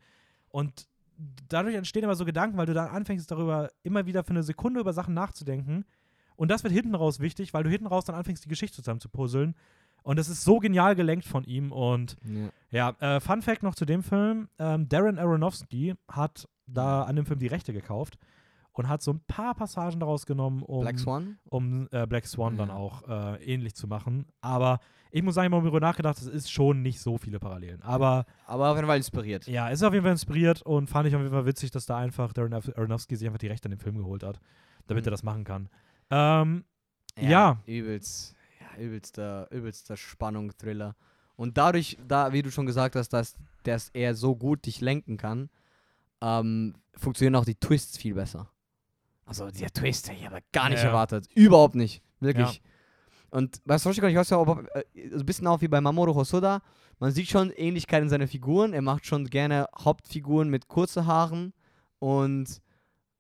und 0.49 0.87
dadurch 1.49 1.75
entstehen 1.75 2.05
immer 2.05 2.15
so 2.17 2.25
Gedanken, 2.25 2.57
weil 2.59 2.67
du 2.67 2.75
dann 2.75 2.89
anfängst 2.89 3.31
darüber 3.31 3.71
immer 3.83 4.07
wieder 4.07 4.25
für 4.25 4.31
eine 4.31 4.43
Sekunde 4.43 4.81
über 4.81 4.93
Sachen 4.93 5.15
nachzudenken 5.15 5.85
und 6.37 6.51
das 6.51 6.63
wird 6.65 6.75
hinten 6.75 6.95
raus 6.95 7.21
wichtig, 7.21 7.55
weil 7.55 7.63
du 7.65 7.71
hinten 7.71 7.87
raus 7.87 8.05
dann 8.05 8.17
anfängst, 8.17 8.45
die 8.45 8.49
Geschichte 8.49 8.77
zusammen 8.77 9.01
zu 9.01 9.09
puzzeln 9.09 9.55
und 10.03 10.19
das 10.19 10.29
ist 10.29 10.45
so 10.45 10.59
genial 10.59 10.95
gelenkt 10.95 11.25
von 11.27 11.45
ihm 11.45 11.73
und 11.73 12.17
Ja. 12.71 12.91
ja, 13.01 13.17
äh, 13.17 13.21
Fun 13.21 13.43
Fact 13.43 13.63
noch 13.63 13.75
zu 13.75 13.85
dem 13.85 14.03
Film, 14.03 14.49
ähm, 14.59 14.89
Darren 14.89 15.19
Aronofsky 15.19 15.95
hat 16.09 16.49
da 16.67 17.03
an 17.05 17.17
dem 17.17 17.27
Film 17.27 17.39
die 17.39 17.47
Rechte 17.47 17.73
gekauft 17.73 18.19
und 18.73 18.89
hat 18.89 19.01
so 19.01 19.13
ein 19.13 19.21
paar 19.27 19.55
Passagen 19.55 20.01
daraus 20.01 20.27
genommen, 20.27 20.63
um 20.63 20.83
Black 20.83 20.99
Swan? 20.99 21.39
um 21.49 21.89
äh, 21.93 22.07
Black 22.07 22.27
Swan 22.27 22.59
dann 22.59 22.69
Ja. 22.69 22.75
auch 22.75 23.09
äh, 23.09 23.43
ähnlich 23.45 23.75
zu 23.75 23.87
machen. 23.87 24.27
Aber 24.43 24.81
ich 25.11 25.23
muss 25.23 25.35
sagen, 25.35 25.47
ich 25.49 25.53
habe 25.53 25.63
darüber 25.65 25.81
nachgedacht, 25.81 26.19
es 26.19 26.27
ist 26.27 26.51
schon 26.51 26.83
nicht 26.83 27.01
so 27.01 27.19
viele 27.19 27.39
Parallelen. 27.39 27.83
Aber 27.83 28.27
Aber 28.47 28.71
auf 28.71 28.77
jeden 28.77 28.87
Fall 28.89 28.97
inspiriert. 28.99 29.47
ja, 29.47 29.69
ist 29.69 29.83
auf 29.83 29.93
jeden 29.93 30.03
Fall 30.05 30.13
inspiriert 30.13 30.63
und 30.63 30.89
fand 30.89 31.09
ich 31.09 31.15
auf 31.15 31.21
jeden 31.23 31.33
Fall 31.33 31.47
witzig, 31.47 31.71
dass 31.71 31.87
da 31.87 31.97
einfach 31.99 32.33
Darren 32.33 32.53
Aronofsky 32.53 33.17
sich 33.17 33.27
einfach 33.27 33.39
die 33.39 33.47
Rechte 33.49 33.67
an 33.67 33.71
den 33.73 33.81
Film 33.81 33.97
geholt 33.99 34.23
hat, 34.23 34.41
damit 34.87 35.05
Mhm. 35.05 35.09
er 35.09 35.11
das 35.13 35.23
machen 35.23 35.45
kann. 35.45 35.69
Ähm, 36.11 36.65
Ja. 37.19 37.63
Übelst, 37.67 38.35
ja, 38.61 38.83
übelster, 38.83 39.49
übelster 39.51 39.97
Spannung, 39.97 40.53
Thriller. 40.59 40.95
Und 41.37 41.57
dadurch, 41.59 41.99
da, 42.07 42.33
wie 42.33 42.43
du 42.43 42.51
schon 42.51 42.67
gesagt 42.67 42.95
hast, 42.97 43.11
dass, 43.11 43.35
dass 43.63 43.89
er 43.91 44.15
so 44.15 44.37
gut 44.37 44.67
dich 44.67 44.81
lenken 44.81 45.17
kann, 45.17 45.49
ähm, 46.23 46.75
funktionieren 46.97 47.35
auch 47.37 47.45
die 47.45 47.55
Twists 47.57 47.97
viel 47.99 48.15
besser. 48.15 48.51
Also 49.27 49.51
der 49.51 49.71
Twist, 49.73 50.09
ich 50.11 50.25
habe 50.27 50.39
gar 50.53 50.69
nicht 50.69 50.79
Ja, 50.79 50.85
ja. 50.85 50.91
erwartet. 50.91 51.27
Überhaupt 51.35 51.75
nicht. 51.75 52.03
Wirklich. 52.21 52.63
Und 53.31 53.65
bei 53.65 53.77
Satoshi 53.79 54.05
ich 54.07 54.17
weiß 54.17 54.31
ja, 54.31 54.39
ob, 54.39 54.67
äh, 54.75 54.85
so 55.11 55.19
ein 55.19 55.27
bisschen 55.27 55.47
auch 55.47 55.61
wie 55.61 55.69
bei 55.69 55.81
Mamoru 55.81 56.15
Hosoda. 56.15 56.61
Man 56.99 57.13
sieht 57.13 57.29
schon 57.29 57.51
Ähnlichkeit 57.51 58.03
in 58.03 58.09
seinen 58.09 58.29
Figuren. 58.29 58.73
Er 58.73 58.83
macht 58.83 59.07
schon 59.07 59.27
gerne 59.27 59.67
Hauptfiguren 59.79 60.49
mit 60.49 60.69
kurzen 60.69 61.07
Haaren 61.07 61.53
und 61.99 62.63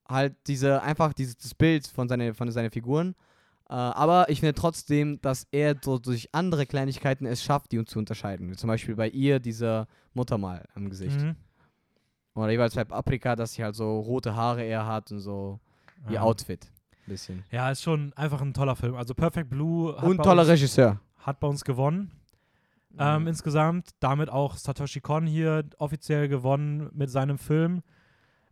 halt 0.08 0.34
diese, 0.46 0.82
einfach 0.82 1.12
dieses 1.12 1.54
Bild 1.54 1.86
von, 1.86 2.08
seine, 2.08 2.32
von 2.34 2.50
seinen 2.50 2.70
Figuren. 2.70 3.14
Äh, 3.68 3.74
aber 3.74 4.28
ich 4.30 4.40
finde 4.40 4.54
trotzdem, 4.54 5.20
dass 5.20 5.46
er 5.50 5.76
so 5.82 5.98
durch 5.98 6.28
andere 6.32 6.66
Kleinigkeiten 6.66 7.26
es 7.26 7.42
schafft, 7.42 7.72
die 7.72 7.78
uns 7.78 7.90
zu 7.90 7.98
unterscheiden. 7.98 8.50
Wie 8.50 8.56
Zum 8.56 8.68
Beispiel 8.68 8.94
bei 8.94 9.08
ihr 9.08 9.40
dieser 9.40 9.88
Muttermal 10.14 10.64
im 10.76 10.88
Gesicht. 10.88 11.20
mhm. 11.20 11.36
Oder 12.34 12.50
jeweils 12.50 12.74
bei 12.74 12.84
Paprika, 12.84 13.34
dass 13.34 13.54
sie 13.54 13.64
halt 13.64 13.74
so 13.74 13.98
rote 14.00 14.36
Haare 14.36 14.62
eher 14.62 14.86
hat 14.86 15.10
und 15.10 15.20
so 15.20 15.58
ihr 16.06 16.14
Ja. 16.14 16.20
Outfit. 16.22 16.70
Bisschen. 17.06 17.44
Ja, 17.50 17.70
ist 17.70 17.82
schon 17.82 18.12
einfach 18.14 18.40
ein 18.40 18.52
toller 18.54 18.76
Film. 18.76 18.94
Also 18.96 19.14
Perfect 19.14 19.48
Blue 19.50 19.96
hat, 19.96 20.04
Und 20.04 20.16
bei, 20.18 20.24
toller 20.24 20.42
uns, 20.42 20.50
Regisseur. 20.50 21.00
hat 21.18 21.40
bei 21.40 21.46
uns 21.48 21.64
gewonnen. 21.64 22.10
Ähm, 22.98 23.22
Mhm. 23.22 23.28
insgesamt 23.28 23.90
damit 24.00 24.30
auch 24.30 24.56
Satoshi 24.56 25.00
Kon 25.00 25.26
hier 25.26 25.64
offiziell 25.78 26.28
gewonnen 26.28 26.88
mit 26.94 27.10
seinem 27.10 27.36
Film. 27.38 27.82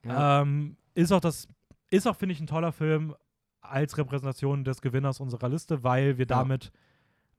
Ja. 0.05 0.43
Ähm, 0.43 0.77
ist 0.95 1.13
auch 1.13 1.21
das, 1.21 1.49
ist 1.91 2.07
auch, 2.07 2.15
finde 2.17 2.35
ich, 2.35 2.41
ein 2.41 2.47
toller 2.47 2.73
Film 2.73 3.15
als 3.63 3.97
Repräsentation 3.97 4.63
des 4.65 4.83
Gewinners 4.83 5.19
unserer 5.21 5.49
Liste, 5.49 5.83
weil 5.83 6.19
wir 6.19 6.27
Ja. 6.27 6.37
damit 6.37 6.71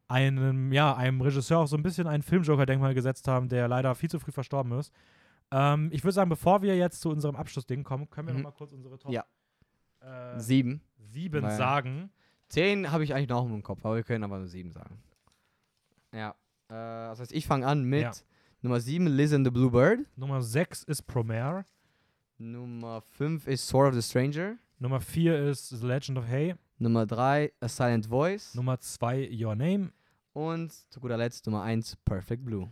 einem, 0.08 0.72
ja, 0.72 0.96
einem 0.96 1.22
Regisseur 1.22 1.60
auch 1.60 1.68
so 1.68 1.78
ein 1.78 1.84
bisschen 1.84 2.08
ein 2.08 2.22
Filmjoker-Denkmal 2.24 2.94
gesetzt 2.94 3.28
haben, 3.28 3.50
der 3.50 3.68
leider 3.68 3.94
viel 3.96 4.10
zu 4.10 4.20
früh 4.20 4.32
verstorben 4.32 4.72
ist. 4.74 4.92
Ähm, 5.52 5.90
ich 5.92 6.04
würde 6.04 6.14
sagen, 6.14 6.30
bevor 6.30 6.62
wir 6.64 6.76
jetzt 6.76 7.02
zu 7.02 7.10
unserem 7.10 7.36
Abschlussding 7.36 7.84
kommen, 7.84 8.10
können 8.10 8.28
wir 8.28 8.34
Mhm. 8.34 8.42
noch 8.42 8.50
mal 8.52 8.56
kurz 8.58 8.72
unsere 8.72 8.98
Top 8.98 9.12
Ja. 9.12 9.24
Äh, 10.06 10.40
Sieben. 10.40 10.82
sieben 10.98 11.44
Weil- 11.44 11.58
sagen. 11.58 12.10
Zehn 12.48 12.92
habe 12.92 13.04
ich 13.04 13.14
eigentlich 13.14 13.30
noch 13.30 13.46
im 13.46 13.64
Kopf, 13.64 13.84
aber 13.86 13.96
wir 13.96 14.04
können 14.04 14.24
aber 14.24 14.38
nur 14.38 14.48
sieben 14.48 14.72
sagen. 14.72 15.02
Ja. 16.14 16.30
Äh, 16.70 16.74
das 17.10 17.20
heißt, 17.20 17.32
ich 17.34 17.48
fange 17.48 17.66
an 17.68 17.84
mit 17.84 18.02
Ja. 18.04 18.12
Nummer 18.62 18.80
sieben, 18.80 19.08
Liz 19.08 19.34
and 19.34 19.46
the 19.46 19.52
Blue 19.52 19.72
Bird. 19.72 20.00
Nummer 20.16 20.42
sechs 20.42 20.84
ist 20.84 21.04
Promare. 21.08 21.66
Nummer 22.38 23.02
fünf 23.02 23.48
ist 23.48 23.68
Sword 23.68 23.90
of 23.90 23.96
the 23.96 24.02
Stranger. 24.02 24.58
Nummer 24.80 25.00
vier 25.02 25.50
ist 25.50 25.70
The 25.70 25.86
Legend 25.86 26.18
of 26.18 26.28
Hay. 26.28 26.56
Nummer 26.78 27.06
drei, 27.06 27.52
A 27.62 27.68
Silent 27.70 28.08
Voice. 28.08 28.54
Nummer 28.56 28.80
zwei 28.80 29.30
Your 29.32 29.56
Name. 29.56 29.92
Und 30.34 30.72
zu 30.92 31.00
guter 31.00 31.18
Letzt 31.18 31.46
Nummer 31.46 31.64
eins, 31.64 31.96
Perfect 31.96 32.44
Blue. 32.44 32.70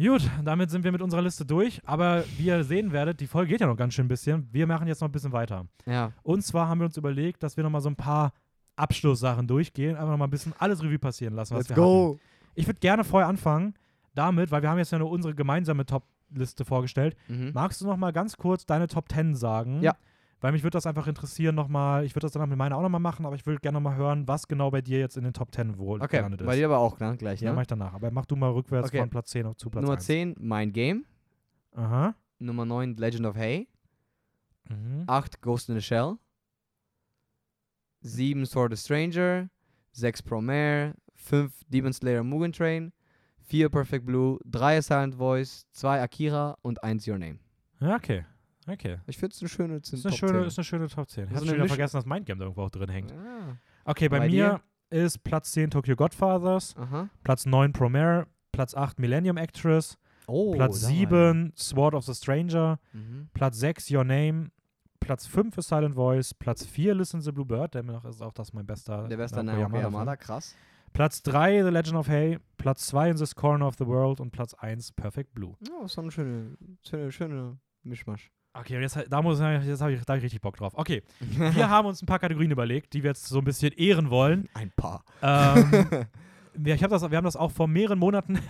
Gut, 0.00 0.22
damit 0.44 0.70
sind 0.70 0.82
wir 0.82 0.92
mit 0.92 1.02
unserer 1.02 1.20
Liste 1.20 1.44
durch. 1.44 1.82
Aber 1.84 2.24
wie 2.38 2.46
ihr 2.46 2.64
sehen 2.64 2.90
werdet, 2.90 3.20
die 3.20 3.26
Folge 3.26 3.50
geht 3.50 3.60
ja 3.60 3.66
noch 3.66 3.76
ganz 3.76 3.92
schön 3.92 4.06
ein 4.06 4.08
bisschen. 4.08 4.48
Wir 4.50 4.66
machen 4.66 4.88
jetzt 4.88 5.00
noch 5.02 5.08
ein 5.08 5.12
bisschen 5.12 5.32
weiter. 5.32 5.66
Ja. 5.84 6.12
Und 6.22 6.42
zwar 6.42 6.68
haben 6.68 6.80
wir 6.80 6.86
uns 6.86 6.96
überlegt, 6.96 7.42
dass 7.42 7.56
wir 7.56 7.64
noch 7.64 7.70
mal 7.70 7.82
so 7.82 7.90
ein 7.90 7.96
paar 7.96 8.32
Abschlusssachen 8.76 9.46
durchgehen. 9.46 9.96
Einfach 9.96 10.10
noch 10.10 10.16
mal 10.16 10.24
ein 10.24 10.30
bisschen 10.30 10.54
alles 10.58 10.82
Revue 10.82 10.98
passieren 10.98 11.34
lassen, 11.34 11.54
was 11.54 11.68
wir 11.68 11.76
hatten. 11.76 12.20
Ich 12.54 12.66
würde 12.66 12.80
gerne 12.80 13.04
vorher 13.04 13.28
anfangen 13.28 13.74
damit, 14.14 14.50
weil 14.50 14.62
wir 14.62 14.70
haben 14.70 14.78
jetzt 14.78 14.90
ja 14.90 14.98
nur 14.98 15.10
unsere 15.10 15.34
gemeinsame 15.34 15.84
Top-Liste 15.84 16.64
vorgestellt. 16.64 17.14
Mhm. 17.28 17.50
Magst 17.52 17.82
du 17.82 17.86
noch 17.86 17.98
mal 17.98 18.12
ganz 18.12 18.36
kurz 18.38 18.64
deine 18.64 18.88
Top 18.88 19.10
10 19.12 19.34
sagen? 19.34 19.82
Ja. 19.82 19.96
Weil 20.40 20.52
mich 20.52 20.62
würde 20.62 20.76
das 20.76 20.86
einfach 20.86 21.06
interessieren 21.06 21.54
nochmal. 21.54 22.04
Ich 22.04 22.14
würde 22.14 22.24
das 22.24 22.32
dann 22.32 22.48
mit 22.48 22.56
meiner 22.56 22.76
auch 22.76 22.82
nochmal 22.82 23.00
machen, 23.00 23.26
aber 23.26 23.34
ich 23.36 23.44
würde 23.44 23.60
gerne 23.60 23.76
nochmal 23.76 23.96
hören, 23.96 24.26
was 24.26 24.48
genau 24.48 24.70
bei 24.70 24.80
dir 24.80 24.98
jetzt 24.98 25.16
in 25.18 25.24
den 25.24 25.34
Top 25.34 25.54
10 25.54 25.76
wohl 25.78 26.00
Okay, 26.00 26.16
gelandet 26.16 26.40
ist. 26.40 26.46
bei 26.46 26.56
dir 26.56 26.64
aber 26.66 26.78
auch, 26.78 26.98
ne? 26.98 27.16
Gleich, 27.18 27.40
ja, 27.42 27.50
ne? 27.50 27.54
mach 27.56 27.62
ich 27.62 27.66
danach. 27.68 27.92
Aber 27.92 28.10
mach 28.10 28.24
du 28.26 28.36
mal 28.36 28.50
rückwärts 28.50 28.88
Okay. 28.88 29.00
von 29.00 29.10
Platz 29.10 29.30
10 29.30 29.44
auf- 29.46 29.56
zu 29.56 29.68
Platz 29.68 29.82
Nummer 29.82 29.94
1. 29.96 30.06
10, 30.06 30.34
Mind 30.38 30.72
Game. 30.72 31.04
Aha. 31.74 32.14
Nummer 32.38 32.64
9, 32.64 32.96
Legend 32.96 33.26
of 33.26 33.36
Hay. 33.36 33.68
Mhm. 34.68 35.04
8, 35.06 35.42
Ghost 35.42 35.68
in 35.68 35.74
the 35.74 35.82
Shell. 35.82 36.16
7, 38.02 38.46
Sword 38.46 38.72
of 38.72 38.78
Stranger. 38.78 39.48
6, 39.92 40.22
Promare. 40.22 40.94
5, 41.16 41.52
Demon 41.68 41.92
Slayer 41.92 42.22
Mugen 42.24 42.52
Train. 42.52 42.92
4, 43.44 43.68
Perfect 43.68 44.06
Blue. 44.06 44.38
3, 44.46 44.80
Silent 44.80 45.16
Voice. 45.16 45.66
2, 45.72 46.00
Akira. 46.00 46.56
Und 46.62 46.82
1, 46.82 47.06
Your 47.06 47.18
Name. 47.18 47.38
Ja, 47.80 47.96
okay. 47.96 48.24
Okay. 48.66 48.98
Ich 49.06 49.18
finde 49.18 49.34
es 49.34 49.40
eine 49.40 49.48
schöne 49.48 49.76
Ist 49.76 50.06
eine, 50.06 50.16
schöne, 50.16 50.44
ist 50.44 50.58
eine 50.58 50.64
schöne 50.64 50.88
Top 50.88 51.08
10. 51.08 51.24
Ich 51.28 51.34
habe 51.34 51.46
schon 51.46 51.54
wieder 51.54 51.68
vergessen, 51.68 51.96
dass 51.96 52.06
Mindgame 52.06 52.38
da 52.38 52.44
irgendwo 52.44 52.62
auch 52.62 52.70
drin 52.70 52.88
hängt. 52.90 53.10
Ja. 53.10 53.56
Okay, 53.84 54.08
bei, 54.08 54.18
Bei 54.20 54.28
mir 54.28 54.60
ist 54.90 55.22
Platz 55.24 55.52
10 55.52 55.70
Tokyo 55.70 55.96
Godfathers, 55.96 56.76
Aha. 56.76 57.08
Platz 57.24 57.46
9 57.46 57.72
Promare, 57.72 58.26
Platz 58.52 58.74
8 58.74 58.98
Millennium 58.98 59.36
Actress, 59.36 59.96
Oh, 60.26 60.52
Platz 60.52 60.80
da 60.82 60.86
war 60.88 60.94
7 60.94 61.52
Sword 61.56 61.94
of 61.94 62.04
the 62.04 62.14
Stranger, 62.14 62.78
er. 62.92 62.98
Mhm. 62.98 63.30
Platz 63.32 63.58
6 63.58 63.90
Your 63.90 64.04
Name, 64.04 64.50
Platz 65.00 65.26
5 65.26 65.58
ist 65.58 65.68
Silent 65.68 65.94
Voice, 65.94 66.34
Platz 66.34 66.66
4 66.66 66.94
Listen 66.94 67.20
the 67.20 67.32
Blue 67.32 67.46
Bird, 67.46 67.74
der 67.74 67.82
mir 67.82 67.92
noch 67.92 68.04
ist 68.04 68.20
auch 68.22 68.32
das 68.32 68.52
mein 68.52 68.66
bester. 68.66 69.08
Der 69.08 69.16
beste 69.16 69.42
Naoki 69.42 69.60
Yamada-Film. 69.62 69.92
Yamada, 69.92 70.16
krass. 70.16 70.54
Platz 70.92 71.22
3 71.22 71.64
The 71.64 71.70
Legend 71.70 71.96
of 71.96 72.08
Hay, 72.08 72.38
Platz 72.56 72.86
2 72.88 73.10
In 73.10 73.16
This 73.16 73.34
Corner 73.34 73.66
of 73.66 73.76
the 73.76 73.86
World 73.86 74.20
und 74.20 74.30
Platz 74.32 74.54
1 74.54 74.92
Perfect 74.92 75.34
Blue. 75.34 75.56
Ja, 75.66 75.84
ist 75.84 75.94
so 75.94 76.00
eine 76.00 76.10
schöne, 76.10 76.56
schöne, 76.86 77.12
schöne 77.12 77.58
Mischmasch. 77.82 78.30
Okay, 78.52 78.76
und 78.76 78.82
jetzt, 78.82 78.98
da 79.08 79.22
muss 79.22 79.38
jetzt 79.38 79.80
habe 79.80 79.92
ich, 79.92 80.04
da 80.04 80.12
hab 80.12 80.18
ich 80.18 80.24
richtig 80.24 80.40
Bock 80.40 80.56
drauf. 80.56 80.72
Okay, 80.74 81.02
wir 81.20 81.70
haben 81.70 81.86
uns 81.86 82.02
ein 82.02 82.06
paar 82.06 82.18
Kategorien 82.18 82.50
überlegt, 82.50 82.92
die 82.92 83.02
wir 83.02 83.10
jetzt 83.10 83.26
so 83.26 83.38
ein 83.38 83.44
bisschen 83.44 83.72
ehren 83.72 84.10
wollen. 84.10 84.48
Ein 84.54 84.72
paar. 84.74 85.04
Ähm, 85.22 85.86
ja, 86.64 86.74
ich 86.74 86.82
hab 86.82 86.90
das, 86.90 87.08
wir 87.08 87.16
haben 87.16 87.24
das 87.24 87.36
auch 87.36 87.52
vor 87.52 87.68
mehreren 87.68 87.98
Monaten, 87.98 88.40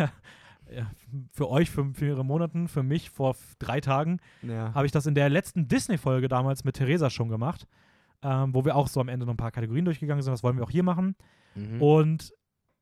für 1.33 1.51
euch 1.51 1.71
für, 1.71 1.93
für 1.93 2.05
mehrere 2.05 2.25
Monaten, 2.25 2.69
für 2.69 2.83
mich 2.83 3.11
vor 3.11 3.37
drei 3.59 3.81
Tagen, 3.81 4.21
ja. 4.43 4.73
habe 4.73 4.87
ich 4.87 4.93
das 4.93 5.05
in 5.07 5.15
der 5.15 5.29
letzten 5.29 5.69
Disney-Folge 5.69 6.29
damals 6.29 6.65
mit 6.65 6.77
Theresa 6.77 7.11
schon 7.11 7.29
gemacht, 7.29 7.67
ähm, 8.23 8.55
wo 8.55 8.65
wir 8.65 8.77
auch 8.77 8.89
so 8.89 9.01
am 9.01 9.09
Ende 9.09 9.27
noch 9.27 9.35
ein 9.35 9.39
paar 9.39 9.51
Kategorien 9.51 9.85
durchgegangen 9.85 10.23
sind. 10.23 10.33
Das 10.33 10.43
wollen 10.43 10.57
wir 10.57 10.65
auch 10.65 10.71
hier 10.71 10.83
machen. 10.83 11.15
Mhm. 11.55 11.83
Und 11.83 12.33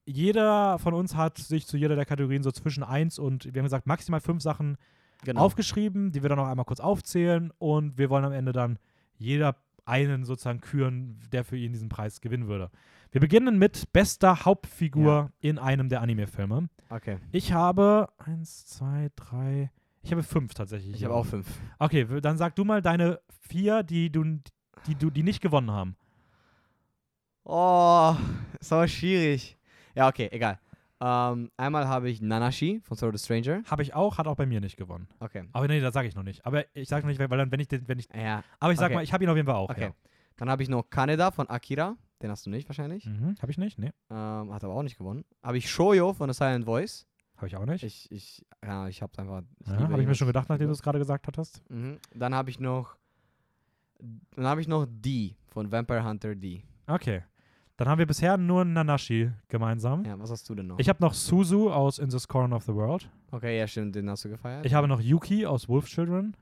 jeder 0.04 0.78
von 0.78 0.94
uns 0.94 1.16
hat 1.16 1.38
sich 1.38 1.66
zu 1.66 1.76
jeder 1.76 1.96
der 1.96 2.06
Kategorien 2.06 2.42
so 2.42 2.52
zwischen 2.52 2.82
eins 2.82 3.18
und, 3.18 3.44
wir 3.52 3.60
haben 3.60 3.66
gesagt, 3.66 3.86
maximal 3.86 4.20
fünf 4.20 4.42
Sachen 4.42 4.76
genau. 5.24 5.40
aufgeschrieben, 5.40 6.12
die 6.12 6.22
wir 6.22 6.28
dann 6.28 6.38
noch 6.38 6.46
einmal 6.46 6.64
kurz 6.64 6.80
aufzählen 6.80 7.52
und 7.58 7.98
wir 7.98 8.10
wollen 8.10 8.24
am 8.24 8.32
Ende 8.32 8.52
dann 8.52 8.78
jeder 9.16 9.56
einen 9.84 10.24
sozusagen 10.24 10.60
küren, 10.60 11.20
der 11.32 11.44
für 11.44 11.56
ihn 11.56 11.72
diesen 11.72 11.88
Preis 11.88 12.20
gewinnen 12.20 12.46
würde. 12.46 12.70
Wir 13.10 13.20
beginnen 13.20 13.58
mit 13.58 13.90
bester 13.92 14.44
Hauptfigur 14.44 15.32
in 15.40 15.58
einem 15.58 15.88
der 15.88 16.02
Anime-Filme. 16.02 16.68
Okay. 16.90 17.16
Ich 17.32 17.52
habe 17.52 18.08
eins, 18.18 18.66
zwei, 18.66 19.08
drei, 19.16 19.70
ich 20.02 20.12
habe 20.12 20.22
fünf 20.22 20.54
tatsächlich. 20.54 20.96
Ich 20.96 21.04
habe 21.04 21.14
auch 21.14 21.26
fünf. 21.26 21.46
Okay, 21.78 22.06
dann 22.20 22.36
sag 22.36 22.54
du 22.56 22.64
mal 22.64 22.82
deine 22.82 23.20
vier, 23.48 23.82
die 23.82 24.10
du, 24.10 24.24
die 24.86 24.94
du, 24.94 25.10
die 25.10 25.22
nicht 25.22 25.40
gewonnen 25.40 25.70
haben. 25.70 25.96
Oh, 27.44 28.14
ist 28.60 28.72
aber 28.72 28.88
schwierig. 28.88 29.56
Ja, 29.94 30.08
okay, 30.08 30.28
egal. 30.30 30.60
Ähm, 31.00 31.50
einmal 31.56 31.86
habe 31.86 32.10
ich 32.10 32.20
Nanashi 32.20 32.80
von 32.82 32.96
Sword 32.96 33.14
of 33.14 33.20
the 33.20 33.24
Stranger. 33.24 33.62
Habe 33.70 33.82
ich 33.82 33.94
auch, 33.94 34.18
hat 34.18 34.26
auch 34.26 34.34
bei 34.36 34.46
mir 34.46 34.60
nicht 34.60 34.76
gewonnen. 34.76 35.06
Okay. 35.20 35.44
Aber 35.52 35.68
nee, 35.68 35.80
das 35.80 35.94
sage 35.94 36.08
ich 36.08 36.14
noch 36.16 36.24
nicht. 36.24 36.44
Aber 36.44 36.64
ich 36.74 36.88
sage 36.88 37.02
noch 37.06 37.08
nicht, 37.08 37.18
weil 37.20 37.28
dann, 37.38 37.52
wenn 37.52 37.60
ich 37.60 37.68
den, 37.68 37.86
wenn 37.86 37.98
ich, 37.98 38.08
Ja, 38.14 38.42
aber 38.58 38.72
ich 38.72 38.78
sag 38.78 38.86
Okay. 38.86 38.94
mal, 38.96 39.04
ich 39.04 39.12
habe 39.12 39.22
ihn 39.24 39.30
auf 39.30 39.36
jeden 39.36 39.46
Fall 39.46 39.54
auch. 39.56 39.70
okay. 39.70 39.92
Dann 40.36 40.50
habe 40.50 40.62
ich 40.62 40.68
noch 40.68 40.88
Kaneda 40.90 41.30
von 41.30 41.48
Akira. 41.48 41.96
Den 42.22 42.30
hast 42.30 42.46
du 42.46 42.50
nicht 42.50 42.68
wahrscheinlich. 42.68 43.04
Ja. 43.04 43.12
Mhm, 43.12 43.36
habe 43.40 43.50
ich 43.52 43.58
nicht? 43.58 43.78
Nee, 43.78 43.92
Ähm, 44.10 44.52
hat 44.52 44.64
aber 44.64 44.74
auch 44.74 44.82
nicht 44.82 44.98
gewonnen. 44.98 45.24
Habe 45.42 45.58
ich 45.58 45.70
Shoyo 45.70 46.12
von 46.14 46.28
The 46.32 46.36
Silent 46.36 46.64
Voice. 46.64 47.06
habe 47.36 47.46
ich 47.46 47.54
auch 47.56 47.64
nicht. 47.66 47.84
Ich, 47.84 48.10
ich, 48.10 48.44
ja, 48.64 48.88
ich 48.88 49.00
habe 49.02 49.16
einfach. 49.18 49.42
ja, 49.66 49.78
habe 49.88 50.00
ich 50.02 50.08
mir 50.08 50.14
schon 50.16 50.26
gedacht, 50.26 50.48
nachdem 50.48 50.66
du 50.66 50.72
es 50.72 50.82
gerade 50.82 50.98
gesagt 50.98 51.28
hattest. 51.28 51.62
Mhm. 51.70 51.98
Dann 52.14 52.34
habe 52.34 52.50
ich 52.50 52.58
noch. 52.58 52.96
Dann 54.34 54.46
habe 54.46 54.60
ich 54.60 54.68
noch 54.68 54.86
D 54.88 55.36
von 55.48 55.70
Vampire 55.70 56.04
Hunter 56.04 56.34
D. 56.34 56.62
Okay. 56.86 57.22
Dann 57.78 57.88
haben 57.88 57.98
wir 58.00 58.06
bisher 58.06 58.36
nur 58.36 58.64
Nanashi 58.64 59.30
gemeinsam. 59.48 60.04
Ja, 60.04 60.18
was 60.18 60.30
hast 60.32 60.48
du 60.50 60.54
denn 60.56 60.66
noch? 60.66 60.78
Ich 60.80 60.88
habe 60.88 60.98
noch 61.00 61.14
Suzu 61.14 61.70
aus 61.70 61.98
In 62.00 62.08
This 62.10 62.26
Corner 62.28 62.56
of 62.56 62.64
the 62.64 62.74
World. 62.74 63.08
okay, 63.30 63.56
ja, 63.56 63.66
stimmt, 63.68 63.94
den 63.94 64.10
hast 64.10 64.24
du 64.24 64.28
gefeiert. 64.28 64.66
Ich 64.66 64.74
habe 64.74 64.88
noch 64.88 65.00
Yuki 65.00 65.46
aus 65.46 65.68
Wolf 65.68 65.86
Children. 65.86 66.36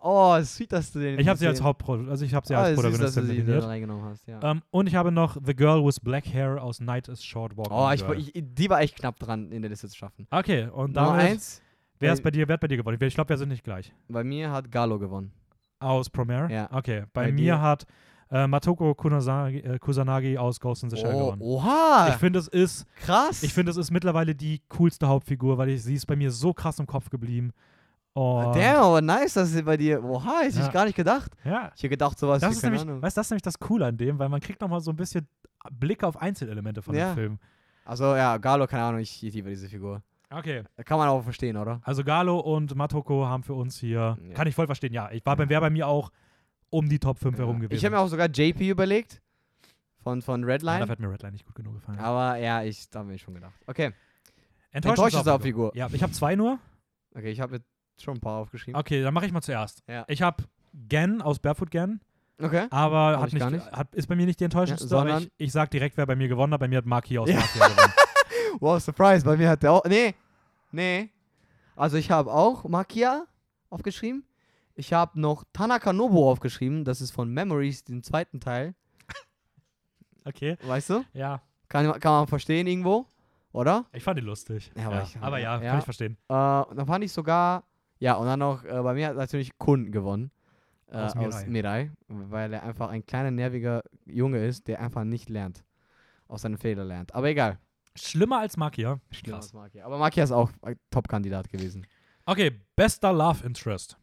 oh, 0.00 0.40
sweet, 0.42 0.72
dass 0.72 0.90
du 0.92 1.00
den. 1.00 1.18
Ich 1.18 1.28
habe 1.28 1.38
sie 1.38 1.46
als 1.46 1.58
gesehen- 1.58 1.66
Hauptpro 1.66 1.94
also 2.08 2.24
ich 2.24 2.32
habe 2.32 2.46
sie 2.46 2.54
Ah, 2.54 2.62
als 2.62 2.80
süß, 2.80 2.82
dass 2.98 3.14
du 3.14 3.20
Protagonistin 3.20 3.46
sie 3.46 3.66
reingenommen 3.66 4.04
hast, 4.06 4.26
ja. 4.26 4.40
Ähm, 4.42 4.62
und 4.70 4.86
ich 4.86 4.94
habe 4.94 5.12
noch 5.12 5.36
The 5.44 5.54
Girl 5.54 5.84
with 5.84 6.00
Black 6.00 6.24
Hair 6.26 6.62
aus 6.62 6.80
Night 6.80 7.06
is 7.08 7.22
Short 7.22 7.54
Walking 7.56 7.76
oh, 7.76 7.90
ich, 8.18 8.34
ich, 8.34 8.42
die 8.46 8.70
war 8.70 8.80
echt 8.80 8.96
knapp 8.96 9.18
dran, 9.18 9.52
in 9.52 9.60
der 9.60 9.68
Liste 9.70 9.88
zu 9.88 9.96
schaffen. 9.96 10.26
Okay, 10.30 10.68
und 10.72 10.94
Nummer 10.94 11.08
damit, 11.08 11.22
eins, 11.32 11.60
wer 11.98 12.14
ist 12.14 12.20
bei- 12.22 12.28
bei 12.28 12.30
dir, 12.30 12.48
wer 12.48 12.54
hat 12.54 12.60
bei 12.60 12.68
dir 12.68 12.78
gewonnen? 12.78 12.96
Ich 13.02 13.14
glaube, 13.14 13.28
wir 13.28 13.36
sind 13.36 13.50
nicht 13.50 13.62
gleich. 13.64 13.92
bei 14.08 14.24
mir 14.24 14.50
hat 14.50 14.70
Galo 14.72 14.98
gewonnen. 14.98 15.32
Aus 15.80 16.08
Promare? 16.10 16.50
Ja. 16.52 16.68
Okay, 16.72 17.04
bei, 17.12 17.26
Bei 17.26 17.32
mir 17.32 17.36
dir? 17.56 17.60
hat 17.60 17.86
äh, 18.30 18.46
Matoko 18.46 18.94
Kusanagi, 18.94 19.58
äh, 19.58 19.78
Kusanagi 19.78 20.36
aus 20.38 20.60
Ghost 20.60 20.82
in 20.82 20.90
the 20.90 20.96
Shell 20.96 21.14
Oh, 21.14 21.18
gewonnen. 21.18 21.42
oha! 21.42 22.08
Ich 22.10 22.14
finde, 22.16 22.38
es 22.38 22.48
ist 22.48 22.86
krass! 22.96 23.42
Ich 23.42 23.54
finde, 23.54 23.70
es 23.70 23.76
ist 23.76 23.90
mittlerweile 23.90 24.34
die 24.34 24.60
coolste 24.68 25.08
Hauptfigur, 25.08 25.58
weil 25.58 25.70
ich, 25.70 25.82
sie 25.82 25.94
ist 25.94 26.06
bei 26.06 26.16
mir 26.16 26.30
so 26.30 26.52
krass 26.52 26.78
im 26.78 26.86
Kopf 26.86 27.10
geblieben. 27.10 27.52
Und 28.14 28.54
Damn, 28.56 28.82
aber 28.82 29.00
nice, 29.00 29.34
dass 29.34 29.50
sie 29.52 29.62
bei 29.62 29.76
dir. 29.76 30.02
Oha, 30.02 30.40
hätte 30.40 30.58
Ja. 30.58 30.66
ich 30.66 30.72
gar 30.72 30.84
nicht 30.86 30.96
gedacht. 30.96 31.32
Ja, 31.44 31.70
Ich 31.76 31.82
hätte 31.82 31.90
gedacht, 31.90 32.18
sowas 32.18 32.40
das 32.40 32.50
wie, 32.50 32.56
ist, 32.56 32.62
nämlich, 32.64 32.82
Ahnung. 32.82 33.00
weißt, 33.00 33.16
das 33.16 33.26
ist 33.26 33.30
nämlich 33.30 33.42
das 33.42 33.58
Coole 33.58 33.86
an 33.86 33.96
dem, 33.96 34.18
weil 34.18 34.28
man 34.28 34.40
kriegt 34.40 34.60
nochmal 34.60 34.80
so 34.80 34.90
ein 34.90 34.96
bisschen 34.96 35.28
Blick 35.70 36.02
auf 36.02 36.16
Einzelelemente 36.20 36.82
von 36.82 36.94
Ja. 36.94 37.12
dem 37.12 37.14
Film. 37.14 37.38
Also, 37.84 38.16
ja, 38.16 38.36
Galo, 38.38 38.66
keine 38.66 38.82
Ahnung, 38.84 39.00
ich, 39.00 39.22
ich 39.24 39.32
liebe 39.34 39.48
diese 39.50 39.68
Figur. 39.68 40.02
Okay, 40.30 40.62
Kann 40.84 40.98
man 40.98 41.08
auch 41.08 41.22
verstehen, 41.22 41.56
oder? 41.56 41.80
also 41.84 42.04
Galo 42.04 42.38
und 42.40 42.74
Matoko 42.74 43.24
haben 43.26 43.42
für 43.42 43.54
uns 43.54 43.78
hier, 43.78 44.18
Ja. 44.22 44.34
kann 44.34 44.46
ich 44.46 44.54
voll 44.54 44.66
verstehen, 44.66 44.92
ja, 44.92 45.10
ich 45.10 45.24
war 45.24 45.36
bei, 45.36 45.48
wäre 45.48 45.62
bei 45.62 45.70
mir 45.70 45.86
auch 45.86 46.10
um 46.70 46.88
die 46.88 46.98
Top 46.98 47.18
5 47.18 47.38
herum 47.38 47.60
gewesen. 47.60 47.76
Ich 47.76 47.84
habe 47.84 47.96
mir 47.96 48.00
auch 48.00 48.08
sogar 48.08 48.28
JP 48.28 48.68
überlegt. 48.68 49.20
Von, 50.02 50.22
von 50.22 50.42
ja, 50.42 50.46
Redline. 50.46 50.78
dafür 50.80 50.92
hat 50.92 51.00
mir 51.00 51.10
Redline 51.10 51.32
nicht 51.32 51.44
gut 51.44 51.54
genug 51.54 51.74
gefallen. 51.74 51.98
aber 51.98 52.36
ja, 52.36 52.62
ich 52.62 52.88
da 52.88 53.00
habe 53.00 53.10
mir 53.10 53.18
schon 53.18 53.34
gedacht. 53.34 53.54
Okay. 53.66 53.92
Enttäuschende 54.70 55.30
Hauptfigur. 55.30 55.72
Ja, 55.74 55.88
ich 55.92 56.02
habe 56.02 56.12
zwei 56.12 56.36
nur. 56.36 56.58
Okay, 57.14 57.30
ich 57.30 57.40
habe 57.40 57.56
jetzt 57.56 57.68
schon 58.02 58.16
ein 58.16 58.20
paar 58.20 58.38
aufgeschrieben. 58.38 58.78
Okay, 58.78 59.02
dann 59.02 59.12
mache 59.12 59.26
ich 59.26 59.32
mal 59.32 59.42
zuerst. 59.42 59.82
Ja. 59.88 60.04
Ich 60.08 60.22
habe 60.22 60.44
Gen 60.72 61.20
aus 61.20 61.38
Barefoot 61.38 61.70
Gen. 61.70 62.00
Okay. 62.40 62.68
Aber 62.70 62.96
Hab 62.96 63.20
hat 63.22 63.28
ich 63.28 63.34
nicht, 63.34 63.50
nicht. 63.50 63.72
Hat, 63.72 63.94
ist 63.94 64.06
bei 64.06 64.14
mir 64.14 64.26
nicht 64.26 64.38
die 64.38 64.44
enttäuschendste, 64.44 64.94
Ja, 64.94 65.18
ich, 65.18 65.30
ich 65.38 65.52
sag 65.52 65.70
direkt, 65.70 65.96
wer 65.96 66.06
bei 66.06 66.14
mir 66.14 66.28
gewonnen 66.28 66.52
hat. 66.52 66.60
Bei 66.60 66.68
mir 66.68 66.78
hat 66.78 66.86
Maki 66.86 67.18
aus 67.18 67.28
Ja. 67.28 67.36
Mafia 67.36 67.68
gewonnen. 67.68 67.92
Wow, 68.60 68.82
Surprise, 68.82 69.24
bei 69.24 69.36
mir 69.36 69.50
hat 69.50 69.62
der 69.62 69.72
auch. 69.72 69.84
Nee. 69.84 70.14
Nee. 70.72 71.10
Also 71.76 71.96
ich 71.96 72.10
habe 72.10 72.32
auch 72.32 72.64
Makia 72.64 73.24
aufgeschrieben. 73.70 74.24
Ich 74.78 74.92
habe 74.92 75.20
noch 75.20 75.42
Tanaka 75.52 75.92
Nobu 75.92 76.30
aufgeschrieben. 76.30 76.84
Das 76.84 77.00
ist 77.00 77.10
von 77.10 77.28
Memories, 77.34 77.82
den 77.82 78.04
zweiten 78.04 78.38
Teil. 78.38 78.74
Okay, 80.24 80.56
Weißt 80.62 80.90
du? 80.90 81.04
ja. 81.14 81.42
Kann, 81.68 81.98
kann 82.00 82.12
man 82.12 82.26
verstehen 82.26 82.66
irgendwo. 82.66 83.06
Oder? 83.52 83.86
Ich 83.92 84.02
fand 84.04 84.18
ihn 84.18 84.24
lustig. 84.26 84.70
Ja, 84.76 84.86
aber 84.86 85.02
ich- 85.02 85.18
aber 85.18 85.38
ja, 85.38 85.60
ja. 85.60 85.70
kann 85.70 85.78
ich 85.80 85.84
verstehen. 85.84 86.16
Äh, 86.28 86.32
und 86.62 86.76
dann 86.76 86.86
fand 86.86 87.02
ich 87.04 87.12
sogar. 87.12 87.64
Ja, 87.98 88.14
und 88.14 88.26
dann 88.26 88.38
noch, 88.38 88.62
äh, 88.64 88.80
bei 88.82 88.94
mir 88.94 89.08
hat 89.08 89.16
natürlich 89.16 89.58
Kun 89.58 89.90
gewonnen. 89.90 90.30
Äh, 90.90 90.96
Aus 90.96 91.16
aus, 91.16 91.46
Mirai. 91.46 91.90
Weil 92.08 92.52
er 92.52 92.62
einfach 92.62 92.88
ein 92.90 93.04
kleiner, 93.04 93.30
nerviger 93.30 93.82
Junge 94.06 94.46
ist, 94.46 94.68
der 94.68 94.80
einfach 94.80 95.04
nicht 95.04 95.28
lernt. 95.28 95.64
Aus 96.28 96.42
seinen 96.42 96.56
Fehlern 96.58 96.86
lernt. 96.88 97.14
Aber 97.14 97.28
egal. 97.28 97.58
Schlimmer 97.96 98.38
als 98.38 98.56
Makia. 98.56 99.00
Schlimmer 99.10 99.38
Krass. 99.38 99.46
als 99.46 99.52
Makia. 99.54 99.84
Aber 99.86 99.98
Makia 99.98 100.24
ist 100.24 100.30
auch 100.32 100.50
ein 100.62 100.78
Top-Kandidat 100.90 101.48
gewesen. 101.50 101.86
Okay, 102.26 102.60
bester 102.76 103.12
Love 103.12 103.44
Interest. 103.44 103.98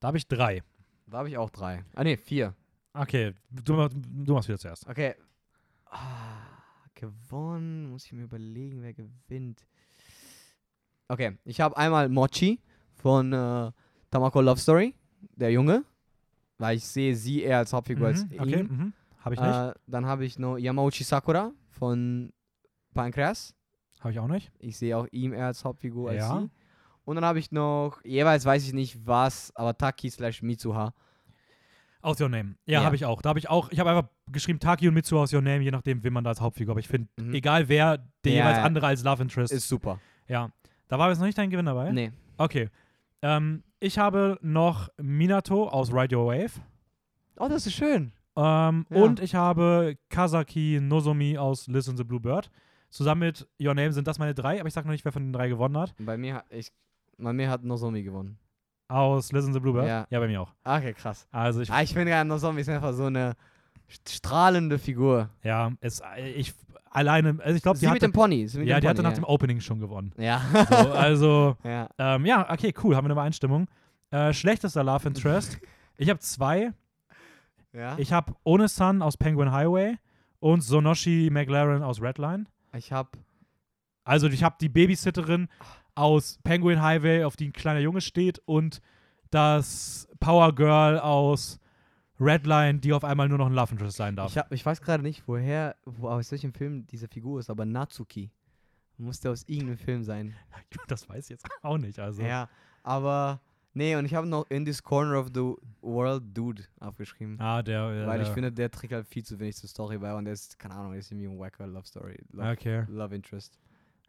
Da 0.00 0.08
habe 0.08 0.16
ich 0.18 0.26
drei. 0.26 0.62
Da 1.06 1.18
habe 1.18 1.28
ich 1.28 1.36
auch 1.36 1.50
drei. 1.50 1.84
Ah, 1.94 2.04
ne, 2.04 2.16
vier. 2.16 2.54
Okay, 2.92 3.34
du, 3.50 3.88
du 3.88 4.32
machst 4.34 4.48
wieder 4.48 4.58
zuerst. 4.58 4.86
Okay. 4.88 5.14
Ah, 5.86 6.38
gewonnen. 6.94 7.90
Muss 7.90 8.04
ich 8.06 8.12
mir 8.12 8.24
überlegen, 8.24 8.82
wer 8.82 8.92
gewinnt. 8.94 9.66
Okay, 11.08 11.38
ich 11.44 11.60
habe 11.60 11.76
einmal 11.76 12.08
Mochi 12.08 12.60
von 12.94 13.32
äh, 13.32 13.72
Tamako 14.10 14.40
Love 14.40 14.60
Story, 14.60 14.94
der 15.36 15.50
Junge. 15.52 15.84
Weil 16.58 16.76
ich 16.76 16.84
sehe 16.84 17.16
sie 17.16 17.42
eher 17.42 17.58
als 17.58 17.72
Hauptfigur 17.72 18.08
als 18.08 18.24
Mhm, 18.26 18.40
okay, 18.40 18.60
ihn. 18.60 18.66
mhm. 18.66 18.92
habe 19.20 19.34
ich 19.34 19.40
nicht. 19.40 19.50
Äh, 19.54 19.72
dann 19.86 20.06
habe 20.06 20.24
ich 20.24 20.38
noch 20.38 20.58
Yamauchi 20.58 21.04
Sakura 21.04 21.52
von 21.70 22.32
Pancreas. 22.94 23.54
habe 24.00 24.12
ich 24.12 24.18
auch 24.18 24.28
nicht. 24.28 24.52
Ich 24.58 24.76
sehe 24.76 24.96
auch 24.96 25.06
ihn 25.10 25.32
eher 25.32 25.46
als 25.46 25.64
Hauptfigur 25.64 26.12
Ja. 26.12 26.30
als 26.30 26.42
sie. 26.42 26.50
Und 27.04 27.16
dann 27.16 27.24
habe 27.24 27.38
ich 27.38 27.50
noch, 27.50 28.00
jeweils 28.04 28.44
weiß 28.44 28.66
ich 28.66 28.72
nicht 28.72 29.06
was, 29.06 29.54
aber 29.56 29.76
Taki 29.76 30.10
slash 30.10 30.42
Mitsuha. 30.42 30.92
Aus 32.02 32.18
Your 32.20 32.28
Name. 32.30 32.54
Ja, 32.64 32.80
Ja. 32.80 32.84
habe 32.86 32.96
ich 32.96 33.04
auch. 33.04 33.20
Da 33.20 33.28
habe 33.30 33.38
ich 33.38 33.50
auch, 33.50 33.70
ich 33.70 33.78
habe 33.78 33.90
einfach 33.90 34.08
geschrieben 34.32 34.58
Taki 34.58 34.88
und 34.88 34.94
Mitsu 34.94 35.18
aus 35.18 35.32
Your 35.34 35.42
Name, 35.42 35.60
je 35.62 35.70
nachdem, 35.70 36.02
wen 36.02 36.12
man 36.14 36.24
da 36.24 36.30
als 36.30 36.40
Hauptfigur. 36.40 36.72
Aber 36.72 36.80
ich 36.80 36.88
finde, 36.88 37.08
Mhm. 37.20 37.34
egal 37.34 37.68
wer, 37.68 37.98
der 38.24 38.32
Ja, 38.32 38.38
jeweils 38.48 38.64
andere 38.64 38.86
als 38.86 39.02
Love 39.04 39.22
Interest. 39.22 39.52
Ist 39.52 39.68
super. 39.68 39.98
ja. 40.28 40.50
Da 40.88 40.98
war 40.98 41.08
jetzt 41.08 41.18
noch 41.18 41.26
nicht 41.26 41.38
dein 41.38 41.50
Gewinn 41.50 41.66
dabei? 41.66 41.92
Nee. 41.92 42.10
Okay. 42.36 42.68
Ähm, 43.22 43.62
ich 43.78 43.96
habe 43.98 44.38
noch 44.42 44.88
Minato 45.00 45.68
aus 45.68 45.92
Ride 45.92 46.16
Your 46.16 46.26
Wave. 46.32 46.60
Oh, 47.38 47.46
das 47.48 47.64
ist 47.66 47.74
schön. 47.74 48.12
Ähm, 48.36 48.86
Ja. 48.90 48.96
Und 49.02 49.20
ich 49.20 49.34
habe 49.36 49.96
Kazaki 50.08 50.80
Nozomi 50.82 51.38
aus 51.38 51.68
Listen 51.68 51.96
the 51.96 52.02
Blue 52.04 52.18
Bird. 52.20 52.50
Zusammen 52.88 53.20
mit 53.20 53.46
Your 53.62 53.74
Name 53.74 53.92
sind 53.92 54.08
das 54.08 54.18
meine 54.18 54.34
drei, 54.34 54.58
aber 54.58 54.66
ich 54.66 54.74
sage 54.74 54.88
noch 54.88 54.92
nicht, 54.92 55.04
wer 55.04 55.12
von 55.12 55.22
den 55.22 55.32
drei 55.32 55.48
gewonnen 55.48 55.76
hat. 55.78 55.94
Bei 56.00 56.16
mir, 56.16 56.42
ich, 56.50 56.72
bei 57.22 57.32
mir 57.32 57.50
hat 57.50 57.62
Nozomi 57.64 58.02
gewonnen. 58.02 58.38
Aus 58.88 59.30
Listen 59.32 59.52
the 59.52 59.60
Blue 59.60 59.72
Bird? 59.72 59.86
Ja. 59.86 60.06
bei 60.10 60.26
mir 60.26 60.40
auch. 60.42 60.52
Okay, 60.64 60.92
krass. 60.94 61.26
Also 61.30 61.60
ich, 61.60 61.70
Ah, 61.70 61.82
ich 61.82 61.92
finde 61.92 62.10
ja, 62.10 62.24
Nozomi 62.24 62.60
ist 62.60 62.68
einfach 62.68 62.92
so 62.92 63.04
eine 63.04 63.34
st- 63.88 64.16
strahlende 64.16 64.78
Figur. 64.78 65.30
ja, 65.44 65.70
es, 65.80 66.02
ich 66.34 66.52
alleine, 66.90 67.38
also 67.42 67.56
ich 67.56 67.62
glaube, 67.62 67.78
Sie 67.78 67.86
die, 67.86 67.92
mit 67.92 68.02
hatte, 68.02 68.08
dem 68.10 68.12
Pony. 68.12 68.42
Mit 68.42 68.66
ja, 68.66 68.76
dem 68.78 68.80
die 68.80 68.88
hatte 68.88 68.96
Pony, 69.02 69.08
nach 69.08 69.14
dem 69.14 69.24
Opening 69.24 69.60
schon 69.60 69.78
gewonnen. 69.78 70.12
Ja. 70.18 70.40
So, 70.68 70.74
also, 70.92 71.56
ja. 71.64 71.88
ähm, 71.98 72.26
ja, 72.26 72.50
okay, 72.52 72.74
cool, 72.82 72.96
haben 72.96 73.04
wir 73.04 73.10
eine 73.10 73.12
Übereinstimmung. 73.12 73.68
Äh, 74.10 74.32
schlechtester 74.32 74.82
Love 74.82 75.06
Interest. 75.06 75.58
ich 75.96 76.10
habe 76.10 76.18
zwei. 76.18 76.72
ja. 77.72 77.96
Ich 77.98 78.12
habe 78.12 78.34
One-Sun 78.42 79.02
aus 79.02 79.16
Penguin 79.16 79.52
Highway 79.52 79.98
und 80.40 80.62
Sonoshi 80.62 81.28
McLaren 81.30 81.84
aus 81.84 82.02
Redline. 82.02 82.46
Ich 82.76 82.90
habe 82.92 83.10
Also 84.02 84.26
ich 84.26 84.42
habe 84.42 84.56
die 84.60 84.68
Babysitterin 84.68 85.48
aus 86.00 86.38
Penguin 86.42 86.80
Highway, 86.82 87.24
auf 87.24 87.36
die 87.36 87.48
ein 87.48 87.52
kleiner 87.52 87.80
Junge 87.80 88.00
steht, 88.00 88.40
und 88.46 88.80
das 89.30 90.08
Power 90.18 90.54
Girl 90.54 90.98
aus 90.98 91.60
Redline, 92.18 92.80
die 92.80 92.92
auf 92.92 93.04
einmal 93.04 93.28
nur 93.28 93.38
noch 93.38 93.46
ein 93.46 93.54
Love 93.54 93.72
Interest 93.72 93.96
sein 93.96 94.16
darf. 94.16 94.30
Ich, 94.30 94.38
hab, 94.38 94.52
ich 94.52 94.64
weiß 94.64 94.80
gerade 94.82 95.02
nicht, 95.02 95.26
woher, 95.26 95.76
wo, 95.84 96.08
aus 96.08 96.30
welchem 96.32 96.52
Film 96.52 96.86
diese 96.86 97.08
Figur 97.08 97.40
ist, 97.40 97.48
aber 97.50 97.64
Natsuki. 97.64 98.30
Musste 98.98 99.30
aus 99.30 99.44
irgendeinem 99.44 99.78
Film 99.78 100.02
sein. 100.04 100.34
das 100.88 101.08
weiß 101.08 101.24
ich 101.24 101.30
jetzt 101.30 101.46
auch 101.62 101.78
nicht. 101.78 101.98
Also. 101.98 102.22
Ja, 102.22 102.48
aber. 102.82 103.40
Nee, 103.72 103.94
und 103.94 104.04
ich 104.04 104.14
habe 104.14 104.26
noch 104.26 104.50
In 104.50 104.64
This 104.64 104.82
Corner 104.82 105.18
of 105.20 105.28
the 105.32 105.54
World 105.80 106.24
Dude 106.36 106.64
aufgeschrieben. 106.80 107.40
Ah, 107.40 107.62
der. 107.62 107.92
der 107.94 108.06
weil 108.06 108.20
ich 108.20 108.26
der- 108.26 108.34
finde, 108.34 108.52
der 108.52 108.70
trägt 108.70 108.92
halt 108.92 109.06
viel 109.06 109.24
zu 109.24 109.38
wenig 109.38 109.56
zur 109.56 109.68
Story 109.70 109.96
bei 109.96 110.12
und 110.12 110.24
der 110.24 110.34
ist, 110.34 110.58
keine 110.58 110.74
Ahnung, 110.74 110.92
ist 110.94 111.10
irgendwie 111.12 111.28
ein 111.28 111.38
wacker 111.38 111.66
Love 111.68 111.86
Story. 111.86 112.18
Love, 112.32 112.50
Okay. 112.50 112.84
Love 112.88 113.14
Interest. 113.14 113.58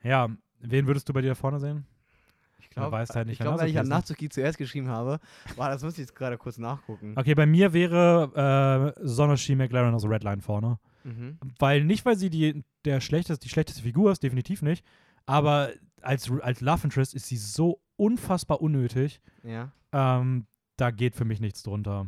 Ja, 0.04 0.28
wen 0.62 0.88
würdest 0.88 1.08
du 1.10 1.14
bei 1.14 1.22
dir 1.22 1.30
da 1.30 1.36
vorne 1.36 1.60
sehen? 1.60 1.86
Ich 2.60 2.70
glaube, 2.70 2.92
weiß 2.94 3.10
halt 3.10 3.28
nicht, 3.28 3.40
ich 3.40 3.46
glaub, 3.46 3.60
weil 3.60 3.70
ich 3.70 3.78
an 3.78 3.88
Natsuki 3.88 4.30
zuerst 4.30 4.58
geschrieben 4.58 4.88
habe. 4.88 5.20
War, 5.58 5.70
das 5.70 5.84
muss 5.84 5.94
ich 5.94 6.00
jetzt 6.00 6.16
gerade 6.16 6.38
kurz 6.38 6.58
nachgucken. 6.58 7.14
Okay, 7.18 7.36
bei 7.36 7.46
mir 7.46 7.74
wäre 7.74 8.96
äh, 8.98 9.06
Sonoshi 9.06 9.56
McLaren 9.56 9.94
aus 9.94 10.06
Redline 10.06 10.42
vorne. 10.42 10.80
Mhm. 11.04 11.38
Weil 11.60 11.84
nicht, 11.84 12.06
weil 12.06 12.16
sie 12.16 12.30
die, 12.30 12.64
der 12.86 13.02
schlechteste, 13.02 13.44
die 13.44 13.50
schlechteste 13.50 13.82
Figur 13.82 14.12
ist, 14.12 14.24
definitiv 14.24 14.62
nicht. 14.62 14.86
Aber 15.26 15.72
als, 16.02 16.32
als 16.42 16.62
Love 16.62 16.86
Interest 16.86 17.14
ist 17.14 17.28
sie 17.28 17.38
so 17.38 17.82
unfassbar 17.98 18.62
unnötig. 18.62 19.22
Ja. 19.44 19.72
Ähm, 19.92 20.46
da 20.78 20.92
geht 20.92 21.16
für 21.16 21.26
mich 21.26 21.42
nichts 21.42 21.64
drunter. 21.64 22.08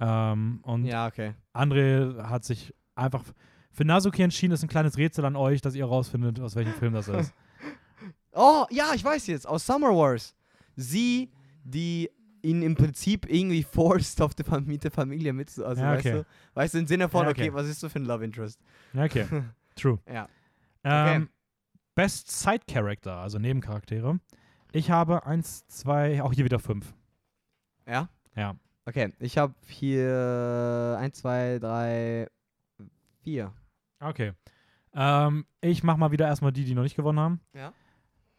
Ähm, 0.00 0.60
und 0.62 0.84
Ja, 0.84 1.06
okay. 1.06 1.34
André 1.54 2.22
hat 2.24 2.44
sich 2.44 2.74
einfach 2.94 3.24
für 3.74 3.84
Nazuki 3.84 4.22
entschieden, 4.22 4.52
ist 4.54 4.62
ein 4.62 4.68
kleines 4.68 4.96
Rätsel 4.96 5.24
an 5.26 5.36
euch, 5.36 5.60
dass 5.60 5.74
ihr 5.74 5.84
rausfindet, 5.84 6.40
aus 6.40 6.54
welchem 6.56 6.72
Film 6.74 6.94
das 6.94 7.08
ist. 7.08 7.32
Oh, 8.36 8.64
ja, 8.70 8.92
ich 8.94 9.04
weiß 9.04 9.28
jetzt, 9.28 9.46
aus 9.46 9.64
Summer 9.64 9.90
Wars. 9.94 10.34
Sie, 10.74 11.30
die 11.62 12.10
ihn 12.42 12.62
im 12.62 12.74
Prinzip 12.74 13.30
irgendwie 13.30 13.62
forced 13.62 14.20
auf 14.20 14.34
die 14.34 14.42
Fam- 14.42 14.64
mit 14.66 14.82
der 14.82 14.90
Familie 14.90 15.32
mit, 15.32 15.56
also 15.56 15.80
Ja, 15.80 15.92
weißt 15.92 16.06
okay. 16.06 16.12
du, 16.16 16.26
weißt 16.54 16.74
du, 16.74 16.78
im 16.78 16.86
Sinne 16.88 17.08
von, 17.08 17.22
Ja, 17.26 17.30
okay. 17.30 17.42
okay. 17.42 17.54
was 17.54 17.68
ist 17.68 17.78
so 17.78 17.88
für 17.88 18.00
ein 18.00 18.04
Love 18.06 18.24
Interest? 18.24 18.58
Ja, 18.92 19.04
okay, 19.04 19.26
true. 19.76 20.00
Ja. 20.12 20.28
Ähm, 20.82 21.28
Best 21.94 22.28
Side 22.32 22.62
Character, 22.68 23.18
also 23.18 23.38
Nebencharaktere. 23.38 24.18
Ich 24.72 24.90
habe 24.90 25.24
eins, 25.26 25.64
zwei, 25.68 26.20
auch 26.20 26.32
hier 26.32 26.44
wieder 26.44 26.58
fünf. 26.58 26.92
Ja? 27.86 28.08
Ja. 28.34 28.56
Okay, 28.84 29.12
ich 29.20 29.38
habe 29.38 29.54
hier 29.68 30.96
1, 30.98 31.18
2, 31.18 31.58
3, 31.60 32.26
4. 33.22 33.52
Okay. 34.04 34.32
Ähm, 34.94 35.46
ich 35.60 35.82
mache 35.82 35.98
mal 35.98 36.12
wieder 36.12 36.26
erstmal 36.26 36.52
die, 36.52 36.64
die 36.64 36.74
noch 36.74 36.82
nicht 36.82 36.96
gewonnen 36.96 37.18
haben. 37.18 37.40
Ja. 37.54 37.72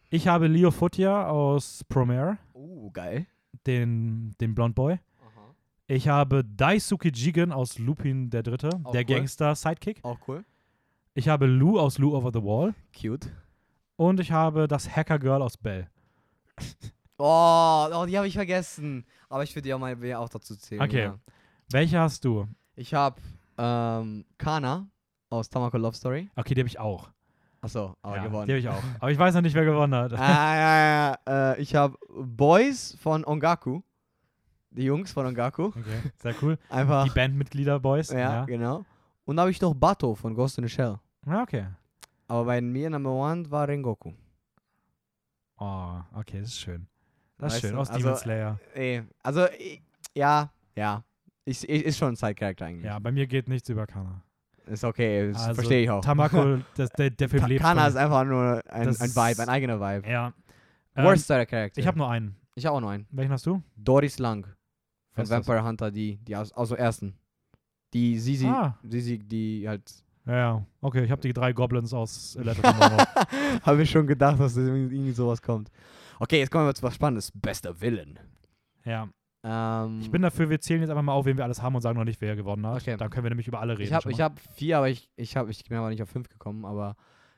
Ich 0.09 0.27
habe 0.27 0.47
Leo 0.47 0.71
Futia 0.71 1.27
aus 1.27 1.83
Promare, 1.89 2.37
Oh, 2.53 2.89
geil. 2.91 3.25
den, 3.67 4.35
den 4.39 4.55
Blond 4.55 4.75
Boy. 4.75 4.99
Ich 5.87 6.07
habe 6.07 6.43
Daisuke 6.43 7.09
Jigen 7.09 7.51
aus 7.51 7.77
Lupin 7.77 8.29
der 8.31 8.41
Dritte, 8.41 8.69
Auch 8.83 8.91
der 8.91 9.01
cool. 9.01 9.15
Gangster-Sidekick. 9.17 10.03
Auch 10.03 10.17
cool. 10.27 10.43
Ich 11.13 11.27
habe 11.29 11.45
Lou 11.45 11.79
aus 11.79 11.99
Lou 11.99 12.15
Over 12.15 12.31
the 12.33 12.41
Wall. 12.43 12.73
Cute. 12.99 13.29
Und 13.95 14.19
ich 14.19 14.31
habe 14.31 14.67
das 14.67 14.95
Hacker 14.95 15.19
Girl 15.19 15.41
aus 15.41 15.57
Bell. 15.57 15.89
Oh, 17.17 17.87
oh 17.93 18.05
die 18.05 18.17
habe 18.17 18.27
ich 18.27 18.33
vergessen. 18.33 19.05
Aber 19.29 19.43
ich 19.43 19.55
würde 19.55 19.69
ja 19.69 19.77
mal 19.77 20.01
wer 20.01 20.19
auch 20.19 20.27
dazu 20.27 20.53
zählen. 20.57 20.81
Okay. 20.81 21.03
Ja. 21.03 21.19
Welche 21.71 21.97
hast 21.97 22.25
du? 22.25 22.45
Ich 22.75 22.93
habe 22.93 23.21
ähm, 23.57 24.25
Kana 24.37 24.89
aus 25.29 25.49
Tamako 25.49 25.77
Love 25.77 25.95
Story. 25.95 26.29
Okay, 26.35 26.53
die 26.53 26.61
habe 26.61 26.67
ich 26.67 26.79
auch. 26.79 27.09
Achso, 27.61 27.95
aber 28.01 28.17
ja, 28.17 28.23
gewonnen. 28.23 28.45
Die 28.45 28.51
habe 28.53 28.59
ich 28.59 28.69
auch. 28.69 28.83
Aber 28.99 29.11
ich 29.11 29.17
weiß 29.17 29.33
noch 29.33 29.41
nicht, 29.41 29.55
wer 29.55 29.65
gewonnen 29.65 29.95
hat. 29.95 30.13
ah, 30.13 30.55
ja, 30.55 31.17
ja. 31.27 31.53
Äh, 31.53 31.61
ich 31.61 31.73
habe 31.75 31.97
Boys 32.09 32.95
von 33.01 33.25
Ongaku. 33.25 33.81
Die 34.69 34.83
Jungs 34.83 35.11
von 35.11 35.25
Ongaku. 35.25 35.67
Okay, 35.67 36.11
sehr 36.21 36.35
cool. 36.41 36.57
Einfach. 36.69 37.05
Die 37.05 37.09
Bandmitglieder 37.11 37.79
Boys. 37.79 38.09
ja, 38.09 38.19
Ja. 38.19 38.45
genau. 38.45 38.85
Und 39.25 39.37
dann 39.37 39.43
habe 39.43 39.51
ich 39.51 39.59
noch 39.61 39.73
Bato 39.73 40.13
von 40.13 40.35
Ghost 40.35 40.57
in 40.59 40.67
the 40.67 40.69
Shell. 40.69 40.99
Ja, 41.25 41.41
okay. 41.41 41.65
Aber 42.27 42.45
bei 42.45 42.61
mir 42.61 42.89
Number 42.89 43.11
One 43.11 43.49
war 43.49 43.67
Rengoku. 43.67 44.11
Oh, 45.57 45.99
okay, 46.13 46.41
das 46.41 46.49
ist 46.49 46.59
schön. 46.59 46.87
Das 47.37 47.47
ist 47.47 47.55
Weißt 47.55 47.61
schön. 47.61 47.71
du, 47.75 47.81
Aus 47.81 47.89
also, 47.89 48.01
Demon 48.03 48.17
Slayer. 48.17 48.59
Eh, 48.75 49.01
also, 49.23 49.47
ja, 50.13 50.51
ja. 50.75 51.03
Ich, 51.45 51.67
ich, 51.67 51.85
ist 51.85 51.97
schon 51.97 52.09
ein 52.09 52.15
Side-Character 52.15 52.65
eigentlich. 52.65 52.85
Ja, 52.85 52.99
bei 52.99 53.11
mir 53.11 53.27
geht 53.27 53.47
nichts 53.47 53.69
über 53.69 53.87
Kana. 53.87 54.21
Ist 54.67 54.83
okay, 54.83 55.31
das 55.31 55.41
Also, 55.41 55.55
verstehe 55.55 55.83
ich 55.83 55.89
auch. 55.89 56.01
Tamako, 56.01 56.57
das, 56.75 56.89
der, 56.91 57.09
der 57.11 57.29
Film 57.29 57.41
Ka- 57.43 57.47
lebt 57.47 57.61
Kana 57.61 57.87
ist 57.87 57.95
einfach 57.95 58.23
nur 58.23 58.61
ein, 58.67 58.87
ein 58.87 58.95
Vibe, 58.95 59.41
ein 59.41 59.49
eigener 59.49 59.79
Vibe. 59.79 60.09
Ja. 60.09 60.33
Ähm, 60.95 61.05
Worst 61.05 61.27
Side-Character. 61.27 61.79
ich 61.79 61.87
habe 61.87 61.97
nur 61.97 62.09
einen. 62.09 62.35
ich 62.55 62.65
habe 62.65 62.75
auch 62.77 62.81
noch 62.81 62.89
einen. 62.89 63.05
Welchen 63.11 63.31
hast 63.31 63.45
du? 63.45 63.61
Doris 63.75 64.17
Lang 64.19 64.45
von 65.13 65.23
das? 65.23 65.29
Vampire 65.29 65.63
Hunter, 65.63 65.91
die, 65.91 66.17
die 66.17 66.35
aus, 66.35 66.51
der 66.69 66.79
ersten. 66.79 67.15
Die 67.93 68.17
Sisi, 68.19 68.47
Ah. 68.47 68.77
Sisi, 68.83 69.19
die 69.19 69.67
halt. 69.67 69.89
Ja, 70.25 70.35
ja. 70.35 70.65
Okay, 70.81 71.03
ich 71.03 71.11
habe 71.11 71.21
die 71.21 71.33
drei 71.33 71.53
Goblins 71.53 71.93
aus 71.93 72.35
Electric. 72.35 72.73
Habe 73.63 73.83
ich 73.83 73.91
schon 73.91 74.07
gedacht, 74.07 74.39
dass 74.39 74.55
das 74.55 74.63
irgendwie 74.63 74.95
irgendwie 74.95 75.11
sowas 75.11 75.39
kommt. 75.41 75.69
Okay, 76.19 76.39
jetzt 76.39 76.49
kommen 76.49 76.65
wir 76.65 76.73
zu 76.73 76.81
was 76.81 76.95
Spannendes. 76.95 77.31
Bester 77.31 77.79
Villain. 77.79 78.17
ja. 78.85 79.07
Ähm, 79.47 79.99
Ich 80.01 80.09
bin 80.09 80.23
dafür, 80.23 80.49
wir 80.49 80.59
zählen 80.59 80.81
jetzt 80.81 80.89
einfach 80.89 81.03
mal 81.03 81.13
auf, 81.13 81.25
wen 81.25 81.37
wir 81.37 81.43
alles 81.43 81.61
haben 81.61 81.75
und 81.75 81.81
sagen 81.81 81.97
noch 81.99 82.03
nicht, 82.05 82.19
wer 82.19 82.35
gewonnen 82.35 82.65
hat. 82.65 82.81
Okay. 82.81 82.97
Dann 82.97 83.09
können 83.11 83.23
wir 83.25 83.29
nämlich 83.29 83.47
über 83.47 83.59
alle 83.59 83.73
reden. 83.73 83.83
ich 83.83 83.93
habe 83.93 84.09
ich 84.11 84.17
mal. 84.17 84.23
hab 84.25 84.39
vier, 84.39 84.77
aber 84.79 84.89
ich, 84.89 85.11
ich, 85.15 85.37
hab, 85.37 85.47
ich 85.49 85.63
bin 85.65 85.77
aber 85.77 85.89
nicht 85.89 86.01
auf 86.01 86.09
fünf 86.09 86.27
gekommen. 86.29 86.65
Aber 86.65 86.95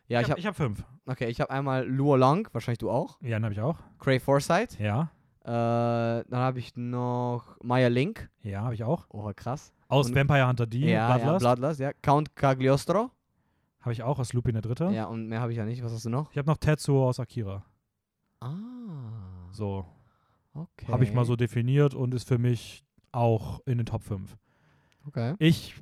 ja, 0.07 0.21
ich 0.21 0.27
ich 0.27 0.31
habe. 0.31 0.41
habe 0.41 0.47
hab 0.47 0.55
fünf. 0.55 0.83
Okay, 1.05 1.27
ich 1.27 1.41
habe 1.41 1.51
einmal 1.51 1.85
Luo 1.85 2.15
Lang, 2.15 2.47
wahrscheinlich 2.53 2.77
du 2.79 2.89
auch. 2.89 3.19
Ja, 3.21 3.37
den 3.39 3.43
habe 3.43 3.53
ich 3.53 3.59
auch. 3.61 3.77
Cray 3.99 4.19
Forsyth. 4.21 4.79
Ja. 4.79 5.11
Äh, 5.43 5.49
dann 5.49 6.39
habe 6.39 6.59
ich 6.59 6.75
noch 6.77 7.57
Maya 7.61 7.89
Link. 7.89 8.29
Ja, 8.41 8.61
habe 8.61 8.73
ich 8.73 8.83
auch. 8.85 9.05
Oh, 9.09 9.29
krass. 9.35 9.73
Aus 9.89 10.07
Und- 10.07 10.15
Vampire 10.15 10.47
Hunter 10.47 10.65
D, 10.67 10.79
ja, 10.91 11.17
Bloodlust. 11.17 11.43
ja, 11.45 11.55
Bloodlust, 11.55 11.79
ja. 11.81 11.91
Count 12.01 12.35
Cagliostro. 12.35 13.11
habe 13.81 13.93
ich 13.93 14.03
auch 14.03 14.19
aus 14.19 14.31
Lupin 14.33 14.53
der 14.53 14.61
Dritte. 14.61 14.89
Ja, 14.91 15.05
und 15.05 15.27
mehr 15.27 15.39
habe 15.41 15.51
ich 15.51 15.57
ja 15.57 15.65
nicht. 15.65 15.83
Was 15.83 15.93
hast 15.93 16.05
du 16.05 16.09
noch? 16.09 16.31
Ich 16.31 16.37
habe 16.37 16.47
noch 16.49 16.57
Tetsuo 16.57 17.07
aus 17.07 17.19
Akira. 17.21 17.63
Ah. 18.41 18.47
So, 19.51 19.85
Okay. 20.57 20.91
habe 20.91 21.03
ich 21.03 21.13
mal 21.13 21.25
so 21.25 21.35
definiert 21.35 21.93
und 21.93 22.13
ist 22.13 22.27
für 22.27 22.37
mich 22.37 22.83
auch 23.11 23.61
in 23.65 23.77
den 23.77 23.85
Top 23.85 24.03
5. 24.03 24.35
Okay. 25.07 25.35
Ich, 25.39 25.75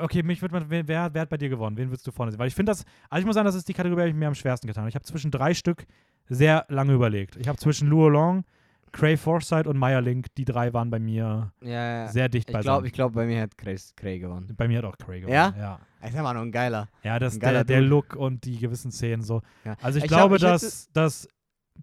okay, 0.00 0.22
mich 0.22 0.40
würde 0.42 0.54
man, 0.54 0.70
wer, 0.70 0.86
wer 0.88 1.20
hat 1.22 1.28
bei 1.28 1.36
dir 1.36 1.48
gewonnen? 1.48 1.76
Wen 1.76 1.88
würdest 1.90 2.06
du 2.06 2.10
vorne 2.12 2.30
sehen? 2.32 2.38
Weil 2.38 2.48
ich 2.48 2.54
finde 2.54 2.70
das, 2.70 2.84
also 3.08 3.20
ich 3.20 3.26
muss 3.26 3.34
sagen, 3.34 3.46
das 3.46 3.54
ist 3.54 3.68
die 3.68 3.74
Kategorie, 3.74 4.04
die 4.04 4.08
ich 4.10 4.14
mir 4.14 4.28
am 4.28 4.34
schwersten 4.34 4.66
getan 4.66 4.82
habe. 4.82 4.88
Ich 4.88 4.94
habe 4.94 5.04
zwischen 5.04 5.30
drei 5.30 5.54
Stück 5.54 5.86
sehr 6.28 6.64
lange 6.68 6.92
überlegt. 6.92 7.36
Ich 7.36 7.48
habe 7.48 7.58
zwischen 7.58 7.88
Luo 7.88 8.08
Long, 8.08 8.44
Cray 8.92 9.16
Forsyth 9.16 9.66
und 9.66 9.76
Maya 9.78 10.00
Link, 10.00 10.26
die 10.36 10.44
drei 10.44 10.72
waren 10.72 10.90
bei 10.90 10.98
mir 10.98 11.52
Ja, 11.62 11.68
ja. 12.02 12.08
sehr 12.08 12.28
dicht 12.28 12.48
ich 12.48 12.52
beisammen. 12.52 12.62
glaube, 12.74 12.86
ich 12.88 12.92
glaub, 12.92 13.12
bei 13.12 13.26
mir 13.26 13.40
hat 13.42 13.56
Cray, 13.56 13.78
Cray 13.96 14.18
gewonnen. 14.18 14.52
bei 14.56 14.66
mir 14.68 14.78
hat 14.78 14.84
auch 14.84 14.98
Cray 14.98 15.20
gewonnen. 15.20 15.34
Ja? 15.34 15.54
Ja, 16.00 16.08
ist 16.08 16.14
immer 16.16 16.34
noch 16.34 16.42
ein 16.42 16.50
geiler. 16.52 16.88
ja 17.02 17.18
das, 17.18 17.38
geiler 17.38 17.64
der, 17.64 17.78
der. 17.80 17.88
Look 17.88 18.16
und 18.16 18.44
die 18.44 18.58
gewissen 18.58 18.90
Szenen 18.90 19.22
so. 19.22 19.42
Ja. 19.64 19.76
Also 19.80 19.98
ich, 19.98 20.04
Ich 20.04 20.08
glaube, 20.10 20.34
hab- 20.34 20.38
ich 20.38 20.42
dass, 20.42 20.90
dass, 20.92 21.28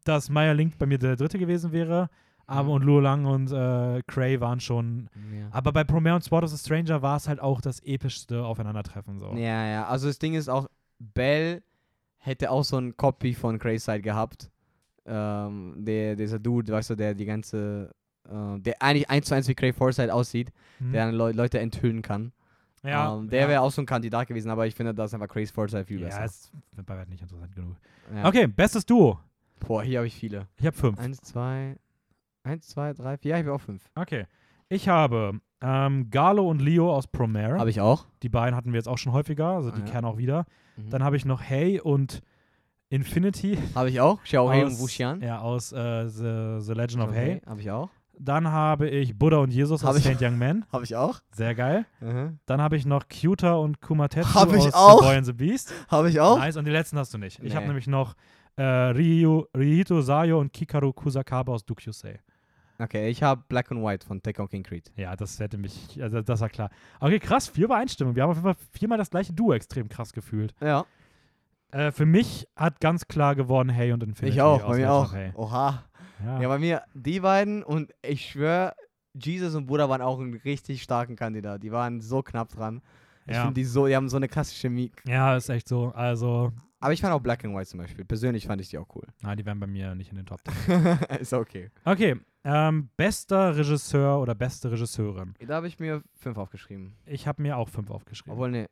dass 0.03 0.29
Maya 0.29 0.51
Link 0.51 0.77
bei 0.77 0.85
mir 0.85 0.97
der 0.97 1.15
dritte 1.15 1.39
gewesen 1.39 1.71
wäre, 1.71 2.09
aber 2.47 2.63
Mhm. 2.63 2.69
und 2.71 2.81
Luo 2.83 2.99
Lang 2.99 3.25
und 3.25 3.51
äh, 3.51 4.01
Cray 4.07 4.39
waren 4.41 4.59
schon. 4.59 5.09
Ja. 5.37 5.47
Aber 5.51 5.71
bei 5.73 5.83
Promare 5.83 6.15
und 6.15 6.23
Sport 6.25 6.45
of 6.45 6.49
the 6.49 6.57
Stranger 6.57 7.01
war 7.01 7.17
es 7.17 7.27
halt 7.27 7.39
auch 7.39 7.61
das 7.61 7.79
epischste 7.83 8.43
Aufeinandertreffen. 8.43 9.19
So. 9.19 9.33
ja, 9.35 9.67
ja. 9.67 9.85
Also 9.87 10.07
das 10.07 10.17
Ding 10.17 10.33
ist 10.33 10.47
auch, 10.49 10.67
Bell 10.99 11.61
hätte 12.17 12.49
auch 12.49 12.63
so 12.63 12.77
ein 12.77 12.97
Copy 12.97 13.33
von 13.35 13.59
Crazy 13.59 13.79
Side 13.85 14.01
gehabt. 14.01 14.49
ähm, 15.09 15.75
der, 15.85 16.15
dieser 16.17 16.37
Dude, 16.39 16.71
weißt 16.73 16.89
du, 16.89 16.95
der 16.95 17.13
die 17.13 17.23
ganze, 17.25 17.93
äh, 18.29 18.59
der 18.59 18.81
eigentlich 18.81 19.09
eins 19.09 19.27
zu 19.27 19.35
eins 19.35 19.47
wie 19.47 19.55
Craig 19.55 19.73
Forsyth 19.73 20.09
aussieht, 20.09 20.51
Mhm. 20.81 20.91
der 20.91 21.05
dann 21.05 21.15
Leu 21.15 21.31
Leute 21.31 21.59
enthüllen 21.59 22.01
kann. 22.01 22.33
ja, 22.83 23.15
ähm, 23.15 23.29
der 23.29 23.41
ja. 23.43 23.47
wäre 23.47 23.61
auch 23.61 23.71
so 23.71 23.81
ein 23.81 23.85
Kandidat 23.85 24.27
gewesen, 24.27 24.49
aber 24.49 24.67
ich 24.67 24.75
finde, 24.75 24.93
da 24.93 25.05
ist 25.05 25.13
einfach 25.13 25.29
Craig 25.29 25.49
Forsyth 25.49 25.87
viel 25.87 26.01
Ja, 26.01 26.07
besser. 26.07 26.25
ist 26.25 26.51
bei 26.85 26.97
weitem 26.97 27.11
nicht 27.11 27.21
interessant 27.21 27.55
genug. 27.55 27.75
Ja. 28.13 28.27
Okay, 28.27 28.47
bestes 28.47 28.85
Duo. 28.85 29.17
Boah, 29.61 29.81
hier 29.81 29.99
habe 29.99 30.07
ich 30.07 30.15
viele. 30.15 30.47
Ich 30.57 30.65
habe 30.65 30.75
fünf. 30.75 30.99
Eins, 30.99 31.21
zwei, 31.21 31.77
eins, 32.47 32.67
zwei, 32.67 32.93
drei, 32.93 33.17
vier, 33.17 33.31
ja, 33.31 33.37
ich 33.37 33.43
habe 33.45 33.53
auch 33.53 33.61
fünf. 33.61 33.89
Okay. 33.95 34.25
Ich 34.69 34.89
habe 34.89 35.39
ähm, 35.61 36.09
Galo 36.09 36.47
und 36.49 36.61
Leo 36.61 36.93
aus 36.93 37.07
Promare. 37.07 37.57
Habe 37.59 37.69
ich 37.69 37.79
auch. 37.81 38.05
Die 38.23 38.29
beiden 38.29 38.55
hatten 38.55 38.71
wir 38.73 38.77
jetzt 38.77 38.87
auch 38.89 38.97
schon 38.97 39.13
häufiger, 39.13 39.47
also 39.47 39.71
die 39.71 39.81
Ah, 39.81 39.85
ja. 39.85 39.91
kennen 39.91 40.05
auch 40.05 40.17
wieder. 40.17 40.45
Mhm. 40.75 40.89
Dann 40.89 41.03
habe 41.03 41.15
ich 41.17 41.25
noch 41.25 41.41
Hey 41.41 41.79
und 41.79 42.21
Infinity. 42.89 43.57
Habe 43.75 43.89
ich 43.89 43.99
auch. 43.99 44.21
Xiaohei 44.23 44.61
und 44.65 44.71
aus- 44.73 44.79
Wuxian. 44.79 45.21
Ja, 45.21 45.39
aus 45.39 45.71
äh, 45.73 46.07
The, 46.07 46.57
The 46.61 46.73
Legend 46.73 47.03
of 47.03 47.13
Hey. 47.13 47.41
Habe 47.45 47.59
ich 47.59 47.69
auch. 47.71 47.89
Dann 48.19 48.47
habe 48.51 48.89
ich 48.89 49.17
Buddha 49.17 49.37
und 49.37 49.51
Jesus 49.51 49.83
Hab 49.83 49.91
aus 49.91 49.97
ich- 49.97 50.03
Saint 50.03 50.21
Young 50.21 50.37
Man. 50.39 50.65
Habe 50.71 50.83
ich 50.83 50.95
auch. 50.95 51.19
Sehr 51.31 51.53
geil. 51.53 51.85
Mhm. 51.99 52.39
Dann 52.47 52.61
habe 52.61 52.75
ich 52.75 52.85
noch 52.85 53.03
Cuter 53.09 53.59
und 53.59 53.79
Kumatetsu 53.79 54.33
Hab 54.33 54.51
ich 54.53 54.67
aus 54.67 54.73
auch. 54.73 55.01
The 55.01 55.05
Boy 55.05 55.15
and 55.17 55.25
the 55.27 55.33
Beast. 55.33 55.71
Habe 55.89 56.09
ich 56.09 56.19
auch. 56.19 56.37
Nice. 56.39 56.57
Und 56.57 56.65
die 56.65 56.71
letzten 56.71 56.97
hast 56.97 57.13
du 57.13 57.19
nicht. 57.19 57.39
Ich 57.43 57.53
habe 57.53 57.65
Nee. 57.65 57.67
nämlich 57.67 57.85
noch 57.87 58.15
äh, 58.55 58.63
Ryu, 58.63 59.43
Ryuhito 59.55 60.01
Sayo 60.01 60.39
und 60.39 60.51
Kikaru 60.51 60.93
Kusakabe 60.93 61.51
aus 61.51 61.63
Dukyusei. 61.63 62.19
Okay, 62.79 63.09
ich 63.09 63.23
habe 63.23 63.43
Black 63.49 63.71
and 63.71 63.83
White 63.83 64.05
von 64.05 64.21
Tekken 64.21 64.47
King 64.49 64.63
Creed. 64.63 64.91
Ja, 64.95 65.15
das 65.15 65.39
hätte 65.39 65.57
mich, 65.57 66.01
also 66.01 66.21
das 66.21 66.41
war 66.41 66.49
klar. 66.49 66.69
Okay, 66.99 67.19
krass, 67.19 67.47
vier 67.47 67.65
Übereinstimmungen. 67.65 68.15
Wir 68.15 68.23
haben 68.23 68.29
auf 68.31 68.37
jeden 68.37 68.53
Fall 68.53 68.63
viermal 68.71 68.97
das 68.99 69.09
gleiche 69.09 69.33
Duo 69.33 69.53
extrem 69.53 69.89
krass 69.89 70.13
gefühlt. 70.13 70.53
Ja. 70.61 70.85
Äh, 71.71 71.91
für 71.91 72.05
mich 72.05 72.47
hat 72.55 72.79
ganz 72.79 73.07
klar 73.07 73.35
gewonnen 73.35 73.69
Hey 73.69 73.91
und 73.91 74.03
Infinity. 74.03 74.35
ich 74.37 74.41
auch, 74.41 74.61
bei 74.67 74.77
mir 74.77 74.91
auch. 74.91 75.13
Hey. 75.13 75.31
Oha. 75.35 75.83
Ja. 76.23 76.41
Ja, 76.41 76.47
bei 76.47 76.59
mir 76.59 76.83
die 76.93 77.19
beiden 77.19 77.63
und 77.63 77.93
ich 78.03 78.29
schwöre, 78.29 78.73
Jesus 79.13 79.55
und 79.55 79.65
Buddha 79.67 79.89
waren 79.89 80.01
auch 80.01 80.19
ein 80.19 80.33
richtig 80.45 80.81
starken 80.83 81.15
Kandidat. 81.15 81.63
Die 81.63 81.71
waren 81.71 81.99
so 82.01 82.21
knapp 82.21 82.49
dran. 82.49 82.81
Ich 83.25 83.35
Ja. 83.35 83.41
finde 83.41 83.55
die 83.55 83.65
so, 83.65 83.87
die 83.87 83.95
haben 83.95 84.07
so 84.09 84.17
eine 84.17 84.27
krasse 84.27 84.55
Chemie. 84.55 84.91
ja, 85.05 85.35
ist 85.35 85.49
echt 85.49 85.67
so. 85.67 85.91
Also, 85.93 86.53
Aber 86.79 86.93
ich 86.93 87.01
fand 87.01 87.13
auch 87.13 87.19
Black 87.21 87.43
and 87.43 87.55
White 87.55 87.67
zum 87.69 87.79
Beispiel. 87.79 88.05
Persönlich 88.05 88.45
fand 88.45 88.61
ich 88.61 88.69
die 88.69 88.77
auch 88.77 88.87
cool. 88.95 89.05
nein, 89.21 89.37
die 89.37 89.45
wären 89.45 89.59
bei 89.59 89.67
mir 89.67 89.95
nicht 89.95 90.11
in 90.11 90.17
den 90.17 90.25
Top. 90.25 90.41
Ist 91.19 91.33
okay. 91.33 91.71
Okay, 91.85 92.15
ähm, 92.43 92.89
bester 92.97 93.55
Regisseur 93.57 94.19
oder 94.21 94.35
beste 94.35 94.71
Regisseurin. 94.71 95.33
Da 95.45 95.55
habe 95.55 95.67
ich 95.67 95.79
mir 95.79 96.03
fünf 96.13 96.37
aufgeschrieben. 96.37 96.95
Ich 97.05 97.27
habe 97.27 97.41
mir 97.41 97.57
auch 97.57 97.69
fünf 97.69 97.89
aufgeschrieben. 97.89 98.33
Obwohl, 98.33 98.51
ne, 98.51 98.67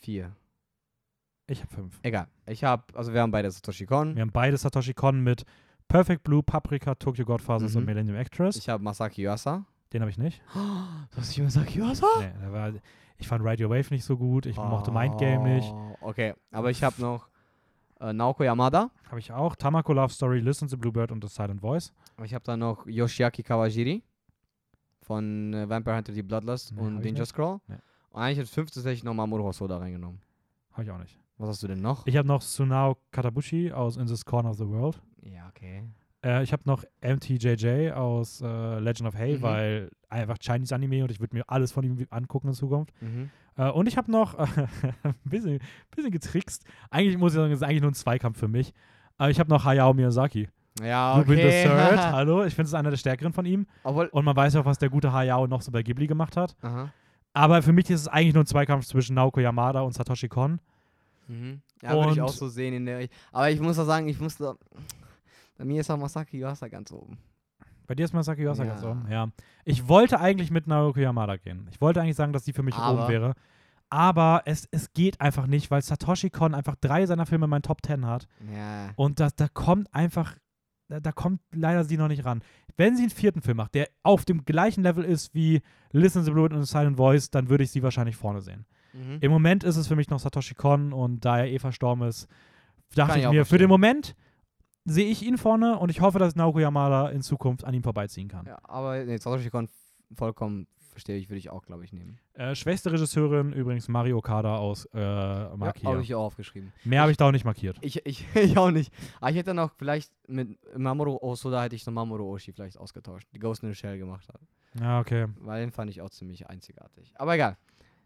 vier. 0.00 0.36
ich 1.46 1.62
habe 1.62 1.74
fünf. 1.74 1.98
Egal. 2.02 2.28
Ich 2.46 2.64
habe, 2.64 2.84
also 2.96 3.12
wir 3.12 3.22
haben 3.22 3.30
beide 3.30 3.50
Satoshi 3.50 3.86
Kon. 3.86 4.14
Wir 4.14 4.22
haben 4.22 4.32
beide 4.32 4.56
Satoshi 4.56 4.92
Kon 4.94 5.20
mit 5.22 5.44
Perfect 5.88 6.22
Blue, 6.24 6.42
Paprika, 6.42 6.94
Tokyo 6.96 7.24
Godfathers 7.24 7.72
Mhm. 7.72 7.78
und 7.78 7.84
Millennium 7.86 8.16
Actress. 8.18 8.56
Ich 8.56 8.68
habe 8.68 8.82
Masaki 8.84 9.22
Yuasa. 9.22 9.64
Den 9.94 10.02
habe 10.02 10.10
ich 10.10 10.18
nicht. 10.18 10.42
Du 10.52 11.16
hast 11.16 11.28
nicht 11.28 11.40
Masaki 11.42 11.78
Yuasa? 11.78 12.06
Nee, 12.18 12.30
der 12.42 12.52
war, 12.52 12.72
ich 13.16 13.26
fand 13.26 13.42
Ride 13.42 13.64
Your 13.64 13.70
Wave 13.70 13.88
nicht 13.94 14.04
so 14.04 14.18
gut. 14.18 14.44
Ich 14.44 14.56
mochte 14.56 14.92
Mind 14.92 15.16
Game 15.16 15.42
nicht. 15.44 15.72
Oh, 15.72 15.86
Okay, 16.02 16.34
aber 16.52 16.70
ich 16.70 16.84
habe 16.84 17.00
noch 17.00 17.28
äh, 18.00 18.12
Naoko 18.12 18.44
Yamada. 18.44 18.90
Habe 19.08 19.18
ich 19.20 19.32
auch. 19.32 19.56
Tamako 19.56 19.92
Love 19.92 20.12
Story, 20.12 20.40
Listen 20.40 20.68
to 20.68 20.76
Bluebird 20.76 21.10
und 21.12 21.22
The 21.22 21.28
Silent 21.28 21.60
Voice. 21.60 21.92
Ich 22.24 22.34
habe 22.34 22.44
dann 22.44 22.60
noch 22.60 22.86
Yoshiaki 22.86 23.42
Kawajiri 23.42 24.02
von 25.02 25.54
äh, 25.54 25.68
Vampire 25.68 25.96
Hunter 25.96 26.12
the 26.12 26.22
Bloodlust 26.22 26.72
Nee, 26.72 26.80
und 26.80 27.04
Danger. 27.04 27.26
Scroll. 27.26 27.60
Nee. 27.68 27.76
Und 28.10 28.22
eigentlich 28.22 28.38
als 28.40 28.50
fünftes 28.50 28.84
hätte 28.84 28.94
ich 28.94 29.04
noch 29.04 29.14
Mamoru 29.14 29.44
Hosoda 29.44 29.78
reingenommen. 29.78 30.20
Habe 30.72 30.82
ich 30.84 30.90
auch 30.90 30.98
nicht. 30.98 31.18
Was 31.38 31.48
hast 31.50 31.62
du 31.62 31.68
denn 31.68 31.80
noch? 31.80 32.06
Ich 32.06 32.16
habe 32.16 32.26
noch 32.26 32.42
Sunao 32.42 32.96
Katabushi 33.12 33.72
aus 33.72 33.96
In 33.96 34.06
This 34.06 34.24
Corner 34.24 34.50
of 34.50 34.56
the 34.58 34.66
World. 34.68 35.00
ja, 35.22 35.48
okay. 35.48 35.84
Äh, 36.24 36.42
ich 36.42 36.52
habe 36.52 36.62
noch 36.66 36.82
MTJJ 37.00 37.92
aus 37.92 38.40
äh, 38.40 38.78
Legend 38.80 39.08
of 39.08 39.14
Hay, 39.14 39.36
Mhm. 39.38 39.42
weil 39.42 39.90
einfach 40.08 40.38
Chinese 40.38 40.74
Anime 40.74 41.02
und 41.02 41.10
ich 41.10 41.20
würde 41.20 41.36
mir 41.36 41.44
alles 41.46 41.72
von 41.72 41.84
ihm 41.84 42.06
angucken 42.10 42.48
in 42.48 42.54
Zukunft. 42.54 42.92
Mhm. 43.00 43.30
Äh, 43.56 43.70
und 43.70 43.86
ich 43.86 43.96
habe 43.96 44.10
noch 44.10 44.34
ein 44.38 45.14
bisschen, 45.24 45.60
bisschen 45.94 46.10
getrickst. 46.10 46.64
Eigentlich 46.90 47.18
muss 47.18 47.32
ich 47.32 47.36
sagen, 47.36 47.52
es 47.52 47.60
ist 47.60 47.62
eigentlich 47.62 47.82
nur 47.82 47.90
ein 47.90 47.94
Zweikampf 47.94 48.38
für 48.38 48.48
mich. 48.48 48.72
Aber 49.16 49.30
ich 49.30 49.40
habe 49.40 49.50
noch 49.50 49.64
Hayao 49.64 49.92
Miyazaki. 49.94 50.48
Ja, 50.80 51.18
Lupin 51.18 51.36
the 51.36 51.44
okay. 51.44 51.64
Third, 51.64 51.98
hallo. 52.12 52.44
Ich 52.44 52.54
finde, 52.54 52.68
es 52.68 52.74
einer 52.74 52.90
der 52.90 52.96
stärkeren 52.96 53.32
von 53.32 53.44
ihm. 53.46 53.66
Obwohl, 53.82 54.06
Und 54.06 54.24
man 54.24 54.36
weiß 54.36 54.54
ja 54.54 54.60
auch, 54.60 54.64
was 54.64 54.78
der 54.78 54.90
gute 54.90 55.12
Hayao 55.12 55.46
noch 55.46 55.60
so 55.62 55.72
bei 55.72 55.82
Ghibli 55.82 56.06
gemacht 56.06 56.36
hat. 56.36 56.56
aha. 56.62 56.92
Aber 57.34 57.62
für 57.62 57.72
mich 57.72 57.88
ist 57.90 58.00
es 58.00 58.08
eigentlich 58.08 58.34
nur 58.34 58.42
ein 58.42 58.46
Zweikampf 58.46 58.86
zwischen 58.86 59.14
Naoko 59.14 59.38
Yamada 59.38 59.82
und 59.82 59.92
Satoshi 59.92 60.28
Kon. 60.28 60.60
Mhm. 61.28 61.60
Ja, 61.82 61.94
würde 61.94 62.12
ich 62.12 62.20
auch 62.20 62.28
so 62.30 62.48
sehen 62.48 62.74
in 62.74 62.86
der. 62.86 63.06
Aber 63.30 63.50
ich 63.50 63.60
muss 63.60 63.78
auch 63.78 63.84
sagen, 63.84 64.08
ich 64.08 64.18
muss 64.18 64.36
da. 64.38 64.56
Bei 65.56 65.64
mir 65.64 65.80
ist 65.80 65.90
auch 65.90 65.98
Masaki 65.98 66.38
Yuasa 66.38 66.68
ganz 66.68 66.90
oben. 66.90 67.18
Bei 67.88 67.96
dir 67.96 68.04
ist 68.04 68.12
Masaki 68.12 68.42
Yuasa 68.44 68.62
Ja. 68.62 68.70
ganz 68.70 68.84
oben. 68.84 69.06
Ja. 69.10 69.28
Ich 69.64 69.88
wollte 69.88 70.20
eigentlich 70.20 70.52
mit 70.52 70.68
Naoko 70.68 71.00
Yamada 71.00 71.36
gehen. 71.38 71.66
Ich 71.72 71.80
wollte 71.80 72.00
eigentlich 72.00 72.14
sagen, 72.16 72.32
dass 72.32 72.44
die 72.44 72.52
für 72.52 72.62
mich 72.62 72.76
Aber- 72.76 73.00
oben 73.04 73.08
wäre. 73.12 73.32
Aber 73.90 74.42
es, 74.44 74.68
es 74.70 74.92
geht 74.92 75.20
einfach 75.20 75.46
nicht, 75.46 75.70
weil 75.70 75.80
Satoshi 75.80 76.28
Kon 76.30 76.54
einfach 76.54 76.76
drei 76.78 77.06
seiner 77.06 77.24
Filme 77.24 77.46
in 77.46 77.50
meinen 77.50 77.62
Top 77.62 77.80
Ten 77.82 78.04
hat. 78.06 78.28
Ja. 78.54 78.90
Und 78.96 79.18
das, 79.18 79.34
da 79.34 79.48
kommt 79.48 79.92
einfach, 79.94 80.36
da, 80.88 81.00
da 81.00 81.10
kommt 81.10 81.40
leider 81.52 81.84
sie 81.84 81.96
noch 81.96 82.08
nicht 82.08 82.26
ran. 82.26 82.42
Wenn 82.76 82.96
sie 82.96 83.04
einen 83.04 83.10
vierten 83.10 83.40
Film 83.40 83.56
macht, 83.56 83.74
der 83.74 83.88
auf 84.02 84.26
dem 84.26 84.44
gleichen 84.44 84.82
Level 84.82 85.04
ist 85.04 85.34
wie 85.34 85.62
Listen 85.90 86.20
to 86.20 86.26
the 86.26 86.30
Blood 86.32 86.52
und 86.52 86.64
Silent 86.64 86.98
Voice, 86.98 87.30
dann 87.30 87.48
würde 87.48 87.64
ich 87.64 87.70
sie 87.70 87.82
wahrscheinlich 87.82 88.16
vorne 88.16 88.42
sehen. 88.42 88.66
Mhm. 88.92 89.16
Im 89.20 89.30
Moment 89.32 89.64
ist 89.64 89.76
es 89.76 89.88
für 89.88 89.96
mich 89.96 90.10
noch 90.10 90.18
Satoshi 90.18 90.54
Kon 90.54 90.92
und 90.92 91.24
da 91.24 91.38
er 91.38 91.46
eh 91.50 91.58
verstorben 91.58 92.06
ist, 92.06 92.28
dachte 92.94 93.12
Kann 93.12 93.20
ich 93.20 93.24
ich 93.24 93.30
mir, 93.30 93.44
für 93.44 93.48
verstehen. 93.48 93.58
den 93.60 93.68
Moment 93.70 94.14
sehe 94.88 95.06
ich 95.06 95.22
ihn 95.22 95.38
vorne 95.38 95.78
und 95.78 95.90
ich 95.90 96.00
hoffe, 96.00 96.18
dass 96.18 96.36
Naoko 96.36 96.58
Yamada 96.58 97.08
in 97.08 97.22
Zukunft 97.22 97.64
an 97.64 97.74
ihm 97.74 97.82
vorbeiziehen 97.82 98.28
kann. 98.28 98.46
Ja, 98.46 98.58
aber 98.62 99.04
nee, 99.04 99.16
Satoshi 99.16 99.50
Kon 99.50 99.68
vollkommen 100.14 100.66
verstehe 100.98 101.16
ich, 101.16 101.28
würde 101.28 101.38
ich 101.38 101.48
auch, 101.50 101.64
glaube 101.64 101.84
ich, 101.84 101.92
nehmen. 101.92 102.18
Äh, 102.34 102.56
schwächste 102.56 102.90
Regisseurin 102.90 103.52
übrigens 103.52 103.86
Mari 103.86 104.12
Okada 104.12 104.56
aus 104.56 104.84
äh, 104.86 105.00
Ja, 105.00 105.52
Markia. 105.56 105.90
habe 105.90 106.02
ich 106.02 106.12
auch 106.12 106.24
aufgeschrieben. 106.24 106.72
Mehr 106.82 107.02
habe 107.02 107.12
ich 107.12 107.16
da 107.16 107.28
auch 107.28 107.32
nicht 107.32 107.44
markiert. 107.44 107.78
Ich, 107.82 108.04
ich, 108.04 108.26
ich 108.34 108.58
auch 108.58 108.72
nicht. 108.72 108.92
Aber 109.20 109.30
ich 109.30 109.36
hätte 109.36 109.54
noch 109.54 109.70
vielleicht 109.76 110.10
mit 110.26 110.58
Mamoru 110.76 111.16
Osoda 111.20 111.62
hätte 111.62 111.76
ich 111.76 111.86
noch 111.86 111.92
Mamoru 111.92 112.32
Oshii 112.34 112.52
vielleicht 112.52 112.78
ausgetauscht, 112.78 113.28
die 113.32 113.38
Ghost 113.38 113.62
in 113.62 113.68
the 113.68 113.76
Shell 113.76 113.96
gemacht 113.96 114.28
hat. 114.28 114.40
Ja, 114.80 114.98
okay. 114.98 115.28
Weil 115.38 115.60
den 115.60 115.70
fand 115.70 115.88
ich 115.88 116.02
auch 116.02 116.10
ziemlich 116.10 116.48
einzigartig. 116.48 117.12
Aber 117.14 117.34
egal. 117.34 117.56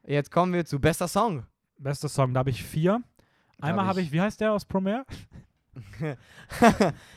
Jetzt 0.06 0.30
kommen 0.30 0.52
wir 0.52 0.64
zu 0.66 0.78
bester 0.78 1.08
Song. 1.08 1.46
Bester 1.78 2.10
Song, 2.10 2.34
da 2.34 2.40
habe 2.40 2.50
ich 2.50 2.62
vier. 2.62 3.02
Einmal 3.58 3.84
hab 3.84 3.90
habe 3.90 4.02
ich, 4.02 4.12
wie 4.12 4.20
heißt 4.20 4.40
der 4.40 4.52
aus 4.52 4.64
Promare? 4.66 5.06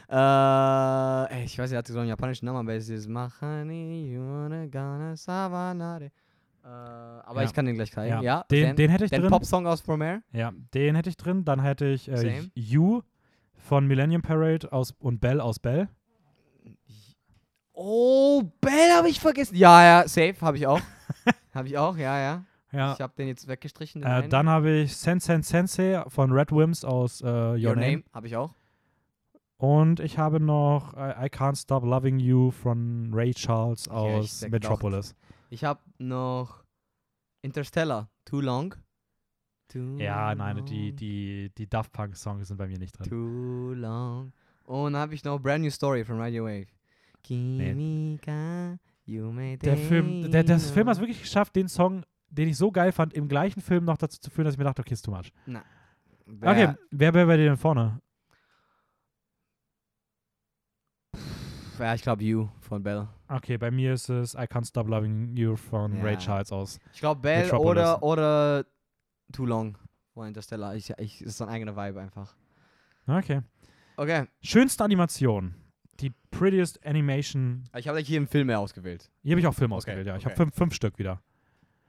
äh, 0.09 1.33
ey, 1.33 1.45
ich 1.45 1.57
weiß, 1.57 1.71
er 1.71 1.79
hatte 1.79 1.91
so 1.93 1.99
einen 1.99 2.09
japanischen 2.09 2.45
Namen, 2.45 2.59
aber 2.59 2.73
es 2.73 2.87
ist 2.89 3.07
Machani 3.07 4.13
Yone 4.13 4.69
Gana 4.69 5.15
Savanare. 5.15 6.05
Äh, 6.05 6.67
aber 6.67 7.41
Ja. 7.41 7.47
ich 7.47 7.53
kann 7.53 7.65
den 7.65 7.75
gleich 7.75 7.91
zeigen. 7.91 8.09
Ja, 8.13 8.21
Ja, 8.21 8.45
Den, 8.49 8.75
den 8.75 8.89
hätte 8.89 9.05
ich 9.05 9.11
den 9.11 9.21
drin. 9.21 9.29
Popsong 9.29 9.67
aus 9.67 9.81
Promare. 9.81 10.21
Ja, 10.31 10.51
den 10.73 10.95
hätte 10.95 11.09
ich 11.09 11.17
drin. 11.17 11.43
Dann 11.45 11.59
hätte 11.61 11.85
ich 11.87 12.07
äh. 12.09 12.43
You 12.55 13.01
von 13.55 13.87
Millennium 13.87 14.21
Parade 14.21 14.71
aus, 14.71 14.91
und 14.99 15.19
Bell 15.21 15.41
aus 15.41 15.59
Bell. 15.59 15.89
Oh, 17.73 18.41
Bell 18.61 18.91
habe 18.95 19.09
ich 19.09 19.19
vergessen. 19.19 19.55
Ja, 19.55 19.83
ja, 19.83 20.07
safe 20.07 20.35
habe 20.41 20.57
ich 20.57 20.65
auch. 20.65 20.79
habe 21.53 21.67
ich 21.67 21.77
auch, 21.77 21.97
ja, 21.97 22.19
ja. 22.19 22.43
Ja. 22.75 22.93
Ich 22.93 23.01
habe 23.01 23.13
den 23.17 23.27
jetzt 23.27 23.47
weggestrichen. 23.47 24.01
den 24.01 24.11
Äh, 24.11 24.27
dann 24.27 24.49
habe 24.49 24.71
ich 24.71 24.95
Sensen 24.95 25.43
Sensei 25.43 26.03
von 26.07 26.31
Red 26.31 26.51
Wims 26.51 26.83
aus 26.83 27.21
äh, 27.21 27.25
Your, 27.25 27.55
Your 27.55 27.75
Name. 27.75 27.91
Name 27.91 28.03
habe 28.13 28.27
ich 28.27 28.35
auch. 28.35 28.53
Und 29.57 29.99
ich 30.01 30.17
habe 30.17 30.39
noch 30.39 30.93
äh, 30.95 31.25
I 31.25 31.29
Can't 31.29 31.59
Stop 31.59 31.83
Loving 31.85 32.19
You 32.19 32.51
von 32.51 33.09
Ray 33.13 33.33
Charles 33.33 33.85
Ja, 33.85 33.93
aus 33.93 34.41
ich 34.41 34.43
hab 34.43 34.51
Metropolis. 34.51 35.15
Ich 35.49 35.63
habe 35.63 35.79
noch 35.97 36.63
Interstellar, 37.41 38.09
Too 38.25 38.41
Long. 38.41 38.75
Too 39.69 39.97
Ja, 39.97 40.35
nein, 40.35 40.65
die, 40.65 40.89
long, 40.89 40.95
die, 40.95 41.51
die 41.57 41.69
Daft 41.69 41.91
Punk 41.91 42.15
Songs 42.17 42.47
sind 42.47 42.57
bei 42.57 42.67
mir 42.67 42.77
nicht 42.77 42.97
drin. 42.97 43.09
Too 43.09 43.73
long. 43.73 44.33
Und 44.65 44.93
dann 44.93 45.01
habe 45.01 45.13
ich 45.13 45.23
noch 45.23 45.39
Brand 45.39 45.63
New 45.63 45.69
Story 45.69 46.03
von 46.03 46.19
Radio 46.19 46.45
Wave. 46.45 46.67
Kimika, 47.23 48.77
yume 49.05 49.57
Der 49.57 49.77
Film, 49.77 50.29
der, 50.31 50.43
das 50.43 50.69
Film 50.69 50.87
hat 50.87 50.95
es 50.95 50.99
wirklich 50.99 51.21
geschafft, 51.21 51.55
den 51.55 51.67
Song, 51.67 52.03
den 52.37 52.49
ich 52.49 52.57
so 52.57 52.71
geil 52.71 52.91
fand, 52.91 53.13
im 53.13 53.27
gleichen 53.27 53.61
Film 53.61 53.85
noch 53.85 53.97
dazu 53.97 54.19
zu 54.19 54.29
führen, 54.29 54.45
dass 54.45 54.53
ich 54.55 54.57
mir 54.57 54.63
dachte, 54.65 54.81
okay, 54.81 54.93
ist 54.93 55.03
too 55.03 55.11
much. 55.11 55.31
Wer- 55.45 56.51
Okay, 56.51 56.73
wer 56.91 57.13
wäre 57.13 57.27
bei 57.27 57.37
dir 57.37 57.45
denn 57.45 57.57
vorne? 57.57 58.01
Ja, 61.79 61.93
ich 61.93 62.01
glaube 62.01 62.23
You 62.23 62.47
von 62.61 62.81
Bell. 62.83 63.07
Okay, 63.27 63.57
bei 63.57 63.69
mir 63.69 63.93
ist 63.93 64.09
es 64.09 64.33
I 64.33 64.39
Can't 64.47 64.65
Stop 64.67 64.87
Loving 64.87 65.35
You 65.35 65.55
von 65.57 66.01
Ray 66.01 66.13
Ja. 66.13 66.19
Charles 66.19 66.51
aus. 66.51 66.79
Ich 66.93 66.99
glaube 67.01 67.21
Bell 67.21 67.43
Metropolis. 67.43 67.69
oder, 67.83 68.03
oder 68.03 68.65
Too 69.33 69.45
Long 69.45 69.77
von 70.13 70.27
Interstellar. 70.27 70.75
Ich, 70.75 70.89
ich, 70.97 71.21
ist 71.21 71.37
so 71.37 71.43
ein 71.43 71.49
eigener 71.49 71.75
Vibe 71.75 71.99
einfach. 71.99 72.33
Okay. 73.07 73.41
Okay, 73.97 74.25
Schönste 74.41 74.83
Animation. 74.83 75.53
Die 75.99 76.11
prettiest 76.31 76.85
Animation. 76.85 77.63
ich 77.77 77.87
habe 77.87 77.99
hier 77.99 78.17
einen 78.17 78.27
Film 78.27 78.47
mehr 78.47 78.59
ausgewählt. 78.59 79.09
Hier 79.23 79.31
habe 79.33 79.39
ich 79.41 79.47
auch 79.47 79.53
Film 79.53 79.71
Okay, 79.71 79.77
ausgewählt, 79.77 80.07
ja. 80.07 80.15
Ich 80.17 80.25
okay. 80.25 80.33
habe 80.33 80.43
fünf, 80.43 80.55
fünf 80.55 80.73
Stück 80.73 80.97
wieder. 80.97 81.21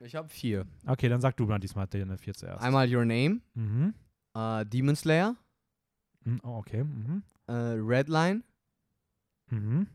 Ich 0.00 0.14
habe 0.14 0.28
vier. 0.28 0.66
Okay, 0.86 1.08
dann 1.08 1.20
sag 1.20 1.36
du 1.36 1.46
mal 1.46 1.58
diesmal 1.58 1.86
deine 1.86 2.18
vier 2.18 2.34
zuerst. 2.34 2.62
Einmal 2.62 2.92
Your 2.94 3.04
Name, 3.04 3.40
Mhm. 3.54 3.94
äh, 4.34 4.64
Demon 4.66 4.96
Slayer, 4.96 5.36
Mhm, 6.24 6.40
Oh, 6.42 6.56
okay. 6.58 6.82
Mhm. 6.84 7.22
äh, 7.46 7.52
Redline 7.52 8.42
Mhm. 9.50 9.86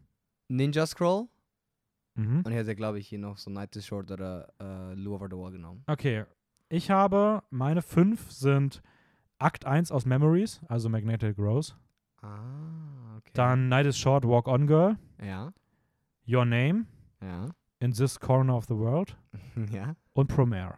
Ninja 0.47 0.85
Scroll. 0.87 1.27
Mhm. 2.15 2.37
Und 2.43 2.47
ich 2.47 2.57
hätte, 2.57 2.75
glaube 2.75 2.99
ich, 2.99 3.07
hier 3.07 3.19
noch 3.19 3.37
so 3.37 3.49
Night 3.51 3.75
is 3.75 3.85
Short 3.85 4.09
oder 4.11 4.47
äh, 4.59 4.93
Lure 4.95 5.15
Over 5.15 5.27
the 5.29 5.35
Wall 5.37 5.51
genommen. 5.51 5.83
Okay. 5.87 6.25
Ich 6.69 6.89
habe, 6.89 7.43
meine 7.49 7.81
fünf 7.81 8.31
sind 8.31 8.81
Akt 9.39 9.65
1 9.65 9.91
aus 9.91 10.05
Memories, 10.05 10.61
also 10.69 10.87
Magnetic 10.89 11.37
Rose. 11.37 11.73
Ah, 12.21 13.17
okay. 13.17 13.31
Dann 13.33 13.67
Night 13.69 13.85
is 13.87 13.97
Short, 13.97 14.23
Walk 14.25 14.47
On 14.47 14.67
Girl. 14.67 14.97
Ja, 15.21 15.51
Your 16.27 16.45
Name, 16.45 16.85
ja, 17.21 17.49
In 17.81 17.91
This 17.91 18.19
Corner 18.19 18.55
of 18.55 18.65
the 18.67 18.75
World 18.75 19.17
ja. 19.71 19.95
und 20.13 20.27
Promare. 20.27 20.77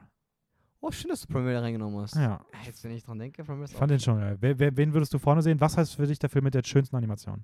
Oh, 0.80 0.90
schön, 0.90 1.10
dass 1.10 1.20
du 1.20 1.28
Premier 1.28 1.62
reingenommen 1.62 2.00
hast. 2.02 2.16
Ja, 2.16 2.46
Jetzt, 2.66 2.82
wenn 2.86 2.92
ich 2.92 3.04
dran 3.04 3.20
denke, 3.20 3.44
Premier 3.44 3.66
ist 3.66 3.72
ich 3.72 3.78
fand 3.78 3.92
den 3.92 4.00
schon 4.00 4.20
geil. 4.20 4.38
Wer, 4.40 4.58
wer, 4.58 4.78
wen 4.78 4.94
würdest 4.94 5.14
du 5.14 5.20
vorne 5.20 5.42
sehen? 5.42 5.60
Was 5.60 5.76
heißt 5.76 5.96
für 5.96 6.08
dich 6.08 6.18
der 6.18 6.30
Film 6.30 6.46
mit 6.46 6.54
der 6.54 6.64
schönsten 6.64 6.96
Animation? 6.96 7.44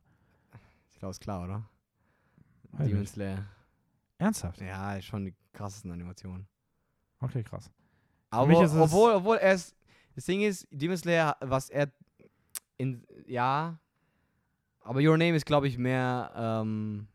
Ich 0.93 0.99
glaube, 0.99 1.11
ist 1.11 1.19
klar, 1.19 1.43
oder? 1.43 1.69
Weiß 2.71 2.87
Demon. 2.87 3.05
Slayer. 3.05 3.45
Ernsthaft? 4.17 4.61
Ja, 4.61 4.95
ist 4.95 5.05
schon 5.05 5.25
die 5.25 5.35
krassesten 5.51 5.91
Animationen. 5.91 6.47
Okay, 7.19 7.43
krass. 7.43 7.69
Aber 8.29 8.57
obwohl, 8.81 9.11
obwohl 9.11 9.37
er 9.37 9.55
ist, 9.55 9.75
das 10.15 10.23
Ding 10.23 10.39
ist, 10.41 10.67
Demon 10.71 10.95
Slayer, 10.95 11.35
was 11.41 11.69
er 11.69 11.91
in, 12.77 13.05
ja, 13.27 13.77
aber 14.81 15.01
Your 15.01 15.17
Name 15.17 15.35
ist, 15.35 15.45
glaube 15.45 15.67
ich, 15.67 15.77
mehr, 15.77 16.31
ähm, 16.33 17.09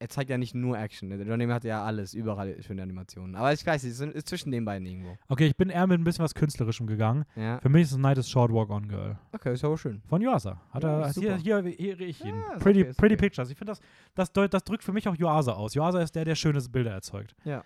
er 0.00 0.08
zeigt 0.08 0.30
ja 0.30 0.38
nicht 0.38 0.54
nur 0.54 0.76
Action. 0.78 1.08
Name 1.10 1.54
hat 1.54 1.62
ja 1.62 1.84
alles, 1.84 2.14
überall 2.14 2.60
schöne 2.62 2.82
Animationen. 2.82 3.36
Aber 3.36 3.52
ich 3.52 3.64
weiß 3.64 3.84
nicht, 3.84 3.92
es 3.92 4.00
ist, 4.00 4.28
zwischen 4.28 4.50
den 4.50 4.64
beiden 4.64 4.86
irgendwo. 4.86 5.16
Okay, 5.28 5.46
ich 5.46 5.56
bin 5.56 5.68
eher 5.70 5.86
mit 5.86 6.00
ein 6.00 6.04
bisschen 6.04 6.24
was 6.24 6.34
Künstlerischem 6.34 6.86
gegangen. 6.86 7.24
Ja, 7.36 7.60
Für 7.60 7.68
mich 7.68 7.82
ist 7.82 7.92
es 7.92 7.98
Night 7.98 8.18
is 8.18 8.28
Short, 8.28 8.50
Walk 8.52 8.70
On 8.70 8.88
Girl. 8.88 9.18
okay, 9.32 9.52
ist 9.52 9.62
aber 9.64 9.76
schön. 9.78 10.02
Von 10.08 10.22
Yuasa. 10.22 10.60
Hat 10.70 10.82
Ja, 10.82 11.00
er, 11.02 11.12
hier, 11.12 11.36
hier, 11.36 11.62
hier 11.62 12.00
ich 12.00 12.24
ihn. 12.24 12.34
Ja, 12.34 12.58
pretty 12.58 12.80
okay, 12.82 12.94
pretty 12.96 13.14
okay. 13.14 13.16
Pictures. 13.26 13.50
Ich 13.50 13.58
finde, 13.58 13.72
das, 13.72 13.80
das, 14.14 14.32
deut- 14.32 14.52
das 14.52 14.64
drückt 14.64 14.82
für 14.82 14.92
mich 14.92 15.06
auch 15.06 15.14
Yuasa 15.16 15.52
aus. 15.52 15.74
Yuasa 15.74 16.00
ist 16.00 16.16
der, 16.16 16.24
der 16.24 16.34
schöne 16.34 16.60
Bilder 16.70 16.92
erzeugt. 16.92 17.36
Ja. 17.44 17.62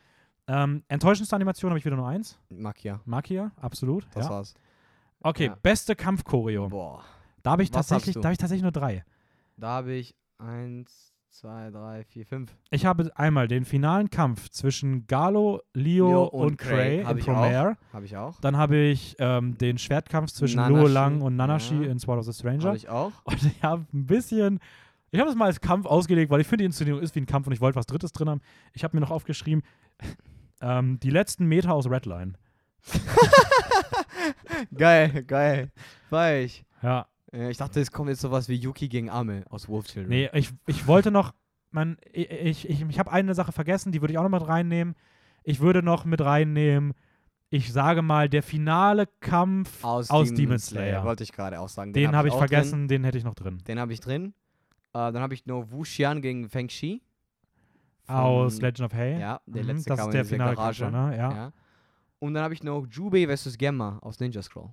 Ähm, 0.47 0.83
enttäuschendste 0.89 1.37
Animation 1.37 1.71
habe 1.71 1.79
ich 1.79 1.85
wieder 1.87 1.97
nur 1.97 2.09
eins. 2.09 2.39
Makia, 2.51 3.01
Makia, 3.07 3.53
absolut. 3.61 4.07
das 4.13 4.29
war's. 4.29 4.55
Okay, 5.23 5.53
beste 5.63 5.97
Kampfchoreo. 5.97 6.69
Boah. 6.69 7.03
Da 7.43 7.53
habe 7.53 7.63
ich, 7.63 7.71
tatsächlich- 7.71 8.17
da 8.17 8.25
hab 8.25 8.33
ich 8.33 8.39
tatsächlich 8.39 8.63
nur 8.63 8.73
drei. 8.73 9.05
Da 9.57 9.69
habe 9.69 9.93
ich 9.95 10.15
eins, 10.39 11.14
zwei, 11.35 11.71
drei, 11.71 12.05
vier, 12.05 12.25
fünf. 12.25 12.57
Ich 12.71 12.87
habe 12.87 13.11
einmal 13.17 13.49
den 13.49 13.65
finalen 13.65 14.09
Kampf 14.09 14.51
zwischen 14.51 15.09
Galo, 15.09 15.63
Leo, 15.73 16.09
Leo 16.09 16.25
und, 16.27 16.47
und 16.47 16.57
Cray, 16.59 17.03
Cray. 17.03 17.11
In 17.11 17.19
Promare. 17.19 17.77
Habe 17.93 18.05
ich 18.05 18.17
auch. 18.17 18.41
Dann 18.41 18.57
habe 18.57 18.77
ich 18.77 19.17
ähm, 19.19 19.59
den 19.59 19.79
Schwertkampf 19.79 20.31
zwischen 20.31 20.59
Nanashi, 20.59 20.81
Luo 20.81 20.87
Lang 20.87 21.21
und 21.23 21.35
Nanashi 21.35 21.83
ja. 21.83 21.91
in 21.91 21.99
Sword 21.99 22.21
of 22.21 22.27
the 22.27 22.33
Stranger. 22.33 22.69
Habe 22.69 22.77
ich 22.77 22.89
auch. 22.89 23.13
Und 23.25 23.43
ich 23.43 23.63
habe 23.65 23.85
ein 23.93 24.07
bisschen. 24.07 24.61
Ich 25.11 25.21
habe 25.21 25.29
es 25.29 25.35
mal 25.37 25.47
als 25.47 25.61
Kampf 25.61 25.87
ausgelegt, 25.87 26.31
weil 26.31 26.41
ich 26.41 26.47
finde, 26.47 26.63
die 26.63 26.67
Inszenierung 26.67 27.01
ist 27.01 27.15
wie 27.17 27.21
ein 27.21 27.27
Kampf 27.27 27.49
und 27.49 27.53
ich 27.53 27.61
wollte 27.61 27.77
was 27.77 27.87
Drittes 27.87 28.13
drin 28.13 28.29
haben. 28.29 28.41
Ich 28.73 28.85
habe 28.85 28.97
mir 28.97 29.01
noch 29.01 29.11
aufgeschrieben, 29.11 29.65
ähm, 30.61 31.01
die 31.01 31.11
letzten 31.11 31.47
Meter 31.47 31.75
aus 31.75 31.91
Redline. 31.91 32.35
geil, 34.77 35.25
geil. 35.25 35.73
War 36.11 36.35
ich. 36.35 36.65
Ja, 36.83 37.07
Ich 37.51 37.57
dachte, 37.59 37.81
es 37.81 37.91
kommt 37.91 38.11
jetzt 38.11 38.21
sowas 38.21 38.49
wie 38.49 38.55
Yuki 38.55 38.89
gegen 38.89 39.11
Ame 39.11 39.45
aus 39.51 39.69
Wolf 39.69 39.87
Children. 39.87 40.09
nee, 40.11 40.31
ich, 40.35 40.53
ich 40.67 40.87
wollte 40.87 41.11
noch, 41.11 41.35
man, 41.71 41.97
ich, 42.13 42.31
ich, 42.31 42.69
ich, 42.69 42.83
ich 42.83 42.99
habe 42.99 43.11
eine 43.11 43.35
Sache 43.35 43.51
vergessen, 43.53 43.91
die 43.93 44.01
würde 44.01 44.13
ich 44.13 44.19
auch 44.19 44.23
noch 44.29 44.39
mit 44.41 44.47
reinnehmen. 44.49 44.95
Ich 45.43 45.61
würde 45.61 45.83
noch 45.83 46.05
mit 46.05 46.21
reinnehmen, 46.21 46.95
ich 47.51 47.73
sage 47.73 48.03
mal, 48.03 48.29
der 48.29 48.43
finale 48.43 49.07
Kampf 49.21 49.85
aus, 49.85 50.09
Demon, 50.33 50.59
Slayer. 50.59 51.05
Wollte 51.05 51.23
ich 51.25 51.33
gerade 51.33 51.61
auch 51.61 51.69
sagen. 51.69 51.93
Den 51.93 52.17
habe 52.17 52.29
ich 52.29 52.35
auch 52.35 52.39
vergessen, 52.39 52.89
den 52.89 53.05
hätte 53.05 53.19
ich 53.19 53.25
noch 53.25 53.35
drin. 53.35 53.59
Drin. 53.59 53.65
Den 53.67 53.81
habe 53.81 53.93
ich 53.93 54.01
drin. 54.01 54.35
Äh, 54.93 55.13
dann 55.13 55.19
habe 55.21 55.35
ich 55.35 55.45
noch 55.47 55.71
Wu 55.71 55.83
Xian 55.83 56.23
gegen 56.23 56.49
Feng 56.49 56.69
Shi. 56.69 57.03
Aus 58.07 58.61
Legend 58.61 58.93
of 58.93 58.95
Hay. 58.95 59.19
Ja, 59.19 59.41
der 59.47 59.63
Mhm, 59.63 59.69
letzte 59.71 59.89
das 59.91 59.99
kam 59.99 60.09
ist 60.09 60.15
der 60.15 60.25
finale 60.25 60.55
Garage. 60.57 60.85
Kampf, 60.85 61.11
ne? 61.11 61.17
Ja. 61.17 61.33
Ja. 61.33 61.53
Und 62.19 62.35
dann 62.35 62.43
habe 62.43 62.55
ich 62.55 62.63
noch 62.63 62.87
Jubei 62.87 63.27
vs. 63.27 63.57
Gemma 63.59 63.99
aus 64.03 64.21
Ninja 64.21 64.43
Scroll. 64.43 64.71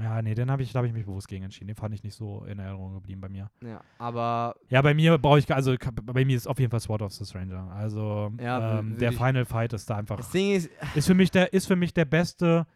Ja, 0.00 0.22
nee, 0.22 0.34
den 0.34 0.50
habe 0.50 0.62
ich, 0.62 0.72
da 0.72 0.78
habe 0.78 0.86
ich 0.88 0.92
mich 0.92 1.04
bewusst 1.06 1.28
gegen 1.28 1.44
entschieden. 1.44 1.68
Den 1.68 1.76
fand 1.76 1.94
ich 1.94 2.02
nicht 2.02 2.14
so 2.14 2.44
in 2.44 2.58
Erinnerung 2.58 2.94
geblieben 2.94 3.20
bei 3.20 3.28
mir. 3.28 3.50
Ja, 3.62 3.80
aber 3.98 4.54
Ja, 4.68 4.82
bei 4.82 4.94
mir 4.94 5.18
brauche 5.18 5.38
ich, 5.38 5.52
also 5.54 5.74
bei 6.04 6.24
mir 6.24 6.36
ist 6.36 6.46
auf 6.46 6.58
jeden 6.58 6.70
Fall 6.70 6.80
Sword 6.80 7.02
of 7.02 7.12
the 7.12 7.24
Stranger. 7.24 7.70
Also 7.72 8.32
Ja, 8.40 8.78
ähm, 8.80 8.98
der 8.98 9.12
Final 9.12 9.44
Fight 9.44 9.72
ist 9.72 9.88
da 9.90 9.96
einfach, 9.96 10.16
das 10.16 10.30
Ding 10.30 10.54
ist, 10.54 10.70
ist 10.94 11.06
für 11.06 11.14
mich 11.14 11.30
der, 11.30 11.52
ist 11.52 11.66
für 11.66 11.76
mich 11.76 11.92
der 11.94 12.04
beste, 12.04 12.66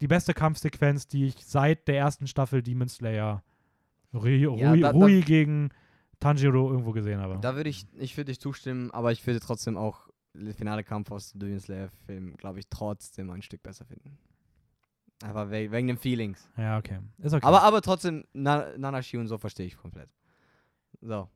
die 0.00 0.08
beste 0.08 0.34
Kampfsequenz, 0.34 1.06
die 1.08 1.26
ich 1.26 1.44
seit 1.44 1.88
der 1.88 1.98
ersten 1.98 2.26
Staffel 2.26 2.62
Demon 2.62 2.88
Slayer 2.88 3.42
Rui, 4.14 4.36
Ja, 4.58 4.70
Rui, 4.70 4.80
da- 4.80 4.92
da- 4.92 4.98
Rui 4.98 5.20
gegen 5.20 5.70
Tanjiro 6.20 6.70
irgendwo 6.70 6.92
gesehen 6.92 7.20
habe. 7.20 7.38
da 7.40 7.56
würde 7.56 7.68
ich, 7.68 7.86
ich 7.98 8.16
würde 8.16 8.30
dich 8.32 8.40
zustimmen, 8.40 8.90
aber 8.92 9.12
ich 9.12 9.26
würde 9.26 9.40
trotzdem 9.40 9.76
auch 9.76 10.08
den 10.32 10.54
finale 10.54 10.84
Kampf 10.84 11.10
aus 11.10 11.32
dem 11.32 11.40
Demon 11.40 11.60
Slayer 11.60 11.88
Film, 12.06 12.36
glaube 12.36 12.58
ich, 12.58 12.66
trotzdem 12.68 13.30
ein 13.30 13.42
Stück 13.42 13.62
besser 13.62 13.84
finden. 13.84 14.18
Einfach 15.22 15.50
we 15.50 15.70
wegen 15.72 15.86
den 15.88 15.96
Feelings. 15.96 16.48
ja, 16.56 16.78
okay. 16.78 16.98
Ist 17.18 17.32
okay. 17.32 17.46
Aber, 17.46 17.62
aber 17.62 17.80
trotzdem, 17.82 18.24
Na 18.32 18.76
Nanashi 18.76 19.16
und 19.16 19.28
so 19.28 19.38
verstehe 19.38 19.66
ich 19.66 19.76
komplett. 19.76 20.10
So. 21.00 21.28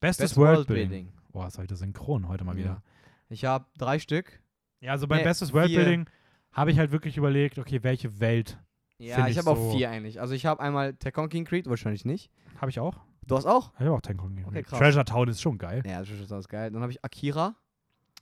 Bestes 0.00 0.30
Best 0.30 0.36
Worldbuilding. 0.36 0.90
Worldbuilding. 0.90 1.12
Boah, 1.32 1.44
was 1.44 1.54
habe 1.54 1.64
ich 1.64 1.68
das 1.70 1.78
synchron 1.78 2.26
heute 2.28 2.44
mal 2.44 2.56
Ja. 2.58 2.64
wieder. 2.64 2.82
Ich 3.28 3.44
habe 3.44 3.66
drei 3.78 3.98
Stück. 3.98 4.40
Ja, 4.80 4.92
also 4.92 5.06
bei 5.06 5.18
Nee, 5.18 5.24
Bestes. 5.24 5.52
Worldbuilding 5.52 6.06
habe 6.52 6.70
ich 6.72 6.78
halt 6.78 6.90
wirklich 6.90 7.16
überlegt, 7.16 7.58
okay, 7.58 7.82
welche 7.82 8.18
Welt 8.20 8.58
Ja, 8.98 9.26
ich 9.26 9.32
ich 9.32 9.38
habe 9.38 9.44
so- 9.44 9.52
auch 9.52 9.72
vier 9.74 9.88
eigentlich. 9.90 10.20
Also 10.20 10.34
ich 10.34 10.44
habe 10.44 10.60
einmal 10.60 10.94
Tekken 10.94 11.28
King 11.28 11.44
Creed, 11.44 11.68
wahrscheinlich 11.68 12.04
nicht. 12.04 12.30
habe 12.60 12.70
ich 12.70 12.80
auch? 12.80 12.96
Du 13.26 13.36
hast 13.36 13.46
auch? 13.46 13.72
Ich 13.74 13.80
habe 13.80 13.92
auch 13.92 14.00
Tenkon 14.00 14.30
gegeben. 14.30 14.48
Okay, 14.48 14.64
krass. 14.64 14.78
Treasure 14.80 15.04
Town 15.04 15.28
ist 15.28 15.40
schon 15.40 15.56
geil. 15.56 15.82
Ja, 15.86 16.00
das 16.00 16.10
ist 16.10 16.28
schon 16.28 16.42
geil. 16.42 16.72
Dann 16.72 16.82
habe 16.82 16.90
ich 16.90 17.04
Akira, 17.04 17.54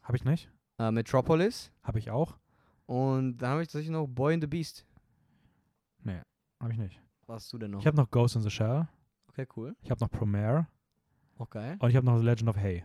Habe 0.02 0.16
ich 0.18 0.24
nicht? 0.24 0.50
äh, 0.78 0.90
Metropolis 0.90 1.72
Habe 1.82 1.98
ich 1.98 2.10
auch? 2.10 2.36
und 2.86 3.38
dann 3.38 3.50
habe 3.50 3.62
ich 3.62 3.68
tatsächlich 3.68 3.90
noch 3.90 4.06
Boy 4.06 4.34
and 4.34 4.42
the 4.42 4.46
Beast. 4.46 4.84
Habe 6.04 6.72
ich 6.72 6.78
nicht. 6.78 7.00
Was 7.26 7.44
hast 7.44 7.52
du 7.54 7.58
denn 7.58 7.70
noch? 7.70 7.80
Ich 7.80 7.86
habe 7.86 7.96
noch 7.96 8.10
Ghost 8.10 8.36
in 8.36 8.42
the 8.42 8.50
Shell. 8.50 8.86
okay, 9.28 9.46
cool. 9.56 9.74
Ich 9.82 9.90
habe 9.90 10.00
noch 10.00 10.10
Promare. 10.10 10.66
Okay. 11.38 11.76
Und 11.78 11.88
ich 11.88 11.96
habe 11.96 12.04
noch 12.04 12.18
The 12.18 12.24
Legend 12.24 12.50
of 12.50 12.56
Hay. 12.56 12.84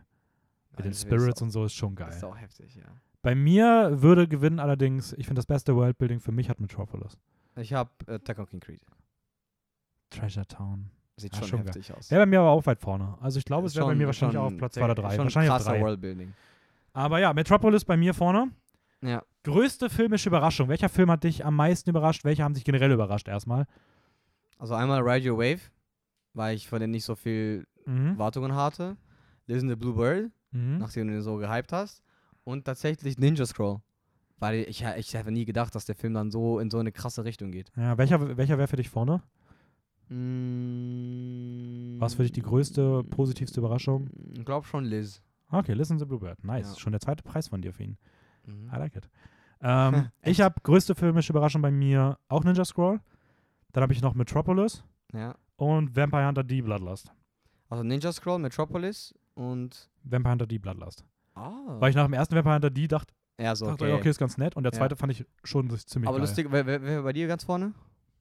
Mit 0.72 0.80
den 0.86 0.92
das 0.92 0.98
ist 0.98 1.02
Spirits 1.02 1.42
und 1.42 1.50
so 1.50 1.66
ist 1.66 1.74
schon 1.74 1.94
geil. 1.96 2.10
ist 2.10 2.24
auch 2.24 2.38
heftig, 2.38 2.76
ja. 2.76 2.84
Bei 3.22 3.36
mir 3.36 4.02
würde 4.02 4.28
gewinnen 4.30 4.60
allerdings, 4.60 5.12
ich 5.14 5.26
finde 5.26 5.40
das 5.40 5.46
beste 5.46 5.76
Worldbuilding 5.76 6.20
für 6.22 6.32
mich 6.32 6.50
hat 6.50 6.60
Metropolis. 6.62 7.18
Ich 7.58 7.74
habe 7.74 7.90
äh, 8.08 8.20
Tekken 8.20 8.46
King 8.46 8.60
Creed. 8.62 8.82
Treasure 10.10 10.46
Town. 10.48 10.90
Sieht 11.18 11.34
Ja, 11.34 11.40
schon, 11.40 11.48
schon 11.48 11.60
heftig 11.64 11.94
aus. 11.94 12.12
Wäre 12.12 12.22
bei 12.22 12.26
mir 12.26 12.40
aber 12.42 12.50
auch 12.52 12.66
weit 12.66 12.80
vorne. 12.80 13.18
Also 13.22 13.40
ich 13.40 13.46
glaube, 13.46 13.68
es 13.68 13.76
wäre 13.76 13.88
bei 13.88 13.96
mir 13.96 14.06
wahrscheinlich 14.06 14.38
auch 14.38 14.46
auf 14.46 14.58
Platz 14.58 14.76
sehr- 14.76 14.84
2 14.84 14.92
oder 14.92 15.02
3. 15.02 15.16
Schon 15.16 15.24
Wahrscheinlich 15.26 15.52
auf 15.52 15.58
krasser 15.58 15.72
3. 15.72 15.82
Worldbuilding. 15.82 16.34
Aber 16.94 17.20
ja, 17.20 17.34
Metropolis 17.34 17.84
bei 17.86 17.98
mir 17.98 18.14
vorne. 18.14 18.52
Ja. 19.02 19.24
Größte 19.46 19.90
filmische 19.90 20.30
Überraschung. 20.30 20.68
Welcher 20.70 20.90
Film 20.90 21.10
hat 21.12 21.24
dich 21.24 21.46
am 21.46 21.56
meisten 21.56 21.90
überrascht? 21.90 22.24
Welche 22.26 22.44
haben 22.44 22.54
dich 22.54 22.64
generell 22.66 22.92
überrascht 22.92 23.28
erstmal? 23.28 23.66
Also 24.58 24.74
einmal 24.74 25.02
Ride 25.08 25.32
Your 25.32 25.38
Wave, 25.38 25.62
weil 26.34 26.56
ich 26.56 26.68
von 26.68 26.80
denen 26.80 26.92
nicht 26.92 27.06
so 27.06 27.16
viel 27.16 27.66
Mhm. 27.86 28.08
Erwartungen 28.10 28.56
hatte. 28.56 28.98
Listen 29.48 29.70
the 29.70 29.76
Blue 29.76 29.94
Bird, 29.94 30.32
Mhm. 30.52 30.80
nachdem 30.80 31.08
du 31.08 31.14
den 31.14 31.22
so 31.22 31.38
gehypt 31.38 31.72
hast. 31.72 32.02
Und 32.44 32.66
tatsächlich 32.66 33.18
Ninja 33.20 33.46
Scroll. 33.46 33.80
Weil 34.40 34.66
ich, 34.68 34.84
ich 34.84 35.14
hätte 35.14 35.32
nie 35.32 35.46
gedacht, 35.46 35.74
dass 35.76 35.86
der 35.86 35.96
Film 35.96 36.14
dann 36.14 36.30
so 36.32 36.60
in 36.60 36.70
so 36.72 36.78
eine 36.80 36.92
krasse 36.92 37.24
Richtung 37.24 37.52
geht. 37.52 37.72
Ja, 37.78 37.98
welcher 37.98 38.38
welcher 38.38 38.58
wäre 38.58 38.68
für 38.68 38.76
dich 38.76 38.90
vorne? 38.90 39.22
Mm, 40.10 42.00
Was 42.00 42.16
für 42.16 42.24
dich 42.24 42.32
die 42.34 42.42
größte, 42.42 43.04
positivste 43.04 43.60
Überraschung? 43.60 44.10
Ich 44.38 44.44
glaube 44.46 44.66
schon 44.68 44.86
Liz. 44.86 45.22
Okay, 45.50 45.74
Listen 45.74 45.98
to 45.98 46.06
Bluebird. 46.06 46.44
Nice. 46.44 46.74
Ja. 46.74 46.80
Schon 46.80 46.92
der 46.92 47.00
zweite 47.00 47.24
Preis 47.24 47.48
von 47.48 47.62
dir 47.62 47.72
für 47.74 47.84
ihn. 47.84 47.98
Mhm. 48.46 48.70
I 48.74 48.78
like 48.78 48.96
it. 48.96 49.10
Ähm, 49.62 50.10
ich 50.22 50.32
Echt? 50.32 50.42
habe 50.42 50.56
größte 50.62 50.96
filmische 50.96 51.32
Überraschung 51.34 51.62
bei 51.62 51.72
mir 51.72 52.18
auch 52.28 52.44
Ninja 52.44 52.66
Scroll. 52.66 53.00
Dann 53.72 53.82
habe 53.82 53.94
ich 53.94 54.02
noch 54.02 54.14
Metropolis 54.14 54.84
Ja. 55.14 55.36
und 55.58 55.96
Vampire 55.96 56.28
Hunter 56.28 56.44
D 56.44 56.62
Bloodlust. 56.62 57.12
Also 57.70 57.84
Ninja 57.84 58.12
Scroll, 58.12 58.40
Metropolis 58.40 59.14
und. 59.34 59.90
Vampire 60.04 60.32
Hunter 60.34 60.48
D 60.48 60.58
Bloodlust. 60.58 61.04
Ah. 61.34 61.52
Weil 61.80 61.90
ich 61.90 61.96
nach 61.96 62.06
dem 62.06 62.14
ersten 62.14 62.36
Vampire 62.36 62.56
Hunter 62.56 62.70
D 62.70 62.88
dachte, 62.88 63.14
ja, 63.40 63.56
so, 63.56 63.66
dachte 63.66 63.84
okay. 63.86 63.94
okay, 63.94 64.10
ist 64.10 64.20
ganz 64.20 64.38
nett. 64.38 64.56
Und 64.56 64.64
der 64.64 64.72
Ja. 64.72 64.78
zweite 64.78 64.96
fand 64.96 65.12
ich 65.12 65.26
schon 65.44 65.70
ziemlich 65.70 66.08
Aber 66.08 66.18
geil. 66.18 66.22
lustig, 66.28 66.48
wer, 66.52 66.66
wer, 66.66 67.02
bei 67.04 67.12
dir 67.14 67.28
ganz 67.28 67.44
vorne? 67.44 67.74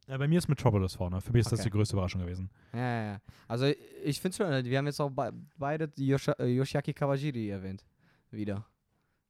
Ja, 0.08 0.18
bei 0.18 0.26
mir 0.28 0.38
ist 0.38 0.48
Metropolis 0.48 0.94
vorne. 0.96 1.20
Für 1.20 1.32
mich 1.32 1.40
ist 1.42 1.52
das 1.52 1.60
Okay. 1.60 1.68
die 1.70 1.76
größte 1.76 1.94
Überraschung 1.94 2.20
gewesen. 2.20 2.50
Ja, 2.72 2.78
ja, 2.80 3.04
ja. 3.12 3.18
Also 3.48 3.66
ich 4.02 4.20
finde 4.20 4.36
schon, 4.36 4.64
wir 4.64 4.78
haben 4.78 4.86
jetzt 4.86 5.00
auch 5.00 5.10
be 5.10 5.32
beide 5.56 5.88
die 5.88 6.08
Yosha 6.08 6.32
äh, 6.38 6.46
Yoshiaki 6.46 6.92
Kawajiri 6.92 7.48
erwähnt. 7.50 7.84
Wieder. 8.30 8.66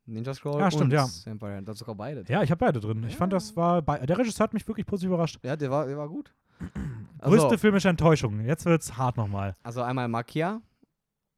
Ninja 0.07 0.35
Scroll 0.35 0.61
Ja, 0.61 0.71
stimmt, 0.71 0.85
und 0.85 0.93
ja. 0.93 1.07
Vampire. 1.25 1.63
Das 1.63 1.79
sogar 1.79 1.95
beide. 1.95 2.25
Ja, 2.29 2.43
ich 2.43 2.51
habe 2.51 2.59
beide 2.59 2.81
drin. 2.81 3.05
Ich 3.09 3.17
fand, 3.17 3.33
das 3.33 3.57
war. 3.57 3.83
Der 3.83 4.19
Regisseur 4.19 4.45
hat 4.45 4.53
mich 4.55 4.67
wirklich 4.69 4.87
positiv 4.87 5.09
überrascht. 5.09 5.39
Ja, 5.43 5.57
der 5.57 5.71
war, 5.71 5.87
der 5.87 5.97
war 5.97 6.09
gut. 6.09 6.35
Größte 7.21 7.47
Also, 7.47 7.57
filmische 7.59 7.89
Enttäuschung. 7.89 8.41
Jetzt 8.41 8.67
wird's 8.67 8.97
hart 8.97 9.17
nochmal. 9.17 9.57
also 9.63 9.83
einmal 9.83 10.09
Makia, 10.09 10.61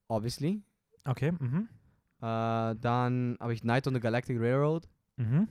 obviously. 0.09 0.63
Okay, 1.05 1.33
mhm. 1.33 1.69
Äh, 2.21 2.75
dann 2.81 3.37
habe 3.39 3.53
ich 3.53 3.63
Night 3.63 3.87
on 3.87 3.95
the 3.95 4.01
Galactic 4.01 4.41
Railroad. 4.41 4.89
Mhm. 5.17 5.49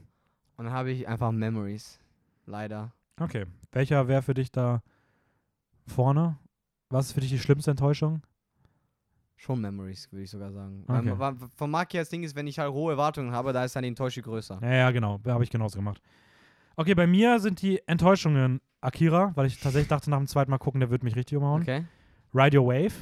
Und 0.57 0.65
dann 0.65 0.73
habe 0.73 0.91
ich 0.91 1.07
einfach 1.07 1.31
Memories. 1.31 1.99
Leider. 2.45 2.91
Okay. 3.19 3.45
Welcher 3.71 4.07
wäre 4.07 4.21
für 4.21 4.33
dich 4.33 4.51
da 4.51 4.81
vorne? 5.87 6.37
Was 6.89 7.07
ist 7.07 7.13
für 7.13 7.21
dich 7.21 7.29
die 7.29 7.39
schlimmste 7.39 7.71
Enttäuschung? 7.71 8.21
Schon 9.37 9.61
Memories, 9.61 10.11
würde 10.11 10.23
ich 10.23 10.29
sogar 10.29 10.51
sagen. 10.51 10.83
Okay. 10.87 11.13
Weil, 11.17 11.39
weil, 11.39 11.49
von 11.55 11.69
Maki 11.71 11.97
das 11.97 12.09
Ding 12.09 12.23
ist, 12.23 12.35
wenn 12.35 12.47
ich 12.47 12.57
halt 12.57 12.71
hohe 12.71 12.93
Erwartungen 12.93 13.31
habe, 13.31 13.51
da 13.53 13.63
ist 13.65 13.75
dann 13.75 13.83
die 13.83 13.89
Enttäuschung 13.89 14.23
größer. 14.23 14.59
Ja, 14.61 14.73
ja, 14.73 14.91
genau. 14.91 15.19
Da 15.23 15.33
habe 15.33 15.43
ich 15.43 15.49
genauso 15.49 15.77
gemacht. 15.77 16.01
Okay, 16.77 16.95
bei 16.95 17.07
mir 17.07 17.39
sind 17.39 17.61
die 17.61 17.81
Enttäuschungen 17.87 18.61
Akira, 18.81 19.31
weil 19.35 19.47
ich 19.47 19.59
tatsächlich 19.59 19.87
dachte, 19.89 20.09
nach 20.09 20.17
dem 20.17 20.27
zweiten 20.27 20.51
Mal 20.51 20.57
gucken, 20.57 20.79
der 20.79 20.89
wird 20.89 21.03
mich 21.03 21.15
richtig 21.15 21.37
umhauen. 21.37 21.61
Okay. 21.61 21.85
Ride 22.33 22.59
Your 22.59 22.67
Wave 22.67 22.93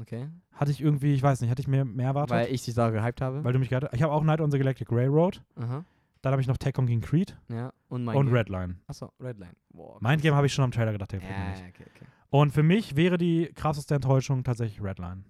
Okay. 0.00 0.28
hatte 0.52 0.70
ich 0.70 0.80
irgendwie, 0.80 1.14
ich 1.14 1.22
weiß 1.22 1.40
nicht, 1.40 1.50
hatte 1.50 1.60
ich 1.60 1.68
mir 1.68 1.84
mehr 1.84 2.06
erwartet? 2.06 2.30
Weil 2.36 2.52
ich 2.52 2.64
dich 2.64 2.74
da 2.74 2.90
gehypt 2.90 3.20
habe. 3.20 3.42
weil 3.44 3.52
du 3.52 3.58
mich 3.58 3.68
gerade. 3.68 3.90
Ich 3.92 4.02
habe 4.02 4.12
auch 4.12 4.22
Night 4.22 4.40
on 4.40 4.50
the 4.50 4.58
Galactic 4.58 4.90
Railroad. 4.90 5.42
Aha. 5.56 5.84
Dann 6.22 6.32
habe 6.32 6.42
ich 6.42 6.48
noch 6.48 6.58
Tekken 6.58 6.86
King 6.86 7.00
Creed 7.00 7.36
Ja. 7.48 7.72
Und 7.88 8.04
mein 8.04 8.16
und. 8.16 8.28
Redline. 8.28 8.76
Achso, 8.86 9.10
Redline. 9.20 9.52
Boah. 9.70 9.98
Mindgame 10.00 10.36
habe 10.36 10.46
ich 10.46 10.52
schon 10.54 10.64
am 10.64 10.70
Trailer 10.70 10.92
gedacht, 10.92 11.12
der 11.12 11.20
ja, 11.20 11.50
nicht. 11.50 11.62
okay, 11.62 11.86
okay. 11.94 12.06
Und 12.30 12.52
für 12.52 12.62
mich 12.62 12.94
wäre 12.94 13.18
die 13.18 13.50
krasseste 13.54 13.94
Enttäuschung 13.94 14.44
tatsächlich 14.44 14.82
Redline. 14.82 15.24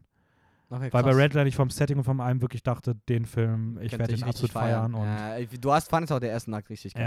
Okay, 0.72 0.88
Weil 0.92 1.02
bei 1.02 1.10
krass. 1.10 1.16
Redline 1.16 1.48
ich 1.48 1.56
vom 1.56 1.68
Setting 1.68 1.98
und 1.98 2.04
vom 2.04 2.20
allem 2.20 2.40
wirklich 2.40 2.62
dachte, 2.62 2.94
den 3.08 3.26
Film, 3.26 3.78
ich 3.82 3.90
werde 3.98 4.14
ihn 4.14 4.22
absolut 4.22 4.52
feiern. 4.52 4.94
und 4.94 5.08
ich- 5.38 5.60
du 5.60 5.72
hast 5.72 5.90
fandest 5.90 6.12
auch 6.12 6.20
der 6.20 6.30
ersten 6.30 6.54
Akt 6.54 6.70
richtig 6.70 6.94
geil. 6.94 7.04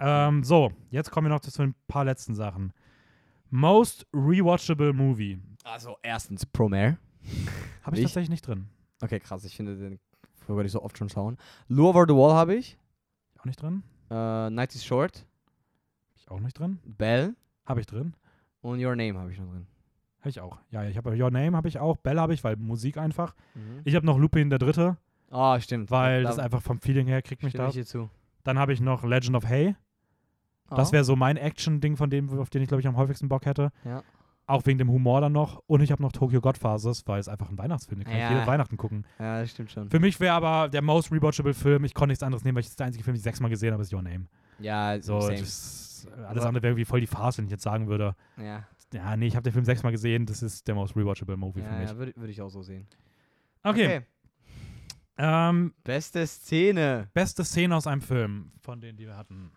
Ja. 0.00 0.28
Ähm, 0.28 0.42
so, 0.42 0.72
jetzt 0.90 1.10
kommen 1.10 1.26
wir 1.26 1.30
noch 1.30 1.40
zu 1.40 1.62
ein 1.62 1.74
paar 1.86 2.04
letzten 2.04 2.34
Sachen. 2.34 2.72
Most 3.50 4.06
rewatchable 4.12 4.92
Movie. 4.92 5.38
Also 5.64 5.96
erstens 6.02 6.44
Promare. 6.46 6.98
Habe 7.84 7.96
ich 7.96 8.02
Ich? 8.02 8.06
tatsächlich 8.08 8.30
nicht 8.30 8.46
drin. 8.46 8.66
Okay, 9.02 9.20
krass. 9.20 9.44
Ich 9.44 9.56
finde 9.56 9.76
den 9.76 9.98
würde 10.48 10.66
ich 10.66 10.72
so 10.72 10.82
oft 10.82 10.98
schon 10.98 11.08
schauen. 11.08 11.36
Lure 11.68 11.90
Over 11.90 12.04
the 12.08 12.14
Wall 12.14 12.34
habe 12.34 12.56
ich. 12.56 12.76
Auch 13.38 13.44
nicht 13.44 13.62
drin. 13.62 13.84
Äh, 14.10 14.50
Night 14.50 14.74
is 14.74 14.84
Short. 14.84 15.24
Ich 16.16 16.28
auch 16.28 16.40
nicht 16.40 16.58
drin. 16.58 16.80
Bell. 16.84 17.36
Habe 17.66 17.80
ich 17.80 17.86
drin. 17.86 18.14
Und 18.60 18.84
Your 18.84 18.96
Name 18.96 19.16
habe 19.18 19.30
ich 19.30 19.38
noch 19.38 19.46
drin. 19.48 19.66
Habe 20.20 20.28
ich 20.30 20.40
auch. 20.40 20.58
Ja, 20.70 20.84
ich 20.84 20.96
habe 20.96 21.10
Your 21.16 21.30
Name 21.30 21.56
habe 21.56 21.68
ich 21.68 21.78
auch. 21.78 21.96
Bell 21.96 22.18
habe 22.20 22.34
ich, 22.34 22.44
weil 22.44 22.56
Musik 22.56 22.96
einfach. 22.98 23.34
Mhm. 23.54 23.80
Ich 23.84 23.94
habe 23.94 24.04
noch 24.06 24.18
Lupin 24.18 24.50
der 24.50 24.58
Dritte, 24.58 24.96
Ah, 25.30 25.58
stimmt. 25.60 25.90
weil 25.90 26.22
Da 26.24 26.28
das 26.30 26.38
einfach 26.38 26.60
vom 26.62 26.78
Feeling 26.80 27.06
her 27.06 27.22
kriegt 27.22 27.42
mich 27.42 27.54
da. 27.54 27.68
ich. 27.68 27.94
Dann 28.44 28.58
habe 28.58 28.72
ich 28.72 28.80
noch 28.80 29.04
Legend 29.04 29.36
of 29.36 29.46
Hay. 29.46 29.74
Das 30.68 30.90
Ah. 30.90 30.92
wäre 30.92 31.04
so 31.04 31.16
mein 31.16 31.36
Action-Ding, 31.36 31.96
von 31.96 32.10
dem, 32.10 32.28
auf 32.38 32.50
den 32.50 32.62
ich, 32.62 32.68
glaube 32.68 32.80
ich, 32.80 32.86
am 32.86 32.96
häufigsten 32.96 33.28
Bock 33.28 33.44
hätte. 33.46 33.70
Ja. 33.84 34.02
Auch 34.46 34.66
wegen 34.66 34.78
dem 34.78 34.90
Humor 34.90 35.20
dann 35.20 35.32
noch. 35.32 35.62
Und 35.66 35.80
ich 35.80 35.90
habe 35.92 36.02
noch 36.02 36.12
Tokyo 36.12 36.40
Godfathers, 36.40 37.06
weil 37.06 37.20
es 37.20 37.28
einfach 37.28 37.48
ein 37.50 37.56
Weihnachtsfilm 37.58 38.00
ist. 38.00 38.06
Kann 38.06 38.14
ich 38.16 38.20
Ja. 38.20 38.32
jede 38.34 38.46
Weihnachten 38.46 38.76
gucken. 38.76 39.04
Ja, 39.18 39.40
das 39.40 39.50
stimmt 39.52 39.70
schon. 39.70 39.88
Für 39.90 40.00
mich 40.00 40.18
wäre 40.20 40.34
aber 40.34 40.68
der 40.68 40.82
most 40.82 41.10
rewatchable 41.12 41.54
Film, 41.54 41.84
ich 41.84 41.94
konnte 41.94 42.08
nichts 42.10 42.22
anderes 42.22 42.44
nehmen, 42.44 42.56
weil 42.56 42.60
ich 42.60 42.66
das 42.66 42.72
ist 42.72 42.80
der 42.80 42.86
einzige 42.86 43.04
Film, 43.04 43.14
den 43.14 43.18
ich 43.18 43.22
sechsmal 43.24 43.48
gesehen 43.50 43.72
habe, 43.72 43.82
ist 43.82 43.92
Your 43.92 44.02
Name. 44.02 44.26
Ja, 44.58 45.00
So, 45.00 45.18
alles 45.18 46.44
andere 46.44 46.62
wäre 46.62 46.72
irgendwie 46.72 46.84
voll 46.84 47.00
die 47.00 47.06
Farce, 47.06 47.38
wenn 47.38 47.44
ich 47.46 47.50
jetzt 47.52 47.62
sagen 47.62 47.86
würde, 47.88 48.14
Ja, 48.36 48.64
ja, 48.92 49.16
nee, 49.16 49.26
ich 49.26 49.36
habe 49.36 49.44
den 49.44 49.52
Film 49.52 49.64
sechsmal 49.64 49.92
gesehen, 49.92 50.26
das 50.26 50.42
ist 50.42 50.66
der 50.68 50.74
most 50.74 50.96
rewatchable 50.96 51.36
Movie 51.36 51.60
für 51.62 51.66
ja, 51.68 51.78
mich. 51.78 51.90
ja 51.90 51.96
würde 51.96 52.12
würd 52.16 52.30
ich 52.30 52.40
auch 52.42 52.48
so 52.50 52.62
sehen. 52.62 52.86
Okay, 53.62 54.02
Ähm, 55.16 55.74
Beste 55.84 56.26
Szene. 56.26 57.08
beste 57.12 57.44
Szene 57.44 57.76
aus 57.76 57.86
einem 57.86 58.00
Film, 58.00 58.52
von 58.62 58.80
denen, 58.80 58.96
die 58.96 59.06
wir 59.06 59.16
hatten. 59.16 59.50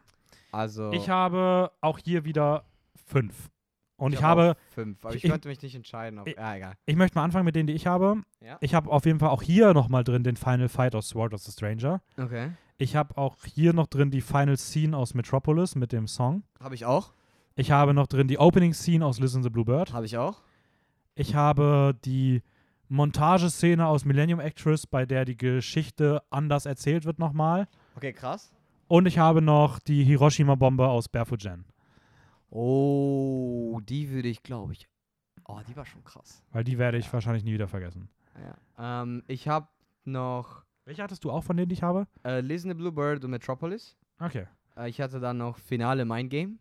Also. 0.51 0.91
Ich 0.91 1.09
habe 1.09 1.71
auch 1.81 1.97
hier 1.99 2.25
wieder 2.25 2.65
fünf. 3.07 3.49
Und 3.95 4.11
ich, 4.13 4.21
hab 4.21 4.31
habe, 4.37 4.57
fünf, 4.71 5.03
aber 5.05 5.15
ich, 5.15 5.23
ich- 5.23 5.31
konnte 5.31 5.47
mich 5.47 5.61
nicht 5.61 5.75
entscheiden. 5.75 6.19
Ob, 6.19 6.27
ich- 6.27 6.35
ja, 6.35 6.55
egal. 6.55 6.73
ich 6.85 6.95
möchte 6.97 7.17
mal 7.17 7.23
anfangen 7.23 7.45
mit 7.45 7.55
denen, 7.55 7.67
die 7.67 7.73
ich 7.73 7.87
habe. 7.87 8.21
Ja. 8.41 8.57
Ich 8.59 8.73
habe 8.73 8.89
auf 8.91 9.05
jeden 9.05 9.19
Fall 9.19 9.29
auch 9.29 9.41
hier 9.41 9.73
nochmal 9.73 10.03
drin 10.03 10.23
den 10.23 10.35
Final 10.35 10.67
Fight 10.67 10.95
aus 10.95 11.09
Sword 11.09 11.33
of 11.33 11.41
the 11.41 11.51
Stranger. 11.51 12.01
Okay. 12.17 12.51
Ich 12.77 12.95
habe 12.95 13.17
auch 13.17 13.37
hier 13.45 13.71
noch 13.71 13.87
drin 13.87 14.11
die 14.11 14.19
Final 14.21 14.57
Scene 14.57 14.97
aus 14.97 15.13
Metropolis 15.13 15.75
mit 15.75 15.91
dem 15.93 16.07
Song. 16.07 16.43
Habe 16.59 16.75
ich 16.75 16.85
auch. 16.85 17.13
Ich 17.55 17.71
habe 17.71 17.93
noch 17.93 18.07
drin 18.07 18.27
die 18.27 18.39
Opening 18.39 18.73
Scene 18.73 19.05
aus 19.05 19.19
Listen 19.19 19.43
the 19.43 19.49
Bluebird. 19.49 19.93
Habe 19.93 20.05
ich 20.05 20.17
auch. 20.17 20.41
Ich 21.15 21.35
habe 21.35 21.95
die 22.03 22.41
Montageszene 22.89 23.85
aus 23.85 24.05
Millennium 24.05 24.39
Actress, 24.39 24.87
bei 24.87 25.05
der 25.05 25.25
die 25.25 25.37
Geschichte 25.37 26.21
anders 26.31 26.65
erzählt 26.65 27.05
wird 27.05 27.19
nochmal. 27.19 27.67
Okay, 27.95 28.13
krass. 28.13 28.51
Und 28.87 29.05
ich 29.07 29.17
habe 29.19 29.41
noch 29.41 29.79
die 29.79 30.03
Hiroshima-Bombe 30.03 30.87
aus 30.87 31.07
Barefoot 31.07 31.43
Jen. 31.43 31.65
Oh, 32.49 33.79
die 33.83 34.09
würde 34.09 34.27
ich, 34.27 34.43
glaube 34.43 34.73
ich. 34.73 34.87
Oh, 35.47 35.59
die 35.67 35.75
war 35.75 35.85
schon 35.85 36.03
krass. 36.03 36.43
Weil 36.51 36.63
die 36.63 36.77
werde 36.77 36.97
ich 36.97 37.05
Ja. 37.07 37.13
wahrscheinlich 37.13 37.43
nie 37.43 37.53
wieder 37.53 37.67
vergessen. 37.67 38.09
Ja. 38.77 39.01
Ähm, 39.01 39.23
ich 39.27 39.47
habe 39.47 39.67
noch 40.05 40.63
Welche 40.85 41.01
hattest 41.03 41.23
du 41.23 41.31
auch 41.31 41.43
von 41.43 41.55
denen, 41.57 41.69
die 41.69 41.73
ich 41.75 41.83
habe? 41.83 42.07
äh, 42.25 42.41
Listen 42.41 42.69
the 42.69 42.75
Bluebird 42.75 43.23
und 43.23 43.31
Metropolis. 43.31 43.95
Okay. 44.19 44.47
Äh, 44.75 44.89
ich 44.89 44.99
hatte 45.01 45.19
dann 45.19 45.37
noch 45.37 45.57
Finale 45.57 46.05
Mind 46.05 46.29
Game. 46.29 46.59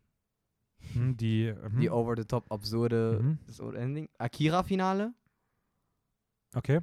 Hm, 0.95 1.17
die. 1.17 1.55
Mhm. 1.71 1.81
Die 1.81 1.91
over-the-top 1.91 2.51
absurde 2.51 3.21
Mhm. 3.23 3.39
so 3.47 3.71
Ending. 3.73 4.09
Akira 4.19 4.63
Finale. 4.63 5.13
Okay. 6.55 6.81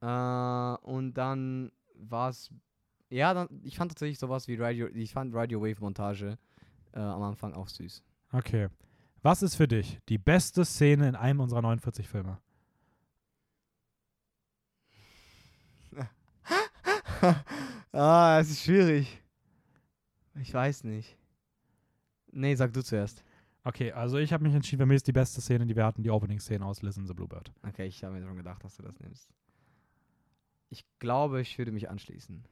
Äh, 0.00 0.74
und 0.82 1.14
dann 1.14 1.70
war 1.94 2.30
es. 2.30 2.50
Ja, 3.10 3.34
dann, 3.34 3.48
ich 3.62 3.76
fand 3.76 3.92
tatsächlich 3.92 4.18
sowas 4.18 4.48
wie 4.48 4.56
Radio, 4.56 4.88
ich 4.88 5.12
fand 5.12 5.34
Radio 5.34 5.60
Wave 5.60 5.80
Montage 5.80 6.38
äh, 6.92 6.98
am 6.98 7.22
Anfang 7.22 7.52
auch 7.52 7.68
süß. 7.68 8.02
Okay. 8.32 8.68
Was 9.22 9.42
ist 9.42 9.54
für 9.54 9.68
dich 9.68 10.00
die 10.08 10.18
beste 10.18 10.64
Szene 10.64 11.08
in 11.08 11.14
einem 11.14 11.40
unserer 11.40 11.62
49 11.62 12.08
Filme? 12.08 12.38
ah, 17.92 18.38
es 18.40 18.50
ist 18.50 18.62
schwierig. 18.64 19.22
Ich 20.40 20.52
weiß 20.52 20.84
nicht. 20.84 21.16
Nee, 22.32 22.54
sag 22.54 22.72
du 22.72 22.82
zuerst. 22.82 23.22
Okay, 23.64 23.92
also 23.92 24.18
ich 24.18 24.32
habe 24.32 24.42
mich 24.42 24.54
entschieden, 24.54 24.80
für 24.82 24.86
mich 24.86 24.96
ist 24.96 25.06
die 25.06 25.12
beste 25.12 25.40
Szene, 25.40 25.66
die 25.66 25.76
wir 25.76 25.84
hatten, 25.84 26.02
die 26.02 26.10
Opening-Szene 26.10 26.64
aus 26.64 26.82
Listen 26.82 27.06
the 27.06 27.14
Bluebird. 27.14 27.52
Okay, 27.66 27.86
ich 27.86 28.02
habe 28.02 28.14
mir 28.14 28.26
schon 28.26 28.36
gedacht, 28.36 28.64
dass 28.64 28.76
du 28.76 28.82
das 28.82 28.98
nimmst. 28.98 29.28
Ich 30.70 30.84
glaube, 30.98 31.40
ich 31.40 31.56
würde 31.58 31.70
mich 31.70 31.88
anschließen. 31.88 32.44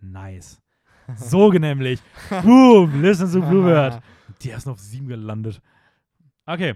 Nice. 0.00 0.60
So 1.16 1.50
nämlich. 1.52 2.00
Boom, 2.42 3.00
Listen 3.00 3.32
to 3.32 3.40
Bluebird. 3.40 4.02
Die 4.42 4.50
ist 4.50 4.66
noch 4.66 4.74
auf 4.74 4.80
sieben 4.80 5.08
gelandet. 5.08 5.62
Okay. 6.44 6.74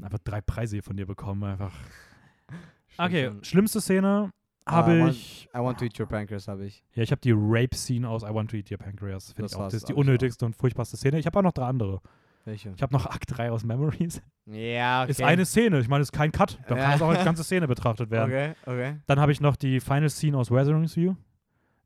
Einfach 0.00 0.20
drei 0.20 0.40
Preise 0.40 0.76
hier 0.76 0.82
von 0.82 0.96
dir 0.96 1.06
bekommen, 1.06 1.44
einfach. 1.44 1.74
Okay, 2.96 3.32
schlimmste 3.42 3.80
Szene 3.80 4.32
Ah, 4.64 4.72
habe 4.76 4.94
man- 4.98 5.10
ich. 5.10 5.48
I 5.54 5.58
want 5.58 5.78
to 5.78 5.84
eat 5.84 5.98
your 6.00 6.06
pancreas 6.06 6.46
habe 6.48 6.66
ich. 6.66 6.82
Ja, 6.94 7.02
ich 7.02 7.10
habe 7.10 7.20
die 7.20 7.32
Rape-Scene 7.34 8.08
aus 8.08 8.22
I 8.22 8.26
Want 8.34 8.50
to 8.50 8.56
Eat 8.56 8.70
Your 8.70 8.78
Pancreas. 8.78 9.32
Finde 9.32 9.42
Das 9.42 9.52
ich 9.52 9.58
auch. 9.58 9.64
Das 9.64 9.74
ist 9.74 9.88
die 9.88 9.94
auch. 9.94 9.98
unnötigste 9.98 10.44
und 10.46 10.54
furchtbarste 10.54 10.96
Szene. 10.96 11.18
Ich 11.18 11.26
habe 11.26 11.38
auch 11.38 11.42
noch 11.42 11.52
drei 11.52 11.66
andere. 11.66 12.00
Welche? 12.48 12.72
Ich 12.74 12.82
habe 12.82 12.92
noch 12.94 13.06
Akt 13.06 13.24
3 13.36 13.50
aus 13.50 13.62
Memories. 13.64 14.22
Ja, 14.46 15.02
okay. 15.02 15.10
Ist 15.10 15.22
eine 15.22 15.44
Szene. 15.44 15.78
Ich 15.80 15.88
meine, 15.88 16.00
es 16.02 16.08
ist 16.08 16.12
kein 16.12 16.32
Cut. 16.32 16.58
Da 16.66 16.76
Ja. 16.76 16.82
kann 16.84 16.94
es 16.94 17.02
auch 17.02 17.08
als 17.10 17.24
ganze 17.24 17.44
Szene 17.44 17.68
betrachtet 17.68 18.10
werden. 18.10 18.30
Okay, 18.30 18.54
okay. 18.64 18.96
Dann 19.06 19.20
habe 19.20 19.32
ich 19.32 19.40
noch 19.40 19.56
die 19.56 19.80
Final 19.80 20.08
Scene 20.08 20.36
aus 20.36 20.50
Weathering 20.50 20.88
View. 20.88 21.14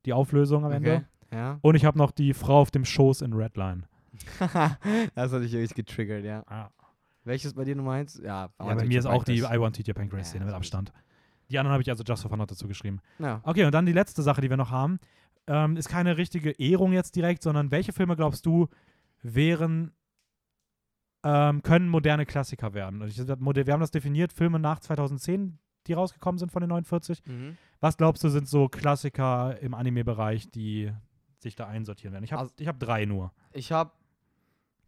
Die 0.06 0.12
Auflösung 0.12 0.64
am 0.64 0.72
Ende. 0.72 0.94
okay. 0.96 1.36
Ja. 1.36 1.58
Und 1.62 1.74
ich 1.74 1.84
habe 1.84 1.98
noch 1.98 2.10
die 2.12 2.32
Frau 2.34 2.60
auf 2.60 2.70
dem 2.70 2.84
Schoß 2.84 3.22
in 3.22 3.32
Redline. 3.32 3.82
das 4.38 5.32
hat 5.32 5.42
dich 5.42 5.52
wirklich 5.52 5.74
getriggert, 5.74 6.24
ja. 6.24 6.42
Ah. 6.46 6.68
Welches 7.24 7.54
bei 7.54 7.64
dir 7.64 7.74
Nummer 7.74 7.92
eins? 7.92 8.20
Ja, 8.22 8.46
I 8.60 8.66
Ja, 8.66 8.74
bei 8.74 8.84
mir 8.84 8.98
ist 8.98 9.06
auch 9.06 9.24
die. 9.24 9.38
I 9.38 9.58
Want 9.58 9.76
to 9.76 9.82
Your 9.86 9.94
Pancreas 9.94 10.26
Ja, 10.26 10.30
Szene 10.30 10.44
mit 10.44 10.50
sowieso. 10.52 10.56
Abstand. 10.56 10.92
Die 11.50 11.58
anderen 11.58 11.72
habe 11.72 11.82
ich 11.82 11.90
also 11.90 12.04
just 12.04 12.22
for 12.22 12.28
fun 12.30 12.38
noch 12.38 12.46
dazu 12.46 12.68
geschrieben. 12.68 13.00
Ja. 13.18 13.40
Okay, 13.44 13.64
und 13.64 13.72
dann 13.72 13.86
die 13.86 13.92
letzte 13.92 14.22
Sache, 14.22 14.40
die 14.40 14.50
wir 14.50 14.56
noch 14.56 14.70
haben, 14.70 14.98
ähm, 15.46 15.76
ist 15.76 15.88
keine 15.88 16.16
richtige 16.16 16.50
Ehrung 16.52 16.92
jetzt 16.92 17.16
direkt, 17.16 17.42
sondern 17.42 17.70
welche 17.70 17.92
Filme 17.92 18.14
glaubst 18.16 18.46
du 18.46 18.68
wären, 19.22 19.92
ähm, 21.24 21.62
können 21.62 21.88
moderne 21.88 22.26
Klassiker 22.26 22.74
werden? 22.74 23.02
Ich, 23.06 23.16
wir 23.18 23.72
haben 23.72 23.80
das 23.80 23.90
definiert, 23.90 24.32
Filme 24.32 24.58
nach 24.58 24.80
2010, 24.80 25.58
die 25.86 25.92
rausgekommen 25.92 26.38
sind 26.38 26.52
von 26.52 26.60
den 26.60 26.68
49. 26.70 27.22
Mhm. 27.26 27.56
Was 27.80 27.96
glaubst 27.96 28.22
du, 28.24 28.28
sind 28.28 28.48
so 28.48 28.68
Klassiker 28.68 29.58
im 29.60 29.74
Anime-Bereich, 29.74 30.50
die 30.50 30.92
sich 31.38 31.56
da 31.56 31.66
einsortieren 31.66 32.12
werden? 32.12 32.24
Ich 32.24 32.32
habe 32.32 32.42
Also- 32.42 32.54
ich 32.58 32.68
hab 32.68 32.78
drei 32.78 33.04
nur. 33.04 33.32
Ich 33.52 33.72
habe 33.72 33.90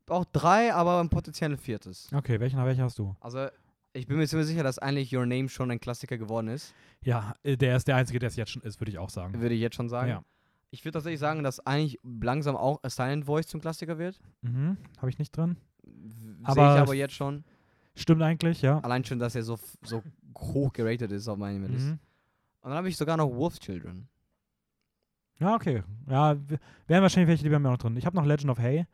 auch 0.09 0.24
drei, 0.27 0.73
aber 0.74 1.01
ein 1.01 1.09
potenzielles 1.09 1.61
viertes. 1.61 2.11
Okay, 2.12 2.39
welchen, 2.40 2.62
welche 2.65 2.82
hast 2.82 2.98
du? 2.98 3.16
Also, 3.20 3.47
ich 3.93 4.06
bin 4.06 4.16
mir 4.19 4.27
ziemlich 4.27 4.48
sicher, 4.48 4.62
dass 4.62 4.78
eigentlich 4.78 5.15
Your 5.16 5.24
Name 5.24 5.48
schon 5.48 5.70
ein 5.70 5.81
Klassiker 5.81 6.19
geworden 6.19 6.48
ist. 6.48 6.74
Ja, 7.02 7.35
äh, 7.43 7.56
der 7.56 7.77
ist 7.77 7.89
der 7.89 7.97
einzige, 7.97 8.19
der 8.19 8.28
es 8.28 8.36
jetzt 8.36 8.51
schon 8.51 8.62
ist, 8.62 8.81
würde 8.81 8.90
ich 8.90 8.98
auch 8.98 9.11
sagen. 9.11 9.40
Würde 9.40 9.55
ich 9.55 9.61
jetzt 9.61 9.77
schon 9.77 9.89
sagen. 9.89 10.09
Ja. 10.11 10.24
Ich 10.70 10.85
würde 10.85 10.94
tatsächlich 10.94 11.20
sagen, 11.20 11.43
dass 11.44 11.61
eigentlich 11.61 12.01
langsam 12.02 12.56
auch 12.56 12.81
A 12.82 12.90
Silent 12.90 13.27
Voice 13.27 13.47
zum 13.47 13.61
Klassiker 13.61 13.97
wird. 13.98 14.20
Mhm, 14.43 14.77
habe 14.98 15.09
ich 15.09 15.19
nicht 15.19 15.35
drin. 15.36 15.56
Sehe 15.85 16.36
ich 16.43 16.48
Aber- 16.48 16.81
aber 16.81 16.94
jetzt 16.94 17.15
schon. 17.15 17.44
Stimmt 17.97 18.23
eigentlich, 18.23 18.61
ja. 18.62 18.81
Allein 18.81 19.05
schon, 19.05 19.19
dass 19.19 19.35
er 19.36 19.43
so, 19.44 19.59
so 19.82 20.02
hoch 20.36 20.73
geratet 20.73 21.12
ist 21.12 21.28
auf 21.28 21.39
meinem 21.39 21.65
List. 21.70 21.86
Mhm. 21.86 21.98
Und 22.61 22.70
dann 22.70 22.74
habe 22.74 22.89
ich 22.89 22.97
sogar 22.97 23.16
noch 23.16 23.28
Wolf 23.35 23.59
Children. 23.61 24.09
Ja, 25.39 25.55
okay. 25.55 25.82
Ja, 26.09 26.36
wären 26.86 27.02
wahrscheinlich 27.02 27.28
welche, 27.28 27.44
die 27.44 27.51
wären 27.51 27.62
mir 27.62 27.70
noch 27.70 27.78
drin. 27.78 27.97
Ich 27.97 28.06
habe 28.06 28.16
noch 28.16 28.24
Legend 28.24 28.51
of 28.51 28.59
Hay, 28.59 28.86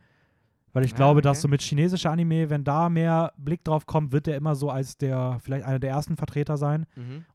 weil 0.72 0.84
ich 0.84 0.92
Ah, 0.94 0.96
glaube, 0.96 1.22
dass 1.22 1.38
okay. 1.38 1.42
so 1.42 1.48
mit 1.48 1.62
chinesischer 1.62 2.10
Anime, 2.10 2.50
wenn 2.50 2.64
da 2.64 2.88
mehr 2.88 3.32
Blick 3.36 3.62
drauf 3.64 3.86
kommt, 3.86 4.12
wird 4.12 4.26
der 4.26 4.36
immer 4.36 4.54
so 4.54 4.70
als 4.70 4.96
der, 4.98 5.38
vielleicht 5.42 5.64
einer 5.64 5.78
der 5.78 5.90
ersten 5.90 6.16
Vertreter 6.16 6.56
sein. 6.56 6.86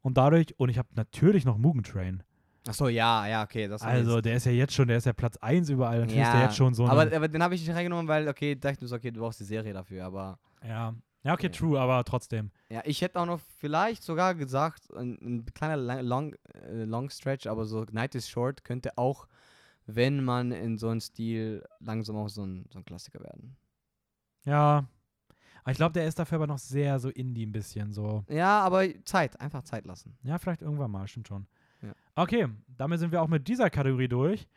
Und 0.02 0.18
dadurch, 0.18 0.54
und 0.58 0.70
ich 0.70 0.78
habe 0.78 0.90
natürlich 0.96 1.46
noch 1.46 1.58
Mugen 1.58 1.84
Train. 1.84 2.24
Achso, 2.68 2.88
ja, 2.88 3.28
ja, 3.28 3.44
okay. 3.44 3.70
Also, 3.80 4.22
der 4.22 4.38
ist 4.38 4.46
ja 4.46 4.52
jetzt 4.52 4.74
schon, 4.74 4.88
der 4.88 4.98
ist 4.98 5.06
ja 5.06 5.14
Platz 5.14 5.38
1 5.38 5.70
überall. 5.70 6.00
Natürlich 6.00 6.22
ist 6.24 6.32
der 6.32 6.40
Ja, 6.40 6.46
jetzt 6.48 6.56
schon 6.58 6.74
so. 6.74 6.88
aber, 6.88 7.02
aber 7.16 7.28
den 7.28 7.44
habe 7.44 7.54
ich 7.56 7.66
nicht 7.66 7.76
reingenommen, 7.76 8.08
weil, 8.08 8.28
okay, 8.28 8.56
dachte 8.56 8.76
ich 8.76 8.82
mir 8.82 8.88
so, 8.88 8.96
okay, 8.96 9.12
du 9.12 9.20
brauchst 9.22 9.40
die 9.40 9.44
Serie 9.44 9.74
dafür, 9.74 10.06
aber 10.06 10.40
ja. 10.68 10.94
Ja, 11.24 11.34
okay, 11.34 11.48
Ja. 11.48 11.52
true, 11.52 11.80
aber 11.80 12.04
trotzdem. 12.04 12.52
Ja, 12.70 12.82
ich 12.86 13.02
hätte 13.02 13.20
auch 13.20 13.26
noch 13.26 13.40
vielleicht 13.60 14.04
sogar 14.04 14.36
gesagt, 14.36 14.92
ein, 14.96 15.18
ein 15.22 15.46
kleiner 15.54 16.02
long, 16.04 16.36
äh, 16.54 16.84
long 16.84 17.10
Stretch, 17.10 17.48
aber 17.48 17.66
so 17.66 17.84
Night 17.92 18.14
is 18.16 18.30
Short 18.30 18.64
könnte 18.64 18.96
auch, 18.98 19.28
wenn 19.88 20.24
man 20.24 20.52
in 20.52 20.78
so 20.78 20.90
einem 20.90 21.02
Stil 21.02 21.64
langsam 21.80 22.16
auch 22.16 22.30
so 22.30 22.44
ein, 22.46 22.66
so 22.72 22.78
ein 22.80 22.86
Klassiker 22.86 23.22
werden. 23.24 23.56
Ja. 24.46 24.86
Aber 25.64 25.72
ich 25.72 25.78
glaube, 25.78 25.94
der 25.94 26.06
ist 26.08 26.20
dafür 26.20 26.36
aber 26.36 26.48
noch 26.48 26.60
sehr 26.60 27.00
so 27.00 27.10
Indie 27.10 27.46
ein 27.48 27.52
bisschen 27.52 27.92
so. 27.92 28.24
Ja, 28.30 28.60
aber 28.62 28.86
Zeit, 29.04 29.40
einfach 29.42 29.64
Zeit 29.64 29.86
lassen. 29.88 30.16
Ja, 30.22 30.38
vielleicht 30.38 30.62
irgendwann 30.62 30.92
mal, 30.92 31.08
stimmt 31.08 31.28
schon. 31.28 31.48
Ja. 31.82 31.90
Okay, 32.16 32.48
damit 32.78 33.00
sind 33.00 33.12
wir 33.12 33.22
auch 33.22 33.28
mit 33.28 33.48
dieser 33.48 33.70
Kategorie 33.70 34.08
durch. 34.08 34.48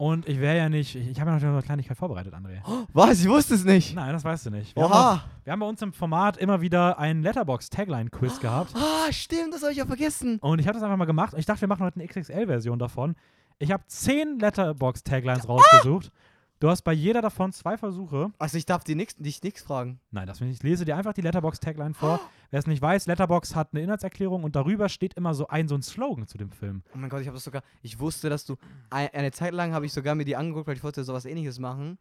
Und 0.00 0.28
ich 0.28 0.38
wäre 0.38 0.56
ja 0.56 0.68
nicht, 0.68 0.94
ich, 0.94 1.08
ich 1.08 1.20
habe 1.20 1.30
ja 1.30 1.36
noch 1.38 1.42
eine 1.42 1.62
Kleinigkeit 1.62 1.96
vorbereitet, 1.96 2.32
André. 2.32 2.60
Was? 2.92 3.20
Ich 3.20 3.28
wusste 3.28 3.54
es 3.54 3.64
nicht. 3.64 3.96
Nein, 3.96 4.12
das 4.12 4.22
weißt 4.22 4.46
du 4.46 4.50
nicht. 4.50 4.76
Wir, 4.76 4.84
haben, 4.84 4.92
auch, 4.92 4.96
Oha. 4.96 5.24
wir 5.42 5.52
haben 5.52 5.58
bei 5.58 5.66
uns 5.66 5.82
im 5.82 5.92
Format 5.92 6.36
immer 6.36 6.60
wieder 6.60 7.00
einen 7.00 7.20
Letterbox-Tagline-Quiz 7.22 8.38
gehabt. 8.38 8.76
Ah, 8.76 9.10
stimmt, 9.10 9.54
das 9.54 9.62
habe 9.62 9.72
ich 9.72 9.78
ja 9.78 9.86
vergessen. 9.86 10.38
Und 10.38 10.60
ich 10.60 10.68
habe 10.68 10.74
das 10.74 10.84
einfach 10.84 10.96
mal 10.96 11.04
gemacht. 11.04 11.34
Ich 11.36 11.46
dachte, 11.46 11.62
wir 11.62 11.68
machen 11.68 11.84
heute 11.84 11.98
eine 11.98 12.06
XXL-Version 12.06 12.78
davon. 12.78 13.16
Ich 13.58 13.72
habe 13.72 13.82
zehn 13.88 14.38
Letterbox-Taglines 14.38 15.48
rausgesucht. 15.48 16.12
Du 16.60 16.68
hast 16.68 16.82
bei 16.82 16.92
jeder 16.92 17.22
davon 17.22 17.52
zwei 17.52 17.76
Versuche. 17.78 18.32
Also 18.38 18.58
ich 18.58 18.66
darf 18.66 18.82
dich 18.82 18.96
nichts 18.96 19.62
fragen. 19.62 20.00
Nein, 20.10 20.26
das 20.26 20.40
will 20.40 20.48
ich 20.48 20.54
nicht. 20.54 20.64
Ich 20.64 20.68
lese 20.70 20.84
dir 20.84 20.96
einfach 20.96 21.12
die 21.12 21.20
Letterbox-Tagline 21.20 21.94
vor. 21.94 22.18
Wer 22.50 22.58
es 22.58 22.66
nicht 22.66 22.82
weiß, 22.82 23.06
Letterbox 23.06 23.54
hat 23.54 23.68
eine 23.72 23.82
Inhaltserklärung 23.82 24.42
und 24.42 24.56
darüber 24.56 24.88
steht 24.88 25.14
immer 25.14 25.34
so 25.34 25.46
ein, 25.46 25.68
so 25.68 25.76
ein 25.76 25.82
Slogan 25.82 26.26
zu 26.26 26.36
dem 26.36 26.50
Film. 26.50 26.82
Oh 26.94 26.98
mein 26.98 27.10
Gott, 27.10 27.20
ich 27.20 27.28
habe 27.28 27.36
das 27.36 27.44
sogar. 27.44 27.62
Ich 27.82 28.00
wusste, 28.00 28.28
dass 28.28 28.44
du. 28.44 28.56
ein- 28.90 29.08
Eine 29.12 29.30
Zeit 29.30 29.52
lang 29.52 29.72
habe 29.72 29.86
ich 29.86 29.92
sogar 29.92 30.16
mir 30.16 30.24
die 30.24 30.34
angeguckt, 30.34 30.66
weil 30.66 30.76
ich 30.76 30.82
wollte 30.82 31.04
sowas 31.04 31.26
ähnliches 31.26 31.60
machen. 31.60 31.96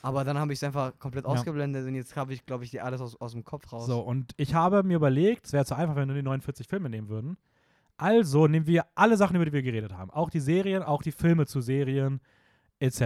Aber 0.00 0.22
dann 0.24 0.38
habe 0.38 0.52
ich 0.52 0.58
es 0.60 0.62
einfach 0.64 0.96
komplett 1.00 1.24
Ja. 1.24 1.30
ausgeblendet 1.30 1.86
und 1.86 1.94
jetzt 1.94 2.14
habe 2.16 2.32
ich, 2.34 2.44
glaube 2.46 2.62
ich, 2.64 2.70
die 2.70 2.80
alles 2.80 3.00
aus, 3.00 3.20
aus 3.20 3.32
dem 3.32 3.44
Kopf 3.44 3.72
raus. 3.72 3.86
So, 3.86 4.00
und 4.00 4.32
ich 4.36 4.54
habe 4.54 4.82
mir 4.84 4.94
überlegt, 4.96 5.46
es 5.46 5.52
wäre 5.52 5.64
zu 5.64 5.74
einfach, 5.76 5.94
wenn 5.96 6.02
wir 6.08 6.14
nur 6.14 6.16
die 6.16 6.22
49 6.22 6.68
Filme 6.68 6.88
nehmen 6.88 7.08
würden. 7.08 7.36
Also 7.96 8.46
nehmen 8.46 8.66
wir 8.66 8.86
alle 8.94 9.16
Sachen, 9.16 9.36
über 9.36 9.44
die 9.44 9.52
wir 9.52 9.62
geredet 9.62 9.92
haben. 9.92 10.10
Auch 10.10 10.30
die 10.30 10.40
Serien, 10.40 10.82
auch 10.82 11.02
die 11.02 11.12
Filme 11.12 11.46
zu 11.46 11.60
Serien, 11.60 12.20
etc. 12.80 13.00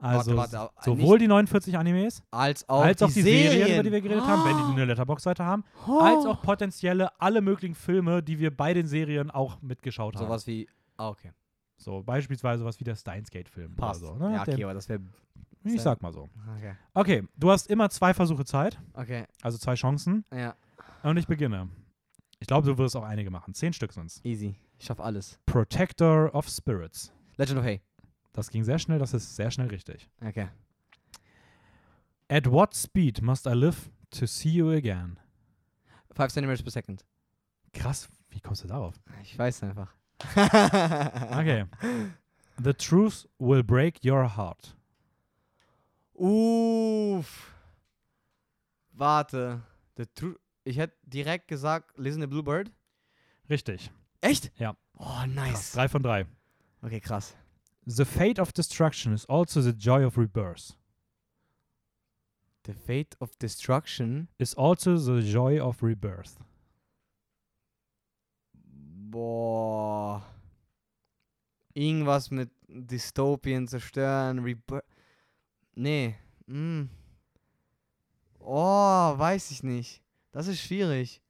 Also 0.00 0.36
warte, 0.36 0.52
warte, 0.56 0.72
sowohl 0.84 1.18
die 1.18 1.28
49 1.28 1.76
Animes, 1.76 2.22
als 2.30 2.68
auch 2.68 2.82
als 2.82 2.98
die, 2.98 3.04
auch 3.04 3.08
die 3.12 3.22
Serien, 3.22 3.52
Serien, 3.52 3.74
über 3.74 3.82
die 3.82 3.92
wir 3.92 4.00
geredet 4.00 4.24
haben, 4.24 4.44
wenn 4.44 4.56
die 4.56 4.72
eine 4.72 4.84
Letterbox-Seite 4.86 5.44
haben, 5.44 5.64
Oh. 5.86 5.98
als 6.00 6.24
auch 6.26 6.40
potenzielle 6.42 7.10
alle 7.20 7.40
möglichen 7.40 7.74
Filme, 7.74 8.22
die 8.22 8.38
wir 8.38 8.54
bei 8.56 8.72
den 8.74 8.86
Serien 8.86 9.30
auch 9.30 9.60
mitgeschaut 9.62 10.16
haben. 10.16 10.24
Sowas 10.26 10.46
wie. 10.46 10.68
Ah, 10.96 11.08
okay. 11.08 11.32
So, 11.76 12.02
beispielsweise 12.02 12.64
was 12.64 12.78
wie 12.80 12.84
der 12.84 12.94
Steins 12.96 13.30
Gate-Film. 13.30 13.72
oder 13.72 13.86
Passt. 13.88 14.00
So, 14.00 14.14
ne? 14.16 14.34
Ja, 14.34 14.42
okay, 14.42 14.56
Der- 14.56 14.66
aber 14.66 14.74
das 14.74 14.88
wäre. 14.88 15.00
ich 15.64 15.80
sag 15.80 16.02
mal 16.02 16.12
so. 16.12 16.28
Okay. 16.58 16.74
Okay, 16.94 17.24
du 17.36 17.50
hast 17.50 17.68
immer 17.68 17.88
zwei 17.90 18.12
Versuche 18.14 18.44
Zeit, 18.44 18.78
Okay. 18.94 19.24
also 19.42 19.56
zwei 19.58 19.74
Chancen. 19.74 20.24
Ja. 20.34 20.54
Und 21.02 21.16
ich 21.16 21.26
beginne. 21.26 21.68
Ich 22.38 22.46
glaube, 22.46 22.66
du 22.66 22.76
wirst 22.78 22.96
auch 22.96 23.04
einige 23.04 23.30
machen. 23.30 23.52
Zehn 23.54 23.72
Stück 23.74 23.92
sind's. 23.92 24.20
Easy. 24.24 24.56
Ich 24.78 24.86
schaff 24.86 25.00
alles. 25.00 25.38
Protector 25.46 26.34
of 26.34 26.48
Spirits. 26.48 27.12
Legend 27.36 27.58
of 27.60 27.64
Hay. 27.64 27.80
Das 28.32 28.50
ging 28.50 28.64
sehr 28.64 28.78
schnell, 28.78 28.98
das 28.98 29.12
ist 29.14 29.34
sehr 29.36 29.50
schnell 29.50 29.68
richtig. 29.68 30.08
Okay. 30.24 30.48
At 32.28 32.50
what 32.50 32.74
speed 32.74 33.22
must 33.22 33.46
I 33.46 33.50
live 33.54 33.90
to 34.10 34.26
see 34.26 34.50
you 34.50 34.70
again? 34.70 35.18
5 36.12 36.32
centimeters 36.32 36.62
per 36.62 36.70
second. 36.70 37.04
Krass, 37.72 38.08
wie 38.30 38.40
kommst 38.40 38.62
du 38.64 38.68
darauf? 38.68 38.94
Ich 39.22 39.38
weiß 39.38 39.62
einfach. 39.64 39.92
Okay. 41.38 41.64
The 42.62 42.74
truth 42.74 43.26
will 43.38 43.62
break 43.62 44.04
your 44.04 44.36
heart. 44.36 44.76
Uff. 46.14 47.54
Warte. 48.92 49.62
The 49.96 50.04
tru 50.14 50.34
ich 50.64 50.76
hätte 50.76 50.94
direkt 51.04 51.48
gesagt, 51.48 51.96
Listen 51.96 52.20
the 52.20 52.26
Bluebird. 52.26 52.70
Richtig. 53.48 53.90
Echt? 54.20 54.52
Ja. 54.58 54.76
Oh, 54.98 55.04
Krass. 55.06 55.26
nice. 55.28 55.72
Drei 55.72 55.88
von 55.88 56.02
drei. 56.02 56.26
Okay, 56.82 57.00
krass. 57.00 57.34
The 57.86 58.04
fate 58.04 58.38
of 58.38 58.52
destruction 58.52 59.12
is 59.12 59.24
also 59.24 59.60
the 59.60 59.72
joy 59.72 60.04
of 60.04 60.16
rebirth. 60.16 60.74
The 62.64 62.74
Fate 62.74 63.16
of 63.20 63.38
Destruction. 63.38 64.28
Is 64.38 64.54
also 64.54 64.96
the 64.96 65.22
joy 65.22 65.58
of 65.58 65.82
rebirth. 65.82 66.36
Boah. 68.52 70.22
Irgendwas 71.74 72.30
mit 72.30 72.50
Dystopien 72.68 73.66
zerstören, 73.66 74.40
Rebirth. 74.40 74.84
Nee. 75.74 76.16
Mm. 76.46 76.88
Oh, 78.40 79.18
weiß 79.18 79.50
ich 79.52 79.62
nicht. 79.62 80.02
Das 80.32 80.46
ist 80.46 80.60
schwierig. 80.60 81.22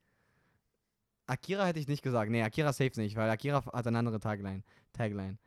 Akira 1.27 1.67
hätte 1.67 1.79
ich 1.79 1.89
nicht 1.89 2.03
gesagt. 2.03 2.31
Nee, 2.31 2.43
Akira 2.43 2.73
safe 2.73 3.01
nicht, 3.01 3.17
weil 3.17 3.31
Akira 3.31 3.65
hat 3.65 3.87
eine 3.87 3.99
andere 3.99 4.19
Tagline. 4.19 4.63
Tagline. 4.93 5.39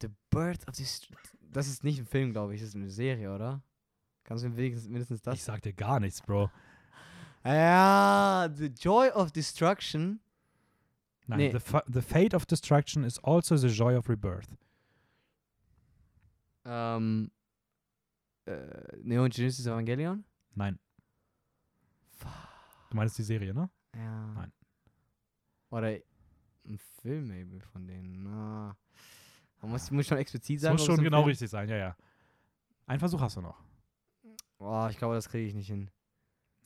The 0.00 0.08
Birth 0.30 0.66
of 0.68 0.76
Dest 0.76 1.10
Das 1.52 1.66
ist 1.68 1.84
nicht 1.84 1.98
ein 1.98 2.06
Film, 2.06 2.32
glaube 2.32 2.54
ich. 2.54 2.60
Das 2.60 2.70
ist 2.70 2.76
eine 2.76 2.90
Serie, 2.90 3.34
oder? 3.34 3.62
Kannst 4.24 4.44
du 4.44 4.48
mir 4.50 4.56
wenigstens, 4.56 4.88
mindestens 4.88 5.22
das 5.22 5.34
Ich 5.36 5.44
sag 5.44 5.62
dir 5.62 5.72
gar 5.72 6.00
nichts, 6.00 6.20
Bro. 6.22 6.50
Ja, 7.44 8.48
The 8.54 8.66
Joy 8.66 9.08
of 9.10 9.32
Destruction. 9.32 10.20
Nein, 11.26 11.38
Nee. 11.38 11.50
the, 11.52 11.80
the 11.92 12.02
fate 12.02 12.34
of 12.34 12.46
destruction 12.46 13.04
is 13.04 13.18
also 13.22 13.56
the 13.56 13.68
joy 13.68 13.96
of 13.96 14.08
rebirth. 14.08 14.48
Ähm, 16.64 17.30
äh, 18.46 18.96
Neon 19.02 19.30
Genesis 19.30 19.66
Evangelion? 19.66 20.24
Nein. 20.54 20.78
Du 22.90 22.96
meinst 22.96 23.18
die 23.18 23.22
Serie, 23.22 23.52
ne? 23.52 23.70
Ja. 23.94 24.26
Nein. 24.34 24.52
Oder 25.70 25.98
ein 26.66 26.78
Film 27.02 27.28
maybe 27.28 27.60
von 27.60 27.86
denen. 27.86 28.26
Ah. 28.26 28.76
Man 29.60 29.70
muss, 29.72 29.90
muss 29.90 30.06
schon 30.06 30.18
explizit 30.18 30.56
Das 30.56 30.62
sagen. 30.62 30.76
muss 30.76 30.86
schon 30.86 31.02
genau 31.02 31.18
Film- 31.18 31.28
richtig 31.30 31.50
sein, 31.50 31.68
ja, 31.68 31.76
ja. 31.76 31.96
Ein 32.86 32.98
Versuch 32.98 33.20
hast 33.20 33.36
du 33.36 33.40
noch. 33.40 33.58
Oh, 34.58 34.86
ich 34.90 34.96
glaube, 34.98 35.14
das 35.14 35.28
kriege 35.28 35.46
ich 35.46 35.54
nicht 35.54 35.66
hin. 35.68 35.90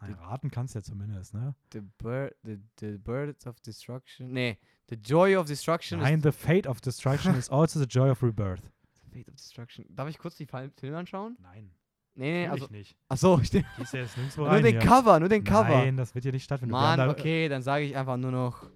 Nein, 0.00 0.14
raten 0.14 0.50
kannst 0.50 0.74
du 0.74 0.78
ja 0.80 0.82
zumindest, 0.82 1.32
ne? 1.34 1.54
The 1.72 1.80
bird, 1.98 2.34
the, 2.42 2.58
the 2.80 2.98
birds 2.98 3.46
of 3.46 3.60
destruction. 3.60 4.32
Nee, 4.32 4.58
the 4.88 4.96
joy 4.96 5.36
of 5.36 5.46
destruction 5.46 6.00
Nein, 6.00 6.20
the 6.22 6.32
fate 6.32 6.66
of 6.66 6.80
destruction 6.80 7.36
is 7.36 7.48
also 7.50 7.78
the 7.78 7.86
joy 7.86 8.10
of 8.10 8.22
rebirth. 8.22 8.62
the 8.94 9.10
fate 9.10 9.28
of 9.28 9.36
destruction. 9.36 9.84
Darf 9.88 10.08
ich 10.08 10.18
kurz 10.18 10.36
die 10.36 10.46
Fil- 10.46 10.72
Filme 10.76 10.98
anschauen? 10.98 11.36
Nein, 11.40 11.70
Nee, 12.14 12.42
nee, 12.42 12.48
also. 12.48 12.66
nicht. 12.68 12.94
Achso, 13.08 13.40
stimmt. 13.42 13.64
Ja 13.78 14.00
jetzt 14.00 14.16
nirgendwo 14.18 14.42
Nur 14.42 14.60
den 14.60 14.66
hier. 14.66 14.78
Cover, 14.80 15.18
nur 15.20 15.28
den 15.30 15.44
Cover. 15.44 15.68
Nein, 15.68 15.96
das 15.96 16.14
wird 16.14 16.24
hier 16.24 16.32
nicht 16.32 16.44
stattfinden. 16.44 16.72
Mann, 16.72 16.98
da- 16.98 17.08
okay, 17.10 17.48
dann 17.48 17.62
sage 17.62 17.84
ich 17.84 17.96
einfach 17.96 18.16
nur 18.18 18.32
noch 18.32 18.68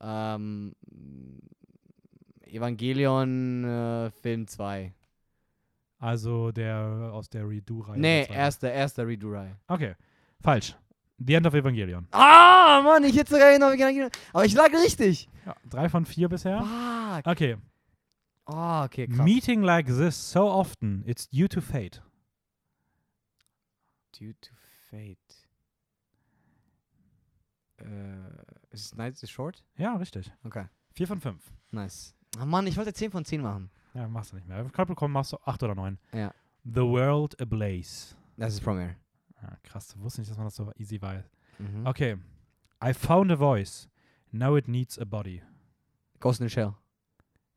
ähm, 0.00 0.74
Evangelion 2.56 3.64
äh, 3.64 4.10
Film 4.10 4.46
2. 4.46 4.92
Also 5.98 6.52
der 6.52 7.10
aus 7.12 7.28
der 7.30 7.48
Redo-Reihe. 7.48 7.98
Nee, 7.98 8.26
erster, 8.28 8.70
erster 8.72 9.06
Redo-Reihe. 9.06 9.56
Okay, 9.68 9.94
falsch. 10.40 10.74
The 11.18 11.34
End 11.34 11.46
of 11.46 11.54
Evangelion. 11.54 12.06
Ah, 12.10 12.82
Mann, 12.84 13.04
ich 13.04 13.16
hätte 13.16 13.30
sogar 13.34 13.58
noch 13.58 13.72
Evangelion. 13.72 14.10
Aber 14.34 14.44
ich 14.44 14.52
lag 14.54 14.70
richtig. 14.72 15.28
Ja, 15.46 15.54
drei 15.70 15.88
von 15.88 16.04
vier 16.04 16.28
bisher. 16.28 16.58
Fuck. 16.60 17.26
Okay. 17.26 17.56
Oh, 18.48 18.82
okay, 18.84 19.06
krass. 19.08 19.24
Meeting 19.24 19.62
like 19.62 19.86
this 19.86 20.30
so 20.30 20.42
often, 20.48 21.02
it's 21.06 21.28
due 21.30 21.48
to 21.48 21.60
fate. 21.60 22.02
Due 24.18 24.34
to 24.40 24.54
fate. 24.90 25.18
Äh, 27.78 27.84
ist 28.70 28.84
es 28.86 28.94
Night 28.94 29.22
is 29.22 29.30
Short? 29.30 29.62
Ja, 29.76 29.96
richtig. 29.96 30.30
Okay, 30.44 30.66
Vier 30.92 31.06
von 31.06 31.20
fünf. 31.20 31.42
nice. 31.70 32.14
Ah, 32.38 32.44
Mann, 32.44 32.66
ich 32.66 32.76
wollte 32.76 32.92
10 32.92 33.10
von 33.10 33.24
10 33.24 33.40
machen. 33.40 33.70
Ja, 33.94 34.06
machst 34.08 34.32
du 34.32 34.36
nicht 34.36 34.46
mehr. 34.46 34.62
Knapp 34.64 34.88
bekommen 34.88 35.12
machst 35.14 35.32
du 35.32 35.38
acht 35.44 35.62
oder 35.62 35.74
neun. 35.74 35.98
Ja. 36.12 36.32
The 36.64 36.80
World 36.82 37.40
Ablaze. 37.40 38.14
Das 38.36 38.54
ist 38.54 38.60
Premiere. 38.60 38.96
Ja, 39.42 39.56
krass, 39.62 39.88
du 39.88 40.00
wusstest 40.00 40.18
nicht, 40.20 40.30
dass 40.30 40.36
man 40.36 40.46
das 40.46 40.56
so 40.56 40.70
easy 40.76 41.00
weiß. 41.00 41.24
Mhm. 41.58 41.86
Okay. 41.86 42.16
I 42.84 42.92
found 42.92 43.30
a 43.30 43.36
voice. 43.36 43.88
Now 44.32 44.56
it 44.56 44.68
needs 44.68 44.98
a 44.98 45.04
body. 45.04 45.42
Ghost 46.20 46.40
in 46.40 46.48
the 46.48 46.52
Shell. 46.52 46.74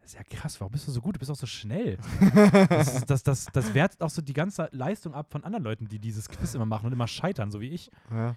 Das 0.01 0.11
ist 0.11 0.18
ja 0.18 0.23
krass, 0.23 0.60
warum 0.60 0.72
bist 0.72 0.88
du 0.88 0.91
so 0.91 1.01
gut? 1.01 1.15
Du 1.15 1.19
bist 1.19 1.30
auch 1.31 1.35
so 1.35 1.45
schnell. 1.45 1.97
Das, 2.69 2.95
ist, 2.95 3.10
das, 3.10 3.23
das, 3.23 3.45
das 3.47 3.73
wertet 3.73 4.01
auch 4.01 4.10
so 4.10 4.22
die 4.22 4.34
ganze 4.34 4.69
Leistung 4.72 5.14
ab 5.14 5.31
von 5.31 5.43
anderen 5.43 5.64
Leuten, 5.64 5.88
die 5.88 5.99
dieses 5.99 6.30
Quiz 6.30 6.53
immer 6.56 6.65
machen 6.65 6.85
und 6.88 6.93
immer 6.93 7.07
scheitern, 7.07 7.51
so 7.51 7.60
wie 7.60 7.69
ich. 7.69 7.91
ja. 8.11 8.35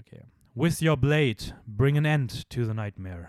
Okay. 0.00 0.22
With 0.54 0.80
your 0.82 0.96
blade, 0.96 1.54
bring 1.66 1.96
an 1.98 2.04
end 2.04 2.48
to 2.50 2.64
the 2.64 2.72
nightmare. 2.74 3.28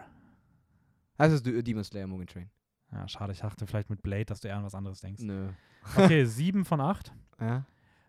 Das 1.20 1.34
ist 1.34 1.46
Du- 1.46 1.62
Demon 1.62 1.84
Slayer 1.84 2.08
Mugen 2.08 2.26
Train. 2.28 2.50
Ja, 2.92 3.08
schade, 3.08 3.34
ich 3.34 3.40
dachte 3.40 3.68
vielleicht 3.68 3.90
mit 3.90 4.02
Blade, 4.02 4.26
dass 4.26 4.40
du 4.40 4.48
eher 4.48 4.58
an 4.58 4.64
was 4.64 4.74
anderes 4.74 5.02
denkst. 5.02 5.22
Nö. 5.22 5.52
Okay, 5.96 6.24
sieben 6.26 6.66
von 6.66 6.80
acht. 6.82 7.14
Ja. 7.40 7.66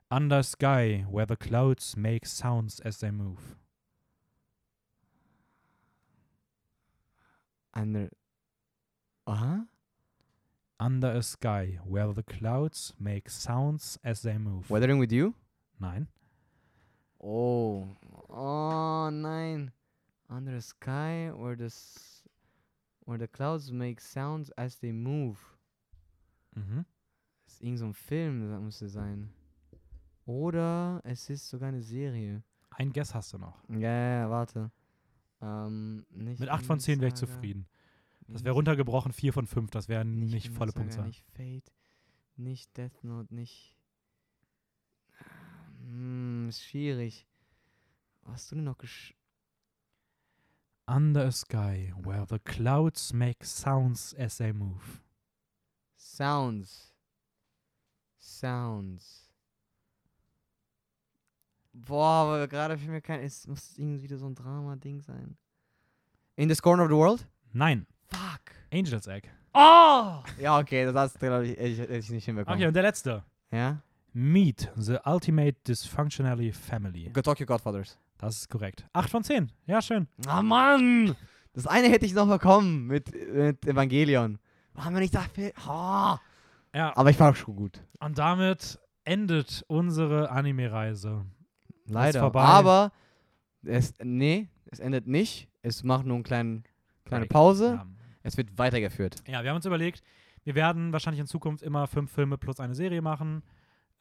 Under 0.08 0.42
sky, 0.42 1.04
where 1.10 1.26
the 1.28 1.36
clouds 1.36 1.96
make 1.96 2.26
sounds 2.26 2.80
as 2.80 2.98
they 2.98 3.10
move. 3.12 3.40
Under. 7.74 8.10
Aha. 9.26 9.66
Under 10.78 11.10
a 11.16 11.22
sky, 11.22 11.78
where 11.84 12.12
the 12.14 12.22
clouds 12.22 12.94
make 12.98 13.28
sounds 13.28 13.98
as 14.02 14.22
they 14.22 14.38
move. 14.38 14.70
Weathering 14.70 14.98
with 14.98 15.12
You? 15.12 15.34
Nein. 15.78 16.08
Oh. 17.22 17.86
Oh 18.28 19.10
nein. 19.10 19.72
Under 20.28 20.52
the 20.52 20.62
sky 20.62 21.30
where 21.34 21.54
the 21.56 21.70
where 23.10 23.18
the 23.18 23.28
clouds 23.28 23.70
make 23.70 24.00
sounds 24.00 24.50
as 24.56 24.78
they 24.78 24.92
move. 24.92 25.38
Mhm. 26.54 26.84
Das 27.44 27.54
ist 27.54 27.62
irgend 27.62 27.78
so 27.78 27.84
ein 27.86 27.94
Film, 27.94 28.48
das 28.48 28.60
müsste 28.60 28.88
sein. 28.88 29.32
Oder 30.26 31.00
es 31.04 31.28
ist 31.28 31.48
sogar 31.48 31.68
eine 31.70 31.82
Serie. 31.82 32.42
Ein 32.70 32.92
Guess 32.92 33.14
hast 33.14 33.32
du 33.32 33.38
noch. 33.38 33.62
Ja, 33.68 33.78
ja, 33.80 34.20
ja, 34.20 34.30
warte. 34.30 34.70
Ähm, 35.42 36.06
nicht 36.10 36.38
Mit 36.40 36.48
8 36.48 36.64
von 36.64 36.78
10 36.78 37.00
wäre 37.00 37.08
ich 37.08 37.14
zufrieden. 37.14 37.66
Das 38.20 38.28
nicht- 38.34 38.44
wäre 38.44 38.54
runtergebrochen 38.54 39.12
4 39.12 39.32
von 39.32 39.46
5. 39.46 39.70
Das 39.70 39.88
wären 39.88 40.18
nicht, 40.20 40.44
Vinland 40.44 40.56
volle 40.56 40.72
Punktzahl. 40.72 41.06
Nicht 41.06 41.24
Fate, 41.32 41.72
nicht 42.36 42.76
Death 42.76 43.02
Note, 43.02 43.34
nicht. 43.34 43.76
Hm, 45.82 46.48
ist 46.48 46.62
schwierig. 46.62 47.26
Was 48.22 48.34
hast 48.34 48.52
du 48.52 48.54
denn 48.56 48.64
noch 48.64 48.78
gesch. 48.78 49.14
Under 50.90 51.26
a 51.26 51.32
sky 51.32 51.92
where 52.02 52.26
the 52.26 52.40
clouds 52.40 53.12
make 53.12 53.44
sounds 53.44 54.12
as 54.18 54.38
they 54.38 54.52
move. 54.52 55.00
Sounds. 55.96 56.92
Sounds. 58.18 59.30
Boah, 61.72 62.24
aber 62.24 62.48
gerade 62.48 62.76
für 62.76 62.90
mir 62.90 63.00
kein. 63.00 63.20
Es 63.20 63.46
muss 63.46 63.78
irgendwie 63.78 64.02
wieder 64.02 64.18
so 64.18 64.26
ein 64.26 64.34
Drama-Ding 64.34 65.00
sein. 65.00 65.36
In 66.36 66.48
this 66.48 66.60
corner 66.60 66.82
of 66.82 66.90
the 66.90 66.96
world? 66.96 67.26
Nein, 67.52 67.86
Fuck. 68.10 68.52
Angel's 68.72 69.06
Egg. 69.06 69.28
Oh! 69.54 70.22
Ja, 70.40 70.58
okay, 70.58 70.84
das 70.84 70.94
hast 70.94 71.14
du, 71.22 71.26
glaube 71.26 71.46
ich, 71.46 71.58
ich, 71.58 71.78
ich 71.78 72.10
nicht 72.10 72.24
hinbekommen. 72.24 72.58
Okay, 72.58 72.66
und 72.66 72.74
der 72.74 72.82
letzte. 72.82 73.24
Ja? 73.50 73.82
Meet 74.12 74.70
the 74.76 74.98
Ultimate 75.04 75.56
Dysfunctionally 75.66 76.52
Family. 76.52 77.08
Go 77.12 77.22
Tokyo 77.22 77.46
Godfathers. 77.46 77.96
Das 78.20 78.36
ist 78.36 78.48
korrekt. 78.50 78.84
8 78.92 79.08
von 79.10 79.24
10. 79.24 79.50
Ja, 79.66 79.80
schön. 79.80 80.06
Ah, 80.26 80.42
Mann! 80.42 81.16
Das 81.54 81.66
eine 81.66 81.88
hätte 81.88 82.04
ich 82.04 82.12
noch 82.14 82.28
bekommen 82.28 82.86
mit, 82.86 83.10
mit 83.32 83.66
Evangelion. 83.66 84.38
Haben 84.76 84.94
wir 84.94 85.00
nicht 85.00 85.14
dafür. 85.14 85.52
Oh. 85.66 86.16
Ja, 86.74 86.92
Aber 86.96 87.10
ich 87.10 87.18
war 87.18 87.30
auch 87.30 87.36
schon 87.36 87.56
gut. 87.56 87.82
und 87.98 88.18
damit 88.18 88.78
endet 89.04 89.64
unsere 89.66 90.30
Anime-Reise. 90.30 91.24
Leider. 91.86 92.32
Aber 92.34 92.92
es, 93.64 93.94
nee, 94.02 94.48
es 94.66 94.78
endet 94.78 95.06
nicht. 95.06 95.48
Es 95.62 95.82
macht 95.82 96.06
nur 96.06 96.16
eine 96.16 96.22
kleine, 96.22 96.62
kleine. 97.04 97.26
Pause. 97.26 97.74
Ja. 97.74 97.86
Es 98.22 98.36
wird 98.36 98.56
weitergeführt. 98.58 99.16
ja, 99.26 99.42
wir 99.42 99.48
haben 99.50 99.56
uns 99.56 99.66
überlegt, 99.66 100.02
wir 100.44 100.54
werden 100.54 100.92
wahrscheinlich 100.92 101.20
in 101.20 101.26
Zukunft 101.26 101.62
immer 101.62 101.86
fünf 101.86 102.12
Filme 102.12 102.36
plus 102.38 102.60
eine 102.60 102.74
Serie 102.74 103.00
machen. 103.02 103.42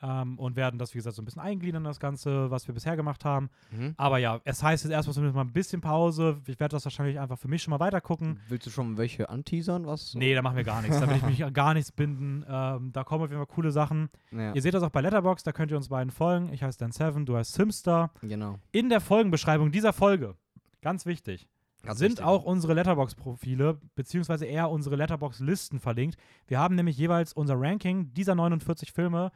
Ähm, 0.01 0.39
und 0.39 0.55
werden 0.55 0.79
das, 0.79 0.93
wie 0.93 0.97
gesagt, 0.97 1.15
so 1.17 1.21
ein 1.21 1.25
bisschen 1.25 1.41
eingliedern, 1.41 1.83
das 1.83 1.99
Ganze, 1.99 2.49
was 2.49 2.67
wir 2.67 2.73
bisher 2.73 2.95
gemacht 2.95 3.25
haben. 3.25 3.49
Mhm. 3.71 3.95
Aber 3.97 4.17
ja, 4.17 4.39
es 4.45 4.63
heißt 4.63 4.85
jetzt 4.85 4.93
erstmal 4.93 5.13
zumindest 5.13 5.35
mal 5.35 5.41
ein 5.41 5.51
bisschen 5.51 5.81
Pause. 5.81 6.39
Ich 6.47 6.57
werde 6.59 6.71
das 6.73 6.85
wahrscheinlich 6.85 7.19
einfach 7.19 7.37
für 7.37 7.49
mich 7.49 7.61
schon 7.63 7.71
mal 7.71 7.81
weitergucken. 7.81 8.39
Willst 8.47 8.65
du 8.65 8.69
schon 8.69 8.97
welche 8.97 9.29
anteasern? 9.29 9.85
Was? 9.85 10.15
Nee, 10.15 10.33
da 10.33 10.41
machen 10.41 10.55
wir 10.55 10.63
gar 10.63 10.81
nichts. 10.81 10.99
Da 10.99 11.09
will 11.09 11.17
ich 11.17 11.23
mich 11.39 11.43
gar 11.53 11.73
nichts 11.73 11.91
binden. 11.91 12.45
Ähm, 12.49 12.91
da 12.93 13.03
kommen 13.03 13.25
auf 13.25 13.29
jeden 13.29 13.45
Fall 13.45 13.53
coole 13.53 13.71
Sachen. 13.71 14.09
Ja, 14.31 14.53
Ihr 14.53 14.61
seht 14.61 14.73
das 14.73 14.83
auch 14.83 14.89
bei 14.89 15.01
Letterbox, 15.01 15.43
da 15.43 15.51
könnt 15.51 15.69
ihr 15.71 15.77
uns 15.77 15.89
beiden 15.89 16.11
folgen. 16.11 16.53
Ich 16.53 16.63
heiße 16.63 16.77
Dan 16.79 16.91
Seven, 16.93 17.25
du 17.25 17.35
heißt 17.35 17.53
Simstar. 17.53 18.11
genau. 18.21 18.55
In 18.71 18.87
der 18.89 19.01
Folgenbeschreibung 19.01 19.71
dieser 19.71 19.91
Folge, 19.91 20.35
ganz 20.81 21.05
wichtig, 21.05 21.49
Ganz 21.83 21.99
sind 21.99 22.11
wichtig. 22.11 22.25
auch 22.25 22.43
unsere 22.45 22.73
Letterbox-Profile, 22.73 23.79
beziehungsweise 23.95 24.45
eher 24.45 24.69
unsere 24.69 24.95
Letterbox-Listen 24.95 25.79
verlinkt. 25.79 26.17
Wir 26.47 26.59
haben 26.59 26.75
nämlich 26.75 26.97
jeweils 26.97 27.33
unser 27.33 27.55
Ranking 27.59 28.13
dieser 28.13 28.35
49 28.35 28.91
Filme 28.91 29.31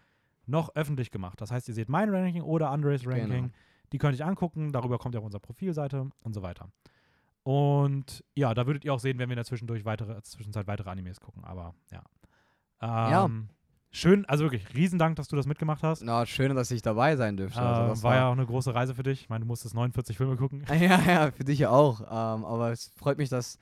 noch 0.45 0.76
öffentlich 0.76 1.11
gemacht. 1.11 1.40
Das 1.41 1.52
heißt, 1.52 1.68
ihr 1.68 1.74
seht 1.74 1.90
mein 1.90 2.10
Ranking 2.10 2.41
oder 2.41 2.70
Andres 2.70 3.06
Ranking. 3.06 3.30
Genau. 3.30 3.49
Die 3.91 3.98
könnt 3.98 4.18
ihr 4.20 4.26
angucken. 4.26 4.72
Darüber 4.72 4.98
kommt 4.98 5.15
ihr 5.15 5.20
auf 5.20 5.26
unsere 5.26 5.41
Profilseite 5.41 6.10
und 6.24 6.34
so 6.34 6.41
weiter. 6.41 6.70
Und 7.44 8.24
ja, 8.36 8.53
da 8.53 8.65
würdet 8.65 8.86
ihr 8.86 8.94
auch 8.94 8.99
sehen, 8.99 9.20
wenn 9.20 9.30
wir 9.30 9.34
in 9.34 9.38
der 9.38 9.45
Zwischendurch 9.45 9.86
weitere, 9.86 10.22
Zwischenzeit 10.24 10.65
weitere 10.68 10.90
Animes 10.90 11.20
gucken. 11.20 11.44
Aber 11.44 11.76
ja. 11.91 12.02
Ja. 12.82 13.26
Ähm, 13.26 13.49
Schön, 13.95 14.26
also 14.26 14.44
wirklich, 14.44 14.74
riesen 14.74 14.98
Dank, 14.98 15.18
dass 15.18 15.28
du 15.28 15.36
das 15.36 15.45
mitgemacht 15.45 15.84
hast. 15.84 16.02
Na, 16.02 16.26
schön, 16.26 16.56
dass 16.56 16.72
ich 16.72 16.82
dabei 16.82 17.15
sein 17.15 17.38
dürfte. 17.38 17.60
Äh, 17.60 17.64
Also 17.64 17.90
das 17.90 18.02
war 18.02 18.15
ja 18.15 18.28
auch 18.28 18.32
eine 18.32 18.45
große 18.48 18.74
Reise 18.74 18.95
für 18.95 19.03
dich. 19.03 19.22
Ich 19.22 19.30
meine, 19.30 19.41
du 19.41 19.48
musstest 19.48 19.76
49 19.76 20.18
Filme 20.18 20.36
gucken. 20.36 20.65
Ja, 20.70 20.99
ja, 20.99 21.32
für 21.32 21.44
dich 21.44 21.60
ja 21.60 21.70
auch. 21.70 22.02
Ähm, 22.02 22.44
aber 22.44 22.72
es 22.72 22.91
freut 22.95 23.20
mich, 23.20 23.30
dass 23.30 23.60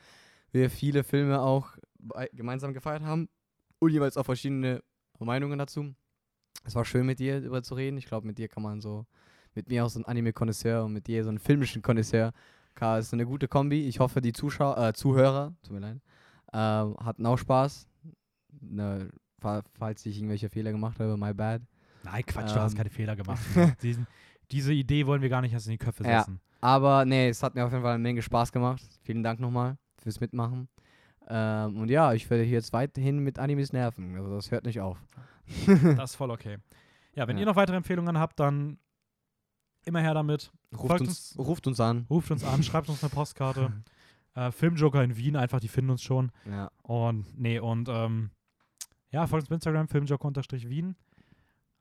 wir 0.54 0.70
viele 0.70 1.04
Filme 1.04 1.42
auch 1.42 1.76
gemeinsam 2.32 2.74
gefeiert 2.74 3.04
haben 3.04 3.28
und 3.80 3.92
jeweils 3.92 4.16
auch 4.16 4.24
verschiedene 4.24 4.82
Meinungen 5.20 5.60
dazu. 5.60 5.94
Es 6.64 6.76
war 6.76 6.86
schön, 6.86 7.06
mit 7.06 7.20
dir 7.20 7.40
darüber 7.42 7.64
zu 7.64 7.76
reden. 7.76 7.98
Ich 7.98 8.06
glaube, 8.06 8.28
mit 8.28 8.38
dir 8.38 8.48
kann 8.48 8.64
man 8.64 8.82
so, 8.82 9.06
mit 9.56 9.68
mir 9.70 9.86
auch 9.86 9.90
so 9.90 10.00
ein 10.00 10.06
Anime-Konnoisseur 10.06 10.84
und 10.86 10.94
mit 10.94 11.08
dir 11.08 11.24
so 11.24 11.30
einen 11.30 11.40
filmischen 11.40 11.82
Konnoisseur. 11.82 12.32
Ka- 12.76 12.98
ist 13.00 13.14
eine 13.14 13.26
gute 13.26 13.48
Kombi. 13.48 13.88
Ich 13.88 14.00
hoffe, 14.00 14.22
die 14.22 14.32
Zuschauer, 14.34 14.78
äh, 14.78 14.94
Zuhörer, 14.94 15.54
tut 15.64 15.74
mir 15.74 15.80
leid, 15.80 15.98
ähm, 16.54 16.96
hatten 17.04 17.26
auch 17.26 17.38
Spaß. 17.38 17.88
Ne, 18.62 19.10
fa- 19.40 19.64
falls 19.78 20.06
ich 20.06 20.18
irgendwelche 20.18 20.50
Fehler 20.50 20.72
gemacht 20.72 21.00
habe, 21.00 21.18
my 21.18 21.34
bad. 21.34 21.62
Nein, 22.04 22.24
Quatsch, 22.26 22.56
du 22.56 22.60
hast 22.62 22.74
Ähm. 22.74 22.78
keine 22.78 22.90
Fehler 22.90 23.16
gemacht. 23.16 23.42
Diesen, 23.82 24.08
diese 24.52 24.74
Idee 24.74 25.06
wollen 25.06 25.22
wir 25.22 25.30
gar 25.30 25.42
nicht 25.42 25.54
erst 25.54 25.68
in 25.68 25.72
die 25.74 25.78
Köpfe 25.78 26.04
Ja. 26.04 26.20
setzen. 26.20 26.40
Aber 26.60 27.06
nee, 27.06 27.30
es 27.30 27.42
hat 27.42 27.56
mir 27.56 27.66
auf 27.66 27.72
jeden 27.72 27.84
Fall 27.84 27.94
eine 27.96 28.04
Menge 28.04 28.22
Spaß 28.22 28.52
gemacht. 28.52 28.84
Vielen 29.04 29.24
Dank 29.24 29.40
nochmal 29.40 29.78
fürs 29.98 30.20
Mitmachen. 30.20 30.68
Ähm, 31.28 31.78
und 31.82 31.90
ja, 31.90 32.14
ich 32.14 32.30
werde 32.30 32.44
hier 32.44 32.54
jetzt 32.54 32.74
weiterhin 32.74 33.20
mit 33.20 33.40
Animes 33.40 33.74
nerven. 33.74 34.16
Also 34.16 34.36
das 34.36 34.52
hört 34.52 34.66
nicht 34.66 34.80
auf. 34.82 34.98
Das 35.98 36.12
ist 36.12 36.16
voll 36.16 36.32
okay. 36.32 36.58
Ja, 37.14 37.28
wenn 37.28 37.38
Ja. 37.38 37.42
ihr 37.42 37.46
noch 37.46 37.56
weitere 37.56 37.76
Empfehlungen 37.78 38.18
habt, 38.18 38.40
dann 38.40 38.78
immer 39.86 40.00
her 40.00 40.14
damit. 40.14 40.52
Ruft 40.74 40.88
Folgt 40.88 41.02
uns, 41.08 41.36
ruft 41.38 41.68
uns 41.68 41.80
an. 41.80 42.06
Ruft 42.10 42.32
uns 42.32 42.44
an, 42.44 42.64
schreibt 42.64 42.88
uns 42.90 43.04
eine 43.04 43.10
Postkarte. 43.14 43.72
Äh, 44.34 44.52
Filmjoker 44.52 45.04
in 45.04 45.18
Wien, 45.18 45.36
einfach, 45.36 45.60
die 45.60 45.68
finden 45.68 45.92
uns 45.92 46.02
schon. 46.04 46.32
Ja. 46.50 46.72
Und 46.84 47.38
nee, 47.38 47.60
und 47.60 47.90
ähm, 47.90 48.30
ja, 49.10 49.28
folgt 49.28 49.44
uns 49.44 49.50
bei 49.50 49.56
Instagram, 49.56 49.88
filmjoker-wien. 49.90 50.96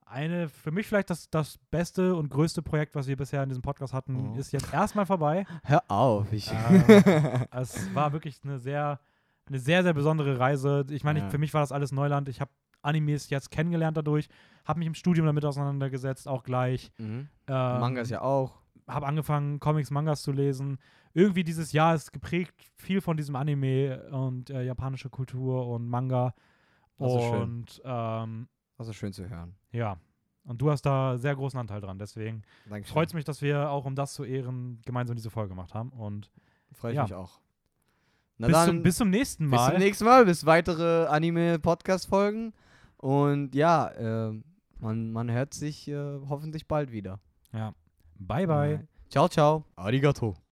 Eine, 0.04 0.48
für 0.48 0.72
mich 0.72 0.88
vielleicht 0.88 1.10
das, 1.10 1.30
das 1.30 1.58
beste 1.70 2.16
und 2.16 2.28
größte 2.30 2.62
Projekt, 2.62 2.96
was 2.96 3.06
wir 3.06 3.16
bisher 3.16 3.44
in 3.44 3.48
diesem 3.48 3.62
Podcast 3.62 3.92
hatten, 3.94 4.32
Oh. 4.34 4.36
ist 4.36 4.50
jetzt 4.52 4.72
erstmal 4.74 5.06
vorbei. 5.06 5.46
Hör 5.62 5.84
auf. 5.88 6.32
Ich 6.32 6.50
Ähm, 6.50 6.82
es 7.52 7.94
war 7.94 8.12
wirklich 8.12 8.40
eine 8.42 8.58
sehr, 8.58 8.98
eine 9.46 9.60
sehr, 9.60 9.84
sehr 9.84 9.94
besondere 9.94 10.40
Reise. 10.40 10.84
Ich 10.90 11.04
meine, 11.04 11.20
Ja. 11.20 11.30
für 11.30 11.38
mich 11.38 11.54
war 11.54 11.60
das 11.60 11.70
alles 11.70 11.92
Neuland. 11.92 12.28
Ich 12.28 12.40
habe 12.40 12.50
Animes 12.82 13.30
jetzt 13.30 13.50
kennengelernt 13.50 13.96
dadurch, 13.96 14.28
habe 14.64 14.78
mich 14.78 14.86
im 14.86 14.94
Studium 14.94 15.26
damit 15.26 15.44
auseinandergesetzt, 15.44 16.28
auch 16.28 16.42
gleich. 16.42 16.90
mhm. 16.98 17.28
Ähm, 17.46 17.80
Mangas 17.80 18.10
ja 18.10 18.22
auch. 18.22 18.60
Habe 18.86 19.06
angefangen, 19.06 19.60
Comics, 19.60 19.90
Mangas 19.90 20.22
zu 20.22 20.32
lesen. 20.32 20.78
Irgendwie 21.14 21.44
dieses 21.44 21.72
Jahr 21.72 21.94
ist 21.94 22.12
geprägt 22.12 22.54
viel 22.76 23.00
von 23.00 23.16
diesem 23.16 23.36
Anime 23.36 24.08
und 24.10 24.50
äh, 24.50 24.62
japanische 24.62 25.10
Kultur 25.10 25.66
und 25.68 25.88
Manga. 25.88 26.34
Das 26.98 27.14
ist 27.14 27.22
schön. 27.22 27.42
und 27.42 27.82
ähm, 27.84 28.48
Das 28.78 28.88
ist 28.88 28.96
schön 28.96 29.12
zu 29.12 29.28
hören. 29.28 29.54
ja, 29.72 29.96
und 30.44 30.60
du 30.60 30.70
hast 30.70 30.82
da 30.82 31.18
sehr 31.18 31.36
großen 31.36 31.58
Anteil 31.60 31.80
dran. 31.80 31.98
Deswegen 31.98 32.42
freut 32.84 33.08
es 33.08 33.14
mich, 33.14 33.24
dass 33.24 33.42
wir 33.42 33.70
auch, 33.70 33.84
um 33.84 33.94
das 33.94 34.14
zu 34.14 34.24
ehren, 34.24 34.80
gemeinsam 34.84 35.14
diese 35.16 35.30
Folge 35.30 35.50
gemacht 35.50 35.74
haben. 35.74 35.90
Und 35.90 36.30
Freue 36.72 36.92
ich 36.92 36.96
ja. 36.96 37.02
mich 37.02 37.14
auch. 37.14 37.40
Na 38.38 38.46
bis, 38.46 38.56
dann, 38.56 38.66
zum, 38.68 38.82
bis 38.82 38.96
zum 38.96 39.10
nächsten 39.10 39.50
bis 39.50 39.58
Mal. 39.58 39.70
zum 39.70 39.78
nächsten 39.80 40.04
Mal. 40.04 40.24
Bis 40.24 40.46
weitere 40.46 41.06
Anime-Podcast-Folgen. 41.06 42.52
Und 43.00 43.54
ja, 43.54 43.88
äh, 43.88 44.32
man, 44.78 45.10
man 45.10 45.30
hört 45.30 45.54
sich 45.54 45.88
äh, 45.88 46.18
hoffentlich 46.28 46.68
bald 46.68 46.92
wieder. 46.92 47.18
Ja. 47.52 47.74
Bye, 48.18 48.46
bye. 48.46 48.86
Ciao, 49.08 49.28
ciao. 49.28 49.64
Arigato. 49.76 50.36